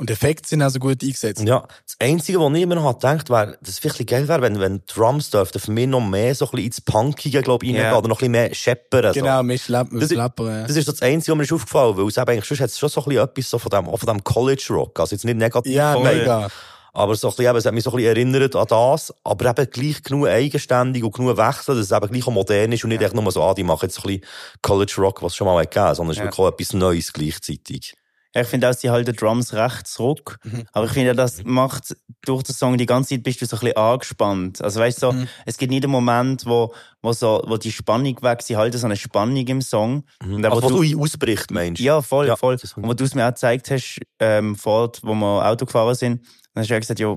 Und 0.00 0.10
Effekte 0.12 0.48
sind 0.48 0.62
also 0.62 0.78
gut 0.78 1.02
eingesetzt. 1.02 1.42
ja, 1.44 1.66
das 1.84 1.96
Einzige, 1.98 2.38
was 2.38 2.52
ich 2.54 2.62
immer 2.62 2.76
noch 2.76 2.92
gedacht 2.94 3.30
wäre, 3.30 3.58
dass 3.60 3.70
es 3.70 3.82
wirklich 3.84 4.06
geil 4.06 4.28
wäre, 4.28 4.40
wenn, 4.42 4.60
wenn 4.60 4.82
Drums 4.86 5.30
dürften 5.30 5.58
für 5.58 5.72
mich 5.72 5.88
noch 5.88 6.00
mehr 6.00 6.36
so 6.36 6.44
ein 6.44 6.50
bisschen 6.52 6.66
ins 6.66 6.80
Punkige, 6.80 7.42
glaube 7.42 7.66
ich, 7.66 7.72
Ja. 7.72 7.78
reingehen 7.82 7.98
oder 7.98 8.08
noch 8.08 8.16
ein 8.18 8.30
bisschen 8.30 8.30
mehr 8.32 8.54
scheppern. 8.54 9.12
so. 9.12 9.20
Genau, 9.20 9.42
mit 9.42 9.60
Schlepp, 9.60 9.90
mit 9.90 10.00
Das 10.02 10.10
ist- 10.12 10.16
Schlepper, 10.16 10.44
ja. 10.60 10.66
Das 10.68 10.76
ist 10.76 10.84
so 10.86 10.92
das 10.92 11.02
Einzige, 11.02 11.32
was 11.32 11.36
mir 11.38 11.42
ist 11.42 11.52
aufgefallen 11.52 11.96
weil 11.96 12.06
es 12.06 12.16
eben 12.16 12.30
eigentlich 12.30 12.44
sonst 12.44 12.60
hat 12.60 12.70
es 12.70 12.78
schon 12.78 12.88
so 12.88 13.00
ein 13.00 13.04
bisschen 13.08 13.24
etwas 13.24 13.50
so 13.50 13.58
von 13.58 13.70
dem, 13.70 13.84
von 13.86 14.06
dem 14.06 14.22
College 14.22 14.66
Rock. 14.70 15.00
Also 15.00 15.16
jetzt 15.16 15.24
nicht 15.24 15.36
negativ 15.36 15.72
Ja, 15.74 15.94
gemeint, 15.94 16.18
mega. 16.18 16.48
aber 16.92 17.14
so 17.16 17.26
ein 17.26 17.30
bisschen, 17.32 17.46
eben, 17.50 17.58
es 17.58 17.64
hat 17.66 17.74
mich 17.74 17.82
so 17.82 17.90
ein 17.90 17.96
bisschen 17.96 18.08
erinnert 18.16 18.54
an 18.54 18.66
das, 18.68 19.12
aber 19.24 19.50
eben 19.50 19.68
gleich 19.68 20.02
genug 20.04 20.28
eigenständig 20.28 21.02
und 21.02 21.12
genug 21.12 21.36
wechseln, 21.36 21.76
dass 21.76 21.86
es 21.86 21.90
eben 21.90 22.06
gleich 22.12 22.24
auch 22.24 22.30
modern 22.30 22.70
ist 22.70 22.84
und 22.84 22.90
nicht 22.90 23.02
echt 23.02 23.14
nur 23.14 23.32
so, 23.32 23.42
ah, 23.42 23.52
die 23.52 23.64
machen 23.64 23.86
jetzt 23.86 23.96
so 23.96 24.02
ein 24.08 24.18
bisschen 24.20 24.30
College 24.62 24.94
Rock, 24.98 25.22
was 25.24 25.32
es 25.32 25.36
schon 25.36 25.48
mal 25.48 25.60
gegeben, 25.66 25.92
sondern 25.96 26.12
es 26.12 26.18
ist 26.18 26.20
Ja. 26.20 26.24
wirklich 26.26 26.38
auch 26.38 26.48
etwas 26.52 26.72
Neues 26.72 27.12
gleichzeitig. 27.12 27.94
Ich 28.34 28.46
finde 28.46 28.68
auch, 28.68 28.74
sie 28.74 28.90
halten 28.90 29.16
Drums 29.16 29.54
recht 29.54 29.86
zurück. 29.86 30.38
Aber 30.72 30.86
ich 30.86 30.92
finde, 30.92 31.14
das 31.14 31.42
macht, 31.44 31.96
durch 32.22 32.42
den 32.42 32.54
Song 32.54 32.76
die 32.76 32.84
ganze 32.86 33.14
Zeit 33.14 33.22
bist 33.22 33.40
du 33.40 33.46
so 33.46 33.56
ein 33.56 33.60
bisschen 33.60 33.76
angespannt. 33.76 34.62
Also 34.62 34.80
weißt 34.80 35.02
du, 35.02 35.12
so, 35.12 35.16
es 35.46 35.56
gibt 35.56 35.70
nicht 35.70 35.84
einen 35.84 35.92
Moment, 35.92 36.44
wo, 36.44 36.72
wo 37.00 37.12
so, 37.12 37.42
wo 37.46 37.56
die 37.56 37.72
Spannung 37.72 38.20
weg, 38.22 38.42
sie 38.42 38.56
halten 38.56 38.76
so 38.76 38.86
eine 38.86 38.96
Spannung 38.96 39.46
im 39.46 39.62
Song. 39.62 40.04
Und 40.22 40.44
Also, 40.44 40.62
wo 40.62 40.82
du 40.82 41.02
ausbricht, 41.02 41.50
meinst 41.50 41.80
du? 41.80 41.84
ja, 41.84 42.02
voll, 42.02 42.26
Ja, 42.26 42.36
voll. 42.36 42.58
Und 42.76 42.86
wo 42.86 42.92
du 42.92 43.04
es 43.04 43.14
mir 43.14 43.24
auch 43.24 43.30
gezeigt 43.30 43.70
hast, 43.70 44.00
ähm, 44.18 44.56
vor 44.56 44.92
wo 45.02 45.14
wir 45.14 45.46
Auto 45.46 45.64
gefahren 45.64 45.94
sind, 45.94 46.22
dann 46.52 46.62
hast 46.62 46.68
du 46.68 46.74
ja 46.74 46.80
gesagt, 46.80 47.00
ja, 47.00 47.16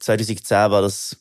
2010 0.00 0.70
war 0.70 0.82
das, 0.82 1.16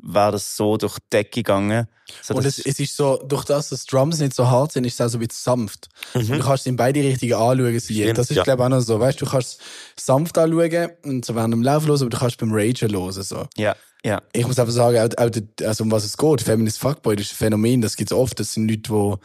war 0.00 0.32
das 0.32 0.56
so 0.56 0.76
durch 0.76 0.98
die 0.98 1.10
Decke 1.12 1.30
gegangen. 1.42 1.88
So, 2.22 2.34
Und 2.34 2.46
es, 2.46 2.58
es 2.58 2.78
ist 2.80 2.96
so, 2.96 3.22
durch 3.26 3.44
das, 3.44 3.68
dass 3.68 3.84
Drums 3.84 4.18
nicht 4.18 4.34
so 4.34 4.48
hart 4.48 4.72
sind, 4.72 4.84
ist 4.84 4.94
es 4.94 5.00
auch 5.00 5.08
so 5.10 5.18
ein 5.18 5.26
bisschen 5.26 5.58
sanft. 5.68 5.88
Und 6.14 6.28
du 6.28 6.38
kannst 6.38 6.62
es 6.62 6.66
in 6.66 6.76
beide 6.76 7.00
Richtungen 7.00 7.34
anschauen. 7.34 7.80
Stimmt, 7.80 8.16
Das 8.18 8.30
ist, 8.30 8.36
ja. 8.36 8.42
glaube 8.44 8.62
ich, 8.62 8.64
auch 8.66 8.70
noch 8.70 8.80
so. 8.80 8.98
Weißt 8.98 9.20
du, 9.20 9.24
du 9.24 9.30
kannst 9.30 9.60
es 9.96 10.06
sanft 10.06 10.38
anschauen 10.38 10.90
und 11.04 11.24
so 11.24 11.34
während 11.34 11.52
dem 11.52 11.62
Lauf 11.62 11.86
hören, 11.86 12.00
aber 12.00 12.10
du 12.10 12.18
kannst 12.18 12.38
beim 12.38 12.52
Ragen 12.52 12.92
hören, 12.92 13.12
so. 13.12 13.46
ja, 13.56 13.76
ja. 14.04 14.22
Ich 14.32 14.46
muss 14.46 14.58
einfach 14.58 14.72
sagen, 14.72 14.96
auch, 14.98 15.22
auch, 15.24 15.30
also 15.66 15.84
um 15.84 15.90
was 15.90 16.04
es 16.04 16.16
geht, 16.16 16.40
Feminist 16.40 16.78
Fuckboy, 16.78 17.16
das 17.16 17.26
ist 17.26 17.32
ein 17.32 17.36
Phänomen, 17.36 17.80
das 17.82 17.96
gibt's 17.96 18.12
oft. 18.12 18.38
Das 18.38 18.54
sind 18.54 18.70
Leute, 18.70 18.88
wo, 18.90 19.18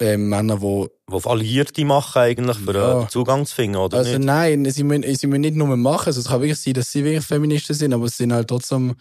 äh, 0.00 0.16
Männer, 0.16 0.60
wo, 0.60 0.88
Die 1.10 1.12
auf 1.14 1.26
Alliierte 1.26 1.84
machen 1.84 2.22
eigentlich, 2.22 2.56
für 2.58 2.74
Ja. 2.74 3.08
Zugang 3.08 3.44
zu 3.44 3.54
finden, 3.54 3.76
oder 3.76 3.98
also 3.98 4.12
nicht? 4.12 4.24
nein, 4.24 4.64
sie 4.70 4.84
müssen, 4.84 5.14
sie 5.14 5.26
müssen 5.26 5.40
nicht 5.42 5.56
nur 5.56 5.76
machen, 5.76 6.06
also 6.06 6.20
es 6.20 6.28
kann 6.28 6.40
wirklich 6.40 6.60
sein, 6.60 6.74
dass 6.74 6.90
sie 6.92 7.04
wirklich 7.04 7.24
Feministen 7.24 7.74
sind, 7.74 7.92
aber 7.92 8.08
sie 8.08 8.16
sind 8.16 8.32
halt 8.32 8.48
trotzdem, 8.48 8.94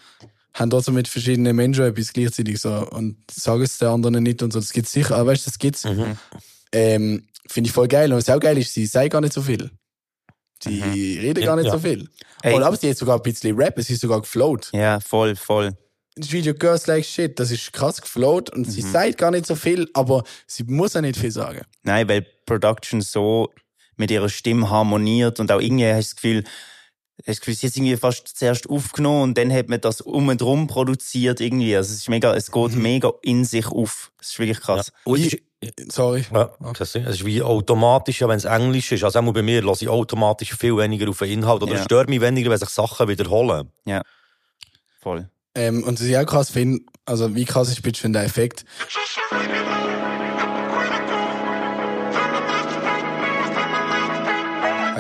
haben 0.54 0.70
trotzdem 0.70 0.95
mit 0.95 1.08
verschiedenen 1.08 1.56
Menschen 1.56 1.86
etwas 1.86 2.12
gleichzeitig 2.14 2.60
so 2.60 2.88
und 2.89 3.18
sagen 3.32 3.62
es 3.64 3.78
den 3.78 3.88
anderen 3.88 4.24
nicht 4.24 4.41
und 4.43 4.52
so. 4.54 4.60
Das 4.60 4.74
gibt's 4.74 4.91
sicher, 4.91 5.16
aber 5.16 5.32
weißt 5.32 5.45
du, 5.45 5.49
das 5.49 5.60
gibt's. 5.60 5.86
Mhm. 5.86 6.18
Ähm, 6.74 7.28
Finde 7.47 7.68
ich 7.70 7.74
voll 7.74 7.88
geil. 7.88 8.12
Und 8.12 8.18
was 8.18 8.30
auch 8.30 8.39
geil 8.39 8.58
ist, 8.58 8.74
sie 8.74 8.86
sagen 8.86 9.10
gar 9.10 9.22
nicht 9.22 9.34
so 9.34 9.41
viel. 9.41 9.72
Sie 10.64 11.18
reden 11.20 11.43
gar 11.43 11.56
nicht 11.56 11.66
Ja. 11.66 11.72
so 11.72 11.80
viel. 11.80 12.08
Ey. 12.43 12.54
Und 12.54 12.64
aber 12.64 12.78
sie 12.78 12.89
hat 12.89 12.97
sogar 12.97 13.18
ein 13.18 13.24
bisschen 13.24 13.56
Rap, 13.58 13.78
es 13.78 13.89
ist 13.89 14.02
sogar 14.02 14.22
geflowt. 14.22 14.70
Ja, 14.74 14.99
voll, 14.99 15.36
voll. 15.36 15.76
Das 16.16 16.32
Video 16.32 16.54
Girls 16.54 16.88
Like 16.88 17.06
Shit, 17.06 17.39
das 17.39 17.52
ist 17.52 17.72
krass 17.74 18.02
geflowt 18.02 18.49
und 18.52 18.66
sie 18.70 18.84
Mhm. 18.84 18.91
sagt 18.91 19.18
gar 19.18 19.32
nicht 19.32 19.45
so 19.47 19.56
viel, 19.56 19.89
aber 19.93 20.24
sie 20.45 20.64
muss 20.66 20.95
auch 20.95 21.02
nicht 21.02 21.18
viel 21.18 21.32
sagen. 21.32 21.62
Nein, 21.84 22.08
weil 22.10 22.26
Production 22.45 23.02
so 23.02 23.49
mit 23.95 24.12
ihrer 24.12 24.30
Stimme 24.30 24.70
harmoniert 24.70 25.39
und 25.39 25.52
auch 25.52 25.62
irgendwie 25.62 25.88
hast 25.88 26.12
du 26.12 26.16
das 26.16 26.16
Gefühl, 26.16 26.43
hast 27.28 27.28
das 27.28 27.39
Gefühl, 27.41 27.55
sie 27.55 27.67
hat 27.67 27.76
irgendwie 27.78 27.97
fast 27.97 28.28
zuerst 28.28 28.69
aufgenommen 28.69 29.22
und 29.24 29.38
dann 29.38 29.51
hat 29.51 29.69
man 29.69 29.80
das 29.82 30.01
um 30.01 30.28
und 30.28 30.41
drum 30.41 30.67
produziert 30.67 31.39
irgendwie. 31.39 31.76
Also 31.76 31.91
es 31.93 31.99
ist 31.99 32.09
mega, 32.09 32.34
es 32.36 32.51
geht 32.51 32.76
mega 32.76 33.11
in 33.22 33.45
sich 33.45 33.67
auf. 33.67 34.11
Das 34.17 34.30
ist 34.30 34.39
wirklich 34.39 34.59
krass. 34.59 34.91
Es 35.05 35.19
ist, 35.19 35.38
Sorry. 35.89 36.26
ja, 36.34 36.49
es 36.80 36.95
ist 36.95 37.26
wie 37.26 37.41
automatisch, 37.43 38.22
ja, 38.22 38.28
wenn 38.28 38.38
es 38.38 38.45
Englisch 38.45 38.91
ist. 38.91 39.03
Also 39.03 39.19
auch 39.19 39.34
bei 39.34 39.43
mir 39.43 39.61
lasse 39.61 39.86
ich 39.86 39.89
automatisch 39.89 40.55
viel 40.55 40.76
weniger 40.78 41.09
auf 41.09 41.19
den 41.19 41.30
Inhalt 41.32 41.61
oder 41.61 41.76
Ja. 41.76 41.84
stört 41.84 42.09
mich 42.09 42.22
weniger, 42.22 42.49
wenn 42.49 42.57
sich 42.57 42.69
Sachen 42.69 43.07
wiederholen. 43.07 43.69
Ja. 43.86 44.01
Voll. 44.99 45.30
Ähm, 45.53 45.84
und 45.84 45.99
was 45.99 46.07
ich 46.07 46.17
auch 46.17 46.26
krass 46.26 46.49
finde, 46.49 46.80
also 47.05 47.36
wie 47.36 47.45
krass 47.45 47.69
ist 47.69 47.82
bitte 47.82 47.99
schon 47.99 48.13
der 48.13 48.24
Effekt? 48.24 48.65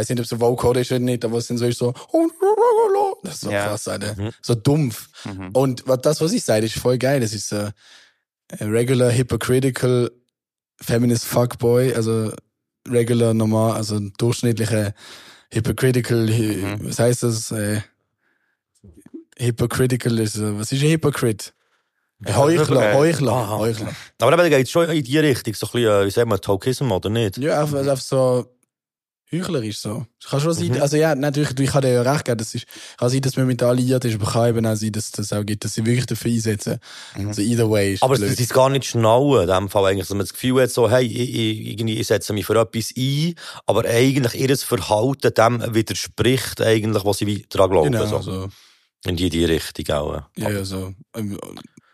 Weiß 0.01 0.09
nicht, 0.09 0.19
ob 0.19 0.25
es 0.25 0.33
ein 0.33 0.39
Vocoder 0.41 0.81
ist 0.81 0.91
oder 0.91 0.99
nicht, 0.99 1.23
aber 1.23 1.37
es 1.37 1.47
sind 1.47 1.57
so, 1.57 1.69
so, 1.71 1.93
das 3.23 3.33
ist 3.35 3.41
so 3.41 3.51
Ja. 3.51 3.67
krass, 3.67 3.87
Alter. 3.87 4.15
Mhm. 4.15 4.31
So 4.41 4.55
dumpf. 4.55 5.07
Mhm. 5.25 5.49
Und 5.53 5.87
was- 5.87 6.01
das, 6.01 6.19
was 6.21 6.33
ich 6.33 6.43
sage, 6.43 6.65
ist 6.65 6.75
voll 6.77 6.97
geil. 6.97 7.19
Das 7.21 7.33
ist 7.33 7.49
so 7.49 7.55
äh, 7.57 7.71
regular, 8.65 9.11
hypocritical, 9.11 10.11
feminist 10.81 11.25
fuckboy, 11.25 11.93
also 11.93 12.33
regular, 12.89 13.33
normal, 13.33 13.73
also 13.73 13.99
durchschnittliche 14.17 14.93
hypocritical, 15.53 16.27
hy 16.29 16.57
Mhm. 16.57 16.87
was 16.89 16.99
heißt 16.99 17.23
das? 17.23 17.51
Äh, 17.51 17.81
hypocritical 19.37 20.19
ist, 20.19 20.37
äh, 20.37 20.57
was 20.57 20.71
ist 20.71 20.83
ein 20.83 20.89
Hypocrite? 20.89 21.51
Ein 22.23 22.37
Heuchler, 22.37 22.93
Heuchler. 22.93 23.49
Heuchler. 23.57 23.95
Aber 24.19 24.33
eben, 24.37 24.49
geht 24.49 24.65
es 24.67 24.71
schon 24.71 24.87
in 24.89 25.03
die 25.03 25.17
Richtung, 25.17 25.53
so 25.55 25.65
ein 25.67 25.71
bisschen, 25.71 26.05
wie 26.05 26.11
sagt 26.11 26.27
man, 26.27 26.39
Tokism 26.39 26.91
oder 26.91 27.09
nicht? 27.09 27.37
Ja, 27.37 27.61
einfach, 27.61 27.79
einfach 27.79 27.97
so 27.97 28.45
heuchlerisch 29.33 29.77
so. 29.79 30.05
Es 30.21 30.29
kann 30.29 30.39
schon 30.41 30.53
sein, 30.53 30.67
Mhm. 30.69 30.81
also 30.81 30.97
ja, 30.97 31.15
natürlich, 31.15 31.57
ich 31.59 31.69
kann 31.69 31.81
dir 31.81 31.93
ja 31.93 32.01
recht 32.01 32.25
geben, 32.25 32.37
das 32.37 32.53
ist, 32.53 32.65
kann 32.97 33.09
sein, 33.09 33.21
dass 33.21 33.37
man 33.37 33.47
mit 33.47 33.63
alliiert 33.63 34.03
ist, 34.05 34.15
aber 34.15 34.31
kann 34.31 34.49
eben 34.49 34.65
auch 34.65 34.75
sein, 34.75 34.91
dass 34.91 35.11
das 35.11 35.31
auch 35.33 35.45
gibt, 35.45 35.63
dass 35.63 35.73
sie 35.73 35.85
wirklich 35.85 36.05
dafür 36.05 36.31
einsetzen. 36.31 36.79
Also 37.15 37.41
either 37.41 37.69
way 37.69 37.93
ist 37.93 38.03
Aber 38.03 38.15
blöd. 38.15 38.29
es 38.31 38.39
ist 38.39 38.53
gar 38.53 38.69
nicht 38.69 38.85
schnallen, 38.85 39.41
in 39.43 39.47
dem 39.55 39.69
Fall 39.69 39.85
eigentlich, 39.85 40.07
dass 40.07 40.09
man 40.09 40.19
das 40.19 40.33
Gefühl 40.33 40.61
hat, 40.63 40.69
so, 40.71 40.89
hey, 40.89 41.05
ich, 41.05 41.79
ich, 41.79 41.81
ich 41.85 42.07
setze 42.07 42.33
mich 42.33 42.45
für 42.45 42.59
etwas 42.59 42.93
ein, 42.97 43.35
aber 43.65 43.85
eigentlich 43.85 44.39
ihr 44.41 44.57
Verhalten 44.57 45.33
dem 45.33 45.73
widerspricht 45.73 46.61
eigentlich, 46.61 47.05
was 47.05 47.17
sie 47.19 47.45
dran 47.49 47.69
glauben. 47.69 47.91
Genau, 47.91 48.05
so. 48.05 48.17
also, 48.17 48.49
In 49.05 49.15
die, 49.15 49.29
die 49.29 49.45
Richtung 49.45 49.95
auch. 49.95 50.21
ja, 50.35 50.49
ja, 50.49 50.65
so. 50.65 50.93
ähm, 51.15 51.37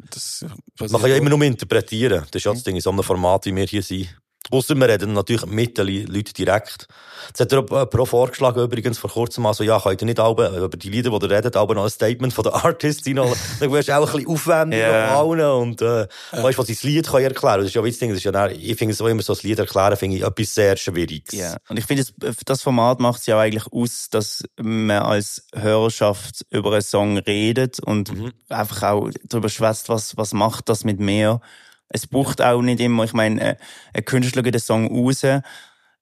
Das, 0.10 0.46
Man 0.80 1.02
kann 1.02 1.10
ja 1.10 1.18
immer 1.18 1.30
nur 1.30 1.42
interpretieren. 1.44 2.24
Das 2.32 2.40
ist 2.40 2.46
ja 2.46 2.54
das 2.54 2.64
Ding, 2.64 2.76
in 2.76 2.82
so 2.82 2.90
einem 2.92 3.04
Format, 3.04 3.46
wie 3.46 3.54
wir 3.56 3.66
hier 3.66 3.84
sind. 3.84 4.08
Ausser 4.52 4.76
wir 4.76 4.88
reden 4.88 5.14
natürlich 5.14 5.46
mit 5.46 5.78
den 5.78 5.88
Leuten 5.88 6.34
direkt. 6.38 6.88
Jetzt 7.28 7.40
hat 7.40 7.52
er 7.52 7.60
auch 7.60 7.94
auch 7.94 8.06
vorgeschlagen, 8.08 8.62
übrigens 8.64 8.98
vor 8.98 9.10
kurzem 9.10 9.44
mal 9.44 9.54
so, 9.54 9.64
ja, 9.64 9.80
könnt 9.80 10.02
ihr 10.02 10.06
nicht 10.06 10.20
alle, 10.20 10.58
über 10.58 10.78
die 10.78 10.90
Lieder, 10.90 11.10
die 11.10 11.26
ihr 11.26 11.32
redet, 11.32 11.56
aber 11.56 11.76
noch 11.76 11.84
ein 11.84 11.90
Statement 11.90 12.34
von 12.34 12.44
den 12.44 12.54
Artists 12.54 13.06
reinholen. 13.08 13.34
Dann 13.60 13.72
wirst 13.72 13.90
du 13.90 13.98
auch 13.98 14.08
ein 14.08 14.14
bisschen 14.14 14.28
aufwendig 14.34 14.84
auf 14.86 15.18
allen 15.18 15.52
und, 15.62 15.82
äh, 15.82 16.08
weißt, 16.32 16.58
was 16.58 16.68
sie 16.68 16.76
das 16.76 16.84
Lied 16.84 17.08
kann 17.08 17.24
erklären. 17.24 17.60
Das 17.60 17.68
ist 17.68 17.74
ja 17.76 17.84
wie 17.84 17.92
das 17.92 18.02
ist 18.02 18.24
ja 18.24 18.48
ich 18.48 18.78
finde 18.78 18.94
so 18.94 19.08
immer 19.08 19.22
so, 19.22 19.34
das 19.34 19.44
Lied 19.44 19.60
erklären, 19.60 19.98
finde 19.98 20.18
ich 20.18 20.24
etwas 20.24 20.54
sehr 20.54 20.78
Schwieriges. 20.78 21.38
Ja, 21.38 21.58
und 21.70 21.78
ich 21.78 21.86
finde, 21.86 22.06
das, 22.18 22.36
das 22.46 22.62
Format 22.62 23.00
macht 23.00 23.20
es 23.22 23.26
ja 23.26 23.36
auch 23.38 23.42
eigentlich 23.42 23.66
aus, 23.72 24.08
dass 24.10 24.44
man 24.62 25.02
als 25.02 25.44
Hörerschaft 25.54 26.46
über 26.50 26.72
einen 26.72 26.82
Song 26.82 27.18
redet 27.18 27.80
und 27.80 28.14
Mhm. 28.14 28.32
einfach 28.50 28.84
auch 28.84 29.10
darüber 29.24 29.50
schwätzt, 29.50 29.90
was, 29.90 30.18
was 30.18 30.34
macht 30.34 30.70
das 30.70 30.84
mit 30.84 31.00
mir. 31.00 31.42
Es 31.90 32.08
braucht 32.08 32.42
auch 32.42 32.62
nicht 32.62 32.80
immer, 32.80 33.04
ich 33.06 33.14
meine, 33.14 33.42
äh, 33.42 33.56
ein 33.94 34.06
Künstler 34.06 34.44
geht 34.44 34.54
den 34.56 34.62
Song 34.62 34.88
raus, 34.88 35.24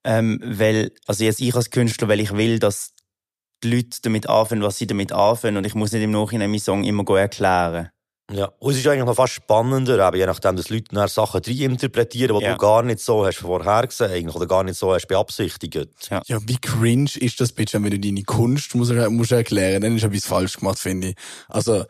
ähm, 0.03 0.39
weil, 0.43 0.91
also 1.07 1.23
jetzt 1.23 1.39
ich 1.41 1.55
als 1.55 1.69
Künstler, 1.69 2.07
weil 2.07 2.19
ich 2.19 2.35
will, 2.35 2.59
dass 2.59 2.93
die 3.63 3.75
Leute 3.75 3.99
damit 4.01 4.27
anfangen, 4.29 4.63
was 4.63 4.77
sie 4.77 4.87
damit 4.87 5.11
anfangen 5.11 5.57
und 5.57 5.65
ich 5.65 5.75
muss 5.75 5.91
nicht 5.91 6.03
im 6.03 6.11
Nachhinein 6.11 6.49
meinen 6.49 6.59
Song 6.59 6.83
immer 6.83 7.03
go 7.03 7.15
erklären. 7.15 7.89
Ja, 8.31 8.51
und 8.57 8.71
es 8.71 8.79
ist 8.79 8.87
eigentlich 8.87 9.05
noch 9.05 9.15
fast 9.15 9.33
spannender, 9.33 10.07
eben, 10.07 10.17
je 10.17 10.25
nachdem, 10.25 10.55
dass 10.55 10.69
Leute 10.69 10.85
dann 10.91 11.07
Sachen 11.07 11.43
interpretieren, 11.43 12.35
die 12.39 12.43
Ja. 12.43 12.53
du 12.53 12.57
gar 12.57 12.81
nicht 12.81 12.99
so 12.99 13.23
hast 13.23 13.37
vorhergesehen 13.37 14.11
eigentlich, 14.11 14.35
oder 14.35 14.47
gar 14.47 14.63
nicht 14.63 14.79
so 14.79 14.95
hast 14.95 15.05
beabsichtigt. 15.07 15.75
Ja. 16.09 16.23
Ja, 16.25 16.39
wie 16.47 16.57
cringe 16.57 17.11
ist 17.17 17.39
das 17.39 17.53
bitte, 17.53 17.83
wenn 17.83 17.91
du 17.91 17.99
deine 17.99 18.23
Kunst 18.23 18.73
musst, 18.73 18.91
musst 19.11 19.31
erklären, 19.31 19.81
dann 19.83 19.95
ist 19.95 20.03
etwas 20.03 20.25
falsch 20.25 20.57
gemacht, 20.57 20.79
finde 20.79 21.09
ich. 21.09 21.15
Also, 21.49 21.85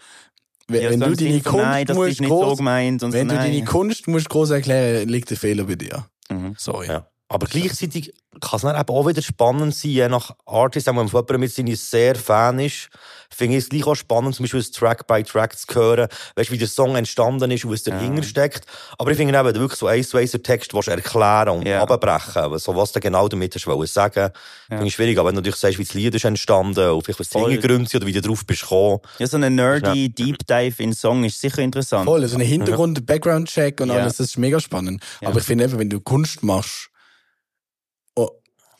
wenn, 0.67 0.81
Ja, 0.83 0.89
wenn 0.89 0.99
so 0.99 1.05
du 1.07 1.15
deine 1.15 1.41
Kunst 1.41 1.57
nein, 1.65 1.85
das 1.85 1.95
musst 1.97 2.17
so 2.17 2.23
groß, 2.23 2.57
gemeint 2.57 3.01
wenn 3.01 3.11
so, 3.11 3.17
du 3.17 3.25
nein. 3.25 3.51
deine 3.51 3.63
Kunst 3.65 4.07
musst 4.07 4.29
groß 4.29 4.49
erklären, 4.51 5.07
liegt 5.09 5.29
der 5.29 5.37
Fehler 5.37 5.65
bei 5.65 5.75
dir. 5.75 6.05
Mhm. 6.29 6.55
Sorry. 6.57 6.87
Ja. 6.87 7.07
Aber 7.27 7.47
gleichzeitig 7.47 8.13
kann 8.39 8.57
es 8.57 8.61
dann 8.61 8.79
eben 8.79 8.89
auch 8.89 9.07
wieder 9.07 9.21
spannend 9.23 9.73
sein, 9.73 9.91
je 9.91 10.07
nach 10.09 10.35
Artist, 10.45 10.85
wenn 10.85 10.93
man 10.95 11.07
von 11.07 11.21
jemandem 11.21 11.39
mit 11.39 11.51
seinen 11.53 11.75
sehr 11.75 12.15
Fan 12.15 12.59
ist, 12.59 12.89
finde 13.31 13.57
ich 13.57 13.63
es 13.63 13.69
gleich 13.69 13.87
auch 13.87 13.95
spannend, 13.95 14.35
zum 14.35 14.43
Beispiel 14.43 14.59
das 14.59 14.69
Track 14.69 15.07
by 15.07 15.23
Track 15.23 15.57
zu 15.57 15.73
hören, 15.73 16.07
weißt, 16.35 16.51
wie 16.51 16.57
der 16.59 16.67
Song 16.67 16.95
entstanden 16.95 17.49
ist 17.49 17.65
und 17.65 17.71
was 17.71 17.81
dahinter 17.81 18.21
steckt. 18.21 18.65
Aber 18.99 19.09
ich 19.09 19.17
finde 19.17 19.33
eben, 19.35 19.43
wenn 19.47 19.53
du 19.55 19.59
wirklich 19.61 19.79
so 19.79 19.87
eins 19.87 20.09
zu 20.09 20.17
eins 20.17 20.31
den 20.31 20.43
Text 20.43 20.73
willst 20.75 20.87
erklären 20.87 21.49
und 21.49 21.67
Ja. 21.67 21.81
abbrechen, 21.83 22.59
so 22.59 22.75
was 22.75 22.91
du 22.91 22.99
genau 22.99 23.27
damit 23.27 23.55
hast 23.55 23.65
wollen 23.65 23.87
sagen, 23.87 24.29
finde 24.67 24.85
ich 24.85 24.93
schwierig. 24.93 25.17
Aber 25.17 25.29
wenn 25.29 25.35
du 25.35 25.41
natürlich 25.41 25.59
sagst, 25.59 25.79
wie 25.79 25.83
das 25.83 25.93
Lied 25.95 26.13
ist 26.13 26.25
entstanden, 26.25 26.91
und 26.91 27.01
vielleicht 27.03 27.19
was 27.19 27.29
die. 27.29 27.39
Hintergründe 27.39 27.89
sind 27.89 28.01
oder 28.03 28.07
wie 28.07 28.13
du 28.13 28.21
drauf 28.21 28.45
bist 28.45 28.61
gekommen. 28.61 28.99
Ja, 29.17 29.25
so 29.25 29.37
ein 29.37 29.55
nerdy 29.55 30.09
Deep 30.09 30.45
Dive 30.45 30.83
in 30.83 30.93
Song 30.93 31.23
ist 31.23 31.41
sicher 31.41 31.59
interessant. 31.63 32.05
Voll, 32.05 32.27
so 32.27 32.35
ein 32.35 32.41
Hintergrund, 32.41 33.03
Background-Check 33.07 33.81
und 33.81 33.89
Ja. 33.89 33.95
alles, 33.95 34.17
das 34.17 34.27
ist 34.27 34.37
mega 34.37 34.59
spannend. 34.59 35.01
Ja. 35.21 35.29
Aber 35.29 35.39
ich 35.39 35.45
finde 35.45 35.63
eben, 35.63 35.79
wenn 35.79 35.89
du 35.89 35.99
Kunst 35.99 36.43
machst, 36.43 36.89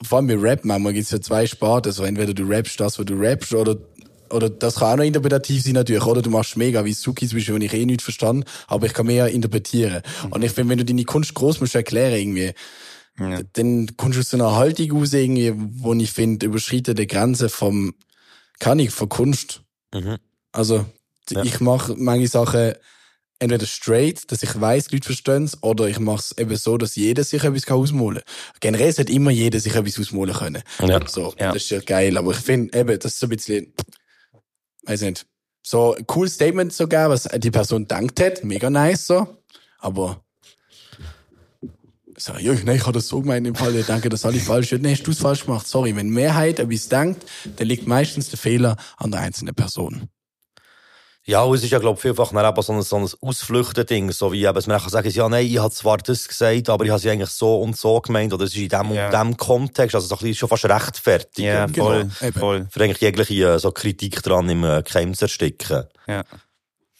vor 0.06 0.18
allem 0.18 0.28
bei 0.28 0.36
Rap 0.38 0.66
manchmal 0.66 0.94
gibt 0.94 1.06
es 1.06 1.12
ja 1.12 1.22
zwei 1.22 1.46
Sparten, 1.48 1.90
also 1.90 2.04
entweder 2.04 2.34
du 2.34 2.44
rappst 2.44 2.80
das, 2.80 2.98
was 3.00 3.06
du 3.06 3.16
rappst, 3.16 3.54
oder, 3.54 3.78
oder 4.30 4.50
das 4.50 4.76
kann 4.76 4.94
auch 4.94 4.98
noch 4.98 5.04
interpretativ 5.04 5.64
sein 5.64 5.74
natürlich, 5.74 6.06
oder 6.06 6.22
du 6.22 6.30
machst 6.30 6.58
mega, 6.58 6.84
wie 6.86 6.94
Suki 6.94 7.28
zum 7.28 7.38
Beispiel, 7.38 7.56
wenn 7.56 7.62
ich 7.62 7.74
eh 7.74 7.86
nichts 7.86 8.04
verstanden, 8.04 8.44
aber 8.68 8.86
ich 8.86 8.94
kann 8.94 9.06
mehr 9.08 9.28
interpretieren. 9.28 10.02
Und 10.30 10.44
ich 10.44 10.52
finde, 10.52 10.72
wenn 10.72 10.78
du 10.80 10.86
deine 10.86 11.04
Kunst 11.04 11.34
groß 11.34 11.60
musst 11.62 11.76
erklären 11.76 12.14
irgendwie, 12.14 12.54
Ja. 13.20 13.40
dann 13.54 13.96
kommst 13.98 14.18
du 14.18 14.20
aus 14.22 14.30
so 14.30 14.38
einer 14.38 14.56
Haltung 14.56 14.92
raus, 14.92 15.14
irgendwie, 15.14 15.54
wo 15.56 15.94
ich 15.94 16.12
finde, 16.12 16.46
überschreitet 16.48 17.00
die 17.00 17.08
Grenze 17.08 17.50
vom, 17.50 17.94
kann 18.60 18.80
ich, 18.80 18.92
von 18.92 19.08
Kunst. 19.10 19.62
Mhm. 19.94 20.18
Also, 20.52 20.86
Ja. 21.30 21.44
ich 21.44 21.60
mache 21.60 21.96
manche 21.98 22.28
Sachen 22.28 22.74
entweder 23.46 23.66
straight, 23.66 24.32
dass 24.32 24.44
ich 24.44 24.60
weiß, 24.60 24.88
die 24.88 24.96
Leute 24.96 25.06
verstehen 25.06 25.44
es, 25.46 25.62
oder 25.64 25.88
ich 25.88 26.00
mache 26.00 26.20
es 26.20 26.38
eben 26.38 26.56
so, 26.56 26.78
dass 26.78 26.96
jeder 26.96 27.24
sich 27.24 27.44
etwas 27.44 27.68
ausmalen 27.70 28.22
kann. 28.24 28.60
Generell 28.60 28.92
sollte 28.92 29.12
immer 29.14 29.32
jeder 29.32 29.60
sich 29.60 29.76
etwas 29.76 30.00
ausmalen 30.00 30.36
können. 30.36 30.64
Ja. 30.82 31.00
So, 31.08 31.34
Ja. 31.40 31.54
das 31.54 31.64
ist 31.64 31.70
ja 31.70 31.80
geil. 31.80 32.18
Aber 32.18 32.32
ich 32.32 32.38
finde 32.38 32.78
eben, 32.78 33.00
das 33.00 33.14
ist 33.14 33.20
so 33.20 33.28
ein 33.28 33.30
bisschen, 33.30 33.74
weiß 34.86 35.02
nicht, 35.02 35.26
so 35.64 35.96
ein 35.96 36.06
cooles 36.06 36.34
Statement 36.36 36.76
geben, 36.78 37.10
was 37.10 37.24
die 37.24 37.52
Person 37.52 37.88
dankt 37.88 38.20
hat, 38.20 38.44
mega 38.44 38.70
nice 38.70 39.08
so, 39.08 39.38
aber 39.80 40.22
Sag 42.18 42.40
ich, 42.42 42.64
nein, 42.64 42.78
ich 42.78 42.84
habe 42.84 42.94
das 42.94 43.10
so 43.10 43.20
gemeint 43.20 43.46
im 43.46 43.56
Fall, 43.56 43.76
ich 43.76 43.88
denke, 43.88 44.08
das 44.08 44.24
habe 44.24 44.38
ich 44.38 44.44
falsch. 44.44 44.72
Nein, 44.72 44.94
hast 44.94 45.04
du 45.04 45.12
es 45.12 45.20
falsch 45.20 45.46
gemacht. 45.46 45.68
Sorry, 45.68 45.98
wenn 45.98 46.08
Mehrheit 46.08 46.60
etwas 46.60 46.88
denkt, 46.88 47.26
dann 47.58 47.68
liegt 47.68 47.88
meistens 47.88 48.30
der 48.30 48.40
Fehler 48.40 48.78
an 48.96 49.12
der 49.12 49.20
einzelnen 49.20 49.54
Person. 49.54 50.08
Ja, 51.28 51.44
es 51.52 51.64
ist 51.64 51.72
ja, 51.72 51.80
glaube 51.80 51.96
ich, 51.98 52.02
vielfach 52.04 52.32
dann 52.32 52.46
eben 52.48 52.62
so 52.62 52.72
ein, 52.74 52.82
so 52.84 52.98
ein 52.98 53.10
Ausflüchten-Ding, 53.20 54.12
so 54.12 54.32
wie 54.32 54.46
eben, 54.46 54.54
dass 54.54 54.68
man 54.68 54.80
sagen, 54.80 55.10
ja, 55.10 55.28
nein, 55.28 55.48
ich 55.48 55.58
habe 55.58 55.74
zwar 55.74 55.98
das 55.98 56.28
gesagt, 56.28 56.70
aber 56.70 56.86
ich 56.86 56.92
habe 56.92 57.00
es 57.00 57.06
eigentlich 57.08 57.32
so 57.32 57.62
und 57.62 57.76
so 57.76 58.00
gemeint, 58.00 58.32
oder 58.32 58.46
es 58.46 58.52
ist 58.56 58.62
in 58.62 58.70
dem 58.70 58.94
Ja. 58.94 59.08
und 59.08 59.14
dem 59.14 59.38
Kontext, 59.38 59.96
also 59.96 60.06
so 60.06 60.16
ein 60.16 60.20
bisschen 60.20 60.36
schon 60.36 60.50
fast 60.50 60.66
rechtfertigt. 60.66 61.40
Ja, 61.40 61.66
Genau, 61.66 61.86
voll, 61.86 62.10
eben. 62.22 62.40
voll. 62.40 62.68
Für 62.70 62.84
eigentlich 62.84 63.02
jegliche 63.02 63.54
äh, 63.56 63.60
so 63.60 63.72
Kritik 63.72 64.22
dran 64.22 64.48
im 64.50 64.64
äh, 64.64 64.84
Keim 64.84 65.16
zu 65.16 65.26
ersticken. 65.26 65.86
Ja. 66.08 66.24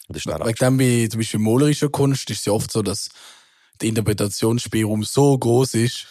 Das 0.08 0.18
ist 0.18 0.26
dann 0.26 0.44
Wegen 0.44 0.56
dem 0.58 0.76
bei 0.76 1.08
zum 1.08 1.20
Beispiel 1.20 1.40
malerischer 1.40 1.88
Kunst 1.88 2.28
ist 2.30 2.40
es 2.40 2.44
ja 2.46 2.52
oft 2.52 2.72
so, 2.72 2.82
dass 2.82 3.10
der 3.80 3.88
Interpretationsspielraum 3.90 5.04
so 5.04 5.38
groß 5.38 5.74
ist, 5.74 6.06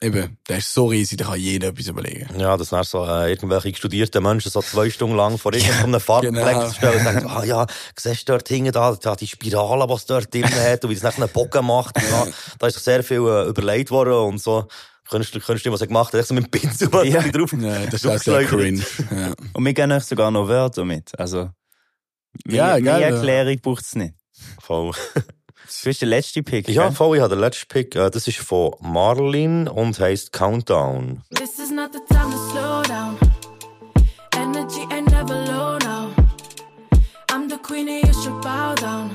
eben, 0.00 0.38
der 0.48 0.58
ist 0.58 0.72
so 0.72 0.86
riesig, 0.86 1.18
da 1.18 1.24
kann 1.26 1.40
jeder 1.40 1.68
etwas 1.68 1.88
überlegen. 1.88 2.38
Ja, 2.38 2.56
dass 2.56 2.70
dann 2.70 2.84
so 2.84 3.04
äh, 3.04 3.30
irgendwelche 3.30 3.74
studierten 3.74 4.22
Menschen 4.22 4.50
so 4.50 4.62
zwei 4.62 4.90
Stunden 4.90 5.16
lang 5.16 5.38
vor 5.38 5.52
irgendeinem 5.54 6.00
Farbplex 6.00 6.34
genau. 6.36 6.70
stellen 6.70 6.98
und 6.98 7.04
denken, 7.14 7.26
ah 7.28 7.44
ja, 7.44 7.66
siehst 7.96 8.28
du 8.28 8.32
dort 8.32 8.48
hinten 8.48 8.72
da, 8.72 8.94
da 8.94 9.16
die 9.16 9.26
Spirale, 9.26 9.86
die 9.86 9.92
es 9.92 10.06
dort 10.06 10.32
drin 10.32 10.44
hat 10.50 10.84
und 10.84 10.90
wie 10.90 10.94
es 10.94 11.02
nachher 11.02 11.22
einen 11.22 11.32
Bogen 11.32 11.66
macht. 11.66 11.96
Ja, 12.00 12.26
da 12.58 12.66
ist 12.66 12.76
doch 12.76 12.82
sehr 12.82 13.02
viel 13.02 13.26
äh, 13.26 13.48
überlegt 13.48 13.90
worden 13.90 14.14
und 14.14 14.40
so. 14.40 14.68
Künstler, 15.08 15.40
Künstler, 15.40 15.72
was 15.72 15.80
er 15.80 15.86
gemacht 15.86 16.12
hat, 16.12 16.20
echt 16.20 16.28
so 16.28 16.34
mit 16.34 16.44
dem 16.44 16.50
Pinsel 16.50 16.92
was 16.92 17.06
Ja. 17.08 17.22
ja. 17.22 17.32
drauf. 17.32 17.52
Ja, 17.58 17.86
das 17.86 18.04
ist 18.04 18.24
sehr 18.24 18.44
cringe. 18.44 18.84
Ja. 19.10 19.32
Und 19.54 19.64
wir 19.64 19.72
geben 19.72 19.92
euch 19.92 20.04
sogar 20.04 20.30
noch 20.30 20.48
Wörter 20.48 20.84
mit. 20.84 21.18
Also, 21.18 21.50
mehr, 22.44 22.56
Ja, 22.56 22.76
ja. 22.76 22.98
Erklärung 22.98 23.58
braucht 23.60 23.84
es 23.84 23.94
nicht. 23.94 24.14
Voll. 24.60 24.92
Das 25.68 25.84
ist 25.84 26.00
der 26.00 26.08
letzte 26.08 26.42
Pick. 26.42 26.66
Ja, 26.70 26.84
gell? 26.84 26.92
voll, 26.92 27.16
ich 27.18 27.22
habe 27.22 27.34
den 27.34 27.40
letzten 27.40 27.68
Pick, 27.68 27.94
äh, 27.94 28.08
das 28.08 28.26
ist 28.26 28.38
von 28.38 28.72
Marlin 28.80 29.68
und 29.68 30.00
heisst 30.00 30.32
Countdown. 30.32 31.22
This 31.28 31.58
is 31.58 31.70
not 31.70 31.92
the 31.92 32.00
time 32.08 32.30
to 32.30 32.38
slow 32.50 32.82
down. 32.84 33.18
Energy 34.34 34.80
ain't 34.90 35.10
never 35.10 35.34
low 35.34 35.76
now. 35.80 36.08
I'm 37.30 37.50
the 37.50 37.58
queen 37.62 37.86
and 37.86 38.02
you 38.06 38.14
should 38.14 38.40
bow 38.40 38.74
down. 38.76 39.10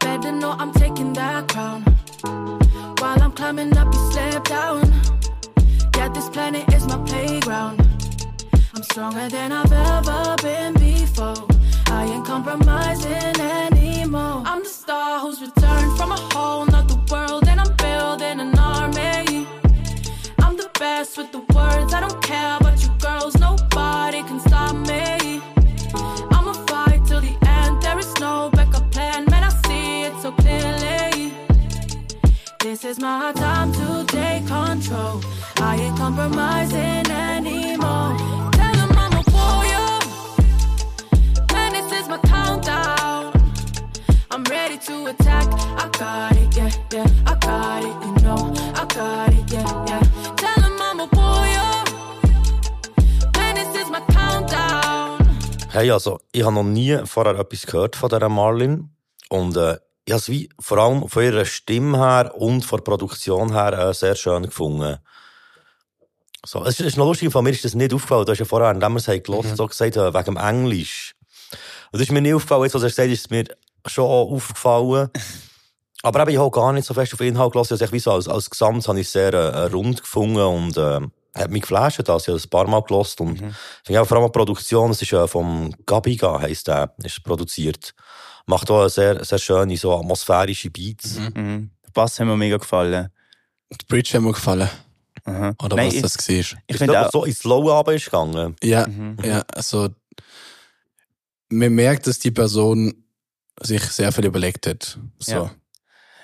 Better 0.00 0.32
know 0.32 0.56
I'm 0.58 0.72
taking 0.72 1.12
that 1.12 1.46
crown. 1.48 1.84
While 3.00 3.22
I'm 3.22 3.32
climbing 3.32 3.76
up, 3.76 3.92
you 3.92 4.12
slip 4.12 4.44
down. 4.44 4.80
Yeah, 5.94 6.08
this 6.08 6.30
planet 6.30 6.72
is 6.72 6.86
my 6.86 6.96
playground. 7.04 7.86
I'm 8.74 8.82
stronger 8.82 9.28
than 9.28 9.52
I've 9.52 9.70
ever 9.70 10.36
been 10.42 10.72
before. 10.72 11.53
I 11.94 12.06
ain't 12.06 12.26
compromising 12.26 13.36
anymore. 13.40 14.42
I'm 14.44 14.62
the 14.64 14.68
star 14.68 15.20
who's 15.20 15.40
returned 15.40 15.96
from 15.96 16.10
a 16.10 16.20
whole 16.32 16.66
nother 16.66 17.00
world, 17.10 17.46
and 17.46 17.60
I'm 17.60 17.72
building 17.76 18.40
an 18.40 18.58
army. 18.58 19.46
I'm 20.44 20.56
the 20.56 20.68
best 20.78 21.16
with 21.16 21.30
the 21.30 21.42
words, 21.54 21.94
I 21.94 22.00
don't 22.00 22.20
care 22.20 22.56
about 22.60 22.82
you 22.82 22.90
girls, 22.98 23.38
nobody 23.38 24.22
can 24.28 24.40
stop 24.40 24.74
me. 24.90 25.40
I'ma 26.34 26.54
fight 26.68 27.00
till 27.06 27.20
the 27.20 27.36
end, 27.58 27.80
there 27.80 27.98
is 27.98 28.12
no 28.18 28.50
backup 28.52 28.90
plan, 28.90 29.24
man, 29.30 29.44
I 29.44 29.52
see 29.64 30.02
it 30.08 30.14
so 30.20 30.32
clearly. 30.32 31.32
This 32.58 32.84
is 32.84 32.98
my 32.98 33.32
time 33.36 33.72
to 33.72 34.04
take 34.08 34.46
control. 34.48 35.20
I 35.58 35.76
ain't 35.76 35.96
compromising 35.96 37.06
anymore. 37.08 38.33
Is 42.04 42.10
my 42.10 42.18
countdown. 42.18 43.32
I'm 44.30 44.44
ready 44.44 44.76
to 44.76 45.06
attack. 45.06 45.48
I 45.82 45.88
got 45.98 46.36
it, 46.36 46.54
yeah, 46.54 46.70
yeah. 46.92 47.06
I 47.24 47.34
got 47.40 47.82
it, 47.82 47.96
you 48.04 48.12
know. 48.22 48.52
I 48.74 48.84
got 48.94 49.32
it, 49.32 49.50
yeah, 49.50 49.86
yeah. 49.88 50.02
Tell 50.36 50.60
him 50.64 50.76
I'm 50.82 51.00
a 51.00 51.08
warrior. 51.16 51.72
Man, 53.36 53.54
this 53.54 53.74
is 53.82 53.88
my 53.88 54.02
countdown. 54.12 55.18
Hey, 55.70 55.90
also, 55.90 56.20
ich 56.32 56.42
habe 56.42 56.54
noch 56.54 56.64
nie 56.64 56.98
vorher 57.06 57.38
etwas 57.38 57.64
gehört 57.64 57.96
von 57.96 58.10
dieser 58.10 58.28
Marlin. 58.28 58.90
Und 59.30 59.56
äh, 59.56 59.78
ich 60.04 60.12
habe 60.12 60.20
es 60.20 60.28
wie 60.28 60.50
vor 60.60 60.76
allem 60.76 61.08
von 61.08 61.22
ihrer 61.22 61.46
Stimme 61.46 61.96
her 61.96 62.34
und 62.34 62.66
von 62.66 62.80
der 62.80 62.84
Produktion 62.84 63.54
her 63.54 63.72
äh, 63.72 63.94
sehr 63.94 64.14
schön 64.14 64.42
gefunden. 64.42 64.98
So, 66.44 66.62
es 66.66 66.78
ist, 66.80 66.98
noch 66.98 67.06
lustig, 67.06 67.32
von 67.32 67.42
mir 67.42 67.52
ist 67.52 67.64
das 67.64 67.74
nicht 67.74 67.94
aufgefallen. 67.94 68.26
Du 68.26 68.32
hast 68.32 68.40
ja 68.40 68.44
vorher, 68.44 68.70
indem 68.70 68.92
wir 68.92 68.98
es 68.98 69.08
haben 69.08 69.22
gehört, 69.22 69.56
so 69.56 69.66
gesagt, 69.66 69.96
äh, 69.96 70.12
wegen 70.12 70.24
dem 70.24 70.36
Englisch. 70.36 71.13
Und 71.94 72.00
das 72.00 72.08
ist 72.08 72.12
mir 72.12 72.20
nicht 72.20 72.34
aufgefallen, 72.34 72.64
jetzt, 72.64 72.74
was 72.74 72.82
er 72.82 72.88
gesagt 72.88 73.06
hat, 73.06 73.12
ist 73.12 73.20
es 73.20 73.30
mir 73.30 73.44
schon 73.86 74.04
aufgefallen. 74.04 75.10
Aber 76.02 76.22
eben, 76.22 76.30
ich 76.32 76.38
habe 76.38 76.50
gar 76.50 76.72
nicht 76.72 76.86
so 76.86 76.92
fest 76.92 77.12
auf 77.12 77.18
den 77.20 77.28
Inhalt 77.28 77.52
gelassen. 77.52 77.74
Also, 77.74 77.84
ich 77.84 77.92
wie 77.92 78.00
so 78.00 78.10
als, 78.10 78.26
als 78.26 78.50
Gesamt 78.50 78.88
habe 78.88 78.98
ich 78.98 79.06
es 79.06 79.12
sehr 79.12 79.32
äh, 79.32 79.66
rund 79.66 80.02
gefunden 80.02 80.40
und 80.40 80.76
äh, 80.76 81.00
hat 81.36 81.52
mich 81.52 81.62
geflasht, 81.62 82.00
das. 82.04 82.22
Ich 82.24 82.28
habe 82.30 82.36
es 82.36 82.46
ein 82.46 82.50
paar 82.50 82.66
Mal 82.66 82.80
gelost 82.82 83.20
und 83.20 83.40
ich 83.86 83.96
auch 83.96 84.08
vor 84.08 84.16
allem 84.16 84.26
die 84.26 84.32
Produktion, 84.32 84.90
es 84.90 85.02
ist 85.02 85.12
äh, 85.12 85.28
vom 85.28 85.72
Gabiga, 85.86 86.40
heisst 86.40 86.66
der, 86.66 86.92
ist 87.04 87.22
produziert. 87.22 87.94
Macht 88.46 88.68
auch 88.72 88.88
sehr, 88.88 89.24
sehr 89.24 89.38
schöne, 89.38 89.76
so 89.76 89.96
atmosphärische 89.96 90.70
Beats. 90.70 91.20
Mhm. 91.36 91.70
Der 91.86 91.90
Bass 91.92 92.18
hat 92.18 92.26
mir 92.26 92.36
mega 92.36 92.56
gefallen. 92.56 93.08
Die 93.70 93.86
Bridge 93.86 94.14
hat 94.14 94.20
mir 94.22 94.32
gefallen. 94.32 94.68
Aha. 95.26 95.54
Oder 95.62 95.76
Nein, 95.76 95.86
was 95.86 95.94
ich, 95.94 96.02
das 96.02 96.28
war. 96.28 96.34
ich 96.34 96.56
Ich 96.66 96.76
finde 96.76 97.06
auch, 97.06 97.12
so 97.12 97.24
ins 97.24 97.44
Low 97.44 97.70
aber 97.70 97.94
ist 97.94 98.06
gegangen. 98.06 98.56
Ja, 98.64 98.84
Mhm. 98.88 99.16
ja, 99.22 99.44
also 99.54 99.90
man 101.48 101.72
merkt, 101.72 102.06
dass 102.06 102.18
die 102.18 102.30
Person 102.30 103.04
sich 103.60 103.82
sehr 103.82 104.12
viel 104.12 104.26
überlegt 104.26 104.66
hat. 104.66 104.98
So. 105.18 105.32
Ja. 105.32 105.54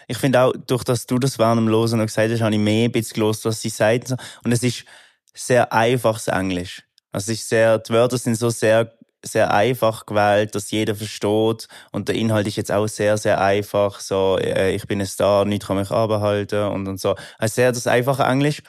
Ich 0.09 0.19
finde 0.19 0.41
auch, 0.41 0.53
durch 0.67 0.83
dass 0.83 1.07
du 1.07 1.19
das 1.19 1.39
während 1.39 1.61
dem 1.61 1.69
Losen 1.69 1.99
noch 1.99 2.07
gesagt 2.07 2.33
hast, 2.33 2.41
habe 2.41 2.55
ich 2.55 2.61
mehr 2.61 2.87
ein 2.87 2.93
bisschen 2.93 3.15
gelost, 3.15 3.45
was 3.45 3.61
sie 3.61 3.69
sagt. 3.69 4.11
und 4.43 4.53
es 4.53 4.63
ist 4.63 4.85
sehr 5.33 5.73
einfaches 5.73 6.27
Englisch. 6.27 6.83
Also 7.13 7.33
es 7.33 7.41
ist 7.41 7.49
sehr, 7.49 7.79
die 7.79 7.93
Wörter 7.93 8.19
sind 8.19 8.35
so 8.35 8.51
sehr, 8.51 8.93
sehr 9.25 9.53
einfach 9.53 10.07
gewählt, 10.07 10.55
dass 10.55 10.71
jeder 10.71 10.95
versteht. 10.95 11.69
Und 11.93 12.09
der 12.09 12.17
Inhalt 12.17 12.47
ist 12.47 12.57
jetzt 12.57 12.73
auch 12.73 12.87
sehr, 12.87 13.19
sehr 13.19 13.41
einfach. 13.41 14.01
So, 14.01 14.39
äh, 14.39 14.75
ich 14.75 14.87
bin 14.87 15.01
ein 15.01 15.07
Star, 15.07 15.45
nichts 15.45 15.67
kann 15.67 15.77
mich 15.77 15.91
abhalten 15.91 16.65
und, 16.69 16.89
und 16.89 17.01
so. 17.01 17.15
Also 17.39 17.55
sehr 17.55 17.73
das 17.73 17.87
einfache 17.87 18.23
Englisch. 18.23 18.63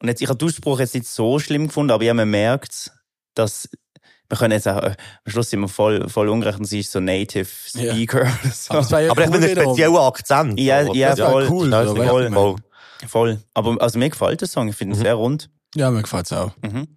Und 0.00 0.08
jetzt, 0.08 0.22
ich 0.22 0.28
habe 0.28 0.38
den 0.38 0.48
Ausspruch 0.48 0.80
jetzt 0.80 0.94
nicht 0.94 1.06
so 1.06 1.38
schlimm 1.38 1.66
gefunden, 1.68 1.92
aber 1.92 2.04
ja, 2.04 2.14
man 2.14 2.30
merkt, 2.30 2.92
dass 3.34 3.68
wir 4.30 4.38
können 4.38 4.52
jetzt 4.52 4.66
auch, 4.68 4.82
äh, 4.82 4.94
am 5.24 5.30
Schluss 5.32 5.50
sind 5.50 5.60
wir 5.60 5.68
voll, 5.68 6.08
voll 6.08 6.28
ungerecht 6.30 6.58
und 6.58 6.64
sie 6.64 6.80
ist 6.80 6.92
so 6.92 7.00
Native 7.00 7.48
Ja. 7.74 7.92
Speaker 7.92 8.20
oder 8.22 8.52
so. 8.52 8.74
Aber 8.74 9.00
ja 9.00 9.10
Aber 9.10 9.22
ich 9.22 9.28
cool 9.28 9.32
bin 9.34 9.42
einen 9.42 9.50
wiederum. 9.50 9.74
speziellen 9.74 9.96
Akzent. 9.96 10.60
Ja, 10.60 10.84
so. 10.86 10.94
ja, 10.94 11.08
Das 11.10 11.18
ist 11.18 11.24
voll. 11.26 11.48
cool, 11.50 11.70
Ja, 11.70 11.84
so, 11.86 11.94
voll. 11.96 12.06
weißt 12.06 12.30
du, 12.30 12.32
voll. 12.34 12.56
Voll. 13.08 13.40
Aber 13.54 13.76
also 13.82 13.98
mir 13.98 14.08
gefällt 14.10 14.40
der 14.40 14.48
Song, 14.48 14.68
ich 14.68 14.76
finde 14.76 14.94
ihn 14.96 15.00
sehr 15.02 15.14
rund. 15.14 15.50
Ja, 15.74 15.90
mir 15.90 16.02
gefällt 16.02 16.26
es 16.26 16.32
auch. 16.32 16.52
Mhm. 16.62 16.96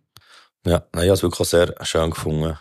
Ja, 0.65 0.83
nein, 0.93 1.03
ich 1.03 1.09
habe 1.09 1.13
es 1.13 1.23
wirklich 1.23 1.47
sehr 1.49 1.73
schön 1.81 2.11
gefunden. 2.11 2.57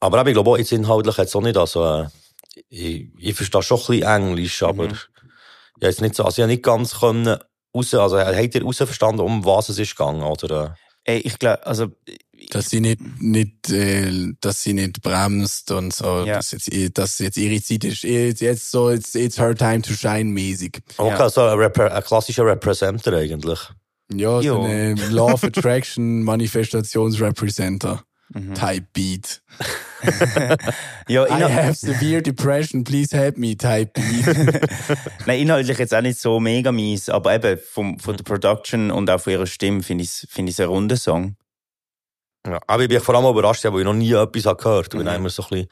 Aber 0.00 0.18
eben, 0.20 0.28
ich 0.28 0.34
glaube 0.34 0.50
auch, 0.50 0.58
jetzt 0.58 0.72
inhaltlich 0.72 1.16
jetzt 1.16 1.34
auch 1.36 1.40
nicht, 1.42 1.56
also, 1.56 1.84
äh, 1.84 2.06
ich, 2.68 3.08
ich 3.18 3.34
verstehe 3.34 3.62
schon 3.62 3.78
ein 3.78 3.86
bisschen 3.86 4.02
Englisch, 4.02 4.62
aber 4.62 4.84
Mhm. 4.84 4.90
ich 4.90 4.98
habe 5.76 5.86
jetzt 5.86 6.00
nicht 6.00 6.14
so, 6.14 6.24
also 6.24 6.38
ich 6.38 6.42
habe 6.42 6.52
nicht 6.52 6.62
ganz 6.62 6.98
können 7.00 7.38
raus, 7.74 7.94
also 7.94 8.18
habt 8.18 8.54
ihr 8.54 8.62
raus 8.62 8.76
verstanden, 8.76 9.20
um 9.20 9.44
was 9.44 9.68
es 9.68 9.78
ist 9.78 9.96
gegangen, 9.96 10.22
oder? 10.22 10.76
Ey, 11.04 11.18
ich 11.18 11.38
glaube, 11.38 11.66
also 11.66 11.88
Dass 12.50 12.70
sie 12.70 12.80
nicht, 12.80 13.00
nicht, 13.20 13.70
äh, 13.70 14.32
dass 14.40 14.62
sie 14.62 14.74
nicht 14.74 15.00
bremst 15.02 15.70
und 15.70 15.92
so, 15.92 16.24
Ja. 16.24 16.36
dass 16.36 16.50
jetzt, 16.52 16.68
ihr- 16.72 16.90
dass 16.90 17.18
jetzt 17.18 17.36
ihre 17.36 17.60
Zeit 17.62 17.84
ist, 17.84 18.02
jetzt, 18.04 18.40
jetzt 18.40 18.70
so, 18.70 18.90
it's, 18.90 19.14
it's 19.14 19.38
her 19.38 19.54
time 19.54 19.82
to 19.82 19.92
shine 19.94 20.24
mäßig. 20.24 20.78
Okay, 20.96 21.16
Ja. 21.18 21.28
so 21.30 21.42
ein, 21.42 21.58
Repre 21.58 21.90
ein 21.92 22.02
klassischer 22.04 22.44
Representer 22.46 23.12
eigentlich. 23.16 23.58
Ja, 24.12 24.42
so 24.42 24.62
eine 24.62 24.94
Law 25.10 25.32
of 25.32 25.44
Attraction 25.44 26.22
Manifestationsrepresenter 26.22 28.02
Mhm. 28.32 28.54
Type 28.54 28.86
Beat. 28.94 29.42
ja, 31.08 31.24
I 31.26 31.42
have 31.42 31.74
severe 31.74 32.22
depression, 32.22 32.82
please 32.82 33.14
help 33.16 33.36
me 33.36 33.54
Type 33.56 33.92
Beat. 33.94 34.26
Nein, 35.26 35.40
inhaltlich 35.40 35.78
jetzt 35.78 35.94
auch 35.94 36.00
nicht 36.00 36.18
so 36.18 36.40
mega 36.40 36.72
mies, 36.72 37.08
aber 37.10 37.34
eben 37.34 37.58
vom, 37.70 37.98
von 37.98 38.16
der 38.16 38.24
Production 38.24 38.90
und 38.90 39.10
auch 39.10 39.20
von 39.20 39.32
ihrer 39.34 39.46
Stimme 39.46 39.82
finde 39.82 40.04
ich 40.04 40.10
es 40.10 40.26
find 40.30 40.48
ich's 40.48 40.58
ein 40.58 40.66
runder 40.68 40.96
Song. 40.96 41.36
Ja, 42.46 42.60
aber 42.66 42.82
ich 42.82 42.88
bin 42.88 43.00
vor 43.00 43.14
allem 43.14 43.26
überrascht, 43.26 43.64
weil 43.64 43.78
ich 43.80 43.84
noch 43.84 43.94
nie 43.94 44.12
etwas 44.12 44.42
gehört 44.58 44.92
habe. 44.92 44.98
Mhm. 44.98 45.04
dann 45.06 45.16
immer 45.16 45.30
so 45.30 45.42
ein 45.44 45.48
bisschen, 45.48 45.68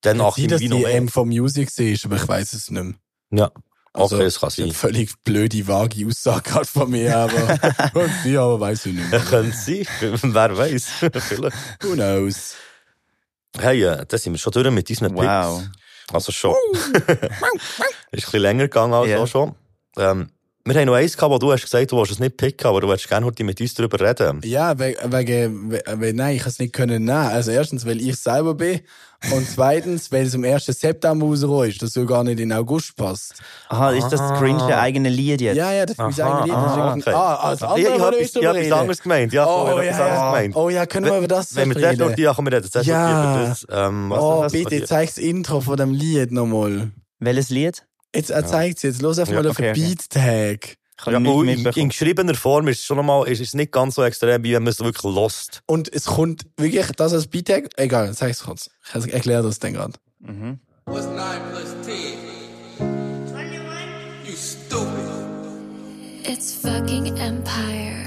dann 0.00 0.16
nach 0.16 0.34
sein, 0.36 0.44
dem 0.44 0.50
dass 0.50 0.60
Vino 0.60 0.76
die. 0.78 0.84
M 0.84 1.08
von 1.08 1.28
Music 1.28 1.78
ist, 1.78 2.04
aber 2.04 2.16
ich 2.16 2.26
weiß 2.26 2.52
es 2.54 2.70
nicht 2.70 2.82
mehr. 2.82 2.94
Ja, 3.32 3.50
Also, 3.92 4.16
okay, 4.16 4.24
das 4.24 4.40
kann 4.40 4.48
ist 4.48 4.58
eine 4.58 4.68
sein. 4.68 4.74
völlig 4.74 5.12
blöde, 5.24 5.68
vage 5.68 6.06
Aussage 6.06 6.64
von 6.64 6.90
mir, 6.90 7.16
aber 7.16 7.58
irgendwie, 7.94 8.36
aber 8.38 8.58
weiß 8.60 8.86
ich 8.86 8.94
nicht 8.94 9.10
mehr. 9.10 9.20
Könnte 9.28 9.56
sein, 9.56 9.86
wer 10.22 10.56
weiß. 10.58 10.88
Who 11.82 11.92
knows? 11.94 12.54
Hey, 13.58 13.82
äh, 13.84 14.04
da 14.06 14.18
sind 14.18 14.32
wir 14.32 14.38
schon 14.38 14.52
durch 14.52 14.70
mit 14.70 14.88
unseren 14.90 15.14
Wow. 15.16 15.60
Picks. 15.60 15.70
Also 16.12 16.32
schon. 16.32 16.54
ist 16.74 17.08
ein 17.10 17.30
bisschen 18.10 18.40
länger 18.42 18.64
gegangen 18.64 18.94
als 18.94 19.08
Ja. 19.08 19.18
auch 19.18 19.26
schon. 19.28 19.54
Ähm, 19.96 20.30
wir 20.64 20.74
haben 20.74 20.86
noch 20.86 20.94
eins 20.94 21.16
gehabt, 21.16 21.32
wo 21.32 21.38
du 21.38 21.50
hast 21.52 21.62
gesagt, 21.62 21.90
du 21.90 21.96
willst 21.96 22.12
es 22.12 22.18
nicht 22.18 22.36
picken, 22.36 22.66
aber 22.66 22.80
du 22.82 22.88
würdest 22.88 23.08
gerne 23.08 23.24
heute 23.26 23.42
mit 23.44 23.60
uns 23.60 23.74
darüber 23.74 23.98
reden. 24.00 24.40
Ja, 24.44 24.78
wegen, 24.78 25.12
wegen, 25.12 25.72
we- 25.72 26.12
nein, 26.14 26.36
ich 26.36 26.42
kann 26.42 26.50
es 26.50 26.58
nicht 26.58 26.72
können 26.74 27.04
nehmen. 27.04 27.10
Also 27.16 27.50
erstens, 27.50 27.86
weil 27.86 28.00
ich 28.00 28.16
selber 28.16 28.54
bin 28.54 28.80
und 29.32 29.48
zweitens, 29.48 30.12
weil 30.12 30.26
es 30.26 30.34
am 30.34 30.44
1. 30.44 30.66
September 30.66 31.26
rausgekommen 31.26 31.68
ist, 31.70 31.82
das 31.82 31.92
so 31.94 32.04
gar 32.04 32.24
nicht 32.24 32.40
in 32.40 32.52
August 32.52 32.94
passt. 32.96 33.34
Aha, 33.70 33.92
ist 33.92 34.08
das 34.10 34.20
das 34.20 34.38
cringe 34.38 34.62
eigene 34.76 35.08
Lied 35.08 35.40
jetzt? 35.40 35.56
Ja, 35.56 35.72
ja, 35.72 35.86
das 35.86 35.92
ist 35.92 35.98
mein 35.98 36.20
eigenes 36.20 36.46
Lied. 36.46 36.54
Deswegen- 36.54 37.00
okay. 37.00 37.12
Ah, 37.14 37.34
als 37.36 37.60
Ja, 37.60 37.66
andere 37.68 37.80
ich 37.80 37.86
wollen 37.88 38.02
habe 38.02 38.16
wir 38.16 38.20
etwas, 38.22 38.36
ich 38.42 38.46
habe 38.46 38.58
etwas 38.60 38.78
anderes 38.80 39.02
gemeint. 39.02 39.32
Ja, 39.32 39.46
Oh, 39.46 39.62
ich 39.64 39.70
habe 39.70 39.84
ja, 39.86 39.92
anderes 39.92 40.08
ja. 40.10 40.26
gemeint. 40.30 40.56
Oh 40.56 40.68
ja, 40.68 40.86
können 40.86 41.06
wir 41.06 41.18
über 41.18 41.28
das 41.28 41.56
Wenn 41.56 41.68
wir 41.70 41.76
zuerst 41.76 41.98
noch 41.98 42.06
reden? 42.08 42.16
die 42.16 42.24
kommen, 42.34 42.48
reden 42.52 42.70
zuerst 42.70 42.86
Ja. 42.88 43.34
über 43.34 43.48
das. 43.48 43.66
Ähm, 43.70 44.10
was 44.10 44.18
Oh, 44.20 44.46
bitte, 44.52 44.84
zeig 44.84 45.08
das 45.08 45.18
Intro 45.18 45.60
von 45.62 45.76
dem 45.78 45.92
Lied 45.94 46.32
nochmal. 46.32 46.90
Welches 47.18 47.48
Lied? 47.50 47.82
Jetzt 48.14 48.30
er 48.30 48.46
zeigt 48.46 48.82
jetzt. 48.82 49.02
Los 49.02 49.18
einfach 49.18 49.32
Ja, 49.32 49.42
mal 49.42 49.48
auf 49.48 49.58
okay, 49.58 49.72
den 49.72 49.82
okay. 49.84 49.94
Beat-Tag. 49.94 50.76
Ja, 51.06 51.16
und 51.16 51.48
in, 51.48 51.64
in 51.64 51.88
geschriebener 51.88 52.34
Form 52.34 52.68
ist 52.68 52.80
es 52.80 52.84
schon 52.84 52.98
einmal, 52.98 53.26
ist 53.26 53.40
es 53.40 53.54
nicht 53.54 53.72
ganz 53.72 53.94
so 53.94 54.02
extrem, 54.04 54.44
wie 54.44 54.52
wenn 54.52 54.64
man 54.64 54.70
es 54.70 54.80
wirklich 54.80 55.02
lost. 55.02 55.62
Und 55.66 55.90
es 55.92 56.04
kommt 56.04 56.42
wirklich 56.58 56.86
das 56.96 57.14
als 57.14 57.26
Beat-Tag. 57.28 57.70
Egal, 57.76 58.12
zeig's 58.14 58.42
kurz. 58.44 58.68
Ich 58.94 59.12
erkläre 59.12 59.42
das 59.42 59.58
dann 59.60 59.72
gerade. 59.72 59.94
Mhm. 60.18 60.58
What's 60.84 61.06
9 61.06 61.16
plus 61.52 61.74
10? 61.82 61.96
21. 63.34 64.26
You 64.26 64.36
stupid. 64.36 64.90
It's 66.26 66.52
fucking 66.52 67.16
Empire. 67.16 67.99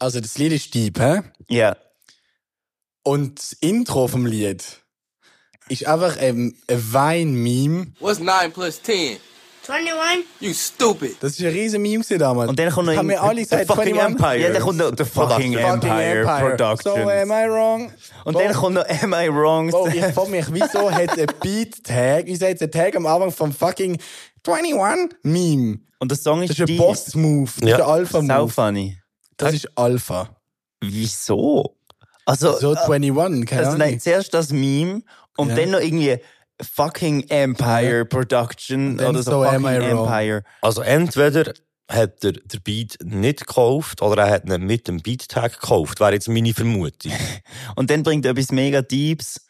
Also 0.00 0.18
das 0.20 0.36
Lied 0.38 0.52
ist 0.52 0.74
deep, 0.74 0.98
hä? 0.98 1.20
Ja. 1.48 1.76
Und 3.02 3.38
das 3.38 3.52
Intro 3.52 4.08
vom 4.08 4.26
Lied 4.26 4.64
ist 5.68 5.86
einfach 5.86 6.16
ein, 6.16 6.56
ein 6.68 6.92
Wein-Meme. 6.92 7.92
What's 8.00 8.18
9 8.18 8.50
plus 8.52 8.82
10? 8.82 9.18
21. 9.68 10.24
You 10.40 10.52
stupid. 10.54 11.16
Das 11.20 11.32
ist 11.32 11.40
ein 11.40 11.52
riesen 11.52 11.82
Meme 11.82 12.02
gewesen 12.02 12.18
damals. 12.18 12.48
Und 12.48 12.58
dann 12.58 12.70
kommt 12.72 12.86
noch 12.86 12.96
Haben 12.96 13.10
alle 13.12 13.42
gesagt, 13.42 13.66
fucking 13.66 13.98
21? 14.00 14.06
Empire. 14.16 14.38
Ja, 14.40 14.50
dann 14.52 14.62
kommt 14.62 14.78
noch 14.78 14.90
der 14.90 15.06
fucking, 15.06 15.52
Empire, 15.52 16.24
Production. 16.40 16.94
So 16.94 17.08
am 17.08 17.30
I 17.30 17.48
wrong? 17.48 17.92
Und 18.24 18.36
dann 18.36 18.52
kommt 18.54 18.74
noch 18.76 18.88
Am 18.88 19.12
I 19.12 19.28
Wrong? 19.28 19.70
Oh, 19.72 19.86
ich 19.86 20.02
frage 20.06 20.30
mich, 20.30 20.46
wieso 20.50 20.90
hat 20.90 21.10
ein 21.18 21.26
Beat-Tag, 21.40 22.24
wieso 22.26 22.46
hat 22.46 22.60
ein 22.60 22.70
Tag 22.70 22.96
am 22.96 23.06
Anfang 23.06 23.30
vom 23.30 23.52
fucking 23.52 23.98
21-Meme? 24.44 25.78
Und 25.98 26.10
der 26.10 26.18
Song 26.18 26.42
ist 26.42 26.50
Das 26.50 26.58
ist 26.58 26.68
ein 26.70 26.76
Boss-Move. 26.78 27.50
Das 27.60 27.68
Ja. 27.68 27.76
ist 27.76 27.82
ein 27.82 27.86
Sau 27.86 27.92
Alpha-Move. 27.92 28.48
funny. 28.48 28.99
Das 29.40 29.54
ist 29.54 29.68
Alpha. 29.76 30.36
Wieso? 30.82 31.76
Also, 32.26 32.58
So 32.58 32.74
äh, 32.74 32.78
21, 32.78 33.46
keine 33.46 33.66
also 33.66 33.78
nein, 33.78 33.98
zuerst 34.00 34.32
das 34.34 34.50
Meme 34.50 35.02
und 35.36 35.50
Ja. 35.50 35.56
dann 35.56 35.70
noch 35.70 35.80
irgendwie 35.80 36.18
fucking 36.62 37.24
Empire 37.28 38.04
Production 38.04 39.00
oder 39.00 39.22
so, 39.22 39.30
so 39.32 39.42
fucking 39.44 39.56
Am 39.56 39.66
I 39.66 39.78
Wrong? 39.80 40.06
Empire. 40.06 40.42
Also 40.62 40.82
entweder 40.82 41.52
hat 41.90 42.22
er 42.22 42.32
den 42.32 42.60
Beat 42.62 42.98
nicht 43.02 43.40
gekauft 43.46 44.00
oder 44.02 44.24
er 44.24 44.30
hat 44.30 44.44
ihn 44.48 44.62
mit 44.64 44.86
dem 44.86 44.98
Beat-Tag 45.00 45.54
gekauft. 45.60 45.98
Wäre 46.00 46.12
jetzt 46.12 46.28
meine 46.28 46.54
Vermutung. 46.54 47.12
Und 47.76 47.90
dann 47.90 48.02
bringt 48.04 48.24
er 48.26 48.30
etwas 48.32 48.52
mega 48.52 48.80
Deeps. 48.82 49.40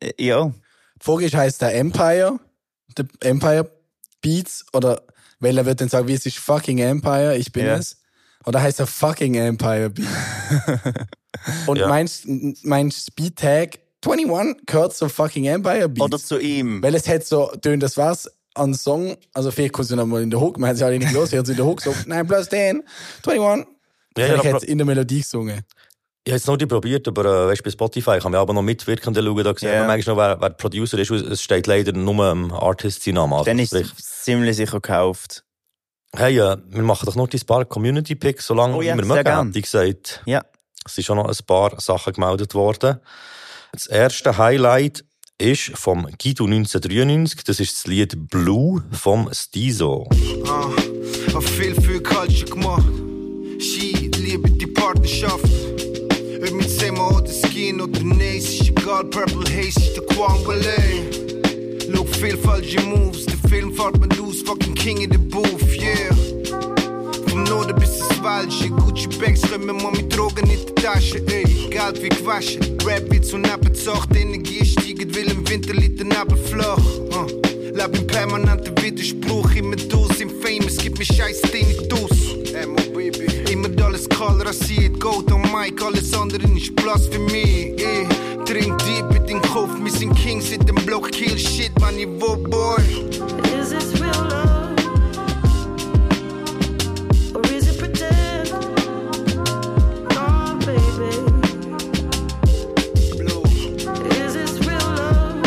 Äh, 0.00 0.12
Ja. 0.18 0.52
Ist, 1.18 1.34
heisst 1.34 1.60
der 1.62 1.74
Empire? 1.74 2.38
Der 2.96 3.06
Empire 3.20 3.70
Beats? 4.20 4.64
Oder, 4.72 5.02
weil 5.40 5.58
er 5.58 5.66
wird 5.66 5.80
dann 5.80 5.88
sagen, 5.88 6.06
wie 6.06 6.14
es 6.14 6.24
ist 6.26 6.38
fucking 6.38 6.78
Empire, 6.78 7.36
ich 7.36 7.50
bin 7.52 7.66
Ja. 7.66 7.76
es. 7.76 8.00
Oder 8.46 8.60
heißt 8.62 8.80
er 8.80 8.86
fucking 8.86 9.34
Empire 9.34 9.90
Beat? 9.90 10.06
Und 11.66 11.78
Ja. 11.78 11.88
meinst, 11.88 12.24
meinst 12.64 13.14
Beat 13.16 13.36
Tag 13.36 13.78
21 14.06 14.66
gehört 14.66 14.94
zu 14.94 15.08
fucking 15.08 15.46
Empire 15.46 15.88
Beats? 15.88 16.04
Oder 16.04 16.18
zu 16.18 16.38
ihm. 16.38 16.82
Weil 16.82 16.94
es 16.94 17.08
hat 17.08 17.24
so, 17.24 17.46
tönt 17.62 17.82
das 17.82 17.96
was 17.96 18.30
an 18.54 18.72
Song, 18.74 19.16
also 19.32 19.50
vielleicht 19.50 19.72
kommt 19.72 19.90
es 19.90 19.96
noch 19.96 20.06
mal 20.06 20.22
in 20.22 20.30
der 20.30 20.40
Hook, 20.40 20.58
man 20.58 20.68
hat 20.68 20.74
es 20.74 20.80
ja 20.80 20.86
alle 20.86 20.98
nicht 20.98 21.12
los, 21.12 21.32
hört 21.32 21.48
in 21.48 21.56
der 21.56 21.64
Hook 21.64 21.80
so, 21.82 21.92
9 22.06 22.26
plus 22.26 22.48
10, 22.48 22.82
21. 23.26 23.66
Ja, 24.16 24.26
Ja, 24.28 24.34
ich 24.36 24.44
hätte 24.44 24.66
in 24.66 24.78
der 24.78 24.86
Melodie 24.86 25.22
gesungen. 25.22 25.62
Ich 26.26 26.30
habe 26.32 26.36
jetzt 26.38 26.46
noch 26.46 26.56
die 26.56 26.64
probiert, 26.66 27.06
aber 27.08 27.24
äh, 27.24 27.46
weißt, 27.48 27.62
bei 27.64 27.70
Spotify 27.70 28.18
kann 28.18 28.32
man 28.32 28.40
aber 28.40 28.54
noch 28.54 28.62
Mitwirkende 28.62 29.22
schauen. 29.22 29.44
Da 29.44 29.50
sieht 29.54 29.62
Ja. 29.68 29.78
man 29.80 29.88
manchmal 29.88 30.14
noch, 30.16 30.22
wer, 30.22 30.40
wer 30.40 30.48
der 30.50 30.56
Producer 30.56 30.98
ist. 30.98 31.10
Es 31.10 31.42
steht 31.42 31.66
leider 31.66 31.92
nur 31.92 32.30
im 32.30 32.50
Artist 32.52 33.02
sein 33.02 33.14
Name. 33.14 33.34
Also 33.34 33.44
Dann 33.46 33.58
ist 33.58 33.74
es 33.74 33.92
ziemlich 34.22 34.56
sicher 34.56 34.80
gekauft. 34.80 35.44
Hey, 36.16 36.38
äh, 36.38 36.56
wir 36.68 36.82
machen 36.82 37.06
doch 37.06 37.16
noch 37.16 37.28
die 37.28 37.38
paar 37.38 37.64
Community 37.64 38.14
Picks, 38.14 38.46
solange 38.46 38.76
Oh 38.76 38.82
ja, 38.82 38.96
wir 38.96 39.04
mögen, 39.04 39.46
hätte 39.46 39.58
ich 39.58 39.64
gesagt. 39.64 40.22
Ja. 40.26 40.42
Es 40.86 40.94
sind 40.94 41.04
schon 41.04 41.16
noch 41.16 41.28
ein 41.28 41.46
paar 41.46 41.80
Sachen 41.80 42.12
gemeldet 42.12 42.54
worden. 42.54 43.00
Das 43.72 43.86
erste 43.86 44.36
Highlight 44.36 45.04
ist 45.38 45.72
vom 45.74 46.06
Guido 46.22 46.44
1993. 46.44 47.44
Das 47.44 47.58
ist 47.58 47.76
das 47.76 47.86
Lied 47.86 48.28
Blue 48.30 48.84
vom 48.92 49.28
Stizo. 49.32 50.08
Ah, 50.46 50.68
hab 51.32 51.42
viel 51.44 51.74
für 51.80 52.02
Culture 52.02 52.50
gemacht. 52.50 52.84
Ski, 53.58 54.10
liebe 54.16 54.50
die 54.50 54.66
Partnerschaft. 54.66 55.44
Mit 56.52 56.70
Zimmer 56.70 57.16
oder 57.16 57.30
Skin 57.32 57.80
oder 57.80 58.00
Nace, 58.02 58.60
ist 58.60 58.68
egal, 58.68 59.04
Purple 59.04 59.44
Haze 59.50 59.80
ist 59.80 59.96
der 59.96 60.04
Quang 60.06 60.44
Ballet. 60.44 61.43
Look 61.88 62.08
viel 62.14 62.36
falsche 62.36 62.80
Moves, 62.82 63.26
der 63.26 63.50
Film 63.50 63.74
fährt 63.74 63.98
man 63.98 64.08
los, 64.18 64.42
fucking 64.42 64.74
King 64.74 65.02
in 65.02 65.10
the 65.10 65.18
Booth, 65.18 65.62
yeah. 65.76 66.14
Vom 67.28 67.44
Norden 67.44 67.76
bis 67.76 68.00
ins 68.00 68.22
Walsche, 68.22 68.70
Gucci 68.70 69.08
Bags 69.18 69.42
räumen 69.52 69.80
wir 69.80 69.90
mit 69.90 70.16
Drogen 70.16 70.48
in 70.50 70.58
die 70.66 70.74
Tasche, 70.82 71.18
ey. 71.26 71.44
Geld 71.70 72.02
wie 72.02 72.08
gewaschen, 72.08 72.62
Rap 72.84 73.10
wird 73.10 73.24
zu 73.24 73.38
Nappenzocht, 73.38 74.14
Energie 74.16 74.64
steigt, 74.64 75.14
will 75.14 75.30
im 75.30 75.48
Winter 75.48 75.74
liegt 75.74 75.98
der 75.98 76.06
Nabel 76.06 76.38
flach. 76.38 76.78
Uh. 76.78 77.26
Leb 77.74 77.96
im 77.96 78.06
permanenten 78.06 78.74
Widerspruch, 78.82 79.50
immer 79.56 79.76
du 79.76 80.06
sind 80.14 80.32
famous, 80.42 80.76
gib 80.78 80.98
mir 80.98 81.04
Scheiß, 81.04 81.42
den 81.42 81.68
ich 81.68 81.88
tu's. 81.88 82.34
Immer 83.50 83.68
alles 83.84 84.08
kahl 84.08 84.40
rasiert, 84.40 84.98
Gold 85.00 85.30
on 85.32 85.42
Mike, 85.52 85.84
alles 85.84 86.12
andere 86.14 86.42
ist 86.56 86.74
Platz 86.76 87.08
für 87.08 87.18
mich. 87.18 87.78
Eh. 87.78 88.06
Trink 88.44 88.78
deep 88.84 89.13
Kopf, 89.42 89.70
wir 89.80 89.90
sind 89.90 90.14
Kings 90.14 90.50
in 90.50 90.64
dem 90.66 90.76
Block, 90.86 91.10
kill 91.10 91.38
shit, 91.38 91.78
man, 91.80 91.98
ich 91.98 92.06
wo 92.06 92.36
boy. 92.36 92.82
Is 93.58 93.70
this 93.70 94.00
real 94.00 94.12
love? 94.28 94.74
Or 97.34 97.42
is 97.50 97.66
it 97.68 97.78
pretend? 97.78 98.52
Oh, 100.16 100.56
baby. 100.66 101.10
Is 104.18 104.34
this 104.34 104.58
real 104.66 104.88
love? 104.94 105.42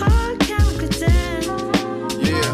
I 0.00 0.36
can't 0.40 0.76
pretend. 0.76 1.44
Yeah. 2.20 2.52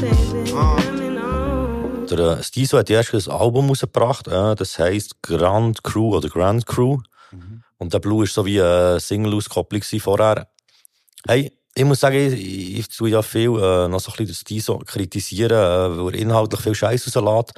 Baby. 0.00 0.52
Let 0.52 0.94
me 0.94 1.08
know. 1.10 2.06
Der 2.10 2.38
äh, 2.38 2.42
Stizo 2.42 2.78
hat 2.78 2.90
erst 2.90 3.14
ein 3.14 3.32
Album 3.32 3.68
rausgebracht, 3.68 4.28
äh, 4.28 4.54
das 4.54 4.78
heisst 4.78 5.22
Grand 5.22 5.82
Crew 5.84 6.16
oder 6.16 6.28
Grand 6.28 6.66
Crew. 6.66 6.98
Und 7.82 7.92
der 7.92 7.98
Blue 7.98 8.22
ist 8.24 8.32
so 8.34 8.46
wie 8.46 8.62
eine 8.62 9.00
Single-Auskopplung 9.00 9.82
vorher. 9.82 10.46
Hey, 11.26 11.52
ich 11.74 11.84
muss 11.84 11.98
sagen, 12.00 12.16
ich, 12.16 12.78
ich 12.78 12.88
tue 12.88 13.10
ja 13.10 13.22
viel 13.22 13.48
äh, 13.58 13.88
noch 13.88 13.98
so 13.98 14.12
ein 14.12 14.16
bisschen 14.18 14.26
den 14.26 14.34
Stizo 14.34 14.78
kritisieren, 14.78 15.50
äh, 15.50 15.98
weil 15.98 16.14
er 16.14 16.20
inhaltlich 16.20 16.60
viel 16.60 16.74
Scheiß 16.76 17.16
rauslässt. 17.16 17.54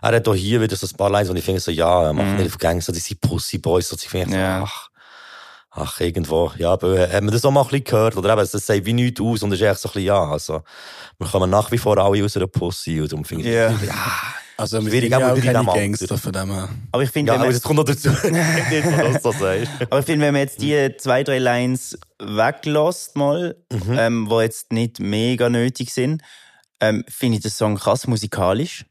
Er 0.00 0.14
hat 0.16 0.28
auch 0.28 0.34
hier 0.34 0.62
wieder 0.62 0.76
so 0.76 0.86
ein 0.86 0.96
paar 0.96 1.10
Lines, 1.10 1.28
wo 1.28 1.34
ich 1.34 1.44
finde 1.44 1.60
so, 1.60 1.70
ja, 1.70 2.10
mach 2.14 2.24
nicht 2.36 2.46
auf 2.46 2.58
Gangster, 2.58 2.92
die 2.92 3.00
sind 3.00 3.20
Pussy 3.20 3.58
Boys, 3.58 3.92
und 3.92 4.02
ich 4.02 4.08
finde 4.08 4.30
so, 4.30 4.36
Ja. 4.36 4.62
ach, 4.62 4.88
ach, 5.72 6.00
irgendwo, 6.00 6.52
ja, 6.56 6.74
bö, 6.76 6.98
hat 6.98 7.22
man 7.22 7.32
das 7.32 7.44
auch 7.44 7.50
mal 7.50 7.60
ein 7.62 7.68
bisschen 7.68 7.84
gehört, 7.84 8.16
oder 8.16 8.32
eben, 8.32 8.48
das 8.50 8.52
sagt 8.66 8.86
wie 8.86 8.92
nichts 8.94 9.20
aus, 9.20 9.42
und 9.42 9.50
das 9.50 9.60
ist 9.60 9.66
echt 9.66 9.80
so 9.80 9.88
ein 9.88 9.92
bisschen, 9.92 10.06
ja, 10.06 10.24
also, 10.24 10.62
wir 11.18 11.26
kommen 11.28 11.50
nach 11.50 11.70
wie 11.70 11.78
vor 11.78 11.98
alle 11.98 12.24
aus 12.24 12.36
einer 12.36 12.46
Pussy, 12.46 13.00
und 13.00 13.12
darum 13.12 13.24
finde 13.26 13.44
ich, 13.46 13.54
Ja. 13.54 13.94
Also, 14.58 14.80
wir 14.82 14.90
Schwierig, 14.90 15.10
sind 15.12 15.20
ja 15.20 15.32
auch 15.32 15.36
in 15.36 15.42
keine. 15.42 15.64
Gangster 15.66 16.16
von 16.18 16.32
dem 16.32 16.50
her. 16.52 16.68
Aber 16.92 17.02
ich 17.02 17.10
finde, 17.10 17.32
ja, 17.32 17.34
wenn 17.38 17.46
man- 17.46 17.52
das 17.54 17.62
kommt 17.62 17.76
noch 17.76 17.84
dazu. 17.84 18.08
Aber 19.90 19.98
ich 20.00 20.06
finde, 20.06 20.26
wenn 20.26 20.32
man 20.32 20.40
jetzt 20.42 20.62
die 20.62 20.94
zwei, 20.98 21.22
drei 21.24 21.38
Lines 21.38 21.98
weglässt 22.18 23.16
mal, 23.16 23.56
Mhm. 23.72 23.96
ähm, 23.98 24.30
wo 24.30 24.40
jetzt 24.40 24.72
nicht 24.72 25.00
mega 25.00 25.48
nötig 25.50 25.92
sind, 25.92 26.22
ähm, 26.80 27.04
finde 27.08 27.36
ich 27.38 27.42
den 27.42 27.50
Song 27.50 27.76
krass 27.76 28.06
musikalisch. 28.06 28.84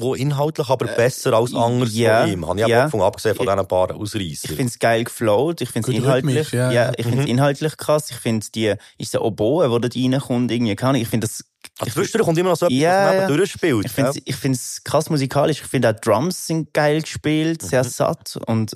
Wo 0.00 0.14
inhaltlich 0.14 0.68
aber 0.68 0.86
besser 0.86 1.32
als 1.34 1.54
anders 1.54 1.94
ja, 1.94 2.22
von 2.22 2.30
ihm. 2.32 2.46
Habe 2.48 2.58
ich 2.60 2.66
ja. 2.66 2.68
ja. 2.68 2.84
Anfang 2.84 3.02
abgesehen 3.02 3.34
von 3.34 3.46
Ich- 3.46 3.52
diesen 3.52 3.68
paar 3.68 3.90
Ich 3.90 3.96
Ausreißern. 3.96 4.56
finde 4.56 4.70
es 4.70 4.78
geil 4.78 5.04
geflowt, 5.04 5.60
ich 5.60 5.68
finde 5.70 5.90
es 5.90 5.96
inhaltlich, 5.96 6.36
rhythmisch, 6.36 6.52
ja, 6.52 6.70
ja, 6.72 6.84
ja. 6.86 6.92
ich 6.96 7.04
finde 7.04 7.18
es 7.20 7.24
Mhm. 7.24 7.30
inhaltlich 7.30 7.76
krass, 7.76 8.10
ich 8.10 8.16
finde 8.16 8.46
die, 8.54 8.74
ist 8.98 9.14
der 9.14 9.22
Oboe, 9.22 9.70
wo 9.70 9.78
dort 9.78 9.96
reinkommt, 9.96 10.50
irgendwie, 10.50 10.76
Ahnung, 10.78 11.00
ich 11.02 11.08
finde 11.08 11.26
das, 11.26 11.44
Also 11.78 11.92
zwischendurch 11.94 12.24
kommt 12.26 12.38
immer 12.38 12.50
noch 12.50 12.56
so 12.56 12.66
etwas, 12.66 12.78
Ja, 12.78 13.06
was 13.08 13.14
ja. 13.14 13.20
neben 13.26 13.36
durchspielt. 13.38 13.86
ich 13.86 13.92
finde 13.92 14.10
es, 14.10 14.16
ich 14.24 14.36
finde 14.36 14.56
es 14.56 14.82
krass 14.84 15.10
musikalisch, 15.10 15.60
ich 15.62 15.66
finde 15.66 15.90
auch 15.90 16.00
Drums 16.00 16.46
sind 16.46 16.72
geil 16.72 17.00
gespielt, 17.02 17.62
sehr 17.62 17.82
Mhm. 17.84 17.88
satt 17.88 18.38
und 18.46 18.72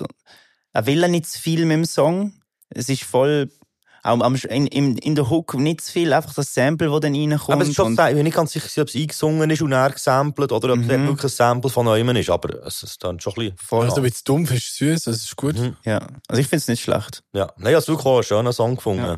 er 0.73 0.85
will 0.85 0.99
ja 1.01 1.07
nicht 1.07 1.27
zu 1.27 1.39
viel 1.39 1.65
mit 1.65 1.77
dem 1.77 1.85
Song, 1.85 2.33
es 2.69 2.87
ist 2.89 3.03
voll, 3.03 3.49
auch 4.03 4.19
am, 4.21 4.35
in, 4.35 4.67
in, 4.67 4.97
in 4.97 5.15
der 5.15 5.29
Hook 5.29 5.53
nicht 5.55 5.81
zu 5.81 5.91
viel, 5.91 6.11
einfach 6.13 6.33
das 6.33 6.53
Sample, 6.53 6.89
das 6.89 6.99
dann 7.01 7.15
reinkommt. 7.15 7.49
aber 7.49 7.61
es 7.61 7.69
ist 7.69 7.75
schon, 7.75 7.93
ich 7.93 7.97
bin 7.97 8.23
nicht 8.23 8.35
ganz 8.35 8.51
sicher, 8.51 8.81
ob 8.81 8.87
es 8.87 8.95
eingesungen 8.95 9.49
ist 9.49 9.61
und 9.61 9.71
er 9.71 9.91
gesampelt 9.91 10.51
oder 10.51 10.73
ob 10.73 10.79
es 10.79 10.85
Mhm. 10.87 11.07
wirklich 11.07 11.23
ein 11.31 11.35
Sample 11.35 11.69
von 11.69 11.85
neuem 11.85 12.09
ist. 12.15 12.29
Aber 12.29 12.65
es 12.65 12.83
ist 12.83 13.03
dann 13.03 13.19
schon 13.19 13.33
ein 13.33 13.35
bisschen... 13.35 13.57
Voll. 13.57 13.85
Also, 13.85 13.97
ein 13.97 14.03
bisschen 14.03 14.23
dumpf 14.25 14.51
ist 14.51 14.75
süß, 14.77 15.03
das 15.03 15.17
ist 15.17 15.35
gut. 15.35 15.57
Mhm. 15.57 15.75
Ja, 15.85 15.99
also 16.27 16.41
ich 16.41 16.47
finde 16.47 16.57
es 16.61 16.67
nicht 16.67 16.81
schlecht. 16.83 17.23
ja. 17.33 17.51
Nein, 17.57 17.75
also 17.75 17.93
wirklich 17.93 18.05
auch 18.07 18.15
einen 18.15 18.23
schönen 18.23 18.53
Song 18.53 18.75
gefunden. 18.75 19.03
Ja. 19.05 19.17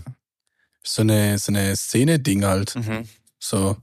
So 0.84 1.02
eine, 1.02 1.38
so 1.38 1.52
eine 1.52 1.76
Szene-Ding 1.76 2.44
halt. 2.44 2.76
So. 3.40 3.78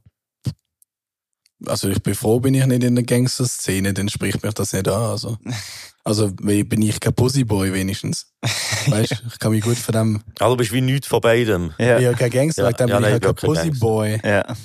Also, 1.66 1.89
ich 1.89 2.02
bin 2.02 2.14
froh, 2.14 2.40
bin 2.40 2.55
ich 2.55 2.64
nicht 2.66 2.82
in 2.82 2.94
der 2.94 3.05
Gangster-Szene, 3.05 3.93
dann 3.93 4.09
spricht 4.09 4.43
mich 4.43 4.55
das 4.55 4.72
nicht 4.72 4.89
an. 4.89 4.94
Also, 5.02 5.36
also 6.05 6.32
bin 6.32 6.82
ich 6.82 7.01
kein 7.01 7.14
Pussyboy 7.14 7.72
wenigstens. 7.72 8.32
Weißt 8.86 9.22
ich 9.27 9.39
kann 9.39 9.52
mich 9.52 9.62
gut 9.62 9.77
von 9.77 9.93
dem. 9.93 10.22
Du 10.39 10.56
bist 10.56 10.72
wie 10.72 10.81
nichts 10.81 11.06
von 11.06 11.20
beidem. 11.20 11.72
Ja. 11.78 11.93
Ich 11.93 11.97
bin 11.97 12.05
ja 12.05 12.12
kein 12.14 12.31
Gangster, 12.31 12.64
Ja, 12.64 12.72
dem 12.72 12.89
ja, 12.89 12.97
bin 12.97 13.02
nein, 13.02 13.14
ich 13.16 13.20
bin 13.20 13.35
kein 13.35 13.47
Pussyboy. 13.48 14.20
Ja. 14.24 14.56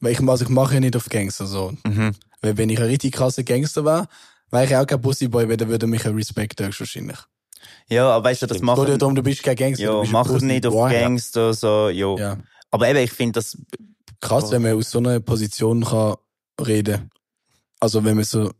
Weil 0.00 0.12
ich, 0.12 0.20
also 0.20 0.44
ich 0.44 0.50
mache 0.50 0.74
ja 0.74 0.80
nicht 0.80 0.96
auf 0.96 1.08
Gangster 1.08 1.46
so. 1.46 1.72
Mhm. 1.86 2.12
Weil 2.40 2.56
wenn 2.56 2.68
ich 2.68 2.78
ein 2.78 2.86
richtig 2.86 3.14
krasser 3.14 3.42
Gangster 3.42 3.84
wäre, 3.84 4.08
wäre 4.50 4.64
ich 4.64 4.76
auch 4.76 4.86
kein 4.86 5.00
Pussyboy, 5.00 5.48
weil 5.48 5.56
dann 5.56 5.68
würde 5.68 5.86
mich 5.86 6.06
ein 6.06 6.14
Respekt 6.14 6.60
wahrscheinlich. 6.60 7.18
Ja, 7.88 8.10
aber 8.10 8.28
weißt 8.28 8.42
du, 8.42 8.46
das 8.46 8.58
Es 8.58 8.62
geht 8.62 8.88
ja 8.88 8.96
darum, 8.96 9.14
du 9.14 9.22
bist 9.22 9.42
kein 9.42 9.56
Gangster. 9.56 9.86
du 9.86 9.92
ja, 9.92 10.00
ein 10.00 10.10
machen 10.10 10.46
nicht 10.46 10.66
auf. 10.66 10.90
Gangster, 10.90 11.54
so, 11.54 11.88
jo. 11.88 12.16
Ja. 12.18 12.38
Aber 12.70 12.88
eben, 12.88 12.98
ich 12.98 13.12
finde 13.12 13.32
das, 13.40 13.56
Krass, 14.20 14.50
wenn 14.50 14.62
man 14.62 14.74
aus 14.74 14.90
so 14.90 14.98
einer 14.98 15.20
Position 15.20 15.84
kann 15.84 16.16
reden. 16.60 17.10
Also 17.80 18.04
wenn 18.04 18.16
man 18.16 18.24
so 18.24 18.50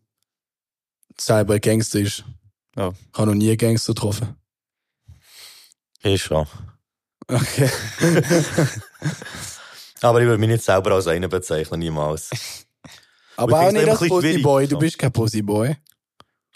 selber 1.20 1.54
ein 1.54 1.60
Gangster 1.60 2.00
ist. 2.00 2.24
Ja. 2.76 2.90
Ich 2.90 3.18
habe 3.18 3.28
noch 3.28 3.34
nie 3.34 3.48
einen 3.48 3.58
Gangster 3.58 3.94
getroffen. 3.94 4.36
Ist 6.02 6.22
schon. 6.22 6.46
Okay. 7.28 7.70
Aber 10.02 10.20
ich 10.20 10.26
würde 10.26 10.38
mich 10.38 10.50
nicht 10.50 10.64
selber 10.64 10.92
als 10.92 11.06
einen 11.06 11.28
bezeichnen, 11.28 11.80
niemals. 11.80 12.30
Aber 13.36 13.62
ich 13.62 13.68
auch 13.68 13.72
nicht 13.72 13.88
als 13.88 14.06
Pussyboy. 14.06 14.68
Du 14.68 14.78
bist 14.78 14.98
kein 14.98 15.12
Pussyboy. 15.12 15.76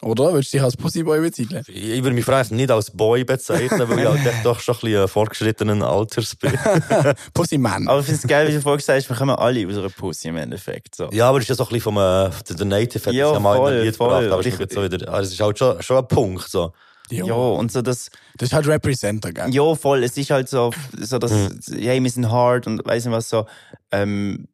Oder? 0.03 0.33
Willst 0.33 0.53
du 0.53 0.57
dich 0.57 0.65
als 0.65 0.77
Pussyboy 0.77 1.21
bezeichnen? 1.21 1.63
Ich 1.69 1.77
ich 1.77 2.03
würde 2.03 2.15
mich 2.15 2.25
vielleicht 2.25 2.53
nicht 2.53 2.71
als 2.71 2.91
Boy 2.91 3.25
bezeichnen, 3.25 3.89
weil 3.89 3.99
ich 3.99 4.07
halt 4.25 4.35
doch 4.45 4.59
schon 4.61 4.75
ein 4.77 4.81
bisschen 4.81 5.09
fortgeschrittenen 5.09 5.83
Alters 5.83 6.37
bin. 6.37 6.53
Pussyman. 7.35 7.87
aber 7.89 8.01
ich 8.01 8.07
finde 8.07 8.21
es 8.23 8.27
geil, 8.29 8.49
wie 8.49 8.53
du 8.53 8.61
vorhin 8.63 8.79
gesagt 8.79 8.99
hast, 9.03 9.09
wir 9.11 9.17
kommen 9.17 9.37
alle 9.37 9.67
aus 9.67 9.77
einer 9.77 9.91
Pussy 9.91 10.29
im 10.29 10.37
Endeffekt, 10.37 10.95
so. 10.95 11.09
Ja, 11.13 11.29
aber 11.29 11.39
das 11.39 11.45
ist 11.45 11.49
ja 11.51 11.55
so 11.57 11.65
ein 11.65 11.69
bisschen 11.69 11.83
vom, 11.83 11.97
äh, 11.99 12.31
der 12.57 12.67
Native 12.67 13.07
hat 13.07 13.13
Ja, 13.15 13.27
das 13.27 13.35
ja 13.35 13.41
mal 13.41 13.57
voll, 13.57 13.73
in 13.75 13.83
Lied 13.85 13.97
voll. 13.97 14.09
gebracht, 14.09 14.33
aber 14.33 14.41
es 14.41 14.47
Ich- 14.47 14.53
ist, 14.55 14.61
nicht 14.61 14.73
so 14.73 14.83
wieder, 14.83 15.09
also 15.13 15.27
es 15.29 15.33
ist 15.35 15.41
halt 15.41 15.59
schon, 15.59 15.83
schon 15.83 15.99
ein 15.99 16.09
Punkt, 16.09 16.49
so. 16.49 16.73
Ja. 17.11 17.25
Ja, 17.27 17.35
und 17.35 17.73
so 17.73 17.83
das, 17.83 18.09
Das 18.39 18.49
ist 18.51 18.53
halt 18.55 18.69
Representer, 18.69 19.33
gell? 19.33 19.53
ja, 19.53 19.75
voll, 19.75 20.05
es 20.05 20.17
ist 20.17 20.31
halt 20.31 20.49
so, 20.49 20.71
so 20.99 21.19
das, 21.19 21.33
Mhm. 21.33 21.59
hey, 21.79 22.03
wir 22.03 22.11
sind 22.11 22.31
hard 22.31 22.67
und 22.69 22.87
weiss 22.87 23.05
nicht 23.05 23.13
was 23.15 23.29
so, 23.29 23.47
ähm, 23.91 24.47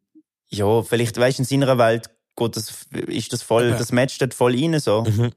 ja, 0.49 0.81
vielleicht, 0.81 1.17
weißt 1.19 1.37
du, 1.37 1.43
in 1.43 1.45
seiner 1.45 1.77
Welt 1.77 2.09
geht 2.37 2.55
das, 2.55 2.85
ist 3.07 3.33
das 3.33 3.41
voll, 3.43 3.69
Ja. 3.71 3.77
das 3.77 3.91
matcht 3.91 4.21
dort 4.21 4.33
voll 4.33 4.55
rein, 4.55 4.79
so. 4.79 5.03
Mhm. 5.03 5.31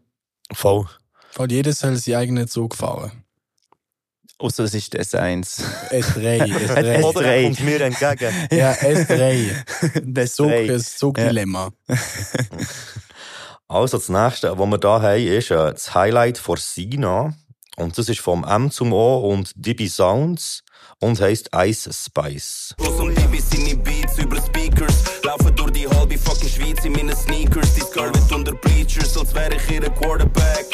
Voll. 0.53 0.87
Weil 1.35 1.51
jeder 1.51 1.73
soll 1.73 1.97
seinen 1.97 2.17
eigenen 2.17 2.49
Zug 2.49 2.77
fahren. 2.77 3.25
Außer 4.39 4.65
es 4.65 4.73
ist 4.75 4.97
S1. 4.97 5.63
S3, 5.91 6.43
S3. 6.43 7.03
Oder 7.05 7.25
er 7.27 7.43
kommt 7.43 7.61
mir 7.61 7.81
entgegen. 7.83 8.33
ja, 8.51 8.73
S3. 8.73 10.03
Das 10.03 10.35
Zug, 10.37 10.51
das 10.67 10.97
Zugdilemma. 10.97 11.71
Also, 13.69 13.99
das 13.99 14.09
nächste, 14.09 14.59
was 14.59 14.67
wir 14.69 14.79
da 14.79 15.03
haben, 15.03 15.21
ist 15.27 15.51
äh, 15.51 15.55
das 15.73 15.95
Highlight 15.95 16.39
von 16.39 16.57
Sina. 16.57 17.35
Und 17.77 17.97
das 17.99 18.09
ist 18.09 18.21
vom 18.21 18.45
M 18.45 18.71
zum 18.71 18.93
O 18.93 19.19
und 19.31 19.53
DB 19.55 19.89
Sounds 19.89 20.63
und 21.01 21.21
heisst 21.21 21.51
Ice 21.55 21.91
Spice. 21.93 22.75
Los 22.79 22.99
und 23.01 23.31
bis 23.31 23.49
seine 23.51 23.77
Beats 23.77 24.19
über 24.19 24.37
Speakers. 24.43 25.05
Laufen 25.23 25.55
durch 25.55 25.71
die 25.71 25.87
halbe 25.89 26.00
Schweiz 26.71 26.85
in 26.85 26.93
meinen 26.93 27.17
Sneakers. 27.17 27.75
Die 27.75 27.83
Girl 27.93 28.13
wird 28.15 28.33
unter 28.33 28.53
Bleachers, 28.53 29.17
als 29.17 29.35
wäre 29.35 29.55
ich 29.55 29.71
ihre 29.71 29.91
Quarterback. 29.91 30.67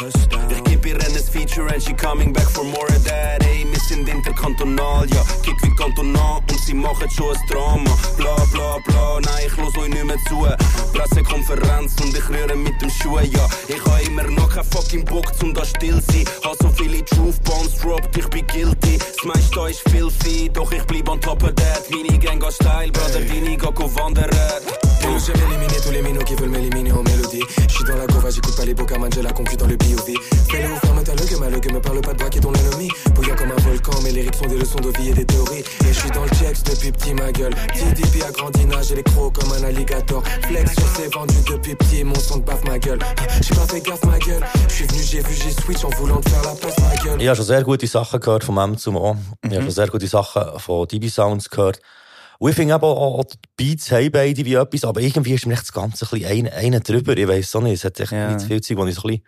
Ich 0.48 0.64
geb 0.64 0.86
ihr 0.86 0.97
ein 0.97 1.14
Feature 1.32 1.73
and 1.73 1.82
she 1.82 1.94
coming 1.94 2.32
back 2.32 2.48
for 2.51 2.64
more 2.64 2.86
of 2.89 3.05
that. 3.05 3.43
Ey, 3.44 3.66
wir 3.70 3.81
sind 3.81 4.09
interkantonal, 4.09 5.06
ja. 5.10 5.23
Kick 5.43 5.62
wie 5.62 5.74
kantonal 5.74 6.40
und 6.51 6.60
sie 6.64 6.74
machen 6.74 7.09
schon 7.10 7.35
ein 7.35 7.43
Drama. 7.48 7.90
Bla 8.16 8.36
bla 8.52 8.78
bla, 8.86 9.20
nein, 9.20 9.44
ich 9.47 9.56
los 9.56 9.77
euch 9.78 9.89
nicht 9.89 10.05
mehr 10.05 10.16
zu. 10.28 10.47
Pressekonferenz 10.93 11.94
und 12.02 12.16
ich 12.16 12.28
rühre 12.28 12.56
mit 12.56 12.81
dem 12.81 12.90
Schuh, 12.90 13.18
ja. 13.18 13.48
Ich 13.68 13.85
ha 13.85 13.98
immer 14.06 14.24
noch 14.24 14.52
kein 14.52 14.64
fucking 14.64 15.05
Bock 15.05 15.35
zum 15.39 15.55
da 15.55 15.64
still 15.64 16.01
sein. 16.10 16.24
Hab 16.44 16.56
so 16.60 16.68
viele 16.68 17.05
Truth 17.05 17.43
Bombs 17.44 17.77
droppt, 17.81 18.16
ich 18.16 18.28
bin 18.28 18.47
guilty. 18.47 18.98
Das 18.98 19.24
meiste 19.24 19.60
ist 19.70 19.89
filthy, 19.90 20.51
doch 20.51 20.70
ich 20.73 20.85
bleib 20.85 21.09
on 21.09 21.20
top 21.20 21.43
of 21.43 21.55
that. 21.55 21.90
Meine 21.90 22.18
Gang 22.18 22.40
geht 22.40 22.52
steil, 22.52 22.90
Brother, 22.90 23.20
deine 23.20 23.56
geht 23.56 23.97
wandern. 23.97 24.31
Et 25.07 25.19
j'aime 25.24 25.37
éliminer 25.49 25.81
tous 25.83 25.91
les 25.91 26.03
minots 26.03 26.24
qui 26.24 26.35
veulent 26.35 26.51
m'éliminer 26.51 26.93
en 26.93 27.03
mélodie. 27.03 27.43
J'suis 27.69 27.85
dans 27.85 27.97
la 27.97 28.07
gova, 28.07 28.31
j'écoute 28.31 28.57
pas 28.57 28.65
les 28.65 28.74
bocas, 28.74 28.99
man, 28.99 29.11
j'ai 29.15 29.23
la 29.23 29.33
confu 29.33 29.57
dans 29.57 29.66
le. 29.66 29.77
Fais-le 29.87 30.73
ou 30.73 30.77
ferme 30.77 31.03
ta 31.03 31.15
gueule, 31.15 31.39
ma 31.39 31.51
gueule 31.51 31.74
me 31.74 31.81
parle 31.81 32.01
pas 32.01 32.12
de 32.12 32.19
braquer 32.19 32.41
ton 32.41 32.53
ennemi. 32.53 32.89
Bouillant 33.15 33.37
comme 33.37 33.53
un 33.53 33.61
volcan, 33.62 34.01
mes 34.03 34.12
lyrics 34.12 34.35
sont 34.35 34.47
des 34.47 34.59
leçons 34.59 34.81
de 34.81 34.91
vie 34.99 35.11
et 35.11 35.15
des 35.15 35.24
théories. 35.24 35.61
Et 35.61 35.93
j'suis 35.93 36.11
dans 36.11 36.23
le 36.23 36.31
checks 36.31 36.62
depuis 36.65 36.93
petit, 36.93 37.15
ma 37.15 37.31
gueule. 37.33 37.55
TDP 37.74 38.23
a 38.27 38.33
grandi, 38.33 38.65
nage 38.66 38.93
et 38.93 38.97
les 38.97 39.03
crocs 39.03 39.35
comme 39.39 39.53
un 39.53 39.62
alligator. 39.65 40.23
Flex 40.43 40.74
sur 40.74 40.89
ses 40.89 41.09
vendus 41.09 41.35
depuis 41.51 41.74
petit, 41.74 42.05
mon 42.05 42.15
son 42.15 42.39
de 42.39 42.45
baffe 42.45 42.65
ma 42.65 42.78
gueule. 42.78 42.99
J'ai 43.43 43.55
pas 43.55 43.66
fait 43.66 43.81
gaffe, 43.81 44.05
ma 44.05 44.19
gueule. 44.19 44.45
J'suis 44.69 44.87
venu, 44.87 45.03
j'ai 45.03 45.20
vu, 45.20 45.35
j'ai 45.35 45.51
switch 45.51 45.85
en 45.85 45.91
voulant 45.91 46.20
faire 46.23 46.43
la 46.43 46.55
passe, 46.55 46.78
ma 46.78 46.97
gueule. 47.03 47.20
Ich 47.20 47.28
habe 47.28 47.37
schon 47.37 47.47
sehr 47.47 47.62
gute 47.62 47.87
Sachen 47.87 48.20
gehört 48.20 48.45
vom 48.45 48.59
M 48.59 48.77
zum 48.77 48.97
O. 48.97 49.16
Ich 49.45 49.53
habe 49.53 49.62
schon 49.62 49.70
sehr 49.70 49.89
gute 49.89 50.07
Sachen 50.07 50.59
von 50.59 50.87
DB 50.87 51.09
Sounds 51.09 51.49
gehört. 51.49 51.81
Und 52.39 52.51
ich 52.51 52.57
finde 52.57 52.75
eben 52.75 52.85
auch, 52.85 53.19
auch 53.19 53.25
die 53.25 53.37
Beats 53.57 53.91
haben 53.91 54.11
beide 54.11 54.45
wie 54.45 54.55
etwas, 54.55 54.85
aber 54.85 55.01
irgendwie 55.01 55.33
ist 55.35 55.47
mir 55.47 55.55
echt 55.55 55.63
das 55.63 55.73
Ganze 55.73 56.05
ein 56.07 56.21
bisschen 56.21 56.47
ein, 56.47 56.53
einen 56.53 56.83
drüber. 56.83 57.17
Ich 57.17 57.27
weiss 57.29 57.51
so 57.51 57.61
nicht, 57.61 57.75
es 57.75 57.85
hat 57.85 57.99
echt 58.01 58.13
Ja. 58.13 58.33
nicht 58.33 58.47
viel 58.47 58.61
Zeug, 58.61 58.79
was 58.79 58.89
ich 58.91 58.95
so 58.97 59.03
ein 59.09 59.11
bisschen 59.11 59.25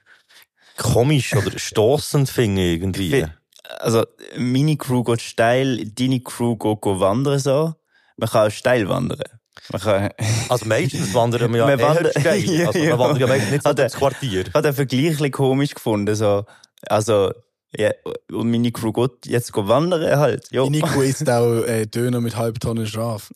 komisch 0.77 1.35
oder 1.35 1.51
stossend 1.59 2.29
finde 2.31 2.63
irgendwie. 2.63 3.27
Also, 3.81 4.05
meine 4.37 4.77
Crew 4.77 5.03
geht 5.05 5.21
steil, 5.21 5.87
deine 5.91 6.21
Crew 6.21 6.57
geht 6.57 6.81
go 6.81 7.01
wandern 7.01 7.39
so. 7.39 7.75
Man 8.17 8.29
kann 8.29 8.49
auch 8.49 8.51
steil 8.53 8.89
wandern. 8.89 9.21
Man 9.71 9.81
kann... 9.81 10.11
Also 10.49 10.65
meistens 10.67 11.13
wandern 11.13 11.53
wir 11.53 11.59
ja 11.61 11.67
Man 11.67 11.79
eher 11.79 11.87
wandert- 11.89 12.19
steil. 12.21 12.45
Also 12.67 12.79
wir 12.81 12.99
wandern 12.99 13.21
ja 13.21 13.27
meistens 13.27 13.51
nicht 13.51 13.63
so 13.65 13.71
ins 13.71 13.95
Quartier. 13.95 14.47
Ich 14.47 14.55
habe 14.55 14.63
den 14.63 14.75
Vergleich 14.75 15.33
komisch 15.33 15.75
gefunden. 15.75 16.15
So. 16.15 16.45
Also, 16.89 17.33
ja, 17.77 17.91
und 18.33 18.51
meine 18.51 18.73
Crew 18.73 18.93
geht 18.93 19.27
jetzt 19.27 19.53
go 19.53 19.69
wandern 19.69 20.19
halt. 20.19 20.49
Jo. 20.51 20.71
Meine 20.71 20.83
Crew 20.83 21.03
isst 21.03 21.29
auch 21.29 21.63
äh, 21.65 21.87
Döner 21.87 22.21
mit 22.21 22.37
halb 22.37 22.61
Tonnen 22.61 22.87
Schaf. 22.87 23.31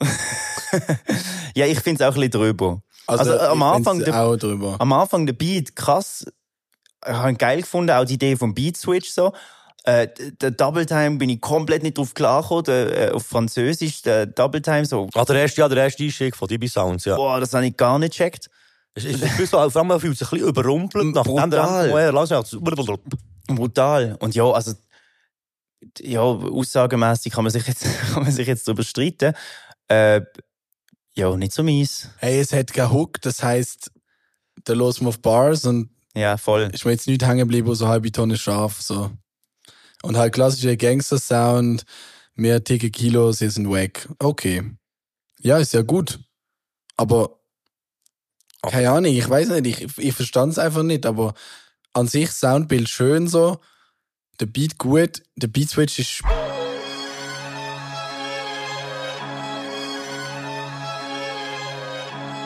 Ja, 1.55 1.67
ich 1.67 1.81
finde 1.81 2.03
es 2.03 2.09
auch 2.09 2.15
ein 2.15 2.21
bisschen 2.21 2.31
drüber. 2.31 2.83
Also, 3.07 3.33
Also, 3.33 3.45
am 3.47 3.63
Anfang, 3.63 3.99
der, 3.99 4.23
auch 4.23 4.37
drüber. 4.37 4.77
am 4.79 4.93
Anfang 4.93 5.27
der 5.27 5.35
Beat, 5.35 5.77
krass. 5.77 6.25
Ich 7.05 7.13
habe 7.13 7.31
ihn 7.31 7.37
geil 7.39 7.61
gefunden, 7.61 7.91
auch 7.91 8.05
die 8.05 8.15
Idee 8.15 8.37
vom 8.37 8.55
Beat 8.55 8.77
Switch 8.77 9.11
so. 9.11 9.33
Äh, 9.85 10.09
der 10.41 10.53
Double 10.53 10.87
Time 10.87 11.17
bin 11.19 11.29
ich 11.29 11.41
komplett 11.41 11.83
nicht 11.83 11.99
drauf 11.99 12.15
klargekommen, 12.15 12.65
der, 12.65 13.09
äh, 13.09 13.11
auf 13.11 13.27
Französisch, 13.27 14.03
der 14.03 14.27
Double 14.27 14.63
Time 14.63 14.87
so. 14.87 15.09
Ah, 15.15 15.25
der 15.25 15.37
erste, 15.37 15.61
ja, 15.61 15.69
der 15.69 15.85
erste 15.85 16.05
Einstieg 16.05 16.37
von 16.37 16.47
DB 16.47 16.69
Sounds, 16.69 17.05
ja. 17.05 17.17
Boah, 17.17 17.41
das 17.41 17.53
habe 17.53 17.67
ich 17.67 17.77
gar 17.77 17.99
nicht 17.99 18.13
gecheckt. 18.13 18.49
Es 18.95 19.05
ist, 19.05 19.23
es 19.23 19.41
ist 19.41 19.51
so, 19.51 19.57
vor 19.69 19.77
allem, 19.77 19.89
man 19.89 19.99
fühlt 20.01 20.17
sich 20.17 20.29
ein 20.29 20.31
bisschen 20.39 20.49
überrumpelt, 20.49 21.15
nachdem 21.15 21.51
der 21.51 21.63
Brutal. 21.63 21.87
M 21.87 21.91
zum 21.91 21.95
O 21.95 22.11
langsam 22.13 22.45
Brutal. 23.57 24.17
Und 24.21 24.35
ja, 24.35 24.45
also, 24.51 24.75
ja, 26.01 26.21
aussagemässig 26.21 27.33
kann 27.33 27.45
man 27.45 27.53
sich 27.53 27.67
jetzt, 27.67 27.85
kann 28.13 28.23
man 28.25 28.33
sich 28.33 28.47
jetzt 28.47 28.67
darüber 28.67 28.83
streiten. 28.85 29.35
Äh, 29.89 30.23
ja, 31.15 31.37
nicht 31.37 31.53
so 31.53 31.63
mies. 31.63 32.09
Hey, 32.19 32.41
es 32.41 32.53
hat 32.53 32.73
keinen 32.73 32.93
Hook, 32.93 33.21
das 33.21 33.43
heisst, 33.43 33.91
da 34.65 34.73
los 34.73 35.01
man 35.01 35.09
auf 35.09 35.21
Bars 35.21 35.67
und 35.67 35.91
Ja, 36.15 36.37
voll. 36.37 36.71
ist 36.73 36.85
mir 36.85 36.93
jetzt 36.93 37.07
nicht 37.07 37.23
hängen 37.23 37.39
geblieben, 37.39 37.75
so 37.75 37.89
halbe 37.89 38.11
Tonne 38.13 38.39
Schaf, 38.39 38.81
so. 38.81 39.11
Und 40.03 40.17
halt 40.17 40.33
klassischer 40.33 40.77
Gangster-Sound, 40.77 41.85
mehr 42.35 42.61
dicke 42.61 42.91
Kilos, 42.91 43.39
hier 43.41 43.51
sind 43.51 43.71
weg. 43.71 44.09
Okay. 44.19 44.63
Ja, 45.41 45.59
ist 45.59 45.75
ja 45.75 45.83
gut. 45.83 46.21
Aber, 46.97 47.41
keine 48.63 48.91
Ahnung, 48.91 49.13
ich 49.13 49.29
weiß 49.29 49.49
nicht, 49.49 49.83
ich, 49.83 49.99
ich 49.99 50.15
verstand 50.15 50.53
es 50.53 50.59
einfach 50.59 50.83
nicht, 50.83 51.05
aber 51.07 51.35
an 51.93 52.07
sich 52.07 52.31
Soundbild 52.31 52.89
schön 52.89 53.29
so, 53.29 53.59
der 54.41 54.47
Beat 54.47 54.79
gut, 54.79 55.23
der 55.37 55.49
Beat 55.49 55.69
Switch 55.71 55.99
ist 55.99 56.23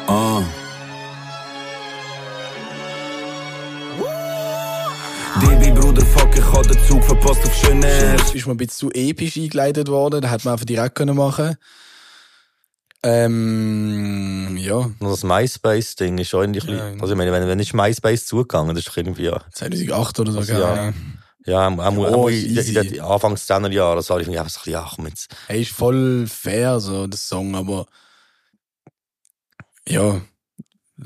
Ah. 0.09 0.43
DB 5.43 5.73
Bruder, 5.73 6.03
fuck, 6.03 6.37
ich 6.37 6.45
hab 6.45 6.63
den 6.63 6.79
Zug 6.87 7.05
verpasst 7.05 7.45
auf. 7.45 7.61
Das 7.81 8.35
ist 8.35 8.47
mir 8.47 8.53
ein 8.53 8.57
bisschen 8.57 8.91
zu 8.91 8.91
episch 8.93 9.37
eingeleitet 9.37 9.89
worden. 9.89 10.21
Da 10.21 10.31
hätte 10.31 10.47
man 10.47 10.53
einfach 10.53 10.65
direkt 10.65 10.95
können 10.95 11.17
machen 11.17 11.57
Ähm, 13.07 14.57
ja. 14.59 14.77
Und 14.77 15.01
das 15.01 15.23
MySpace-Ding 15.23 16.19
ist 16.19 16.29
schon 16.29 16.45
ein 16.45 16.53
bisschen- 16.53 17.01
also 17.01 17.13
ich 17.13 17.17
meine, 17.17 17.31
wenn, 17.33 17.47
wenn 17.47 17.61
ist 17.61 17.73
MySpace 17.75 18.27
zugegangen, 18.27 18.75
das 18.75 18.87
ist 18.87 18.97
irgendwie, 18.97 19.25
ja. 19.25 19.41
2008 19.53 20.21
oder 20.21 20.33
so, 20.33 20.39
Also, 20.39 20.53
ja. 20.53 20.73
Ahnung. 20.73 20.95
Ja, 21.47 21.69
auch, 21.69 21.97
Oh, 21.97 22.29
in, 22.29 22.57
in, 22.57 22.75
den 22.75 23.01
Anfangs 23.01 23.47
10er 23.49 23.71
Jahren, 23.71 23.97
habe 24.11 24.23
ich 24.23 24.27
mir 24.29 24.41
einfach 24.41 24.65
so 24.65 24.69
ja, 24.69 24.91
komm 24.93 25.07
jetzt. 25.07 25.29
Er 25.47 25.57
ist 25.57 25.71
voll 25.71 26.27
fair, 26.27 26.81
so, 26.81 27.07
das 27.07 27.29
Song, 27.29 27.55
aber 27.55 27.87
ja, 29.87 30.21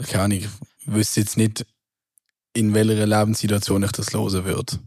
keine 0.09 0.25
Ahnung. 0.25 0.39
Ich 0.39 0.49
wüsste 0.87 1.21
jetzt 1.21 1.37
nicht, 1.37 1.67
in 2.55 2.73
welcher 2.73 3.07
Lebenssituation 3.07 3.83
ich 3.83 3.93
das 3.93 4.15
hören 4.15 4.45
würde. 4.47 4.79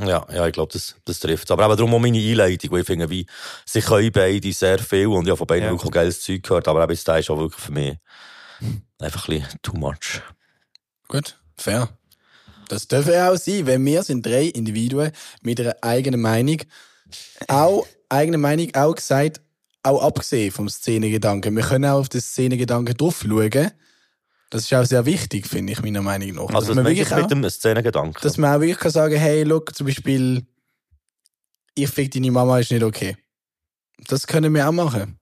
Ja, 0.00 0.26
ja, 0.32 0.46
ich 0.46 0.52
glaube, 0.54 0.72
das, 0.72 0.96
das 1.04 1.20
trifft. 1.20 1.50
Aber 1.50 1.66
eben 1.66 1.76
darum 1.76 1.94
auch 1.94 1.98
meine 1.98 2.18
Einleitung, 2.18 2.70
weil 2.70 2.80
ich 2.80 2.86
finde, 2.86 3.10
wie, 3.10 3.26
sie 3.66 3.82
können 3.82 4.10
beide 4.10 4.52
sehr 4.52 4.78
viel 4.78 5.08
und 5.08 5.26
ja, 5.26 5.36
von 5.36 5.46
beiden 5.46 5.64
Ja. 5.64 5.70
wirklich 5.70 5.88
auch 5.88 5.92
geiles 5.92 6.22
Zeug 6.22 6.42
gehört, 6.42 6.66
aber 6.66 6.84
eben, 6.84 6.98
da 7.04 7.18
ist 7.18 7.30
auch 7.30 7.38
wirklich 7.38 7.62
für 7.62 7.72
mich 7.72 7.96
einfach 9.00 9.28
ein 9.28 9.40
bisschen 9.40 9.58
too 9.62 9.76
much. 9.76 10.22
Gut, 11.08 11.38
fair. 11.58 11.90
Das 12.68 12.88
dürfen 12.88 13.14
auch 13.14 13.36
sein, 13.36 13.66
wenn 13.66 13.84
wir 13.84 14.02
sind 14.02 14.24
drei 14.24 14.44
Individuen 14.46 15.12
mit 15.42 15.60
einer 15.60 15.76
eigenen 15.82 16.22
Meinung. 16.22 16.58
Auch 17.48 17.86
eigene 18.08 18.38
Meinung, 18.38 18.74
auch 18.74 18.94
gesagt, 18.94 19.42
auch 19.82 20.02
abgesehen 20.02 20.52
vom 20.52 20.70
Szenegedanken. 20.70 21.54
Wir 21.54 21.64
können 21.64 21.84
auch 21.84 21.98
auf 21.98 22.08
den 22.08 22.22
Szenegedanken 22.22 22.96
drauf 22.96 23.24
schauen. 23.28 23.72
Das 24.52 24.64
ist 24.64 24.74
auch 24.74 24.84
sehr 24.84 25.06
wichtig, 25.06 25.46
finde 25.46 25.72
ich, 25.72 25.80
meiner 25.82 26.02
Meinung 26.02 26.28
nach. 26.34 26.42
Also, 26.42 26.52
Dass 26.54 26.66
das 26.66 26.76
man 26.76 26.84
wirklich 26.84 27.08
wirklich 27.10 27.24
auch- 27.24 27.28
mit 27.30 27.44
dem 27.44 27.50
Szenengedanken. 27.50 28.20
dass 28.22 28.36
man 28.36 28.54
auch 28.54 28.60
wirklich 28.60 28.78
kann 28.78 28.90
sagen, 28.90 29.16
hey, 29.16 29.44
look, 29.44 29.74
zum 29.74 29.86
Beispiel, 29.86 30.44
ich 31.74 31.88
fick 31.88 32.10
deine 32.12 32.30
Mama 32.30 32.58
ist 32.58 32.70
nicht 32.70 32.82
okay. 32.82 33.16
Das 34.08 34.26
können 34.26 34.52
wir 34.54 34.68
auch 34.68 34.72
machen. 34.72 35.18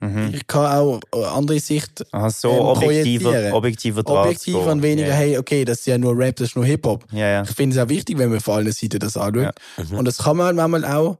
Mhm. 0.00 0.30
Ich 0.32 0.46
kann 0.46 0.64
auch 0.64 1.00
eine 1.12 1.28
andere 1.28 1.60
Sicht 1.60 2.06
Aha, 2.14 2.30
so 2.30 2.50
ähm, 2.50 2.58
objektiver, 2.60 3.52
objektiver 3.52 4.02
drauf 4.02 4.24
Objektiv 4.24 4.54
zu 4.54 4.60
gehen. 4.60 4.68
und 4.70 4.82
weniger, 4.82 5.08
Ja. 5.08 5.14
hey, 5.14 5.36
okay, 5.36 5.66
das 5.66 5.80
ist 5.80 5.86
ja 5.86 5.98
nur 5.98 6.16
Rap, 6.16 6.36
das 6.36 6.48
ist 6.48 6.56
nur 6.56 6.64
Hip-Hop. 6.64 7.04
Ja, 7.12 7.26
ja. 7.28 7.42
Ich 7.42 7.50
finde 7.50 7.76
es 7.76 7.82
auch 7.84 7.88
wichtig, 7.90 8.16
wenn 8.16 8.30
man 8.30 8.40
von 8.40 8.54
allen 8.56 8.72
Seiten 8.72 8.98
das 8.98 9.18
anschaut. 9.18 9.54
Mhm. 9.76 9.98
Und 9.98 10.04
das 10.06 10.16
kann 10.18 10.38
man 10.38 10.46
halt 10.46 10.56
manchmal 10.56 10.86
auch. 10.86 11.18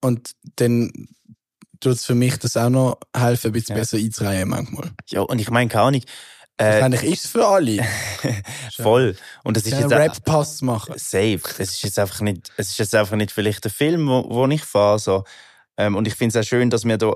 Und 0.00 0.30
dann 0.56 0.92
tut 1.80 1.94
es 1.94 2.04
für 2.04 2.14
mich 2.14 2.36
das 2.38 2.56
auch 2.56 2.70
noch 2.70 2.98
helfen, 3.16 3.48
ein 3.48 3.52
bisschen 3.52 3.74
Ja. 3.74 3.80
besser 3.82 3.96
einzureihen 3.96 4.48
manchmal. 4.48 4.90
Ja, 5.08 5.22
und 5.22 5.40
ich 5.40 5.50
meine, 5.50 5.68
keine 5.68 5.82
Ahnung. 5.84 6.02
Äh, 6.60 6.74
Wahrscheinlich 6.74 7.04
ist 7.04 7.24
es 7.24 7.30
für 7.30 7.46
alle. 7.46 7.86
voll. 8.76 9.16
Und 9.44 9.56
das 9.56 9.64
ist 9.64 9.78
jetzt 9.78 9.92
Rap-Pass 9.92 10.60
machen. 10.60 10.92
Safe. 10.98 11.40
Es 11.56 11.70
ist 11.70 11.82
jetzt 11.82 11.98
einfach 11.98 12.20
nicht, 12.20 12.52
es 12.58 12.68
ist 12.70 12.78
jetzt 12.78 12.94
einfach 12.94 13.16
nicht 13.16 13.32
vielleicht 13.32 13.64
der 13.64 13.70
Film, 13.70 14.06
wo, 14.06 14.26
wo 14.28 14.46
ich 14.46 14.62
fahre. 14.62 14.98
So. 14.98 15.24
Ähm, 15.78 15.96
und 15.96 16.06
ich 16.06 16.14
finde 16.14 16.38
es 16.38 16.44
auch 16.44 16.48
schön, 16.48 16.68
dass 16.68 16.84
wir 16.84 16.98
da 16.98 17.14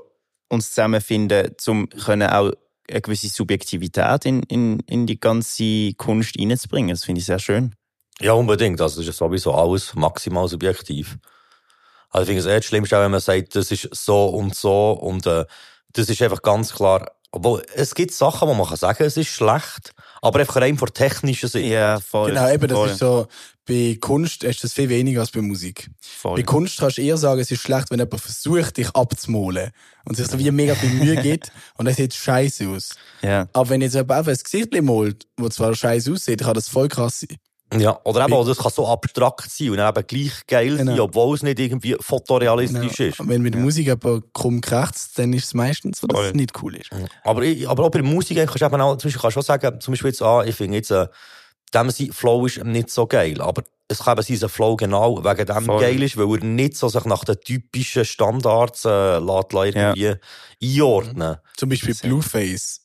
uns 0.49 0.71
zusammenfinden, 0.71 1.55
um 1.67 1.91
können 1.91 2.31
auch 2.31 2.53
eine 2.89 3.01
gewisse 3.03 3.29
Subjektivität 3.29 4.25
in, 4.25 4.43
in, 4.45 4.81
in 4.87 5.07
die 5.07 5.21
ganze 5.21 5.93
Kunst 5.93 6.39
reinzubringen. 6.39 6.91
Das 6.91 7.05
finde 7.05 7.19
ich 7.19 7.27
sehr 7.27 7.39
schön. 7.39 7.75
Ja, 8.21 8.33
unbedingt. 8.33 8.81
Also, 8.81 9.03
das 9.03 9.11
ist 9.11 9.19
sowieso 9.19 9.53
alles 9.53 9.95
maximal 9.95 10.49
subjektiv. 10.49 11.19
Also, 12.09 12.23
ich 12.23 12.29
finde 12.29 12.41
es 12.41 12.47
eher 12.47 12.61
das 12.61 12.65
Schlimmste, 12.65 12.97
auch 12.97 13.03
wenn 13.03 13.11
man 13.11 13.21
sagt, 13.21 13.57
das 13.57 13.71
ist 13.71 13.91
so 13.93 14.27
und 14.27 14.55
so 14.55 14.93
und 14.93 15.27
äh, 15.27 15.45
das 15.93 16.09
ist 16.09 16.23
einfach 16.23 16.41
ganz 16.41 16.73
klar 16.73 17.11
Obwohl, 17.35 17.65
es 17.75 17.97
gibt 17.97 18.15
Sachen, 18.15 18.49
wo 18.49 18.55
man 18.55 18.65
kann 18.65 18.77
sagen, 18.77 19.03
es 19.03 19.17
ist 19.17 19.27
schlecht, 19.27 19.93
aber 20.23 20.39
einfach 20.39 20.55
rein 20.55 20.79
von 20.79 20.89
technischer 20.95 21.49
Sicht. 21.49 21.69
Ja, 21.69 21.99
voll. 21.99 22.29
Genau, 22.29 22.49
eben, 22.49 22.69
das 22.69 22.79
voll. 22.79 22.91
ist 22.91 22.99
so, 22.99 23.27
bei 23.67 23.99
Kunst 24.01 24.45
ist 24.45 24.63
das 24.63 24.73
viel 24.73 24.89
weniger 24.89 25.21
als 25.21 25.33
bei 25.33 25.41
Musik. 25.41 25.91
Voll. 26.01 26.37
Bei 26.37 26.43
Kunst 26.45 26.79
kannst 26.79 26.99
du 26.99 27.03
eher 27.03 27.17
sagen, 27.17 27.41
es 27.41 27.51
ist 27.51 27.61
schlecht, 27.61 27.91
wenn 27.91 27.99
jemand 27.99 28.21
versucht, 28.21 28.77
dich 28.77 28.89
abzumalen 28.91 29.73
und 30.05 30.17
sich 30.17 30.29
so 30.29 30.39
wie 30.39 30.49
mega 30.53 30.77
viel 30.77 30.91
Mühe 30.91 31.17
gibt 31.17 31.51
und 31.77 31.89
es 31.89 31.97
sieht 31.97 32.15
scheiße 32.15 32.69
aus. 32.69 32.91
Ja. 33.21 33.49
Aber 33.53 33.69
wenn 33.69 33.81
jetzt 33.81 33.95
jemand 33.95 34.13
einfach 34.13 34.31
ein 34.31 34.39
Gesicht 34.39 34.81
malt, 34.81 35.27
wo 35.37 35.49
zwar 35.49 35.75
scheiße 35.75 36.13
aussieht, 36.13 36.41
kann 36.41 36.55
das 36.55 36.69
voll 36.69 36.87
krass 36.87 37.19
sein. 37.19 37.37
Ja, 37.81 37.99
oder 38.05 38.27
eben, 38.27 38.47
das 38.47 38.59
kann 38.59 38.71
so 38.73 38.87
abstrakt 38.87 39.51
sein 39.51 39.71
und 39.71 39.77
dann 39.79 39.95
eben 39.97 40.07
gleich 40.07 40.47
geil 40.47 40.77
sein, 40.77 40.87
Genau. 40.87 41.05
obwohl 41.05 41.35
es 41.37 41.43
nicht 41.43 41.59
irgendwie 41.59 41.97
fotorealistisch 42.01 43.01
ist. 43.01 43.19
Wenn 43.29 43.43
mit 43.43 43.55
der 43.55 43.61
Musik 43.61 43.87
jemand 43.87 44.33
krumm 44.33 44.61
krächzt, 44.61 45.19
dann 45.19 45.33
ist 45.33 45.45
es 45.47 45.55
meistens 45.55 46.01
so, 46.01 46.07
dass 46.07 46.19
Voll. 46.19 46.27
es 46.29 46.35
nicht 46.35 46.53
cool 46.63 46.77
ist. 46.77 46.91
Aber, 47.25 47.43
ich, 47.43 47.69
aber 47.69 47.85
auch 47.85 47.91
bei 47.91 48.01
der 48.01 48.09
Musik 48.09 48.37
kannst 48.37 48.61
du 48.61 48.65
eben 48.65 48.81
auch, 48.81 48.97
zum 48.97 49.09
Beispiel 49.09 49.21
kannst 49.23 49.37
du 49.37 49.41
auch 49.41 49.45
sagen, 49.45 49.81
zum 49.81 49.93
Beispiel 49.93 50.11
jetzt, 50.11 50.23
ah, 50.23 50.45
ich 50.45 50.55
finde 50.55 50.77
jetzt, 50.77 50.91
äh, 50.91 51.07
dem 51.75 51.91
sein 51.91 52.13
Flow 52.13 52.47
ist 52.47 52.63
nicht 52.65 52.91
so 52.91 53.07
geil, 53.07 53.41
aber 53.41 53.63
es 53.89 53.99
kann 53.99 54.17
eben 54.19 54.37
sein, 54.39 54.49
Flow 54.49 54.77
genau 54.77 55.25
wegen 55.25 55.47
dem 55.47 55.65
Voll. 55.65 55.81
geil 55.81 56.03
ist, 56.03 56.17
weil 56.17 56.39
er 56.39 56.45
nicht 56.45 56.77
so 56.77 56.89
sich 56.89 57.05
nach 57.05 57.25
den 57.25 57.41
typischen 57.41 58.05
Standards 58.05 58.85
äh, 58.85 59.19
lässt, 59.19 59.53
irgendwie 59.53 60.15
einordnen. 60.63 61.37
Zum 61.57 61.69
Beispiel 61.69 61.95
Blueface. 61.95 62.81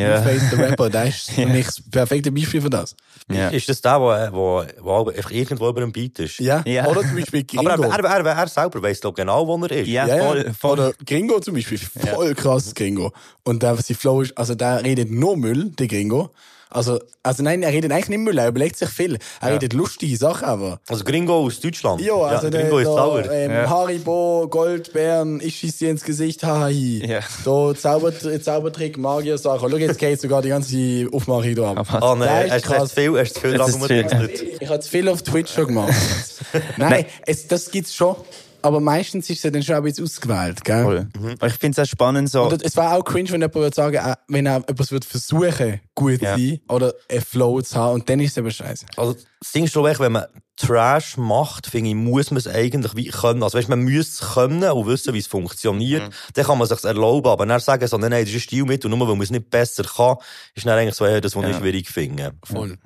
Ja. 0.00 0.20
Blueface, 0.20 0.50
der 0.50 0.58
Rapper, 0.70 0.90
der 0.96 1.04
ist 1.06 1.30
für 1.30 1.42
Ja. 1.42 1.48
mich 1.48 1.66
das 1.66 1.82
perfekte 1.90 2.32
Beispiel 2.32 2.60
für 2.62 2.70
das. 2.70 2.94
Ja. 3.30 3.48
Ist 3.48 3.68
das 3.68 3.80
der, 3.80 3.98
der, 3.98 4.30
der, 4.30 4.32
der 4.32 5.16
einfach 5.16 5.30
irgendwo 5.30 5.68
über 5.68 5.80
dem 5.80 5.92
Beat 5.92 6.18
ist? 6.18 6.38
Ja, 6.40 6.62
Ja. 6.66 6.86
oder 6.86 7.02
zum 7.02 7.14
Beispiel 7.16 7.44
Gringo. 7.44 7.70
Aber 7.70 7.86
er, 7.86 8.04
er, 8.04 8.26
er, 8.26 8.36
er 8.36 8.48
selber 8.48 8.82
weiss 8.82 9.00
doch 9.00 9.14
genau, 9.14 9.46
wo 9.46 9.56
er 9.64 9.70
ist. 9.72 9.88
Ja, 9.88 10.06
Ja, 10.06 10.16
ja. 10.16 10.24
voll, 10.24 10.52
voll. 10.58 10.72
Oder 10.72 10.92
Gringo 11.06 11.38
zum 11.40 11.54
Beispiel, 11.54 11.78
voll 11.78 12.34
krass 12.34 12.74
Gringo. 12.74 13.12
Und 13.44 13.62
der, 13.62 13.76
sein 13.76 13.96
Flow 13.96 14.22
ist, 14.22 14.36
also 14.36 14.54
der 14.54 14.82
redet 14.84 15.10
nur 15.10 15.36
Müll, 15.36 15.70
der 15.78 15.86
Gringo. 15.86 16.30
Also, 16.70 17.00
also 17.24 17.42
nein, 17.42 17.62
er 17.64 17.72
redet 17.72 17.90
eigentlich 17.90 18.08
nicht 18.10 18.18
Müll, 18.20 18.38
er 18.38 18.48
überlegt 18.48 18.76
sich 18.76 18.88
viel. 18.88 19.18
Er 19.40 19.54
redet 19.54 19.72
lustige 19.72 20.16
Sachen, 20.16 20.44
aber. 20.46 20.80
Also 20.88 21.02
Gringo 21.04 21.34
aus 21.44 21.58
Deutschland. 21.60 22.00
Ja, 22.00 22.14
also 22.14 22.48
der, 22.48 22.62
Gringo 22.62 22.78
ist 22.78 22.86
da, 22.86 22.92
sauer. 22.94 23.30
ähm, 23.30 23.50
Ja. 23.50 23.68
Haribo, 23.68 24.46
Goldbeeren, 24.48 25.40
ich 25.40 25.56
schieß 25.56 25.78
dir 25.78 25.90
ins 25.90 26.04
Gesicht, 26.04 26.44
haha. 26.44 26.68
Ja. 26.68 27.20
Da 27.44 27.74
Zauber, 27.74 28.12
Zaubertrick, 28.40 28.98
Magier-Sachen. 28.98 29.68
Schau, 29.70 29.76
jetzt 29.76 29.98
geht 29.98 30.20
sogar 30.20 30.42
die 30.42 30.50
ganze 30.50 31.08
Aufmachung 31.12 31.54
da 31.56 31.72
ab. 31.72 31.86
Ah, 32.02 32.14
nein, 32.16 32.50
hast 32.50 32.66
du 32.66 32.70
hast 32.74 32.92
viel, 32.92 33.18
hast 33.18 33.34
zu 33.34 33.40
viel 33.40 33.54
dran 33.54 33.68
ist 33.68 33.84
viel. 33.86 34.00
rumgetextet. 34.02 34.62
Ich 34.62 34.68
habe 34.68 34.82
viel 34.82 35.08
auf 35.08 35.22
Twitch 35.22 35.52
schon 35.52 35.66
gemacht. 35.66 35.92
Nein, 36.76 37.04
es, 37.26 37.46
das 37.48 37.70
gibt's 37.70 37.94
schon. 37.94 38.16
Aber 38.62 38.80
meistens 38.80 39.28
ist 39.30 39.38
es 39.38 39.42
ja 39.44 39.50
dann 39.50 39.62
schon 39.62 39.74
ein 39.76 39.82
bisschen 39.82 40.04
ausgewählt, 40.04 40.64
gell? 40.64 40.82
voll. 40.84 41.08
Aber 41.38 41.46
Ich 41.46 41.54
finde 41.54 41.80
es 41.80 41.88
auch 41.88 41.90
spannend, 41.90 42.28
so. 42.30 42.44
Und 42.44 42.62
es 42.64 42.76
war 42.76 42.96
auch 42.96 43.04
cringe, 43.04 43.30
wenn 43.30 43.40
jemand 43.40 43.54
würde 43.54 43.74
sagen, 43.74 43.96
äh, 43.96 44.14
wenn 44.28 44.46
er 44.46 44.56
etwas 44.68 44.90
würde 44.92 45.06
versuchen, 45.06 45.80
gut 45.94 46.20
Ja. 46.20 46.36
zu 46.36 46.40
sein 46.40 46.60
oder 46.68 46.94
einen 47.10 47.20
Flow 47.22 47.60
zu 47.62 47.76
haben, 47.76 47.94
und 47.94 48.08
dann 48.08 48.20
ist 48.20 48.32
es 48.32 48.36
eben 48.36 48.50
scheiße. 48.50 48.86
Also, 48.96 49.14
das 49.40 49.52
Ding 49.52 49.64
ist 49.64 49.72
schon 49.72 49.86
echt, 49.86 50.00
wenn 50.00 50.12
man 50.12 50.24
Trash 50.56 51.16
macht, 51.16 51.66
finde 51.68 51.90
ich, 51.90 51.96
muss 51.96 52.30
man 52.30 52.36
es 52.36 52.46
eigentlich 52.46 52.94
wie 52.94 53.08
können. 53.08 53.42
Also, 53.42 53.56
weißt, 53.56 53.68
man 53.70 53.80
müsste 53.80 54.24
es 54.24 54.34
können 54.34 54.62
und 54.62 54.86
wissen, 54.86 55.14
wie 55.14 55.18
es 55.18 55.26
funktioniert. 55.26 56.12
Dann 56.34 56.44
kann 56.44 56.58
man 56.58 56.68
es 56.68 56.76
sich 56.76 56.84
erlauben. 56.84 57.30
Aber 57.30 57.46
dann 57.46 57.60
sagen, 57.60 57.86
so, 57.86 57.96
nein, 57.96 58.10
nein, 58.10 58.24
das 58.24 58.30
ist 58.34 58.36
ein 58.36 58.40
Stil 58.40 58.64
mit 58.64 58.84
und 58.84 58.90
nur 58.90 59.00
weil 59.08 59.14
man 59.16 59.22
es 59.22 59.30
nicht 59.30 59.48
besser 59.48 59.84
kann, 59.84 60.16
ist 60.54 60.66
dann 60.66 60.78
eigentlich 60.78 60.94
so 60.96 61.06
eher 61.06 61.20
das, 61.22 61.34
was 61.34 61.48
ich 61.48 61.56
schwierig 61.56 61.88
finde. 61.88 62.32
Voll. 62.44 62.76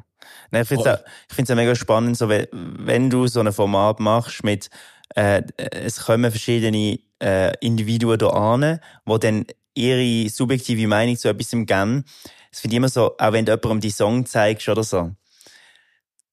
Nein, 0.51 0.63
ich 0.63 0.69
finde 0.69 0.89
es 0.89 0.99
auch, 0.99 1.05
ich 1.29 1.35
find's 1.35 1.51
auch 1.51 1.57
mega 1.57 1.75
spannend, 1.75 2.17
so, 2.17 2.29
wenn, 2.29 2.47
wenn 2.53 3.11
du 3.11 3.27
so 3.27 3.41
ein 3.41 3.53
Format 3.53 3.99
machst 3.99 4.45
mit, 4.45 4.69
äh, 5.15 5.43
es 5.57 6.01
kommen 6.01 6.31
verschiedene 6.31 6.99
äh, 7.23 7.53
Individuen 7.61 8.19
da 8.19 8.29
an, 8.29 8.81
die 9.07 9.19
dann 9.19 9.47
ihre 9.75 10.29
subjektive 10.29 10.87
Meinung 10.87 11.17
zu 11.17 11.29
etwas 11.29 11.51
geben. 11.51 12.05
Das 12.51 12.61
finde 12.61 12.75
ich 12.75 12.77
immer 12.77 12.89
so, 12.89 13.17
auch 13.19 13.33
wenn 13.33 13.45
du 13.45 13.53
jemandem 13.53 13.81
die 13.81 13.91
Song 13.91 14.27
zeigst 14.27 14.69
oder 14.69 14.85
so. 14.85 15.11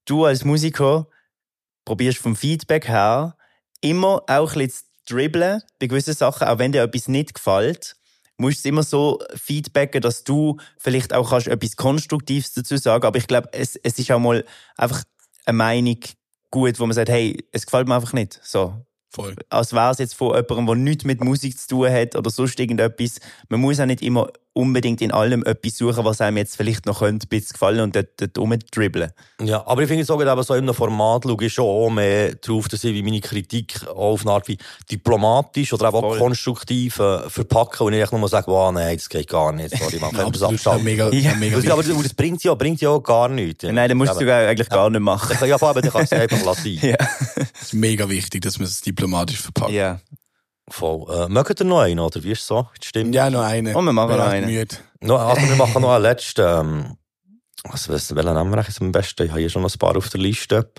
Du 0.04 0.24
als 0.24 0.44
Musiker 0.44 1.08
probierst 1.84 2.18
vom 2.18 2.36
Feedback 2.36 2.88
her 2.88 3.36
immer 3.80 4.22
auch 4.28 4.52
ein 4.54 4.58
bisschen 4.58 4.86
zu 5.06 5.14
dribbeln 5.14 5.62
bei 5.80 5.86
gewissen 5.86 6.14
Sachen, 6.14 6.46
auch 6.46 6.58
wenn 6.58 6.72
dir 6.72 6.82
etwas 6.82 7.08
nicht 7.08 7.34
gefällt 7.34 7.96
musst 8.42 8.58
es 8.58 8.64
immer 8.64 8.82
so 8.82 9.20
feedbacken, 9.34 10.02
dass 10.02 10.24
du 10.24 10.58
vielleicht 10.76 11.14
auch 11.14 11.30
kannst 11.30 11.48
etwas 11.48 11.76
Konstruktives 11.76 12.52
dazu 12.52 12.76
sagen. 12.76 13.06
Aber 13.06 13.18
ich 13.18 13.26
glaube, 13.26 13.48
es, 13.52 13.76
es 13.76 13.98
ist 13.98 14.10
auch 14.10 14.18
mal 14.18 14.44
einfach 14.76 15.04
eine 15.46 15.56
Meinung 15.56 15.98
gut, 16.52 16.78
wo 16.78 16.86
man 16.86 16.94
sagt, 16.94 17.08
hey, 17.08 17.44
es 17.50 17.66
gefällt 17.66 17.88
mir 17.88 17.96
einfach 17.96 18.12
nicht. 18.12 18.38
So. 18.44 18.74
Voll. 19.10 19.34
Als 19.50 19.74
wäre 19.74 19.90
es 19.90 19.98
jetzt 19.98 20.14
von 20.14 20.34
jemandem, 20.34 20.66
der 20.66 20.74
nichts 20.76 21.04
mit 21.04 21.22
Musik 21.22 21.58
zu 21.58 21.68
tun 21.68 21.90
hat 21.90 22.16
oder 22.16 22.30
sonst 22.30 22.58
irgendetwas. 22.58 23.20
Man 23.50 23.60
muss 23.60 23.78
auch 23.78 23.84
nicht 23.86 24.00
immer 24.00 24.28
unbedingt 24.54 25.00
in 25.00 25.12
allem 25.12 25.44
etwas 25.44 25.76
suchen, 25.78 26.04
was 26.04 26.20
einem 26.20 26.36
jetzt 26.36 26.56
vielleicht 26.56 26.86
noch 26.86 26.98
könnte, 26.98 27.26
ein 27.26 27.28
bisschen 27.28 27.54
gefallen 27.54 27.80
und 27.80 27.96
dort, 27.96 28.08
dort 28.20 28.36
rumdribbeln. 28.38 29.10
Ja, 29.42 29.66
aber 29.66 29.82
ich 29.82 29.88
finde, 29.88 30.04
sage 30.04 30.30
eben 30.30 30.42
so 30.42 30.54
in 30.54 30.64
einem 30.64 30.74
Format 30.74 31.24
schaue 31.24 31.44
ich 31.44 31.52
schon 31.52 31.64
auch 31.64 31.88
mehr 31.90 32.34
drauf, 32.34 32.68
dass 32.68 32.84
ich 32.84 32.92
wie 32.94 33.02
meine 33.02 33.20
Kritik 33.20 33.86
auch 33.88 34.12
auf 34.12 34.22
eine 34.22 34.32
Art 34.32 34.48
wie 34.48 34.58
diplomatisch 34.90 35.72
oder 35.72 35.92
auch 35.92 36.18
konstruktiv 36.18 36.98
äh, 36.98 37.28
verpacken 37.30 37.86
und 37.86 37.92
nicht 37.92 38.02
einfach 38.02 38.18
nur 38.18 38.28
sagen, 38.28 38.46
wow, 38.48 38.70
nein, 38.72 38.96
das 38.96 39.08
geht 39.08 39.28
gar 39.28 39.52
nicht. 39.52 39.76
Sorry, 39.76 39.98
man 39.98 40.12
kann 40.14 40.30
das 40.32 40.42
ja, 40.42 40.48
abschalten. 40.48 40.84
mega, 40.84 41.10
Ja. 41.10 41.34
mega 41.34 41.56
Das, 41.58 41.70
aber 41.70 41.82
das 41.82 42.14
bringt 42.14 42.44
ja, 42.44 42.54
bringt 42.54 42.80
ja 42.80 42.90
auch 42.90 43.00
gar 43.02 43.28
nichts. 43.28 43.64
Nein, 43.64 43.88
dann 43.88 43.96
musst 43.96 44.12
du 44.14 44.18
sogar 44.20 44.46
eigentlich 44.48 44.68
gar 44.68 44.90
nicht 44.90 45.00
machen. 45.00 45.36
Ja, 45.48 45.58
vor 45.58 45.68
allem, 45.68 45.82
dann 45.82 45.90
kannst 45.92 46.12
du 46.12 46.16
es 46.16 46.22
einfach 46.22 46.44
lassen. 46.44 46.62
Ja. 46.82 46.96
Es 47.54 47.68
ist 47.68 47.74
mega 47.74 48.08
wichtig, 48.08 48.42
dass 48.42 48.58
man 48.58 48.66
es 48.66 48.80
diplomatisch 48.80 49.40
verpackt. 49.40 49.70
ja. 49.72 50.00
Voll. 50.68 51.06
Äh, 51.12 51.28
mögt 51.28 51.60
ihr 51.60 51.66
noch 51.66 51.80
einen, 51.80 51.98
oder? 52.00 52.22
Wie 52.22 52.32
ist 52.32 52.40
es 52.42 52.46
so? 52.46 52.68
Stimmt. 52.82 53.14
Ja, 53.14 53.28
noch 53.30 53.42
eine. 53.42 53.76
Und 53.76 53.84
wir 53.84 53.92
machen 53.92 54.16
noch 54.16 54.26
einen. 54.26 54.46
Müde. 54.46 54.76
No, 55.00 55.16
also 55.16 55.42
wir 55.48 55.56
machen 55.56 55.82
noch 55.82 55.92
einen 55.94 56.02
letzten. 56.02 56.40
Ähm, 56.42 56.96
was, 57.64 57.88
was, 57.88 58.14
welchen 58.14 58.34
nehmen 58.34 58.50
wir 58.50 58.58
eigentlich 58.58 58.80
am 58.80 58.92
besten? 58.92 59.24
Ich 59.24 59.30
habe 59.30 59.40
hier 59.40 59.50
schon 59.50 59.62
noch 59.62 59.72
ein 59.74 59.78
paar 59.78 59.96
auf 59.96 60.08
der 60.08 60.20
Liste. 60.20 60.72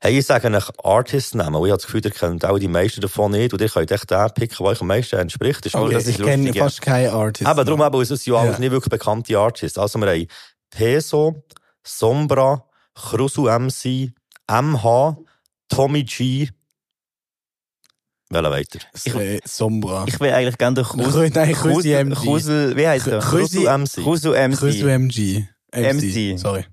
Hey, 0.00 0.16
ich 0.18 0.26
sage 0.26 0.48
euch 0.54 0.84
Artist-Namen. 0.84 1.54
Ich 1.64 1.70
habe 1.70 1.78
das 1.78 1.86
Gefühl, 1.86 2.04
ihr 2.04 2.10
kennt 2.12 2.44
auch 2.44 2.58
die 2.58 2.68
meisten 2.68 3.00
davon 3.00 3.32
nicht. 3.32 3.52
Und 3.52 3.60
ihr 3.60 3.68
könnt 3.68 3.90
echt 3.90 4.10
den 4.10 4.30
picken, 4.32 4.56
der 4.58 4.66
euch 4.66 4.80
am 4.80 4.86
meisten 4.86 5.16
entspricht. 5.16 5.64
Das 5.64 5.66
ist 5.66 5.74
Oh, 5.74 5.84
gut. 5.84 5.94
das 5.94 6.06
ist 6.06 6.18
ich 6.20 6.24
kenne 6.24 6.54
fast 6.54 6.80
keinen 6.82 7.10
Artist. 7.12 7.50
Eben, 7.50 7.66
darum 7.66 7.82
eben, 7.82 8.00
es 8.02 8.08
sind 8.08 8.26
ja 8.26 8.34
alles 8.34 8.58
nicht 8.58 8.70
wirklich 8.70 8.90
bekannte 8.90 9.36
Artists. 9.38 9.76
Also 9.76 9.98
wir 9.98 10.08
haben 10.08 10.26
Peso, 10.70 11.42
Sombra, 11.82 12.64
Krusu 12.94 13.48
MC, 13.48 14.12
MH, 14.48 15.16
Tommy 15.68 16.04
G. 16.04 16.48
Welcher 18.30 18.50
weiter? 18.50 18.78
Ich, 19.04 19.14
äh, 19.14 19.40
Sombra. 19.44 20.04
Ich 20.06 20.20
will 20.20 20.30
eigentlich 20.30 20.58
gerne 20.58 20.74
den 20.74 20.84
Krü- 20.84 21.34
nein, 21.34 21.52
Krusel, 21.54 21.92
MG. 21.94 22.14
Krusel, 22.14 22.76
wie 22.76 22.86
heißt 22.86 23.06
er? 23.06 23.20
Krüsi 23.20 23.64
MC. 23.66 24.02
Krusel 24.02 24.32
MC. 24.48 24.58
Krüsu 24.58 24.86
MG. 24.86 25.46
MC. 25.72 26.36
Sorry. 26.38 26.66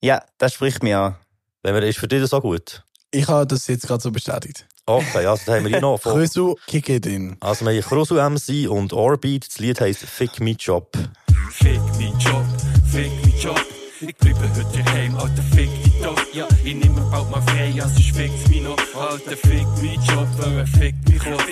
Ja, 0.00 0.22
das 0.38 0.54
spricht 0.54 0.82
mir 0.82 0.98
an. 0.98 1.16
Wenn 1.62 1.74
wir, 1.74 1.82
ist 1.82 1.98
für 1.98 2.08
dich 2.08 2.20
das 2.22 2.32
auch 2.32 2.40
gut? 2.42 2.82
Ich 3.10 3.28
habe 3.28 3.46
das 3.46 3.66
jetzt 3.66 3.86
gerade 3.86 4.02
so 4.02 4.10
bestätigt. 4.10 4.66
Okay, 4.86 5.26
also 5.26 5.42
da 5.46 5.54
haben 5.54 5.64
wir 5.64 5.70
hier 5.70 5.80
noch 5.80 5.98
Krüsu, 6.02 6.56
kick 6.66 6.88
it 6.88 7.06
in. 7.06 7.36
also 7.40 7.64
wir 7.66 7.72
haben 7.74 7.82
Krusu 7.82 8.14
MC 8.14 8.68
und 8.68 8.92
Orbit. 8.92 9.46
Das 9.46 9.58
Lied 9.58 9.80
heisst 9.80 10.00
Fick 10.04 10.40
Me 10.40 10.52
Job. 10.58 10.96
Fick 11.52 11.78
mein 11.98 12.18
Job, 12.18 12.44
fick 12.90 13.12
mein 13.22 13.38
Job. 13.38 13.60
Ich 14.00 14.16
bleibe 14.16 14.40
heute 14.40 14.82
daheim, 14.82 15.14
Alter, 15.14 15.42
fick 15.54 15.70
die 15.84 15.91
doch. 16.02 16.34
Ja, 16.34 16.46
ich 16.64 16.74
nehme 16.74 17.00
bald 17.10 17.30
mal 17.30 17.42
frei, 17.42 17.72
also 17.80 17.98
ich 17.98 18.12
fickt's 18.12 18.48
mich 18.48 18.62
noch. 18.62 18.76
Alter, 18.94 19.36
fick 19.36 19.66
mein 19.80 20.02
Job, 20.04 20.28
weil 20.38 20.58
er 20.58 20.66
fickt 20.66 21.08
mich 21.08 21.26
auf. 21.26 21.46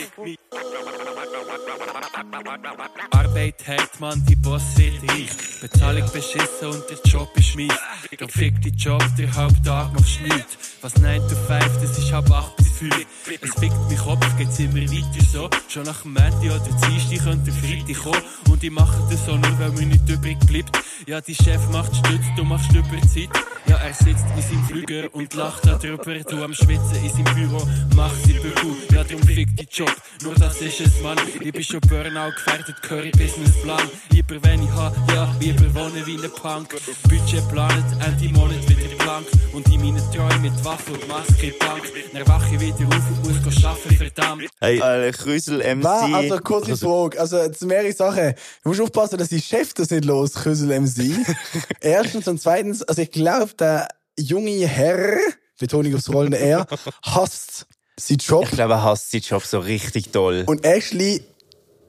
Arbeit 3.12 3.66
hart, 3.66 4.00
man, 4.00 4.24
die 4.26 4.36
Boss 4.36 4.62
wird 4.76 5.10
reich. 5.10 5.30
Bezahlung 5.60 6.10
beschissen 6.12 6.68
und 6.68 6.82
der 6.90 6.98
Job 7.04 7.30
ist 7.36 7.54
mies. 7.56 7.72
Dann 8.18 8.28
fick 8.28 8.60
die 8.62 8.70
Job, 8.70 9.02
der 9.18 9.34
Haupttag 9.34 9.92
machst 9.92 10.20
nichts. 10.22 10.58
Was 10.80 10.96
9 10.96 11.20
to 11.28 11.36
5, 11.36 11.64
das 11.82 11.98
ist 11.98 12.12
halb 12.12 12.30
8 12.30 12.56
bis 12.56 12.68
5. 12.70 13.06
Es 13.40 13.54
fickt 13.54 13.90
mich 13.90 13.98
Kopf, 13.98 14.36
geht's 14.38 14.58
immer 14.58 14.80
weiter 14.80 15.24
so. 15.32 15.50
Schon 15.68 15.84
nach 15.84 16.02
dem 16.02 16.14
Montag 16.14 16.42
oder 16.42 16.88
Dienstag 16.88 17.24
könnte 17.24 17.52
Freitag 17.52 18.02
kommen. 18.02 18.22
Und 18.50 18.62
ich 18.62 18.70
mache 18.70 19.02
das 19.10 19.24
so 19.26 19.36
nur, 19.36 19.58
weil 19.58 19.70
mir 19.72 19.86
nicht 19.86 20.08
übrig 20.08 20.38
bleibt. 20.40 20.78
Ja, 21.06 21.20
die 21.20 21.34
Chef 21.34 21.68
macht 21.70 21.94
Stütz, 21.94 22.24
du 22.36 22.44
machst 22.44 22.72
Überzeit. 22.72 23.30
Ja, 23.66 23.76
er 23.76 23.94
sitzt 23.94 24.24
in 24.40 24.48
seinem 24.48 24.64
Flügel 24.64 25.06
und 25.08 25.34
lacht 25.34 25.66
darüber. 25.66 26.14
Du 26.18 26.42
am 26.42 26.54
Schwitzen 26.54 26.96
in 27.02 27.10
seinem 27.10 27.34
Büro, 27.34 27.62
mach 27.94 28.14
sie 28.24 28.34
Büro. 28.34 28.76
Ja, 28.92 29.04
drum 29.04 29.22
fick 29.22 29.48
die 29.56 29.66
Job. 29.70 29.94
Nur 30.22 30.34
das 30.34 30.60
ist 30.60 30.80
es, 30.80 31.00
Mann. 31.02 31.18
Ich 31.40 31.52
bin 31.52 31.62
schon 31.62 31.80
Burnout 31.80 32.32
gefährdet, 32.32 32.82
Curry 32.82 33.10
Businessplan. 33.10 33.88
Lieber 34.10 34.36
wenn 34.42 34.62
ich 34.62 34.70
ha, 34.70 34.92
ja, 35.14 35.34
lieber 35.40 35.74
wohnen 35.74 36.06
wie 36.06 36.16
ein 36.16 36.30
Punk. 36.30 36.76
Budget 37.08 37.46
planet, 37.48 37.84
Ende 38.06 38.32
Monat 38.38 38.68
wieder 38.68 38.96
blank. 38.96 39.26
Und 39.52 39.68
in 39.68 39.80
meinen 39.80 40.12
Träumen 40.12 40.42
mit 40.42 40.64
Waffe 40.64 40.92
und 40.92 41.08
Maske 41.08 41.52
Bank. 41.58 41.82
Dann 42.12 42.28
wache 42.28 42.54
ich 42.54 42.60
wieder 42.60 42.88
auf 42.88 43.08
und 43.10 43.28
muss 43.28 43.42
gehen 43.42 43.64
arbeiten, 43.64 43.96
verdammt. 43.96 44.42
Hey, 44.60 44.80
Alter, 44.80 45.18
Krüsel 45.18 45.58
MC. 45.58 45.84
Was? 45.84 46.12
Also, 46.12 46.38
kurze 46.38 46.76
Frage. 46.76 47.20
Also, 47.20 47.38
jetzt 47.38 47.62
mehrere 47.64 47.92
Sachen. 47.92 48.34
Du 48.62 48.70
musst 48.70 48.80
aufpassen, 48.80 49.18
dass 49.18 49.28
die 49.28 49.40
Chef 49.40 49.74
das 49.74 49.90
nicht 49.90 50.04
los, 50.04 50.34
Küssel 50.34 50.80
MC. 50.80 51.26
Erstens 51.80 52.28
und 52.28 52.40
zweitens, 52.40 52.82
also 52.82 53.02
ich 53.02 53.10
glaube, 53.10 53.52
der 53.58 53.88
junge 54.20 54.66
Herr, 54.66 55.18
Betonung 55.58 55.94
aufs 55.94 56.08
rollende 56.12 56.38
R, 56.38 56.66
hasst 57.04 57.66
seinen 57.98 58.18
Job. 58.18 58.44
Ich 58.44 58.50
glaube, 58.52 58.74
er 58.74 58.82
hasst 58.84 59.10
seinen 59.10 59.22
Job 59.22 59.44
so 59.44 59.58
richtig 59.58 60.10
doll. 60.12 60.44
Und 60.46 60.64
Ashley 60.64 61.22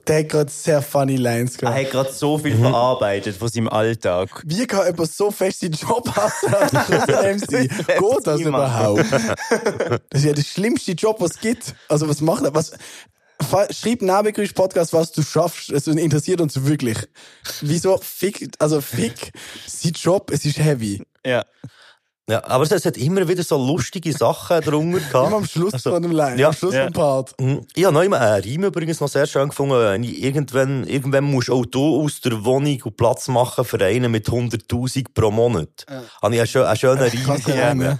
Der 0.08 0.18
hat 0.18 0.30
gerade 0.30 0.50
sehr 0.50 0.82
funny 0.82 1.14
Lines 1.14 1.54
Er 1.54 1.58
gehabt. 1.60 1.76
hat 1.78 1.90
gerade 1.92 2.12
so 2.12 2.36
viel 2.36 2.56
Mhm. 2.56 2.62
verarbeitet 2.62 3.36
von 3.36 3.46
seinem 3.48 3.68
Alltag. 3.68 4.42
Wie 4.44 4.66
kann 4.66 4.84
jemand 4.86 5.12
so 5.12 5.30
fest 5.30 5.60
seinen 5.60 5.74
Job 5.74 6.10
hassen 6.16 6.52
als 6.52 6.72
MC? 7.46 7.68
Geht 7.68 8.26
das 8.26 8.40
überhaupt? 8.40 9.04
Das 10.10 10.20
ist 10.20 10.24
ja 10.24 10.32
der 10.32 10.42
schlimmste 10.42 10.92
Job, 10.92 11.20
was 11.20 11.32
es 11.36 11.40
gibt. 11.40 11.74
Also 11.88 12.08
was 12.08 12.20
macht 12.20 12.42
er? 12.44 12.52
Was, 12.52 12.72
schreib 13.70 14.02
Nabelgrüß 14.02 14.52
Podcast, 14.54 14.92
was 14.92 15.12
du 15.12 15.22
schaffst. 15.22 15.70
Es 15.70 15.86
interessiert 15.86 16.40
uns 16.40 16.64
wirklich. 16.64 16.98
Wieso 17.60 17.96
fick, 17.98 18.48
also 18.58 18.80
fick, 18.80 19.30
sein 19.68 19.92
Job, 19.92 20.30
es 20.32 20.44
ist 20.44 20.58
heavy. 20.58 21.00
Ja. 21.24 21.44
Ja, 22.32 22.42
aber 22.46 22.64
es 22.64 22.84
hat 22.86 22.96
immer 22.96 23.28
wieder 23.28 23.42
so 23.42 23.56
lustige 23.58 24.10
Sachen 24.12 24.60
drunter 24.62 24.98
gehabt. 25.12 25.26
Immer 25.28 25.36
am 25.36 25.44
Schluss 25.46 25.74
Also, 25.74 25.90
von 25.90 26.02
dem 26.02 26.12
Line, 26.12 26.40
ja. 26.40 26.48
am 26.48 26.54
Schluss 26.54 26.74
Ja. 26.74 26.84
vom 26.84 26.92
Part. 26.94 27.34
Mhm. 27.38 27.60
Ich 27.74 27.84
habe 27.84 27.92
noch 27.94 28.02
immer 28.02 28.20
einen 28.20 28.42
Reim 28.42 28.64
übrigens 28.64 29.00
noch 29.00 29.08
sehr 29.08 29.26
schön 29.26 29.48
gefunden. 29.50 29.74
Wenn 29.74 30.02
ich 30.04 30.22
Irgendwann, 30.22 30.86
irgendwann 30.86 31.24
musst 31.24 31.50
auch 31.50 31.66
du 31.66 32.02
aus 32.02 32.20
der 32.22 32.42
Wohnung 32.44 32.80
und 32.84 32.96
Platz 32.96 33.28
machen 33.28 33.64
für 33.66 33.84
einen 33.84 34.10
mit 34.10 34.28
100'000 34.28 35.06
pro 35.12 35.30
Monat. 35.30 35.84
Ja. 35.90 36.02
Habe 36.22 36.34
ich 36.36 36.40
einen, 36.40 36.48
schö- 36.48 36.64
einen 36.64 36.76
schönen 36.78 36.98
Reim 37.82 37.98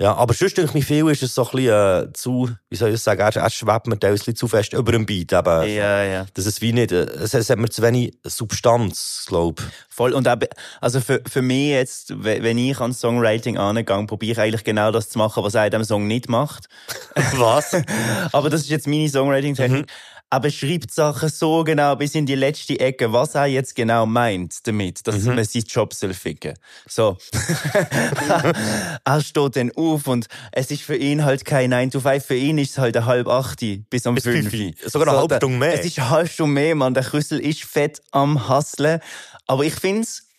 ja. 0.00 0.14
Aber 0.14 0.34
sonst 0.34 0.56
denke 0.56 0.70
ich 0.70 0.74
mir 0.74 0.82
viel, 0.82 1.08
ist 1.10 1.22
es 1.22 1.34
so 1.34 1.44
ein 1.44 1.50
bisschen 1.52 2.08
äh, 2.08 2.12
zu, 2.12 2.50
wie 2.68 2.76
soll 2.76 2.90
ich 2.92 3.00
sagen, 3.00 3.20
er, 3.20 3.50
schwebt 3.50 3.86
mir 3.86 3.98
teilweise 3.98 4.34
zu 4.34 4.48
fest 4.48 4.72
über 4.72 4.92
dem 4.92 5.06
Beat. 5.06 5.32
Eben. 5.32 5.68
Ja, 5.72 6.02
ja. 6.02 6.26
Das 6.34 6.46
ist 6.46 6.60
wie 6.60 6.72
nicht, 6.72 6.90
äh, 6.90 7.02
es, 7.04 7.34
es 7.34 7.48
hat 7.50 7.58
mir 7.58 7.68
zu 7.68 7.82
wenig 7.82 8.12
Substanz, 8.24 9.24
glaube 9.28 9.62
Voll. 9.88 10.12
Und 10.14 10.24
be- 10.24 10.48
also 10.80 11.00
für, 11.00 11.20
für 11.30 11.42
mich 11.42 11.68
jetzt, 11.68 12.10
we- 12.24 12.42
wenn 12.42 12.58
ich 12.58 12.80
ans 12.80 13.00
Songwriting 13.00 13.58
angehe, 13.58 13.84
probiere 14.06 14.32
ich 14.32 14.40
eigentlich 14.40 14.64
genau 14.64 14.90
das 14.90 15.08
zu 15.10 15.18
machen, 15.18 15.44
was 15.44 15.54
er 15.54 15.66
in 15.66 15.70
diesem 15.70 15.84
Song 15.84 16.06
nicht 16.06 16.28
macht. 16.28 16.66
Was? 17.36 17.74
Aber 18.32 18.50
das 18.50 18.62
ist 18.62 18.70
jetzt 18.70 18.86
meine 18.86 19.08
Songwriting-Technik. 19.08 19.86
Aber 20.32 20.46
er 20.46 20.52
schreibt 20.52 20.92
Sachen 20.92 21.28
so 21.28 21.64
genau 21.64 21.96
bis 21.96 22.14
in 22.14 22.24
die 22.24 22.36
letzte 22.36 22.78
Ecke, 22.78 23.12
was 23.12 23.34
er 23.34 23.46
jetzt 23.46 23.74
genau 23.74 24.06
meint 24.06 24.64
damit, 24.66 25.04
dass 25.06 25.24
man 25.24 25.44
seinen 25.44 25.64
Job 25.64 25.92
soll 25.92 26.14
ficken. 26.14 26.54
So. 26.88 27.16
er 29.04 29.20
steht 29.20 29.56
dann 29.56 29.72
auf 29.74 30.06
und 30.06 30.26
es 30.52 30.70
ist 30.70 30.82
für 30.82 30.96
ihn 30.96 31.24
halt 31.24 31.44
kein 31.44 31.70
9 31.70 31.90
to 31.90 32.00
5, 32.00 32.24
für 32.24 32.36
ihn 32.36 32.58
ist 32.58 32.70
es 32.70 32.78
halt 32.78 32.96
eine 32.96 33.06
halb 33.06 33.26
achte 33.28 33.78
bis 33.90 34.06
um 34.06 34.14
Bis 34.14 34.24
5. 34.24 34.36
fünfi. 34.42 34.74
Sogar 34.86 35.08
eine 35.08 35.18
halbe 35.18 35.28
der- 35.28 35.36
Stunde 35.38 35.58
mehr. 35.58 35.74
Es 35.74 35.84
ist 35.84 35.98
eine 35.98 36.10
halbe 36.10 36.28
Stunde 36.28 36.52
mehr, 36.54 36.74
Mann. 36.74 36.94
Der 36.94 37.02
Krüssel 37.04 37.40
ist 37.40 37.64
fett 37.64 38.00
am 38.12 38.48
Hustlen. 38.48 39.00
Aber 39.46 39.64
ich 39.64 39.74
find's, 39.74 40.29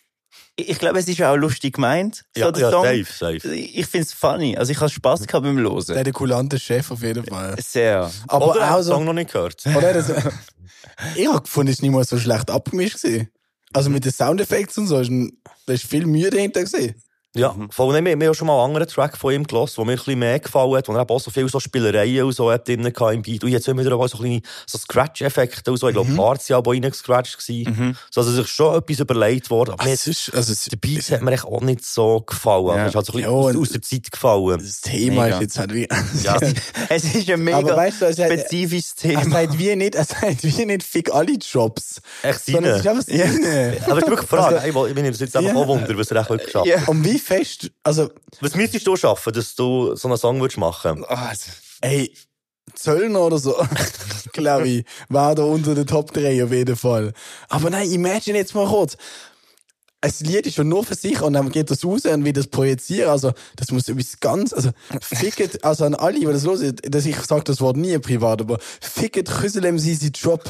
ich 0.56 0.78
glaube, 0.78 0.98
es 0.98 1.08
ist 1.08 1.20
auch 1.22 1.36
lustig 1.36 1.74
gemeint. 1.74 2.24
Ja, 2.36 2.50
der 2.52 2.62
ja, 2.62 2.70
Song. 2.70 2.84
safe, 2.84 3.06
safe. 3.40 3.54
Ich 3.54 3.86
find's 3.86 4.12
funny. 4.12 4.56
Also 4.56 4.72
ich 4.72 4.78
habe 4.80 4.90
Spaß 4.90 5.26
gehabt 5.26 5.44
beim 5.44 5.56
Der 5.56 5.64
Hören. 5.64 5.98
hat 5.98 6.06
den 6.06 6.12
kulanten 6.12 6.58
Chef 6.58 6.90
auf 6.90 7.02
jeden 7.02 7.24
Fall. 7.24 7.56
Sehr. 7.62 8.10
Aber 8.28 8.50
Oder 8.50 8.60
er 8.60 8.72
auch 8.72 8.76
den 8.76 8.84
so, 8.84 8.92
Song 8.92 9.04
noch 9.04 9.12
nicht 9.14 9.32
gehört. 9.32 9.64
oder 9.66 9.94
das, 9.94 10.10
ich 11.16 11.26
habe 11.26 11.42
gefunden, 11.42 11.68
es 11.70 11.76
ist 11.78 11.82
nicht 11.82 11.90
mal 11.92 12.04
so 12.04 12.18
schlecht 12.18 12.50
abgemischt 12.50 13.00
gewesen. 13.02 13.28
Also 13.72 13.88
mit 13.88 14.04
den 14.04 14.12
Soundeffekten 14.12 14.82
und 14.82 14.88
so, 14.88 15.02
da 15.66 15.72
ist 15.72 15.84
viel 15.84 16.04
Mühe 16.06 16.28
dahinter 16.28 16.60
gesehen. 16.60 16.94
Ja, 17.34 17.56
vor 17.70 17.90
allem, 17.94 18.04
wir 18.04 18.20
wir 18.20 18.26
haben 18.26 18.34
schon 18.34 18.46
mal 18.46 18.56
einen 18.62 18.66
anderen 18.72 18.86
Track 18.86 19.16
von 19.16 19.32
ihm 19.32 19.44
gehört, 19.44 19.74
der 19.74 19.84
mir 19.86 19.92
ein 19.92 19.96
bisschen 19.96 20.18
mehr 20.18 20.38
gefallen 20.38 20.74
hat, 20.76 20.86
wo 20.88 20.92
er 20.92 21.08
auch 21.10 21.18
so 21.18 21.30
viele 21.30 21.48
so 21.48 21.58
Spielereien 21.60 22.24
und 22.26 22.32
so 22.32 22.50
hat 22.52 22.68
drin 22.68 22.82
gehabt 22.82 23.14
im 23.14 23.22
Beat. 23.22 23.42
Und 23.42 23.50
jetzt 23.50 23.66
haben 23.66 23.78
wir 23.78 23.86
wieder 23.86 23.96
auch 23.96 24.06
so 24.06 24.18
kleine 24.18 24.42
so 24.66 24.76
Scratch-Effekte 24.76 25.70
und 25.70 25.78
so. 25.78 25.88
Ich 25.88 25.94
glaube, 25.94 26.10
Mhm. 26.10 26.16
Parts 26.18 26.46
sind 26.48 26.56
auch 26.56 26.66
reingescratcht 26.66 27.38
gewesen. 27.38 27.96
So, 28.10 28.20
also, 28.20 28.32
es 28.32 28.38
ist 28.38 28.50
schon 28.50 28.76
etwas 28.76 28.98
überlegt 29.00 29.48
worden. 29.48 29.70
Aber 29.72 29.86
Es 29.86 30.06
ist, 30.06 30.30
also 30.34 30.52
es, 30.52 30.66
der 30.66 30.76
Beat 30.76 31.10
hat 31.10 31.22
mir 31.22 31.32
echt 31.32 31.44
auch 31.46 31.62
nicht 31.62 31.86
so 31.86 32.20
gefallen. 32.20 32.66
Ja. 32.66 32.76
Ja. 32.76 32.82
Es 32.82 32.88
ist 32.90 32.96
halt 32.96 33.06
so 33.06 33.12
ein 33.12 33.16
bisschen 33.16 33.32
Ja, 33.32 33.38
aus, 33.38 33.56
aus 33.56 33.68
der 33.70 33.82
Zeit 33.82 34.12
gefallen. 34.12 34.58
das 34.58 34.80
Thema 34.82 35.22
Mega. 35.24 35.36
ist 35.36 35.40
jetzt 35.40 35.58
halt 35.58 35.72
wie. 35.72 35.88
Ja. 36.24 36.36
Es 36.90 37.04
ist 37.04 37.30
ein 37.30 37.42
mega 37.42 37.56
Aber 37.56 37.76
weißt 37.76 38.02
du, 38.02 38.04
es 38.06 38.18
hat- 38.18 38.26
spezifisches 38.30 38.92
Er 39.04 39.20
Thema. 39.22 39.30
sagt 39.40 39.58
wie 39.58 39.74
nicht, 39.74 39.94
er 39.94 40.04
sagt 40.04 40.42
wie 40.44 40.66
nicht 40.66 40.82
fick 40.82 41.10
alle 41.14 41.32
Jobs. 41.32 42.02
Echt 42.22 42.44
Sondern 42.44 42.64
es 42.74 42.78
ist 42.78 42.84
seine. 42.84 42.98
einfach 42.98 43.06
seine. 43.08 43.32
Aber 43.32 43.72
ich 43.72 43.80
habe 43.88 44.00
wirklich 44.02 44.20
gefragt, 44.20 44.52
Also- 44.52 44.86
ich 44.86 44.94
bin 44.94 45.04
jetzt 45.06 45.22
einfach 45.22 45.40
Ja. 45.42 45.54
auch 45.54 45.66
wunder, 45.66 45.96
was 45.96 46.10
er 46.10 46.20
echt 46.20 46.44
geschafft 46.44 46.76
hat. 46.76 46.88
Und 46.88 47.02
wie 47.04 47.21
fest, 47.22 47.70
also, 47.82 48.10
Was 48.40 48.54
müsstest 48.54 48.86
du 48.86 48.96
schaffen, 48.96 49.32
dass 49.32 49.54
du 49.54 49.94
so 49.96 50.08
einen 50.08 50.16
Song 50.16 50.40
würdest 50.40 50.58
machen? 50.58 51.04
ey, 51.80 52.12
Zöllner 52.74 53.20
oder 53.20 53.38
so, 53.38 53.54
glaube 54.32 54.68
ich, 54.68 54.84
war 55.08 55.34
da 55.34 55.42
unter 55.42 55.74
den 55.74 55.86
Top 55.86 56.12
3 56.12 56.44
auf 56.44 56.52
jeden 56.52 56.76
Fall. 56.76 57.12
Aber 57.48 57.70
nein, 57.70 57.90
imagine 57.90 58.38
jetzt 58.38 58.54
mal 58.54 58.66
kurz. 58.66 58.96
Ein 60.04 60.12
Lied 60.20 60.46
ist 60.46 60.56
schon 60.56 60.68
nur 60.68 60.84
für 60.84 60.96
sich 60.96 61.20
und 61.22 61.34
dann 61.34 61.52
geht 61.52 61.70
das 61.70 61.84
raus 61.84 62.06
und 62.06 62.24
wie 62.24 62.32
das 62.32 62.48
projizieren. 62.48 63.08
Also, 63.10 63.32
das 63.54 63.70
muss 63.70 63.88
etwas 63.88 64.18
ganz, 64.18 64.52
also, 64.52 64.70
fickt, 65.00 65.64
also 65.64 65.84
an 65.84 65.94
alle, 65.94 66.18
die 66.18 66.24
das 66.26 66.42
los 66.42 66.60
ist, 66.60 66.80
dass 66.88 67.06
ich 67.06 67.16
sage 67.18 67.44
das 67.44 67.60
Wort 67.60 67.76
nie 67.76 67.96
privat, 67.98 68.40
aber 68.40 68.58
fickt 68.80 69.28
Küssel 69.28 69.62
MC 69.70 69.94
seinen 69.94 70.12
Job. 70.12 70.42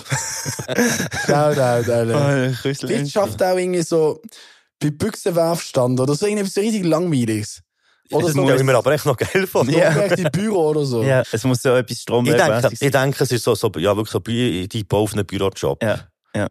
Shout 1.26 1.58
out, 1.58 1.88
Alter. 1.88 2.54
Vielleicht 2.62 3.12
schafft 3.12 3.42
auch 3.42 3.58
irgendwie 3.58 3.82
so 3.82 4.22
bei 4.82 4.90
Büchsenwerfstand 4.90 6.00
oder 6.00 6.14
so 6.14 6.26
irgendetwas 6.26 6.56
richtig 6.56 6.84
Langweiliges. 6.84 7.62
Oder 8.10 8.26
das 8.26 8.34
so. 8.34 8.42
stelle 8.42 8.58
ich 8.58 8.64
mir 8.64 8.74
aber 8.74 8.92
echt 8.92 9.06
noch 9.06 9.16
geil 9.16 9.46
vor. 9.46 9.64
Ja. 9.64 9.90
Vielleicht 9.90 10.18
im 10.18 10.30
Büro 10.30 10.68
oder 10.68 10.84
so. 10.84 11.02
Ja, 11.02 11.22
es 11.30 11.44
muss 11.44 11.62
so 11.62 11.70
etwas 11.70 11.98
Ich 11.98 12.04
denke, 12.04 12.22
Strombergmäßiges 12.24 12.82
ich 12.82 12.90
denke, 12.90 13.24
es 13.24 13.32
ist 13.32 13.44
so, 13.44 13.54
so 13.54 13.70
ja, 13.76 13.96
wirklich 13.96 14.12
so 14.12 14.18
die 14.18 14.84
auf 14.90 15.12
einem 15.12 15.24
Bürojob. 15.24 15.82
Ja, 15.82 16.08
ja. 16.34 16.48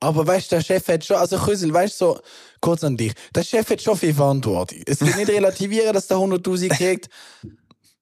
Aber 0.00 0.26
weißt 0.26 0.50
du, 0.50 0.56
der 0.56 0.62
Chef 0.62 0.88
hat 0.88 1.04
schon, 1.04 1.16
also 1.16 1.38
Küssel, 1.38 1.72
weißt 1.72 2.00
du, 2.00 2.04
so, 2.04 2.20
kurz 2.60 2.84
an 2.84 2.96
dich, 2.96 3.12
der 3.34 3.44
Chef 3.44 3.68
hat 3.70 3.80
schon 3.80 3.96
viel 3.96 4.14
Verantwortung. 4.14 4.80
Es 4.86 5.00
will 5.00 5.14
nicht 5.14 5.28
relativieren, 5.30 5.92
dass 5.92 6.06
der 6.06 6.18
100.000 6.18 6.68
kriegt, 6.76 7.08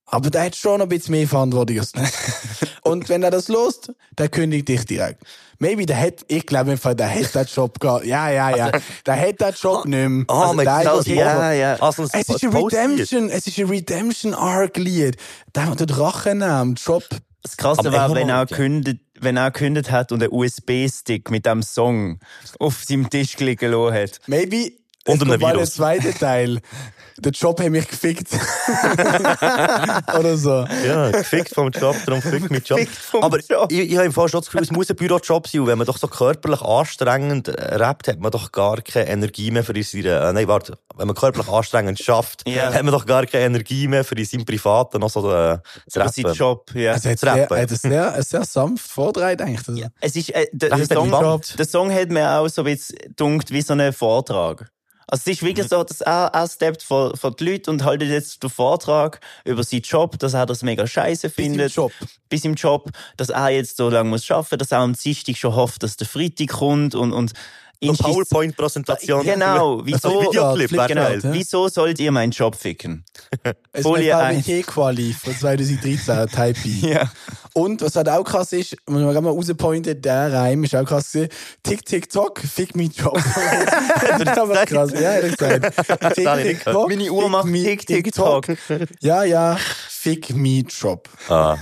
aber 0.07 0.31
der 0.31 0.45
hat 0.45 0.57
schon 0.57 0.81
ein 0.83 0.89
bisschen 0.89 1.13
mehr 1.13 1.29
Verantwortung 1.29 1.79
als 1.79 1.93
du. 1.93 2.01
Und 2.83 3.09
wenn 3.09 3.23
er 3.23 3.31
das 3.31 3.49
lost, 3.49 3.93
der 4.19 4.29
kündigt 4.29 4.69
dich 4.69 4.85
direkt. 4.85 5.23
Maybe 5.59 5.87
der 5.87 5.99
hat, 6.01 6.25
ich 6.29 6.47
glaube 6.47 6.73
im 6.73 6.79
Fall, 6.79 6.95
der 6.95 7.09
hat 7.15 7.35
den 7.35 7.47
Job 7.47 7.79
gehabt. 7.81 8.05
Ja, 8.05 8.29
ja, 8.31 8.57
ja. 8.57 8.71
Der 9.07 9.21
hat 9.21 9.41
den 9.41 9.55
Job 9.61 9.85
nicht 9.87 10.09
mehr. 10.09 10.25
Ah, 10.29 10.51
Also 10.51 10.99
ist- 11.01 11.07
so. 11.07 11.13
Ja, 11.13 11.53
ja. 11.53 11.75
Also, 11.81 12.05
Es 12.13 12.29
ist 12.29 12.43
ein. 12.45 12.55
Redemption, 12.57 13.31
es 13.31 13.47
ist 13.47 13.59
ein 13.59 13.67
Redemption 13.69 14.35
Arc 14.35 14.77
Lied. 14.77 15.17
Der 15.55 15.67
hat 15.67 15.81
den 15.81 15.91
Rache 15.91 16.35
nehmen, 16.35 16.75
Job. 16.75 17.05
Das 17.43 17.57
Krasse 17.57 17.93
war, 17.93 18.15
wenn 18.15 18.31
er 18.31 18.47
kündet, 18.47 19.01
wenn 19.21 19.37
er 19.37 19.51
kündet 19.51 19.91
hat 19.91 20.13
und 20.13 20.23
einen 20.23 20.33
USB-Stick 20.33 21.31
mit 21.31 21.45
dem 21.47 21.63
Song 21.63 22.19
auf 22.59 22.83
seinem 22.85 23.11
Tisch 23.11 23.37
liegen 23.39 23.71
lassen 23.71 23.95
hat. 23.95 24.19
Maybe. 24.27 24.73
Und 25.07 25.17
es 25.17 25.21
einem 25.21 25.31
kommt 25.33 25.43
mal 25.43 25.57
der 25.57 25.67
zweite 25.67 26.15
Teil. 26.15 26.61
Der 27.19 27.31
Job 27.33 27.61
hat 27.61 27.71
mich 27.71 27.87
gefickt. 27.87 28.29
Oder 30.19 30.37
so. 30.37 30.67
Ja, 30.85 31.11
gefickt 31.11 31.55
vom 31.55 31.71
Job, 31.71 31.97
darum 32.05 32.21
fickt 32.21 32.51
mit 32.51 32.69
Job. 32.69 32.81
Aber 33.21 33.39
Job. 33.39 33.71
ich, 33.71 33.79
ich 33.91 33.97
habe 33.97 34.07
im 34.07 34.13
Fall 34.13 34.29
schon 34.29 34.41
das 34.41 34.47
Gefühl, 34.47 34.63
es 34.63 34.73
muss 34.73 34.91
ein 34.91 34.97
Bürojob 34.97 35.47
sein. 35.47 35.61
Und 35.61 35.67
wenn 35.69 35.79
man 35.79 35.87
doch 35.87 35.97
so 35.99 36.09
körperlich 36.09 36.61
anstrengend 36.61 37.49
rappt, 37.49 38.09
hat 38.09 38.19
man 38.19 38.33
doch 38.33 38.51
gar 38.51 38.81
keine 38.83 39.09
Energie 39.09 39.51
mehr 39.51 39.63
für 39.63 39.81
seine... 39.83 40.09
Äh, 40.29 40.33
nein, 40.33 40.49
warte. 40.49 40.77
Wenn 40.97 41.07
man 41.07 41.15
körperlich 41.15 41.49
anstrengend 41.49 41.99
schafft, 42.01 42.49
Ja. 42.49 42.73
hat 42.73 42.83
man 42.83 42.93
doch 42.93 43.07
gar 43.07 43.27
keine 43.27 43.45
Energie 43.45 43.87
mehr 43.87 44.05
für 44.05 44.17
in 44.17 44.25
seinem 44.25 44.45
Privaten 44.45 44.99
noch 45.01 45.11
so 45.11 45.21
äh, 45.33 45.59
zu 45.89 45.99
Das 46.01 46.09
ist 46.09 46.15
sein 46.17 46.25
rappen. 46.27 46.39
Job, 46.39 46.71
ja. 46.75 46.93
Also, 46.93 47.11
hat 47.11 47.19
sehr, 47.19 47.33
rappen. 47.35 47.59
hat 47.59 47.71
es 47.71 47.83
sehr, 47.83 48.23
sehr 48.23 48.45
sanft 48.45 48.89
vortreibt, 48.91 49.41
eigentlich. 49.43 49.63
Das. 49.63 49.91
Es 50.01 50.17
ist, 50.17 50.31
äh, 50.31 50.47
der, 50.53 50.71
Das 50.71 50.89
der, 50.89 50.97
Song, 50.97 51.41
der 51.59 51.67
Song 51.67 51.93
hat 51.93 52.11
mir 52.11 52.29
auch 52.39 52.49
so 52.49 52.63
ein 52.63 52.75
bisschen 52.75 52.99
dunkt 53.17 53.51
wie 53.51 53.63
so 53.63 53.75
ein 53.75 53.93
Vortrag. 53.93 54.69
Also 55.07 55.23
es 55.27 55.37
ist 55.37 55.43
wirklich 55.43 55.69
so, 55.69 55.83
dass 55.85 56.01
er, 56.01 56.31
er 56.33 56.49
steppt 56.49 56.83
vor, 56.83 57.17
vor 57.17 57.33
die 57.33 57.45
Leute 57.45 57.71
und 57.71 57.85
haltet 57.85 58.09
jetzt 58.09 58.43
den 58.43 58.51
Vortrag 58.51 59.21
über 59.45 59.63
seinen 59.63 59.83
Job, 59.83 60.19
dass 60.19 60.35
er 60.35 60.47
das 60.47 60.63
mega 60.63 60.87
scheiße 60.87 61.29
Bis 61.29 61.39
im 61.39 61.45
findet. 61.45 61.75
Job. 61.75 61.93
Bis 62.29 62.45
im 62.45 62.55
Job, 62.55 62.91
dass 63.17 63.29
er 63.29 63.51
jetzt 63.51 63.77
so 63.77 63.89
lange 63.89 64.11
muss 64.11 64.31
arbeiten, 64.31 64.59
dass 64.59 64.73
er 64.73 64.79
am 64.79 64.95
Dienstag 64.95 65.37
schon 65.37 65.55
hofft, 65.55 65.83
dass 65.83 65.97
der 65.97 66.07
Freitag 66.07 66.49
kommt 66.49 66.95
und, 66.95 67.13
und 67.13 67.33
Eine 67.83 67.93
schießt- 67.93 68.03
PowerPoint-Präsentation. 68.03 69.25
Genau, 69.25 69.81
wieso, 69.85 70.23
Videoclip, 70.23 70.73
wäre 70.73 70.89
genau, 70.89 71.09
ja. 71.09 71.19
wieso 71.23 71.69
sollt 71.69 71.99
ihr 72.01 72.13
meinen 72.13 72.33
Job 72.33 72.57
ficken? 72.57 73.05
Es 73.73 73.83
Folie 73.83 74.13
war 74.13 74.23
eins. 74.25 74.47
VWT-Quali 74.47 75.13
von 75.13 75.37
2013, 75.37 76.29
Type 76.29 76.61
B. 76.63 76.89
Ja. 76.93 77.11
Und 77.53 77.83
was 77.83 77.95
halt 77.95 78.09
auch 78.09 78.25
krass 78.25 78.53
ist, 78.53 78.77
muss 78.87 79.01
man 79.01 79.13
gerade 79.13 79.21
mal 79.21 79.31
rauspointen, 79.31 80.01
der 80.03 80.33
Reim 80.33 80.65
ist 80.65 80.75
auch 80.75 80.85
krass 80.85 81.13
gewesen. 81.13 81.31
Tick, 81.63 81.85
tick, 81.85 82.11
tock, 82.11 82.41
fick 82.41 82.75
me 82.75 82.85
Job. 82.85 83.15
das 84.09 84.21
ist 84.21 84.29
aber 84.39 84.67
krass. 84.67 84.91
Ja, 84.99 85.13
hat 85.13 85.23
gesagt. 85.39 86.15
Tick, 86.15 86.29
tick, 86.43 86.65
tock, 86.65 86.89
Meine 86.89 87.11
Uhr 87.11 87.29
macht 87.29 87.53
tick, 87.53 87.87
tick, 87.87 88.13
tock. 88.13 88.47
Ja, 89.01 89.23
ja, 89.25 89.57
fick 89.89 90.35
me 90.35 90.63
Job. 90.69 91.09
Ah, 91.29 91.57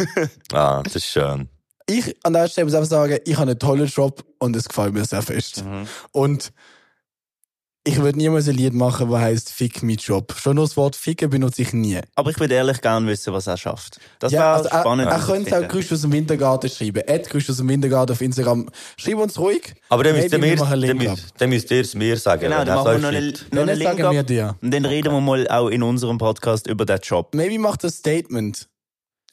ah, 0.53 0.83
das 0.83 0.97
ist 0.97 1.07
schön. 1.07 1.49
Ich, 1.87 2.17
an 2.23 2.33
der 2.33 2.49
Stelle 2.49 2.67
muss 2.67 2.75
einfach 2.75 2.89
sagen, 2.89 3.19
ich 3.25 3.37
habe 3.37 3.51
einen 3.51 3.59
tollen 3.59 3.87
Job 3.87 4.25
und 4.39 4.57
es 4.57 4.69
gefällt 4.69 4.95
mir 4.95 5.05
sehr 5.05 5.23
fest. 5.23 5.65
Mhm. 5.65 5.87
Und 6.13 6.53
ich 7.85 8.01
würde 8.01 8.17
niemals 8.17 8.47
ein 8.49 8.55
Lied 8.55 8.75
machen, 8.75 9.11
das 9.11 9.21
heißt 9.21 9.51
Fick 9.51 9.83
me 9.83 9.95
Job. 9.95 10.33
Schon 10.39 10.55
nur 10.55 10.67
das 10.67 10.77
Wort 10.77 10.95
Ficken 10.95 11.31
benutze 11.31 11.63
ich 11.63 11.73
nie. 11.73 11.99
Aber 12.15 12.31
ich 12.31 12.39
würde 12.39 12.55
ehrlich 12.55 12.81
gerne 12.81 13.09
wissen, 13.09 13.33
was 13.33 13.49
er 13.49 13.57
schafft. 13.57 13.99
Das 14.21 14.31
ja, 14.31 14.39
wäre 14.39 14.53
also, 14.53 14.69
er, 14.69 14.81
spannend. 14.81 15.11
er 15.11 15.19
könnte 15.19 15.59
auch 15.59 15.69
Grüß 15.69 15.93
aus 15.93 16.03
dem 16.03 16.13
Wintergarten 16.13 16.71
schreiben. 16.71 17.03
Ed 17.05 17.29
Grüß 17.29 17.51
aus 17.51 17.57
dem 17.57 17.69
Wintergarten 17.69 18.15
auf 18.15 18.21
Instagram. 18.21 18.69
Schreib 18.97 19.17
uns 19.17 19.37
ruhig. 19.37 19.75
Aber 19.89 20.05
dann 20.05 20.15
müsst 20.15 20.33
ihr 20.33 20.39
mir, 20.39 20.55
dann 20.55 20.97
müsst, 20.97 21.35
dann 21.39 21.51
müsst 21.51 21.73
es 21.73 21.95
mir 21.97 22.17
sagen. 22.17 22.43
Genau, 22.43 22.59
dann 22.59 22.69
er 22.69 22.75
machen 22.77 22.93
wir 22.93 22.99
noch 22.99 23.09
einen, 23.09 23.33
noch 23.33 23.41
Dann 23.51 23.69
einen 23.69 23.79
Link 23.79 23.91
sagen 23.91 24.05
ab. 24.05 24.13
wir 24.13 24.23
dir. 24.23 24.57
Und 24.63 24.73
dann 24.73 24.85
reden 24.85 25.13
wir 25.13 25.21
mal 25.21 25.49
auch 25.49 25.69
in 25.69 25.83
unserem 25.83 26.19
Podcast 26.19 26.69
über 26.69 26.87
den 26.87 27.01
Job. 27.03 27.35
Maybe 27.35 27.59
macht 27.59 27.83
das 27.83 27.97
Statement. 27.97 28.69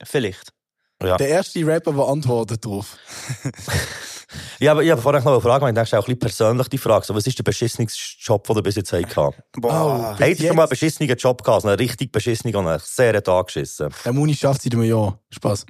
Vielleicht. 0.04 0.54
Ja. 1.02 1.18
Der 1.18 1.30
erste 1.30 1.66
Rapper, 1.66 1.94
der 1.94 2.06
antwortet 2.06 2.66
drauf. 2.66 2.98
Ja, 4.60 4.72
aber 4.72 4.84
ich 4.84 4.92
habe 4.92 5.02
vorhin 5.02 5.24
noch 5.24 5.32
eine 5.32 5.42
Frage, 5.42 5.64
weil 5.64 5.70
ich 5.70 5.76
denke, 5.76 5.98
auch 5.98 6.08
ein 6.08 6.18
bisschen 6.18 6.20
persönlich 6.20 6.68
die 6.68 6.78
Frage. 6.78 7.06
So, 7.06 7.16
was 7.16 7.26
ist 7.26 7.38
der 7.38 7.44
beschissenste 7.44 7.98
Job, 8.20 8.46
den 8.46 8.56
du 8.58 8.62
bis 8.62 8.76
jetzt 8.76 8.92
gehabt 8.92 9.42
Boah. 9.54 10.16
Hey, 10.20 10.36
du 10.36 10.46
schon 10.46 10.56
mal 10.56 10.64
einen 10.64 10.70
beschissenen 10.70 11.16
Job 11.18 11.44
gehabt, 11.44 11.66
einen 11.66 11.76
richtig 11.76 12.12
beschissenen 12.12 12.56
und 12.56 12.68
einen 12.68 12.80
sehr 12.84 13.24
Tag 13.24 13.48
geschissen? 13.48 13.90
Der 14.06 14.14
Muni 14.14 14.36
schafft 14.36 14.62
seit 14.62 14.74
einem 14.74 14.84
Jahr. 14.84 15.18
Spaß. 15.32 15.66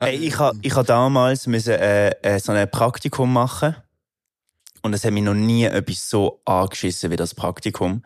Hey, 0.00 0.16
ich 0.16 0.38
habe 0.38 0.58
ich 0.62 0.74
ha 0.74 0.82
damals 0.82 1.46
müssen, 1.46 1.74
äh, 1.74 2.10
äh, 2.22 2.40
so 2.40 2.52
ein 2.52 2.70
Praktikum 2.70 3.32
machen. 3.32 3.76
Und 4.82 4.94
es 4.94 5.04
hat 5.04 5.12
mich 5.12 5.22
noch 5.22 5.34
nie 5.34 5.64
etwas 5.64 6.08
so 6.08 6.40
angeschissen 6.44 7.10
wie 7.10 7.16
das 7.16 7.34
Praktikum. 7.34 8.04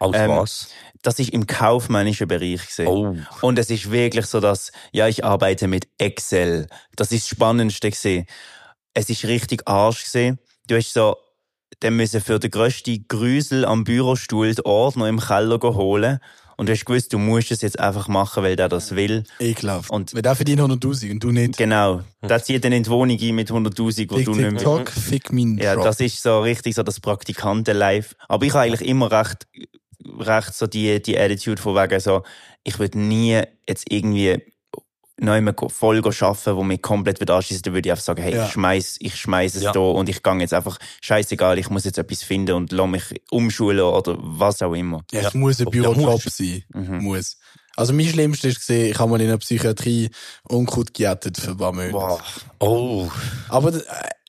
Als 0.00 0.16
was? 0.16 0.68
Das 1.02 1.18
ist 1.18 1.30
im 1.30 1.46
kaufmännischen 1.46 2.28
Bereich 2.28 2.66
gesehen. 2.66 2.88
Oh. 2.88 3.16
Und 3.40 3.58
es 3.58 3.70
ist 3.70 3.90
wirklich 3.90 4.26
so, 4.26 4.40
dass, 4.40 4.72
ja, 4.92 5.06
ich 5.06 5.24
arbeite 5.24 5.68
mit 5.68 5.88
Excel. 5.98 6.66
Das 6.96 7.12
ist 7.12 7.24
das 7.24 7.28
Spannendste 7.36 7.90
gesehen. 7.90 8.26
Es 8.94 9.08
ist 9.08 9.24
richtig 9.24 9.62
Arsch 9.66 10.04
gesehen. 10.04 10.38
Du 10.66 10.76
hast 10.76 10.92
so, 10.92 11.16
dann 11.80 11.94
müssen 11.94 12.20
für 12.20 12.38
den 12.38 12.50
grössten 12.50 13.06
Grüsel 13.06 13.64
am 13.64 13.84
Bürostuhl 13.84 14.54
die 14.54 14.64
Ordner 14.64 15.08
im 15.08 15.20
Keller 15.20 15.60
holen. 15.60 16.18
Und 16.58 16.68
du 16.68 16.72
hast 16.72 16.84
gewusst, 16.84 17.12
du 17.12 17.18
musst 17.18 17.52
es 17.52 17.62
jetzt 17.62 17.78
einfach 17.78 18.08
machen, 18.08 18.42
weil 18.42 18.56
der 18.56 18.68
das 18.68 18.96
will. 18.96 19.22
Ekelhaft. 19.38 19.90
Und 19.90 20.12
Weil 20.12 20.22
der 20.22 20.34
verdient 20.34 20.60
100'000 20.60 21.12
und 21.12 21.22
du 21.22 21.30
nicht. 21.30 21.56
Genau. 21.56 22.02
Der 22.20 22.42
zieht 22.42 22.64
dann 22.64 22.72
in 22.72 22.82
die 22.82 22.90
Wohnung 22.90 23.16
ein 23.16 23.34
mit 23.36 23.48
100'000, 23.48 24.10
wo 24.10 24.16
Fick 24.16 24.24
du 24.24 24.32
nicht 24.32 24.40
mehr... 24.40 24.50
TikTok, 24.54 24.90
fick 24.90 25.32
meinen 25.32 25.56
Ja, 25.58 25.76
das 25.76 26.00
ist 26.00 26.20
so 26.20 26.40
richtig 26.40 26.74
so 26.74 26.82
das 26.82 26.98
Praktikanten-Life. 26.98 28.16
Aber 28.26 28.44
ich 28.44 28.52
habe 28.54 28.64
eigentlich 28.64 28.88
immer 28.88 29.08
recht, 29.12 29.46
recht 30.18 30.52
so 30.52 30.66
die, 30.66 31.00
die 31.00 31.16
Attitude 31.16 31.62
von 31.62 31.76
wegen 31.76 32.00
so, 32.00 32.24
ich 32.64 32.80
würde 32.80 32.98
nie 32.98 33.40
jetzt 33.68 33.84
irgendwie 33.88 34.42
neu 35.20 35.42
voll 35.68 35.98
arbeiten, 35.98 36.56
wo 36.56 36.62
mich 36.62 36.80
komplett 36.82 37.20
wieder 37.20 37.34
anschießt, 37.36 37.66
dann 37.66 37.74
würde 37.74 37.88
ich 37.88 37.90
einfach 37.90 38.04
sagen, 38.04 38.22
hey, 38.22 38.34
Ja. 38.34 38.46
ich 38.46 38.52
schmeiß, 38.52 38.96
ich 39.00 39.16
schmeiß 39.16 39.54
es 39.56 39.62
Ja. 39.62 39.72
da 39.72 39.80
und 39.80 40.08
ich 40.08 40.22
gehe 40.22 40.38
jetzt 40.40 40.54
einfach, 40.54 40.78
scheißegal, 41.00 41.58
ich 41.58 41.70
muss 41.70 41.84
jetzt 41.84 41.98
etwas 41.98 42.22
finden 42.22 42.52
und 42.54 42.72
lass 42.72 42.88
mich 42.88 43.02
umschulen 43.30 43.80
oder 43.80 44.16
was 44.18 44.62
auch 44.62 44.74
immer. 44.74 45.02
Ja, 45.12 45.20
es 45.22 45.34
muss 45.34 45.58
ein 45.60 45.64
Ja, 45.64 45.70
Bürojob 45.70 46.22
sein. 46.22 46.62
Mhm. 46.72 46.98
Muss. 47.02 47.36
Also 47.76 47.92
mein 47.92 48.06
Schlimmste 48.06 48.48
ist 48.48 48.58
gesehen, 48.58 48.90
ich 48.90 48.98
habe 48.98 49.10
mal 49.10 49.20
in 49.20 49.28
der 49.28 49.38
Psychiatrie 49.38 50.10
Unkraut 50.48 50.92
gejettet 50.94 51.38
für 51.38 51.50
ein 51.52 51.56
paar 51.56 51.72
Monate. 51.72 51.92
Wow. 51.92 52.20
Oh. 52.58 53.08
Aber 53.48 53.72
äh, 53.72 53.80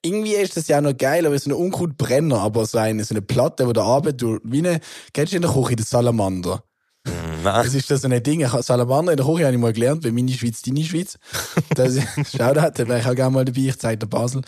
irgendwie 0.03 0.35
ist 0.35 0.55
das 0.55 0.67
ja 0.67 0.81
noch 0.81 0.95
geil, 0.95 1.25
aber 1.25 1.37
so 1.39 1.49
ein 1.49 1.53
Unkrautbrenner, 1.53 2.39
aber 2.39 2.65
so 2.67 2.77
eine, 2.77 3.03
so 3.03 3.13
eine 3.13 3.21
Platte, 3.23 3.67
wo 3.67 3.73
der 3.73 3.83
Arbeit 3.83 4.21
durch, 4.21 4.39
wie 4.43 4.59
eine, 4.59 4.79
kennst 5.13 5.33
du 5.33 5.37
in 5.37 5.41
der 5.41 5.51
Küche 5.51 5.75
den 5.75 5.85
Salamander? 5.85 6.63
Nein. 7.43 7.63
Das 7.63 7.73
ist 7.73 7.89
das 7.89 8.01
so 8.01 8.07
ein 8.09 8.23
Ding. 8.23 8.41
Ich 8.41 8.51
hab- 8.51 8.63
Salamander 8.63 9.13
in 9.13 9.17
der 9.17 9.25
Küche 9.25 9.45
habe 9.45 9.55
ich 9.55 9.61
mal 9.61 9.73
gelernt, 9.73 10.03
bei 10.03 10.11
meine 10.11 10.31
Schweiz, 10.31 10.61
deine 10.61 10.83
Schweiz. 10.83 11.17
Das 11.75 11.95
schau 12.35 12.53
da, 12.53 12.71
wäre 12.75 12.99
ich 12.99 13.05
auch 13.05 13.15
gerne 13.15 13.31
mal 13.33 13.45
dabei, 13.45 13.61
ich 13.61 13.79
zeige 13.79 13.99
dir 13.99 14.07
Basel. 14.07 14.41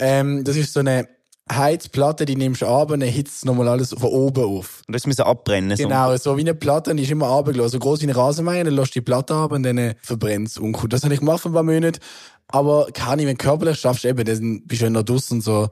Ähm, 0.00 0.42
das 0.44 0.56
ist 0.56 0.72
so 0.72 0.80
eine 0.80 1.08
Heizplatte, 1.50 2.24
die 2.24 2.36
nimmst 2.36 2.62
du 2.62 2.66
ab 2.66 2.90
und 2.90 3.00
dann 3.00 3.08
hitzt 3.08 3.44
nochmal 3.44 3.68
alles 3.68 3.90
von 3.90 4.10
oben 4.10 4.44
auf. 4.44 4.82
Und 4.86 4.94
das 4.94 5.06
müssen 5.06 5.22
abbrennen. 5.22 5.76
so. 5.76 5.82
Genau, 5.84 6.16
so 6.16 6.36
wie 6.36 6.40
eine 6.42 6.54
Platte, 6.54 6.94
die 6.94 7.02
ist 7.02 7.10
immer 7.10 7.26
runtergelassen. 7.28 7.72
So 7.72 7.78
groß 7.78 8.00
wie 8.00 8.04
eine 8.04 8.16
Rasenmäher, 8.16 8.64
dann 8.64 8.74
lässt 8.74 8.94
du 8.94 9.00
die 9.00 9.04
Platte 9.04 9.34
ab 9.34 9.52
und 9.52 9.62
dann 9.62 9.78
äh, 9.78 9.94
verbrennt 10.02 10.48
es 10.48 10.58
ungut. 10.58 10.92
Das 10.92 11.02
habe 11.04 11.14
ich 11.14 11.20
gemacht 11.20 11.40
für 11.42 11.48
ein 11.50 11.54
paar 11.54 11.62
Monate. 11.62 12.00
Aber 12.48 12.86
kann 12.92 13.18
ich, 13.18 13.26
wenn 13.26 13.36
du 13.36 13.42
körperlich 13.44 13.78
schaffst, 13.78 14.04
eben, 14.04 14.24
dann 14.24 14.62
bist 14.66 14.80
du 14.82 14.86
ja 14.86 14.90
noch 14.90 15.02
draussen 15.02 15.34
und 15.34 15.40
so. 15.42 15.68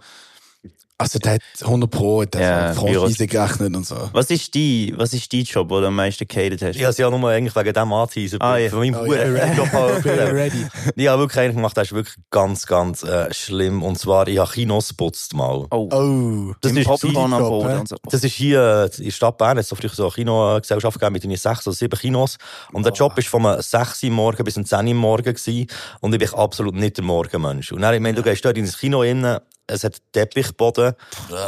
Also, 1.00 1.18
der 1.18 1.32
hat 1.34 1.40
100 1.62 1.90
Pro, 1.90 2.24
der 2.24 2.40
Ja, 2.40 2.60
hat 2.68 2.76
Franchise 2.76 3.26
gerechnet 3.26 3.74
und 3.74 3.86
so. 3.86 3.96
Was 4.12 4.30
ist 4.30 4.52
die, 4.54 4.92
was 4.96 5.14
ist 5.14 5.32
die 5.32 5.42
Job, 5.42 5.70
wo 5.70 5.80
du 5.80 5.86
am 5.86 5.96
meisten 5.96 6.28
gehatet 6.28 6.60
hast? 6.62 6.76
Ich 6.76 6.82
habe 6.82 6.90
es 6.90 6.98
ja 6.98 7.08
nur 7.10 7.30
eigentlich 7.30 7.56
wegen 7.56 7.72
dem 7.72 7.92
angeteasert. 7.92 8.42
Ah, 8.42 8.58
ja. 8.58 8.68
Von 8.68 8.80
meinem 8.80 8.94
Oh, 8.96 9.04
Bruder. 9.04 9.26
ja, 9.26 9.98
Bin 10.00 10.18
äh, 10.18 10.22
ready. 10.24 10.66
Ich 10.96 11.08
habe 11.08 11.22
wirklich 11.22 11.38
einen 11.40 11.54
gemacht, 11.54 11.74
der 11.76 11.84
ist 11.84 11.92
wirklich 11.92 12.16
ganz, 12.30 12.66
ganz 12.66 13.02
äh, 13.02 13.32
schlimm. 13.32 13.82
Und 13.82 13.98
zwar, 13.98 14.28
ich 14.28 14.38
habe 14.38 14.50
Kinos 14.50 14.88
geputzt 14.90 15.34
mal. 15.34 15.66
Oh, 15.70 15.88
Oh, 15.90 16.52
Das 16.60 16.72
im 16.72 16.78
ist 16.78 16.86
Popcorn 16.86 17.32
am 17.32 17.40
Job, 17.40 17.48
Boden 17.48 17.70
hä? 17.70 17.76
und 17.78 17.88
so. 17.88 17.96
Das 18.10 18.22
ist 18.22 18.34
hier 18.34 18.90
äh, 18.92 18.96
in 18.98 19.04
der 19.04 19.10
Stadt 19.10 19.38
Bern, 19.38 19.56
jetzt 19.56 19.70
so 19.70 19.76
früher 19.76 19.88
so 19.90 20.04
eine 20.04 20.12
Kinogesellschaft 20.12 20.98
gegeben 20.98 21.12
mit 21.14 21.24
irgendwie 21.24 21.38
sechs 21.38 21.66
oder 21.66 21.74
sieben 21.74 21.98
Kinos. 21.98 22.36
Und 22.72 22.84
der 22.84 22.92
Job 22.92 23.16
war 23.16 23.22
von 23.24 23.62
6 23.62 24.02
Uhr 24.04 24.10
morgen 24.10 24.44
bis 24.44 24.56
um 24.58 24.66
10 24.66 24.86
Uhr 24.88 24.94
morgen 24.94 25.24
gewesen. 25.34 25.66
Und 26.00 26.12
ich 26.12 26.18
bin 26.18 26.28
absolut 26.34 26.74
nicht 26.74 26.98
der 26.98 27.04
Morgenmensch. 27.04 27.72
Und 27.72 27.80
dann, 27.82 27.94
ich 27.94 28.00
meine, 28.00 28.16
du 28.16 28.22
gehst 28.22 28.44
dort 28.44 28.58
ins 28.58 28.76
Kino 28.78 29.00
rein, 29.00 29.38
es 29.66 29.84
hat 29.84 29.98
Teppichboden 30.12 30.89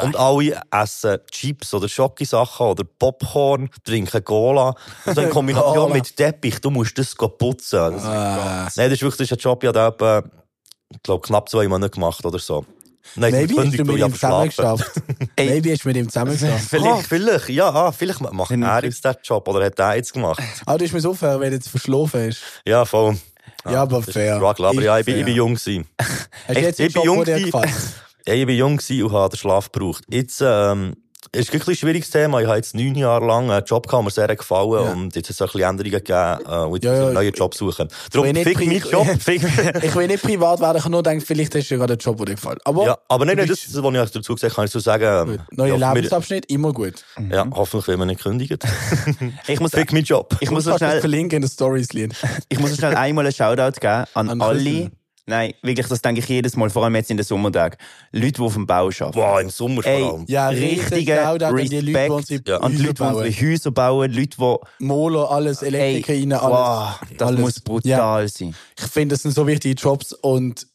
und 0.02 0.16
alle 0.16 0.60
essen 0.70 1.18
Chips 1.30 1.74
oder 1.74 1.88
Schokisachen 1.88 2.66
oder 2.66 2.84
Popcorn, 2.84 3.68
trinken 3.84 4.24
Cola. 4.24 4.74
Und 5.06 5.14
so 5.14 5.20
in 5.20 5.30
Kombination 5.30 5.74
Cola. 5.74 5.94
mit 5.94 6.16
Teppich, 6.16 6.60
du 6.60 6.70
musst 6.70 6.96
das 6.98 7.14
putzen. 7.14 7.92
Das, 7.94 8.04
Ah. 8.04 8.68
Nein, 8.76 8.90
das 8.90 8.92
ist 8.92 9.02
wirklich 9.02 9.18
das 9.28 9.30
ist 9.30 9.32
ein 9.32 9.38
Job, 9.38 9.62
ich 9.62 9.68
habe 9.68 9.96
den 9.98 10.30
ich 10.94 11.02
glaube, 11.02 11.26
knapp 11.26 11.48
zwei 11.48 11.66
Monate 11.68 11.90
gemacht 11.90 12.24
oder 12.26 12.38
so. 12.38 12.66
Nein, 13.16 13.32
Maybe 13.32 13.54
hast 13.56 13.78
du 13.78 13.84
mit 13.84 13.98
ihm 13.98 14.06
ich 14.08 14.12
zusammengeschafft. 14.14 14.90
Maybe 15.38 15.72
hast 15.72 15.84
du 15.84 15.88
mit 15.88 15.96
ihm 15.96 16.08
zusammengeschafft. 16.08 16.64
Vielleicht, 16.70 16.86
ah, 16.86 17.02
vielleicht, 17.08 17.48
ja, 17.48 17.68
ah, 17.70 17.92
vielleicht 17.92 18.20
macht 18.20 18.50
Dann- 18.50 18.62
er 18.62 18.84
jetzt 18.84 19.04
den 19.04 19.14
Job 19.24 19.48
oder 19.48 19.64
hat 19.66 19.78
er 19.78 19.96
jetzt 19.96 20.12
gemacht. 20.12 20.40
Ah, 20.66 20.76
du 20.78 20.84
hast 20.84 20.92
mir 20.92 21.00
so 21.00 21.12
fair, 21.14 21.40
wenn 21.40 21.50
du 21.50 21.56
jetzt 21.56 21.68
verschlafen 21.68 22.28
hast. 22.28 22.42
Ja, 22.66 22.84
voll. 22.84 23.16
Ja, 23.64 23.82
aber 23.82 23.98
Das 23.98 24.08
ist 24.08 24.12
fair. 24.14 24.36
Struggle, 24.36 24.66
aber 24.68 24.78
Ist 24.78 24.84
ja, 24.84 24.98
ich 24.98 25.06
bin, 25.06 25.14
fair. 25.14 25.20
ich 25.20 25.24
bin 25.26 25.34
jung 25.34 25.54
gewesen. 25.54 25.88
Hast 25.98 26.56
du 26.56 26.60
jetzt 26.60 26.80
ich 26.80 26.86
bin 26.92 26.94
Job, 26.94 27.04
jung 27.04 27.24
der 27.24 27.38
dir 27.38 27.44
gefällt? 27.50 27.74
Ja, 28.26 28.34
ich 28.34 28.46
bin 28.46 28.56
jung 28.56 28.76
gewesen 28.76 29.02
und 29.04 29.12
habe 29.12 29.30
den 29.34 29.38
Schlaf 29.38 29.70
gebraucht. 29.72 30.04
Jetzt, 30.08 30.40
ähm, 30.44 30.94
ist 31.34 31.50
ein 31.52 31.58
bisschen 31.58 31.72
ein 31.72 31.76
schwieriges 31.76 32.10
Thema. 32.10 32.40
Ich 32.40 32.46
habe 32.46 32.56
jetzt 32.56 32.74
neun 32.74 32.94
Jahre 32.96 33.24
lang 33.24 33.50
einen 33.50 33.64
Job 33.64 33.86
gehabt, 33.86 34.04
mir 34.04 34.10
sehr 34.10 34.34
gefallen 34.34 34.72
Ja. 34.84 34.92
und 34.92 35.14
jetzt 35.16 35.28
hat 35.28 35.34
es 35.36 35.40
auch 35.42 35.46
ein 35.46 35.52
bisschen 35.52 35.70
Änderungen 35.70 35.92
gegeben, 35.92 36.38
äh, 36.46 36.64
und 36.66 36.74
jetzt 36.74 36.84
Ja, 36.84 36.92
ich 36.92 36.98
ja, 36.98 37.04
einen 37.06 37.14
neuen 37.14 37.28
ich- 37.32 37.38
Job 37.38 37.54
suchen. 37.54 37.88
will 37.88 37.96
Darum, 38.10 38.28
nicht 38.32 38.42
fick 38.48 38.58
meinen 38.58 38.82
Job, 38.90 39.06
fick 39.20 39.42
Ich 39.84 39.94
will 39.94 40.06
nicht 40.08 40.22
privat 40.22 40.60
werden, 40.60 40.76
ich 40.78 40.82
kann 40.82 40.92
nur 40.92 41.02
denken, 41.02 41.24
vielleicht 41.24 41.54
hast 41.54 41.68
du 41.70 41.74
ja 41.74 41.78
gerade 41.78 41.92
einen 41.94 42.00
Job, 42.00 42.16
der 42.18 42.26
dir 42.26 42.34
gefällt. 42.34 42.58
Aber 42.66 42.84
Ja, 42.84 42.98
aber 43.08 43.24
nicht, 43.24 43.36
nicht 43.36 43.50
das, 43.50 43.82
was 43.82 43.94
ich 44.06 44.10
dazu 44.12 44.34
gesagt 44.34 44.42
habe, 44.52 44.54
kann 44.54 44.64
ich 44.66 44.70
so 44.72 44.78
sagen. 44.80 45.30
Ähm, 45.30 45.38
Neuer 45.52 45.76
ja, 45.78 45.92
Lebensabschnitt, 45.94 46.46
immer 46.50 46.72
gut. 46.72 47.04
Ja, 47.30 47.46
hoffentlich 47.54 47.88
will 47.88 47.96
man 47.96 48.08
nicht 48.08 48.20
kündigen. 48.22 48.58
Ich 49.46 49.58
muss, 49.60 49.70
Fick 49.70 49.92
meinen 49.92 50.04
Job. 50.04 50.36
ich 50.40 50.50
muss 50.50 50.64
schnell, 50.76 51.00
verlinken 51.00 51.36
in 51.36 51.42
den 51.42 51.50
Stories, 51.50 51.88
ich 52.48 52.58
muss 52.58 52.76
schnell 52.76 52.94
einmal 52.94 53.24
einen 53.24 53.32
Shoutout 53.34 53.80
geben 53.80 54.04
an, 54.14 54.28
An 54.28 54.40
alle. 54.40 54.90
Nein, 55.24 55.54
wirklich, 55.62 55.86
das 55.86 56.02
denke 56.02 56.20
ich 56.20 56.28
jedes 56.28 56.56
Mal, 56.56 56.68
vor 56.68 56.82
allem 56.82 56.96
jetzt 56.96 57.08
in 57.10 57.16
den 57.16 57.24
Sommertagen. 57.24 57.76
Leute, 58.10 58.32
die 58.32 58.40
auf 58.40 58.54
dem 58.54 58.66
Bau 58.66 58.86
arbeiten. 58.88 59.14
Wow, 59.14 59.40
im 59.40 59.50
Sommer 59.50 59.82
vor 59.82 59.92
Ey, 59.92 60.02
allem. 60.02 60.24
Ja, 60.26 60.48
richtiger 60.48 61.22
Shoutout 61.22 61.44
an 61.44 61.56
die 61.56 61.62
Leute, 61.62 61.68
die 61.68 61.92
Respekt 61.92 62.10
unsere 62.10 62.42
Ja. 62.48 62.56
an 62.58 62.72
die 62.72 62.78
Häuser 62.78 62.82
Leute, 62.82 62.92
die 62.94 62.98
bauen. 62.98 63.14
unsere 63.26 63.50
Häuser 63.52 63.70
bauen, 63.70 64.12
Leute, 64.12 64.36
die, 64.80 64.84
Moler, 64.84 65.30
alles, 65.30 65.62
Elektriker 65.62 66.12
rein, 66.14 66.32
alles. 66.32 66.42
wow, 66.52 67.00
das 67.18 67.28
alles. 67.28 67.40
muss 67.40 67.60
brutal 67.60 68.28
sein. 68.28 68.54
Ich 68.76 68.84
finde, 68.86 69.14
das 69.14 69.22
sind 69.22 69.32
so 69.32 69.46
wichtige 69.46 69.74
Jobs 69.80 70.12
und 70.12 70.66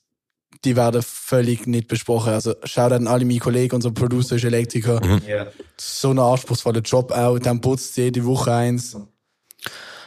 die 0.64 0.76
werden 0.78 1.04
völlig 1.04 1.68
nicht 1.68 1.90
besprochen. 1.90 2.32
Also, 2.34 2.56
schaut 2.64 2.94
an 2.94 3.06
alle 3.08 3.26
meine 3.26 3.40
Kollegen, 3.40 3.76
unser 3.76 3.92
Producer 3.92 4.38
ist 4.38 4.46
Elektriker. 4.46 5.06
Mhm. 5.06 5.22
Ja. 5.28 5.48
So 5.76 6.12
ein 6.12 6.20
anspruchsvoller 6.20 6.80
Job 6.82 7.12
auch. 7.12 7.38
Dann 7.38 7.60
putzt 7.60 7.98
jede 7.98 8.24
Woche 8.26 8.54
eins. 8.54 8.96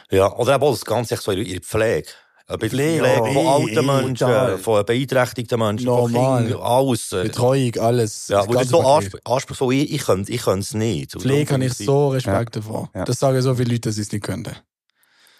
Ja, 0.09 0.35
oder 0.35 0.55
eben 0.55 0.65
das 0.65 0.83
Ganze 0.83 1.13
echt 1.13 1.23
so 1.23 1.31
in 1.31 1.47
der 1.47 1.61
Pflege. 1.61 2.07
Äh, 2.51 2.57
Pflege, 2.57 3.03
Pflege, 3.03 3.21
oh, 3.21 3.33
von 3.33 3.47
alten 3.47 3.77
eh, 3.77 3.81
Menschen, 3.81 4.57
von 4.59 4.85
beeinträchtigten 4.85 5.59
Menschen, 5.59 5.87
von 5.87 6.11
Normal. 6.11 6.43
Kindern, 6.43 6.61
alles. 6.61 7.11
äh, 7.13 7.23
Betreuung, 7.23 7.75
alles. 7.79 8.27
Ja, 8.27 8.45
Das 8.45 8.53
ganze 8.53 8.69
so 8.69 8.81
anspr 8.81 9.19
anspruchsvoll 9.23 9.73
ich, 9.75 9.93
ich 9.93 10.03
könnte 10.03 10.31
ich 10.31 10.45
es 10.45 10.73
nicht. 10.73 11.13
Pflege 11.13 11.53
habe 11.53 11.65
ich 11.65 11.73
so 11.73 12.09
Respekt 12.09 12.57
davor. 12.57 12.89
Ja. 12.93 13.05
Das 13.05 13.19
sagen 13.19 13.41
so 13.41 13.55
viele 13.55 13.71
Leute, 13.71 13.89
dass 13.89 13.95
sie 13.95 14.01
es 14.01 14.11
nicht 14.11 14.23
könnten. 14.23 14.55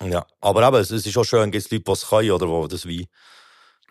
Ja, 0.03 0.25
aber 0.39 0.67
eben, 0.67 0.77
es 0.77 0.89
ist 0.91 1.17
auch 1.17 1.23
schön, 1.23 1.51
gibt 1.51 1.65
es 1.65 1.71
Leute, 1.71 1.83
die 1.83 1.91
es 1.91 2.07
können, 2.07 2.31
oder 2.31 2.47
wo 2.47 2.67
das 2.67 2.85
wie... 2.85 3.07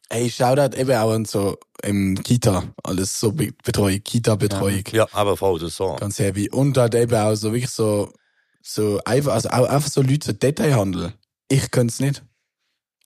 Ey, 0.09 0.29
Shoutout 0.29 0.77
eben 0.77 0.97
auch 0.97 1.13
an 1.13 1.25
so 1.25 1.57
im 1.85 2.21
Kita. 2.21 2.65
Alles 2.83 3.21
so 3.21 3.31
Be 3.31 3.51
Betreuung, 3.63 4.03
Kita-Betreuung. 4.03 4.83
Ja, 4.91 5.07
eben 5.17 5.37
voll, 5.37 5.61
das 5.61 5.77
so. 5.77 5.95
Ganz 6.01 6.19
heavy. 6.19 6.51
Und 6.51 6.77
halt 6.77 6.97
eben 6.97 7.15
auch 7.15 7.37
so 7.37 7.53
wirklich 7.53 7.71
so, 7.71 8.13
so 8.61 9.01
einfach, 9.05 9.35
also 9.35 9.51
auch 9.51 9.69
einfach 9.69 9.89
so 9.89 10.03
Leute, 10.03 10.27
so 10.27 10.33
Detailhandel. 10.33 11.13
Ich 11.49 11.71
könnte 11.71 11.93
es 11.93 12.01
nicht. 12.01 12.25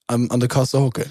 An, 0.06 0.30
an 0.30 0.40
der 0.40 0.48
Kasse 0.48 0.80
hocken. 0.80 1.04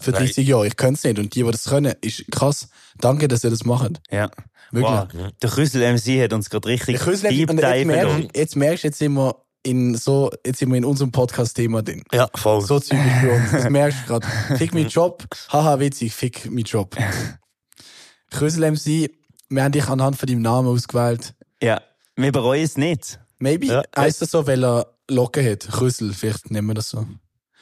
Für 0.00 0.12
Nein. 0.12 0.26
30 0.26 0.46
Jahre. 0.46 0.66
Ich 0.66 0.76
könnte 0.76 0.94
es 0.98 1.04
nicht. 1.04 1.18
Und 1.18 1.34
die, 1.34 1.42
die 1.42 1.50
das 1.50 1.64
können, 1.64 1.92
ist 2.00 2.24
krass. 2.30 2.68
Danke, 3.00 3.26
dass 3.28 3.42
ihr 3.44 3.50
das 3.50 3.64
macht. 3.64 4.00
Ja. 4.10 4.30
Wirklich. 4.70 4.92
Wow. 4.92 5.32
Der 5.42 5.50
Küssel 5.50 5.80
MC 5.92 6.22
hat 6.22 6.32
uns 6.32 6.50
gerade 6.50 6.68
richtig 6.68 6.98
deep 7.00 7.50
jetzt 7.50 7.86
merkst, 7.86 8.36
jetzt 8.36 8.56
merkst 8.56 8.84
du, 8.84 8.88
jetzt 8.88 8.98
sind 8.98 9.14
wir 9.14 9.34
in 9.64 9.96
so, 9.96 10.30
jetzt 10.46 10.58
sind 10.60 10.70
wir 10.70 10.78
in 10.78 10.84
unserem 10.84 11.10
Podcast-Thema 11.10 11.82
drin. 11.82 12.02
Ja, 12.12 12.28
voll. 12.34 12.60
So 12.60 12.78
typisch 12.78 13.12
für 13.20 13.32
uns. 13.32 13.50
Das 13.50 13.68
merkst 13.70 13.98
du 14.02 14.06
gerade. 14.06 14.26
Fick 14.56 14.72
meinen 14.72 14.88
Job. 14.88 15.24
Haha, 15.50 15.80
witzig. 15.80 16.14
Fick 16.14 16.46
meinen 16.46 16.64
Job. 16.64 16.96
Krösel 18.30 18.70
MC, 18.70 19.10
wir 19.48 19.64
haben 19.64 19.72
dich 19.72 19.88
anhand 19.88 20.16
von 20.16 20.26
deinem 20.26 20.42
Namen 20.42 20.68
ausgewählt. 20.68 21.34
Ja, 21.62 21.80
wir 22.16 22.30
bereuen 22.32 22.62
es 22.64 22.76
nicht. 22.76 23.18
Maybe 23.38 23.66
Ja. 23.66 23.82
heisst 23.96 24.22
das 24.22 24.30
so, 24.30 24.46
weil 24.46 24.62
er 24.64 24.86
Locken 25.10 25.44
hat. 25.50 25.60
Krösel, 25.68 26.12
vielleicht 26.12 26.50
nennen 26.50 26.66
wir 26.68 26.74
das 26.74 26.90
so. 26.90 27.06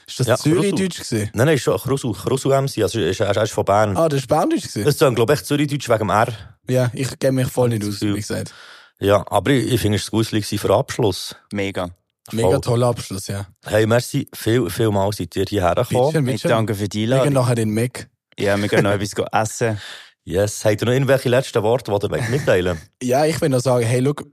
Ist 0.08 0.20
das 0.20 0.26
Ja, 0.28 0.36
Zürichdeutsch 0.36 0.98
gewesen? 1.00 1.30
Nein, 1.34 1.46
nein, 1.46 1.54
ist 1.56 1.62
schon 1.62 1.76
Krusu, 1.78 2.12
Krusu 2.12 2.48
MC, 2.50 2.82
also 2.82 3.00
er 3.00 3.10
ist, 3.10 3.20
er 3.20 3.42
ist 3.42 3.52
von 3.52 3.64
Bern. 3.64 3.96
Ah, 3.96 4.08
das 4.08 4.20
ist 4.20 4.28
Berndeutsch 4.28 4.62
gewesen? 4.62 4.84
Das 4.84 4.94
ist 4.94 5.02
dann, 5.02 5.14
glaube 5.14 5.34
ich, 5.34 5.42
Zürichdeutsch 5.42 5.88
wegen 5.88 5.98
dem 5.98 6.10
R. 6.10 6.28
Ja, 6.68 6.90
ich 6.94 7.18
kenne 7.18 7.42
mich 7.42 7.48
voll 7.48 7.70
nicht 7.70 7.84
aus, 7.84 8.00
wie 8.00 8.12
gesagt. 8.14 8.54
Ja, 9.00 9.24
aber 9.28 9.50
ich, 9.50 9.72
ich 9.72 9.80
finde 9.80 9.98
es 9.98 10.10
gut 10.10 10.28
gewesen 10.30 10.58
für 10.58 10.74
Abschluss. 10.74 11.34
Mega. 11.52 11.90
Mega 12.32 12.48
Voll. 12.50 12.60
toller 12.60 12.86
Abschluss, 12.88 13.26
ja. 13.28 13.46
Hey, 13.64 13.86
merci, 13.86 14.28
viel, 14.34 14.68
viel 14.70 14.90
mal 14.90 15.12
seid 15.12 15.34
ihr 15.36 15.44
hierher 15.48 15.74
gekommen. 15.74 16.26
Ich 16.28 16.42
danke 16.42 16.74
für 16.74 16.88
die 16.88 17.00
Wir 17.00 17.06
gehen 17.06 17.12
Einladung. 17.14 17.32
nachher 17.34 17.54
den 17.54 17.72
Mac. 17.74 18.08
Ja, 18.38 18.60
wir 18.60 18.68
gehen 18.68 18.82
noch 18.84 18.92
etwas 18.92 19.12
essen. 19.32 19.80
Yes. 20.28 20.64
Habt 20.64 20.82
ihr 20.82 20.86
noch 20.86 20.92
irgendwelche 20.92 21.28
letzten 21.28 21.62
Worte, 21.62 21.96
die 21.96 22.16
ihr 22.16 22.28
mitteilen 22.30 22.80
Ja, 23.02 23.24
ich 23.26 23.40
will 23.40 23.48
noch 23.48 23.60
sagen, 23.60 23.86
hey, 23.86 24.00
look, 24.00 24.24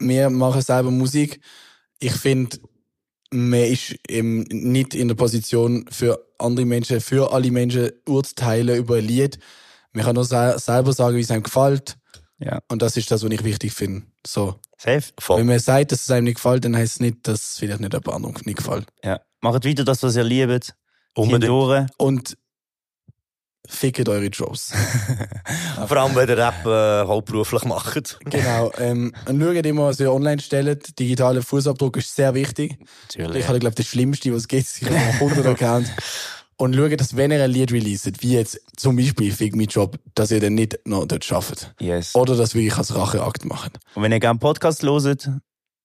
wir 0.00 0.30
machen 0.30 0.62
selber 0.62 0.90
Musik. 0.90 1.40
Ich 2.00 2.10
finde, 2.12 2.58
man 3.30 3.60
ist 3.60 3.94
eben 4.08 4.42
nicht 4.42 4.94
in 4.94 5.08
der 5.08 5.14
Position 5.14 5.84
für 5.90 6.24
andere 6.38 6.66
Menschen, 6.66 7.00
für 7.00 7.32
alle 7.32 7.50
Menschen 7.50 7.90
urteilen 8.06 8.76
über 8.76 8.96
ein 8.96 9.04
Lied. 9.04 9.38
Man 9.92 10.04
kann 10.04 10.14
nur 10.14 10.24
se 10.24 10.56
selber 10.58 10.92
sagen, 10.92 11.16
wie 11.16 11.20
es 11.20 11.30
einem 11.30 11.42
gefällt. 11.42 11.96
Ja. 12.38 12.60
Und 12.68 12.82
das 12.82 12.96
ist 12.96 13.10
das, 13.10 13.24
was 13.24 13.30
ich 13.30 13.44
wichtig 13.44 13.72
finde. 13.72 14.06
So. 14.26 14.56
Safe. 14.76 15.02
Wenn 15.28 15.46
man 15.46 15.58
sagt, 15.58 15.90
dass 15.90 16.02
es 16.02 16.10
einem 16.10 16.24
nicht 16.24 16.36
gefällt, 16.36 16.64
dann 16.64 16.76
heißt 16.76 16.94
es 16.94 17.00
nicht, 17.00 17.26
dass 17.26 17.52
es 17.52 17.58
vielleicht 17.58 17.80
nicht 17.80 17.92
jemand 17.92 18.08
anderem 18.08 18.34
nicht 18.44 18.58
gefällt. 18.58 18.86
Ja. 19.02 19.20
Macht 19.40 19.64
weiter 19.64 19.84
das, 19.84 20.02
was 20.02 20.14
ihr 20.16 20.24
liebt. 20.24 20.74
Unbedingt. 21.14 21.44
Hindurch. 21.44 21.86
Und 21.96 22.38
fickt 23.68 24.08
eure 24.08 24.26
Jobs. 24.26 24.72
Vor 25.86 25.96
allem, 25.96 26.16
wenn 26.16 26.28
ihr 26.28 26.38
Rap 26.38 26.66
äh, 26.66 27.06
hauptberuflich 27.06 27.64
macht. 27.64 28.18
Genau. 28.24 28.72
Ähm, 28.78 29.12
und 29.26 29.40
schaut 29.40 29.66
immer, 29.66 29.86
was 29.86 30.00
ihr 30.00 30.12
online 30.12 30.40
stellt. 30.40 30.98
Digitaler 30.98 31.42
Fußabdruck 31.42 31.98
ist 31.98 32.16
sehr 32.16 32.34
wichtig. 32.34 32.78
Natürlich. 33.14 33.42
Ich 33.42 33.48
habe, 33.48 33.58
glaube 33.58 33.76
das 33.76 33.86
Schlimmste, 33.86 34.32
was 34.32 34.42
es 34.42 34.48
gibt. 34.48 34.66
Ich 34.80 34.88
habe 34.88 34.96
einen 34.96 35.14
100 35.14 35.46
Account. 35.46 35.92
Und 36.56 36.74
schaut, 36.74 37.00
dass 37.00 37.16
wenn 37.16 37.30
ihr 37.30 37.42
ein 37.42 37.50
Lied 37.50 37.70
releaset, 37.70 38.20
wie 38.22 38.32
jetzt 38.32 38.60
zum 38.76 38.96
Beispiel 38.96 39.30
Fick 39.30 39.54
Me 39.54 39.64
Job, 39.64 39.96
dass 40.16 40.32
ihr 40.32 40.40
dann 40.40 40.54
nicht 40.54 40.80
noch 40.84 41.06
dort 41.06 41.30
arbeitet. 41.30 41.72
Yes. 41.78 42.16
Oder 42.16 42.34
das 42.34 42.54
wirklich 42.54 42.76
als 42.76 42.92
Racheakt 42.96 43.44
macht. 43.44 43.78
Und 43.94 44.02
wenn 44.02 44.10
ihr 44.10 44.18
gerne 44.18 44.40
Podcast 44.40 44.82
hört, 44.82 45.30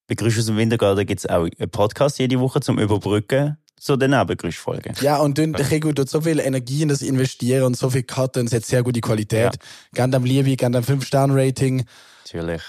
bei 0.08 0.16
Grüß 0.16 0.40
aus 0.40 0.48
dem 0.48 0.58
Wintergarten 0.58 1.06
gibt 1.06 1.20
es 1.20 1.30
auch 1.30 1.48
einen 1.60 1.70
Podcast 1.70 2.18
jede 2.18 2.40
Woche 2.40 2.60
zum 2.60 2.80
Überbrücken 2.80 3.58
zu 3.84 3.98
den 3.98 4.12
Nebengrüßfolgen. 4.12 4.96
Ja, 5.02 5.18
und 5.18 5.38
dann, 5.38 5.54
der 5.54 5.70
Rego 5.70 5.92
tut 5.92 6.10
so 6.10 6.22
viel 6.22 6.40
Energie 6.40 6.84
in 6.84 6.88
das 6.88 7.02
Investieren 7.02 7.64
und 7.64 7.76
so 7.76 7.90
viel 7.90 8.04
Cutten 8.04 8.42
und 8.42 8.48
es 8.48 8.54
hat 8.54 8.66
sehr 8.66 8.82
gute 8.82 9.02
Qualität. 9.02 9.54
Ja. 9.54 9.60
Gerne 9.94 10.16
am 10.16 10.24
Liebe, 10.24 10.56
gerne 10.56 10.78
am 10.78 10.84
5-Sterne-Rating. 10.84 11.86
Natürlich. 12.24 12.62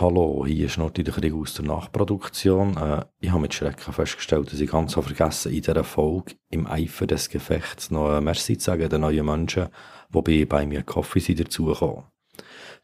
Hallo, 0.00 0.46
hier 0.46 0.66
ist 0.66 0.78
noch 0.78 0.90
der 0.90 1.04
Krieg 1.04 1.34
aus 1.34 1.52
der 1.54 1.66
Nachproduktion. 1.66 2.76
Äh, 2.78 3.04
ich 3.20 3.30
habe 3.30 3.42
mit 3.42 3.52
Schrecken 3.52 3.92
festgestellt, 3.92 4.50
dass 4.50 4.58
ich 4.58 4.70
ganz 4.70 4.96
habe 4.96 5.14
vergessen, 5.14 5.52
in 5.52 5.60
dieser 5.60 5.84
Folge 5.84 6.34
im 6.48 6.66
Eifer 6.66 7.06
des 7.06 7.28
Gefechts 7.28 7.90
noch 7.90 8.08
ein 8.08 8.24
Merci 8.24 8.56
zu 8.56 8.64
sagen 8.64 8.88
den 8.88 9.02
neuen 9.02 9.26
Menschen, 9.26 9.68
die 10.12 10.46
bei 10.46 10.66
mir 10.66 10.82
Kaffee 10.82 11.20
sind 11.20 11.40
dazugekommen. 11.40 12.04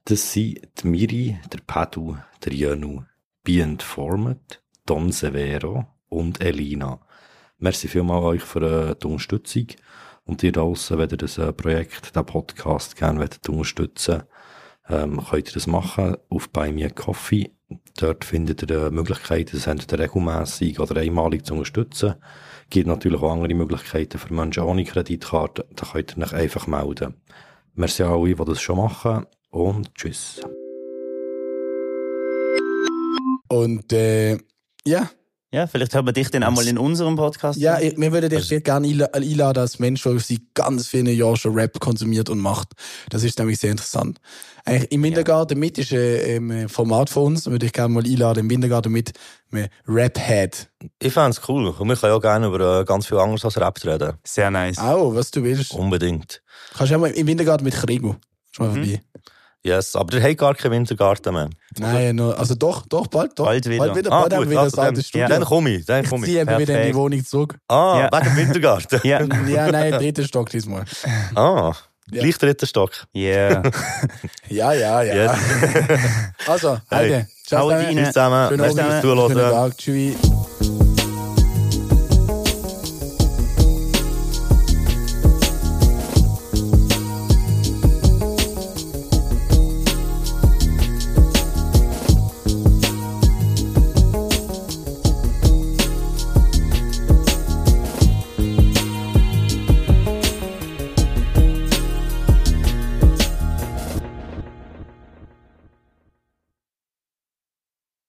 Das 0.04 0.32
sind 0.32 0.60
die 0.82 0.86
Miri, 0.86 1.38
der 1.50 1.60
Padu, 1.66 2.16
der 2.44 2.52
Jönu, 2.52 3.04
Be 3.42 3.76
Format, 3.78 4.60
Don 4.88 5.12
Severo 5.12 5.84
und 6.08 6.40
Elina. 6.40 6.98
Merci 7.58 7.88
vielmals 7.88 8.24
euch 8.24 8.42
für 8.42 8.62
äh, 8.62 8.94
die 8.94 9.06
Unterstützung. 9.06 9.66
Und 10.24 10.42
ihr 10.42 10.52
draussen, 10.52 10.96
wenn 10.96 11.10
ihr 11.10 11.18
das 11.18 11.36
äh, 11.36 11.52
Projekt, 11.52 12.16
den 12.16 12.24
Podcast 12.24 12.96
gerne 12.96 13.28
unterstützen 13.48 14.22
ähm, 14.88 15.22
könnt 15.28 15.48
ihr 15.48 15.52
das 15.52 15.66
machen 15.66 16.16
auf 16.30 16.48
bei 16.48 16.72
mir 16.72 16.88
Coffee. 16.88 17.50
Dort 17.98 18.24
findet 18.24 18.62
ihr 18.62 18.86
äh, 18.86 18.90
Möglichkeiten, 18.90 19.50
das 19.52 19.66
entweder 19.66 20.02
regelmässig 20.02 20.80
oder 20.80 21.02
einmalig 21.02 21.44
zu 21.44 21.52
unterstützen. 21.52 22.14
Gibt 22.70 22.86
natürlich 22.86 23.20
auch 23.20 23.32
andere 23.32 23.52
Möglichkeiten 23.52 24.16
für 24.16 24.32
Menschen 24.32 24.62
ohne 24.62 24.84
Kreditkarte. 24.84 25.66
Da 25.76 25.86
könnt 25.92 26.16
ihr 26.16 26.24
euch 26.24 26.32
einfach 26.32 26.66
melden. 26.66 27.14
Merci 27.74 28.04
an 28.04 28.12
alle, 28.12 28.34
die 28.34 28.42
das 28.42 28.62
schon 28.62 28.78
machen. 28.78 29.26
Und 29.50 29.94
tschüss. 29.94 30.40
Und 33.48 33.92
äh, 33.92 34.38
ja. 34.86 35.10
Ja, 35.50 35.66
vielleicht 35.66 35.94
hört 35.94 36.04
man 36.04 36.12
dich 36.12 36.30
dann 36.30 36.44
auch 36.44 36.50
mal 36.50 36.68
in 36.68 36.76
unserem 36.76 37.16
Podcast. 37.16 37.58
Ja, 37.58 37.80
ich, 37.80 37.96
wir 37.96 38.12
würden 38.12 38.28
dich 38.28 38.44
sehr 38.44 38.60
gerne 38.60 38.86
einla- 38.86 39.10
einladen 39.14 39.62
als 39.62 39.78
Mensch, 39.78 40.02
der 40.02 40.18
seit 40.18 40.42
ganz 40.52 40.88
vielen 40.88 41.06
Jahren 41.06 41.36
schon 41.36 41.54
Rap 41.54 41.80
konsumiert 41.80 42.28
und 42.28 42.38
macht. 42.38 42.72
Das 43.08 43.24
ist 43.24 43.38
nämlich 43.38 43.58
sehr 43.58 43.70
interessant. 43.70 44.18
Eigentlich 44.66 44.92
Im 44.92 45.02
Wintergarten 45.02 45.58
mit 45.58 45.78
ist 45.78 45.90
ein 45.90 46.50
ähm, 46.50 46.68
Format 46.68 47.08
von 47.08 47.28
uns, 47.28 47.46
würde 47.46 47.64
ich 47.64 47.72
gerne 47.72 47.94
mal 47.94 48.04
einladen, 48.04 48.40
im 48.40 48.50
Wintergarten 48.50 48.92
mit 48.92 49.12
einem 49.50 49.68
Rap-Head. 49.86 50.68
Ich 50.98 51.14
fände 51.14 51.30
es 51.30 51.40
cool. 51.48 51.66
Und 51.68 51.88
wir 51.88 51.96
können 51.96 52.12
auch 52.12 52.20
gerne 52.20 52.46
über 52.48 52.80
äh, 52.80 52.84
ganz 52.84 53.06
viel 53.06 53.16
anderes 53.16 53.42
als 53.42 53.58
Rap 53.58 53.82
reden. 53.82 54.18
Sehr 54.24 54.50
nice. 54.50 54.76
Auch, 54.76 55.14
was 55.14 55.30
du 55.30 55.42
willst. 55.42 55.72
Unbedingt. 55.72 56.42
Kannst 56.76 56.92
du 56.92 56.96
auch 56.96 57.00
mal 57.00 57.10
im 57.10 57.26
Wintergarten 57.26 57.64
mit 57.64 57.72
Krigo. 57.72 58.16
Schon 58.50 58.66
mal 58.66 58.74
vorbei. 58.74 59.00
Yes, 59.64 59.96
aber 59.96 60.12
der 60.18 60.22
hat 60.30 60.38
gar 60.38 60.54
keinen 60.54 60.72
Wintergarten 60.72 61.34
mehr. 61.34 61.48
Nein, 61.78 62.20
also 62.20 62.54
doch, 62.54 62.86
doch, 62.86 63.06
bald, 63.08 63.38
doch. 63.38 63.44
Bald 63.46 63.66
wieder. 63.68 63.78
Bald 63.78 63.96
wieder, 63.96 64.12
Ah, 64.12 64.20
bald 64.20 64.32
haben 64.34 64.42
gut, 64.42 64.50
wieder 64.50 64.60
also 64.60 64.76
dann- 64.76 65.02
Studio. 65.02 65.28
dann 65.28 65.44
komme 65.44 65.70
ich, 65.70 65.84
dann 65.84 66.06
komme 66.08 66.26
ich. 66.26 66.32
Ich 66.32 66.38
ziehe 66.38 66.42
eben 66.42 66.58
wieder 66.60 66.80
in 66.82 66.86
die. 66.88 66.94
Wohnung 66.94 67.24
zurück. 67.24 67.56
Ah, 67.68 68.08
Ja. 68.12 68.18
wegen 68.20 68.24
dem 68.24 68.36
Wintergarten. 68.36 69.00
Ja. 69.02 69.20
Ja, 69.48 69.70
nein, 69.72 69.92
dritter 69.92 70.22
Stock 70.24 70.48
diesmal. 70.50 70.84
Ah, 71.34 71.72
Ja. 72.10 72.22
gleich 72.22 72.38
dritter 72.38 72.66
Stock. 72.66 72.92
Yeah. 73.14 73.62
Ja, 74.48 74.72
ja, 74.72 75.02
ja. 75.02 75.14
Yes. 75.14 75.38
Also, 76.46 76.78
Hey. 76.88 76.98
Heide. 77.10 77.26
Ciao 77.46 77.70
Haut 77.70 78.06
zusammen. 78.06 78.48
Schönen 79.02 79.52
Abend. 79.52 79.76
Tschüss. 79.78 80.16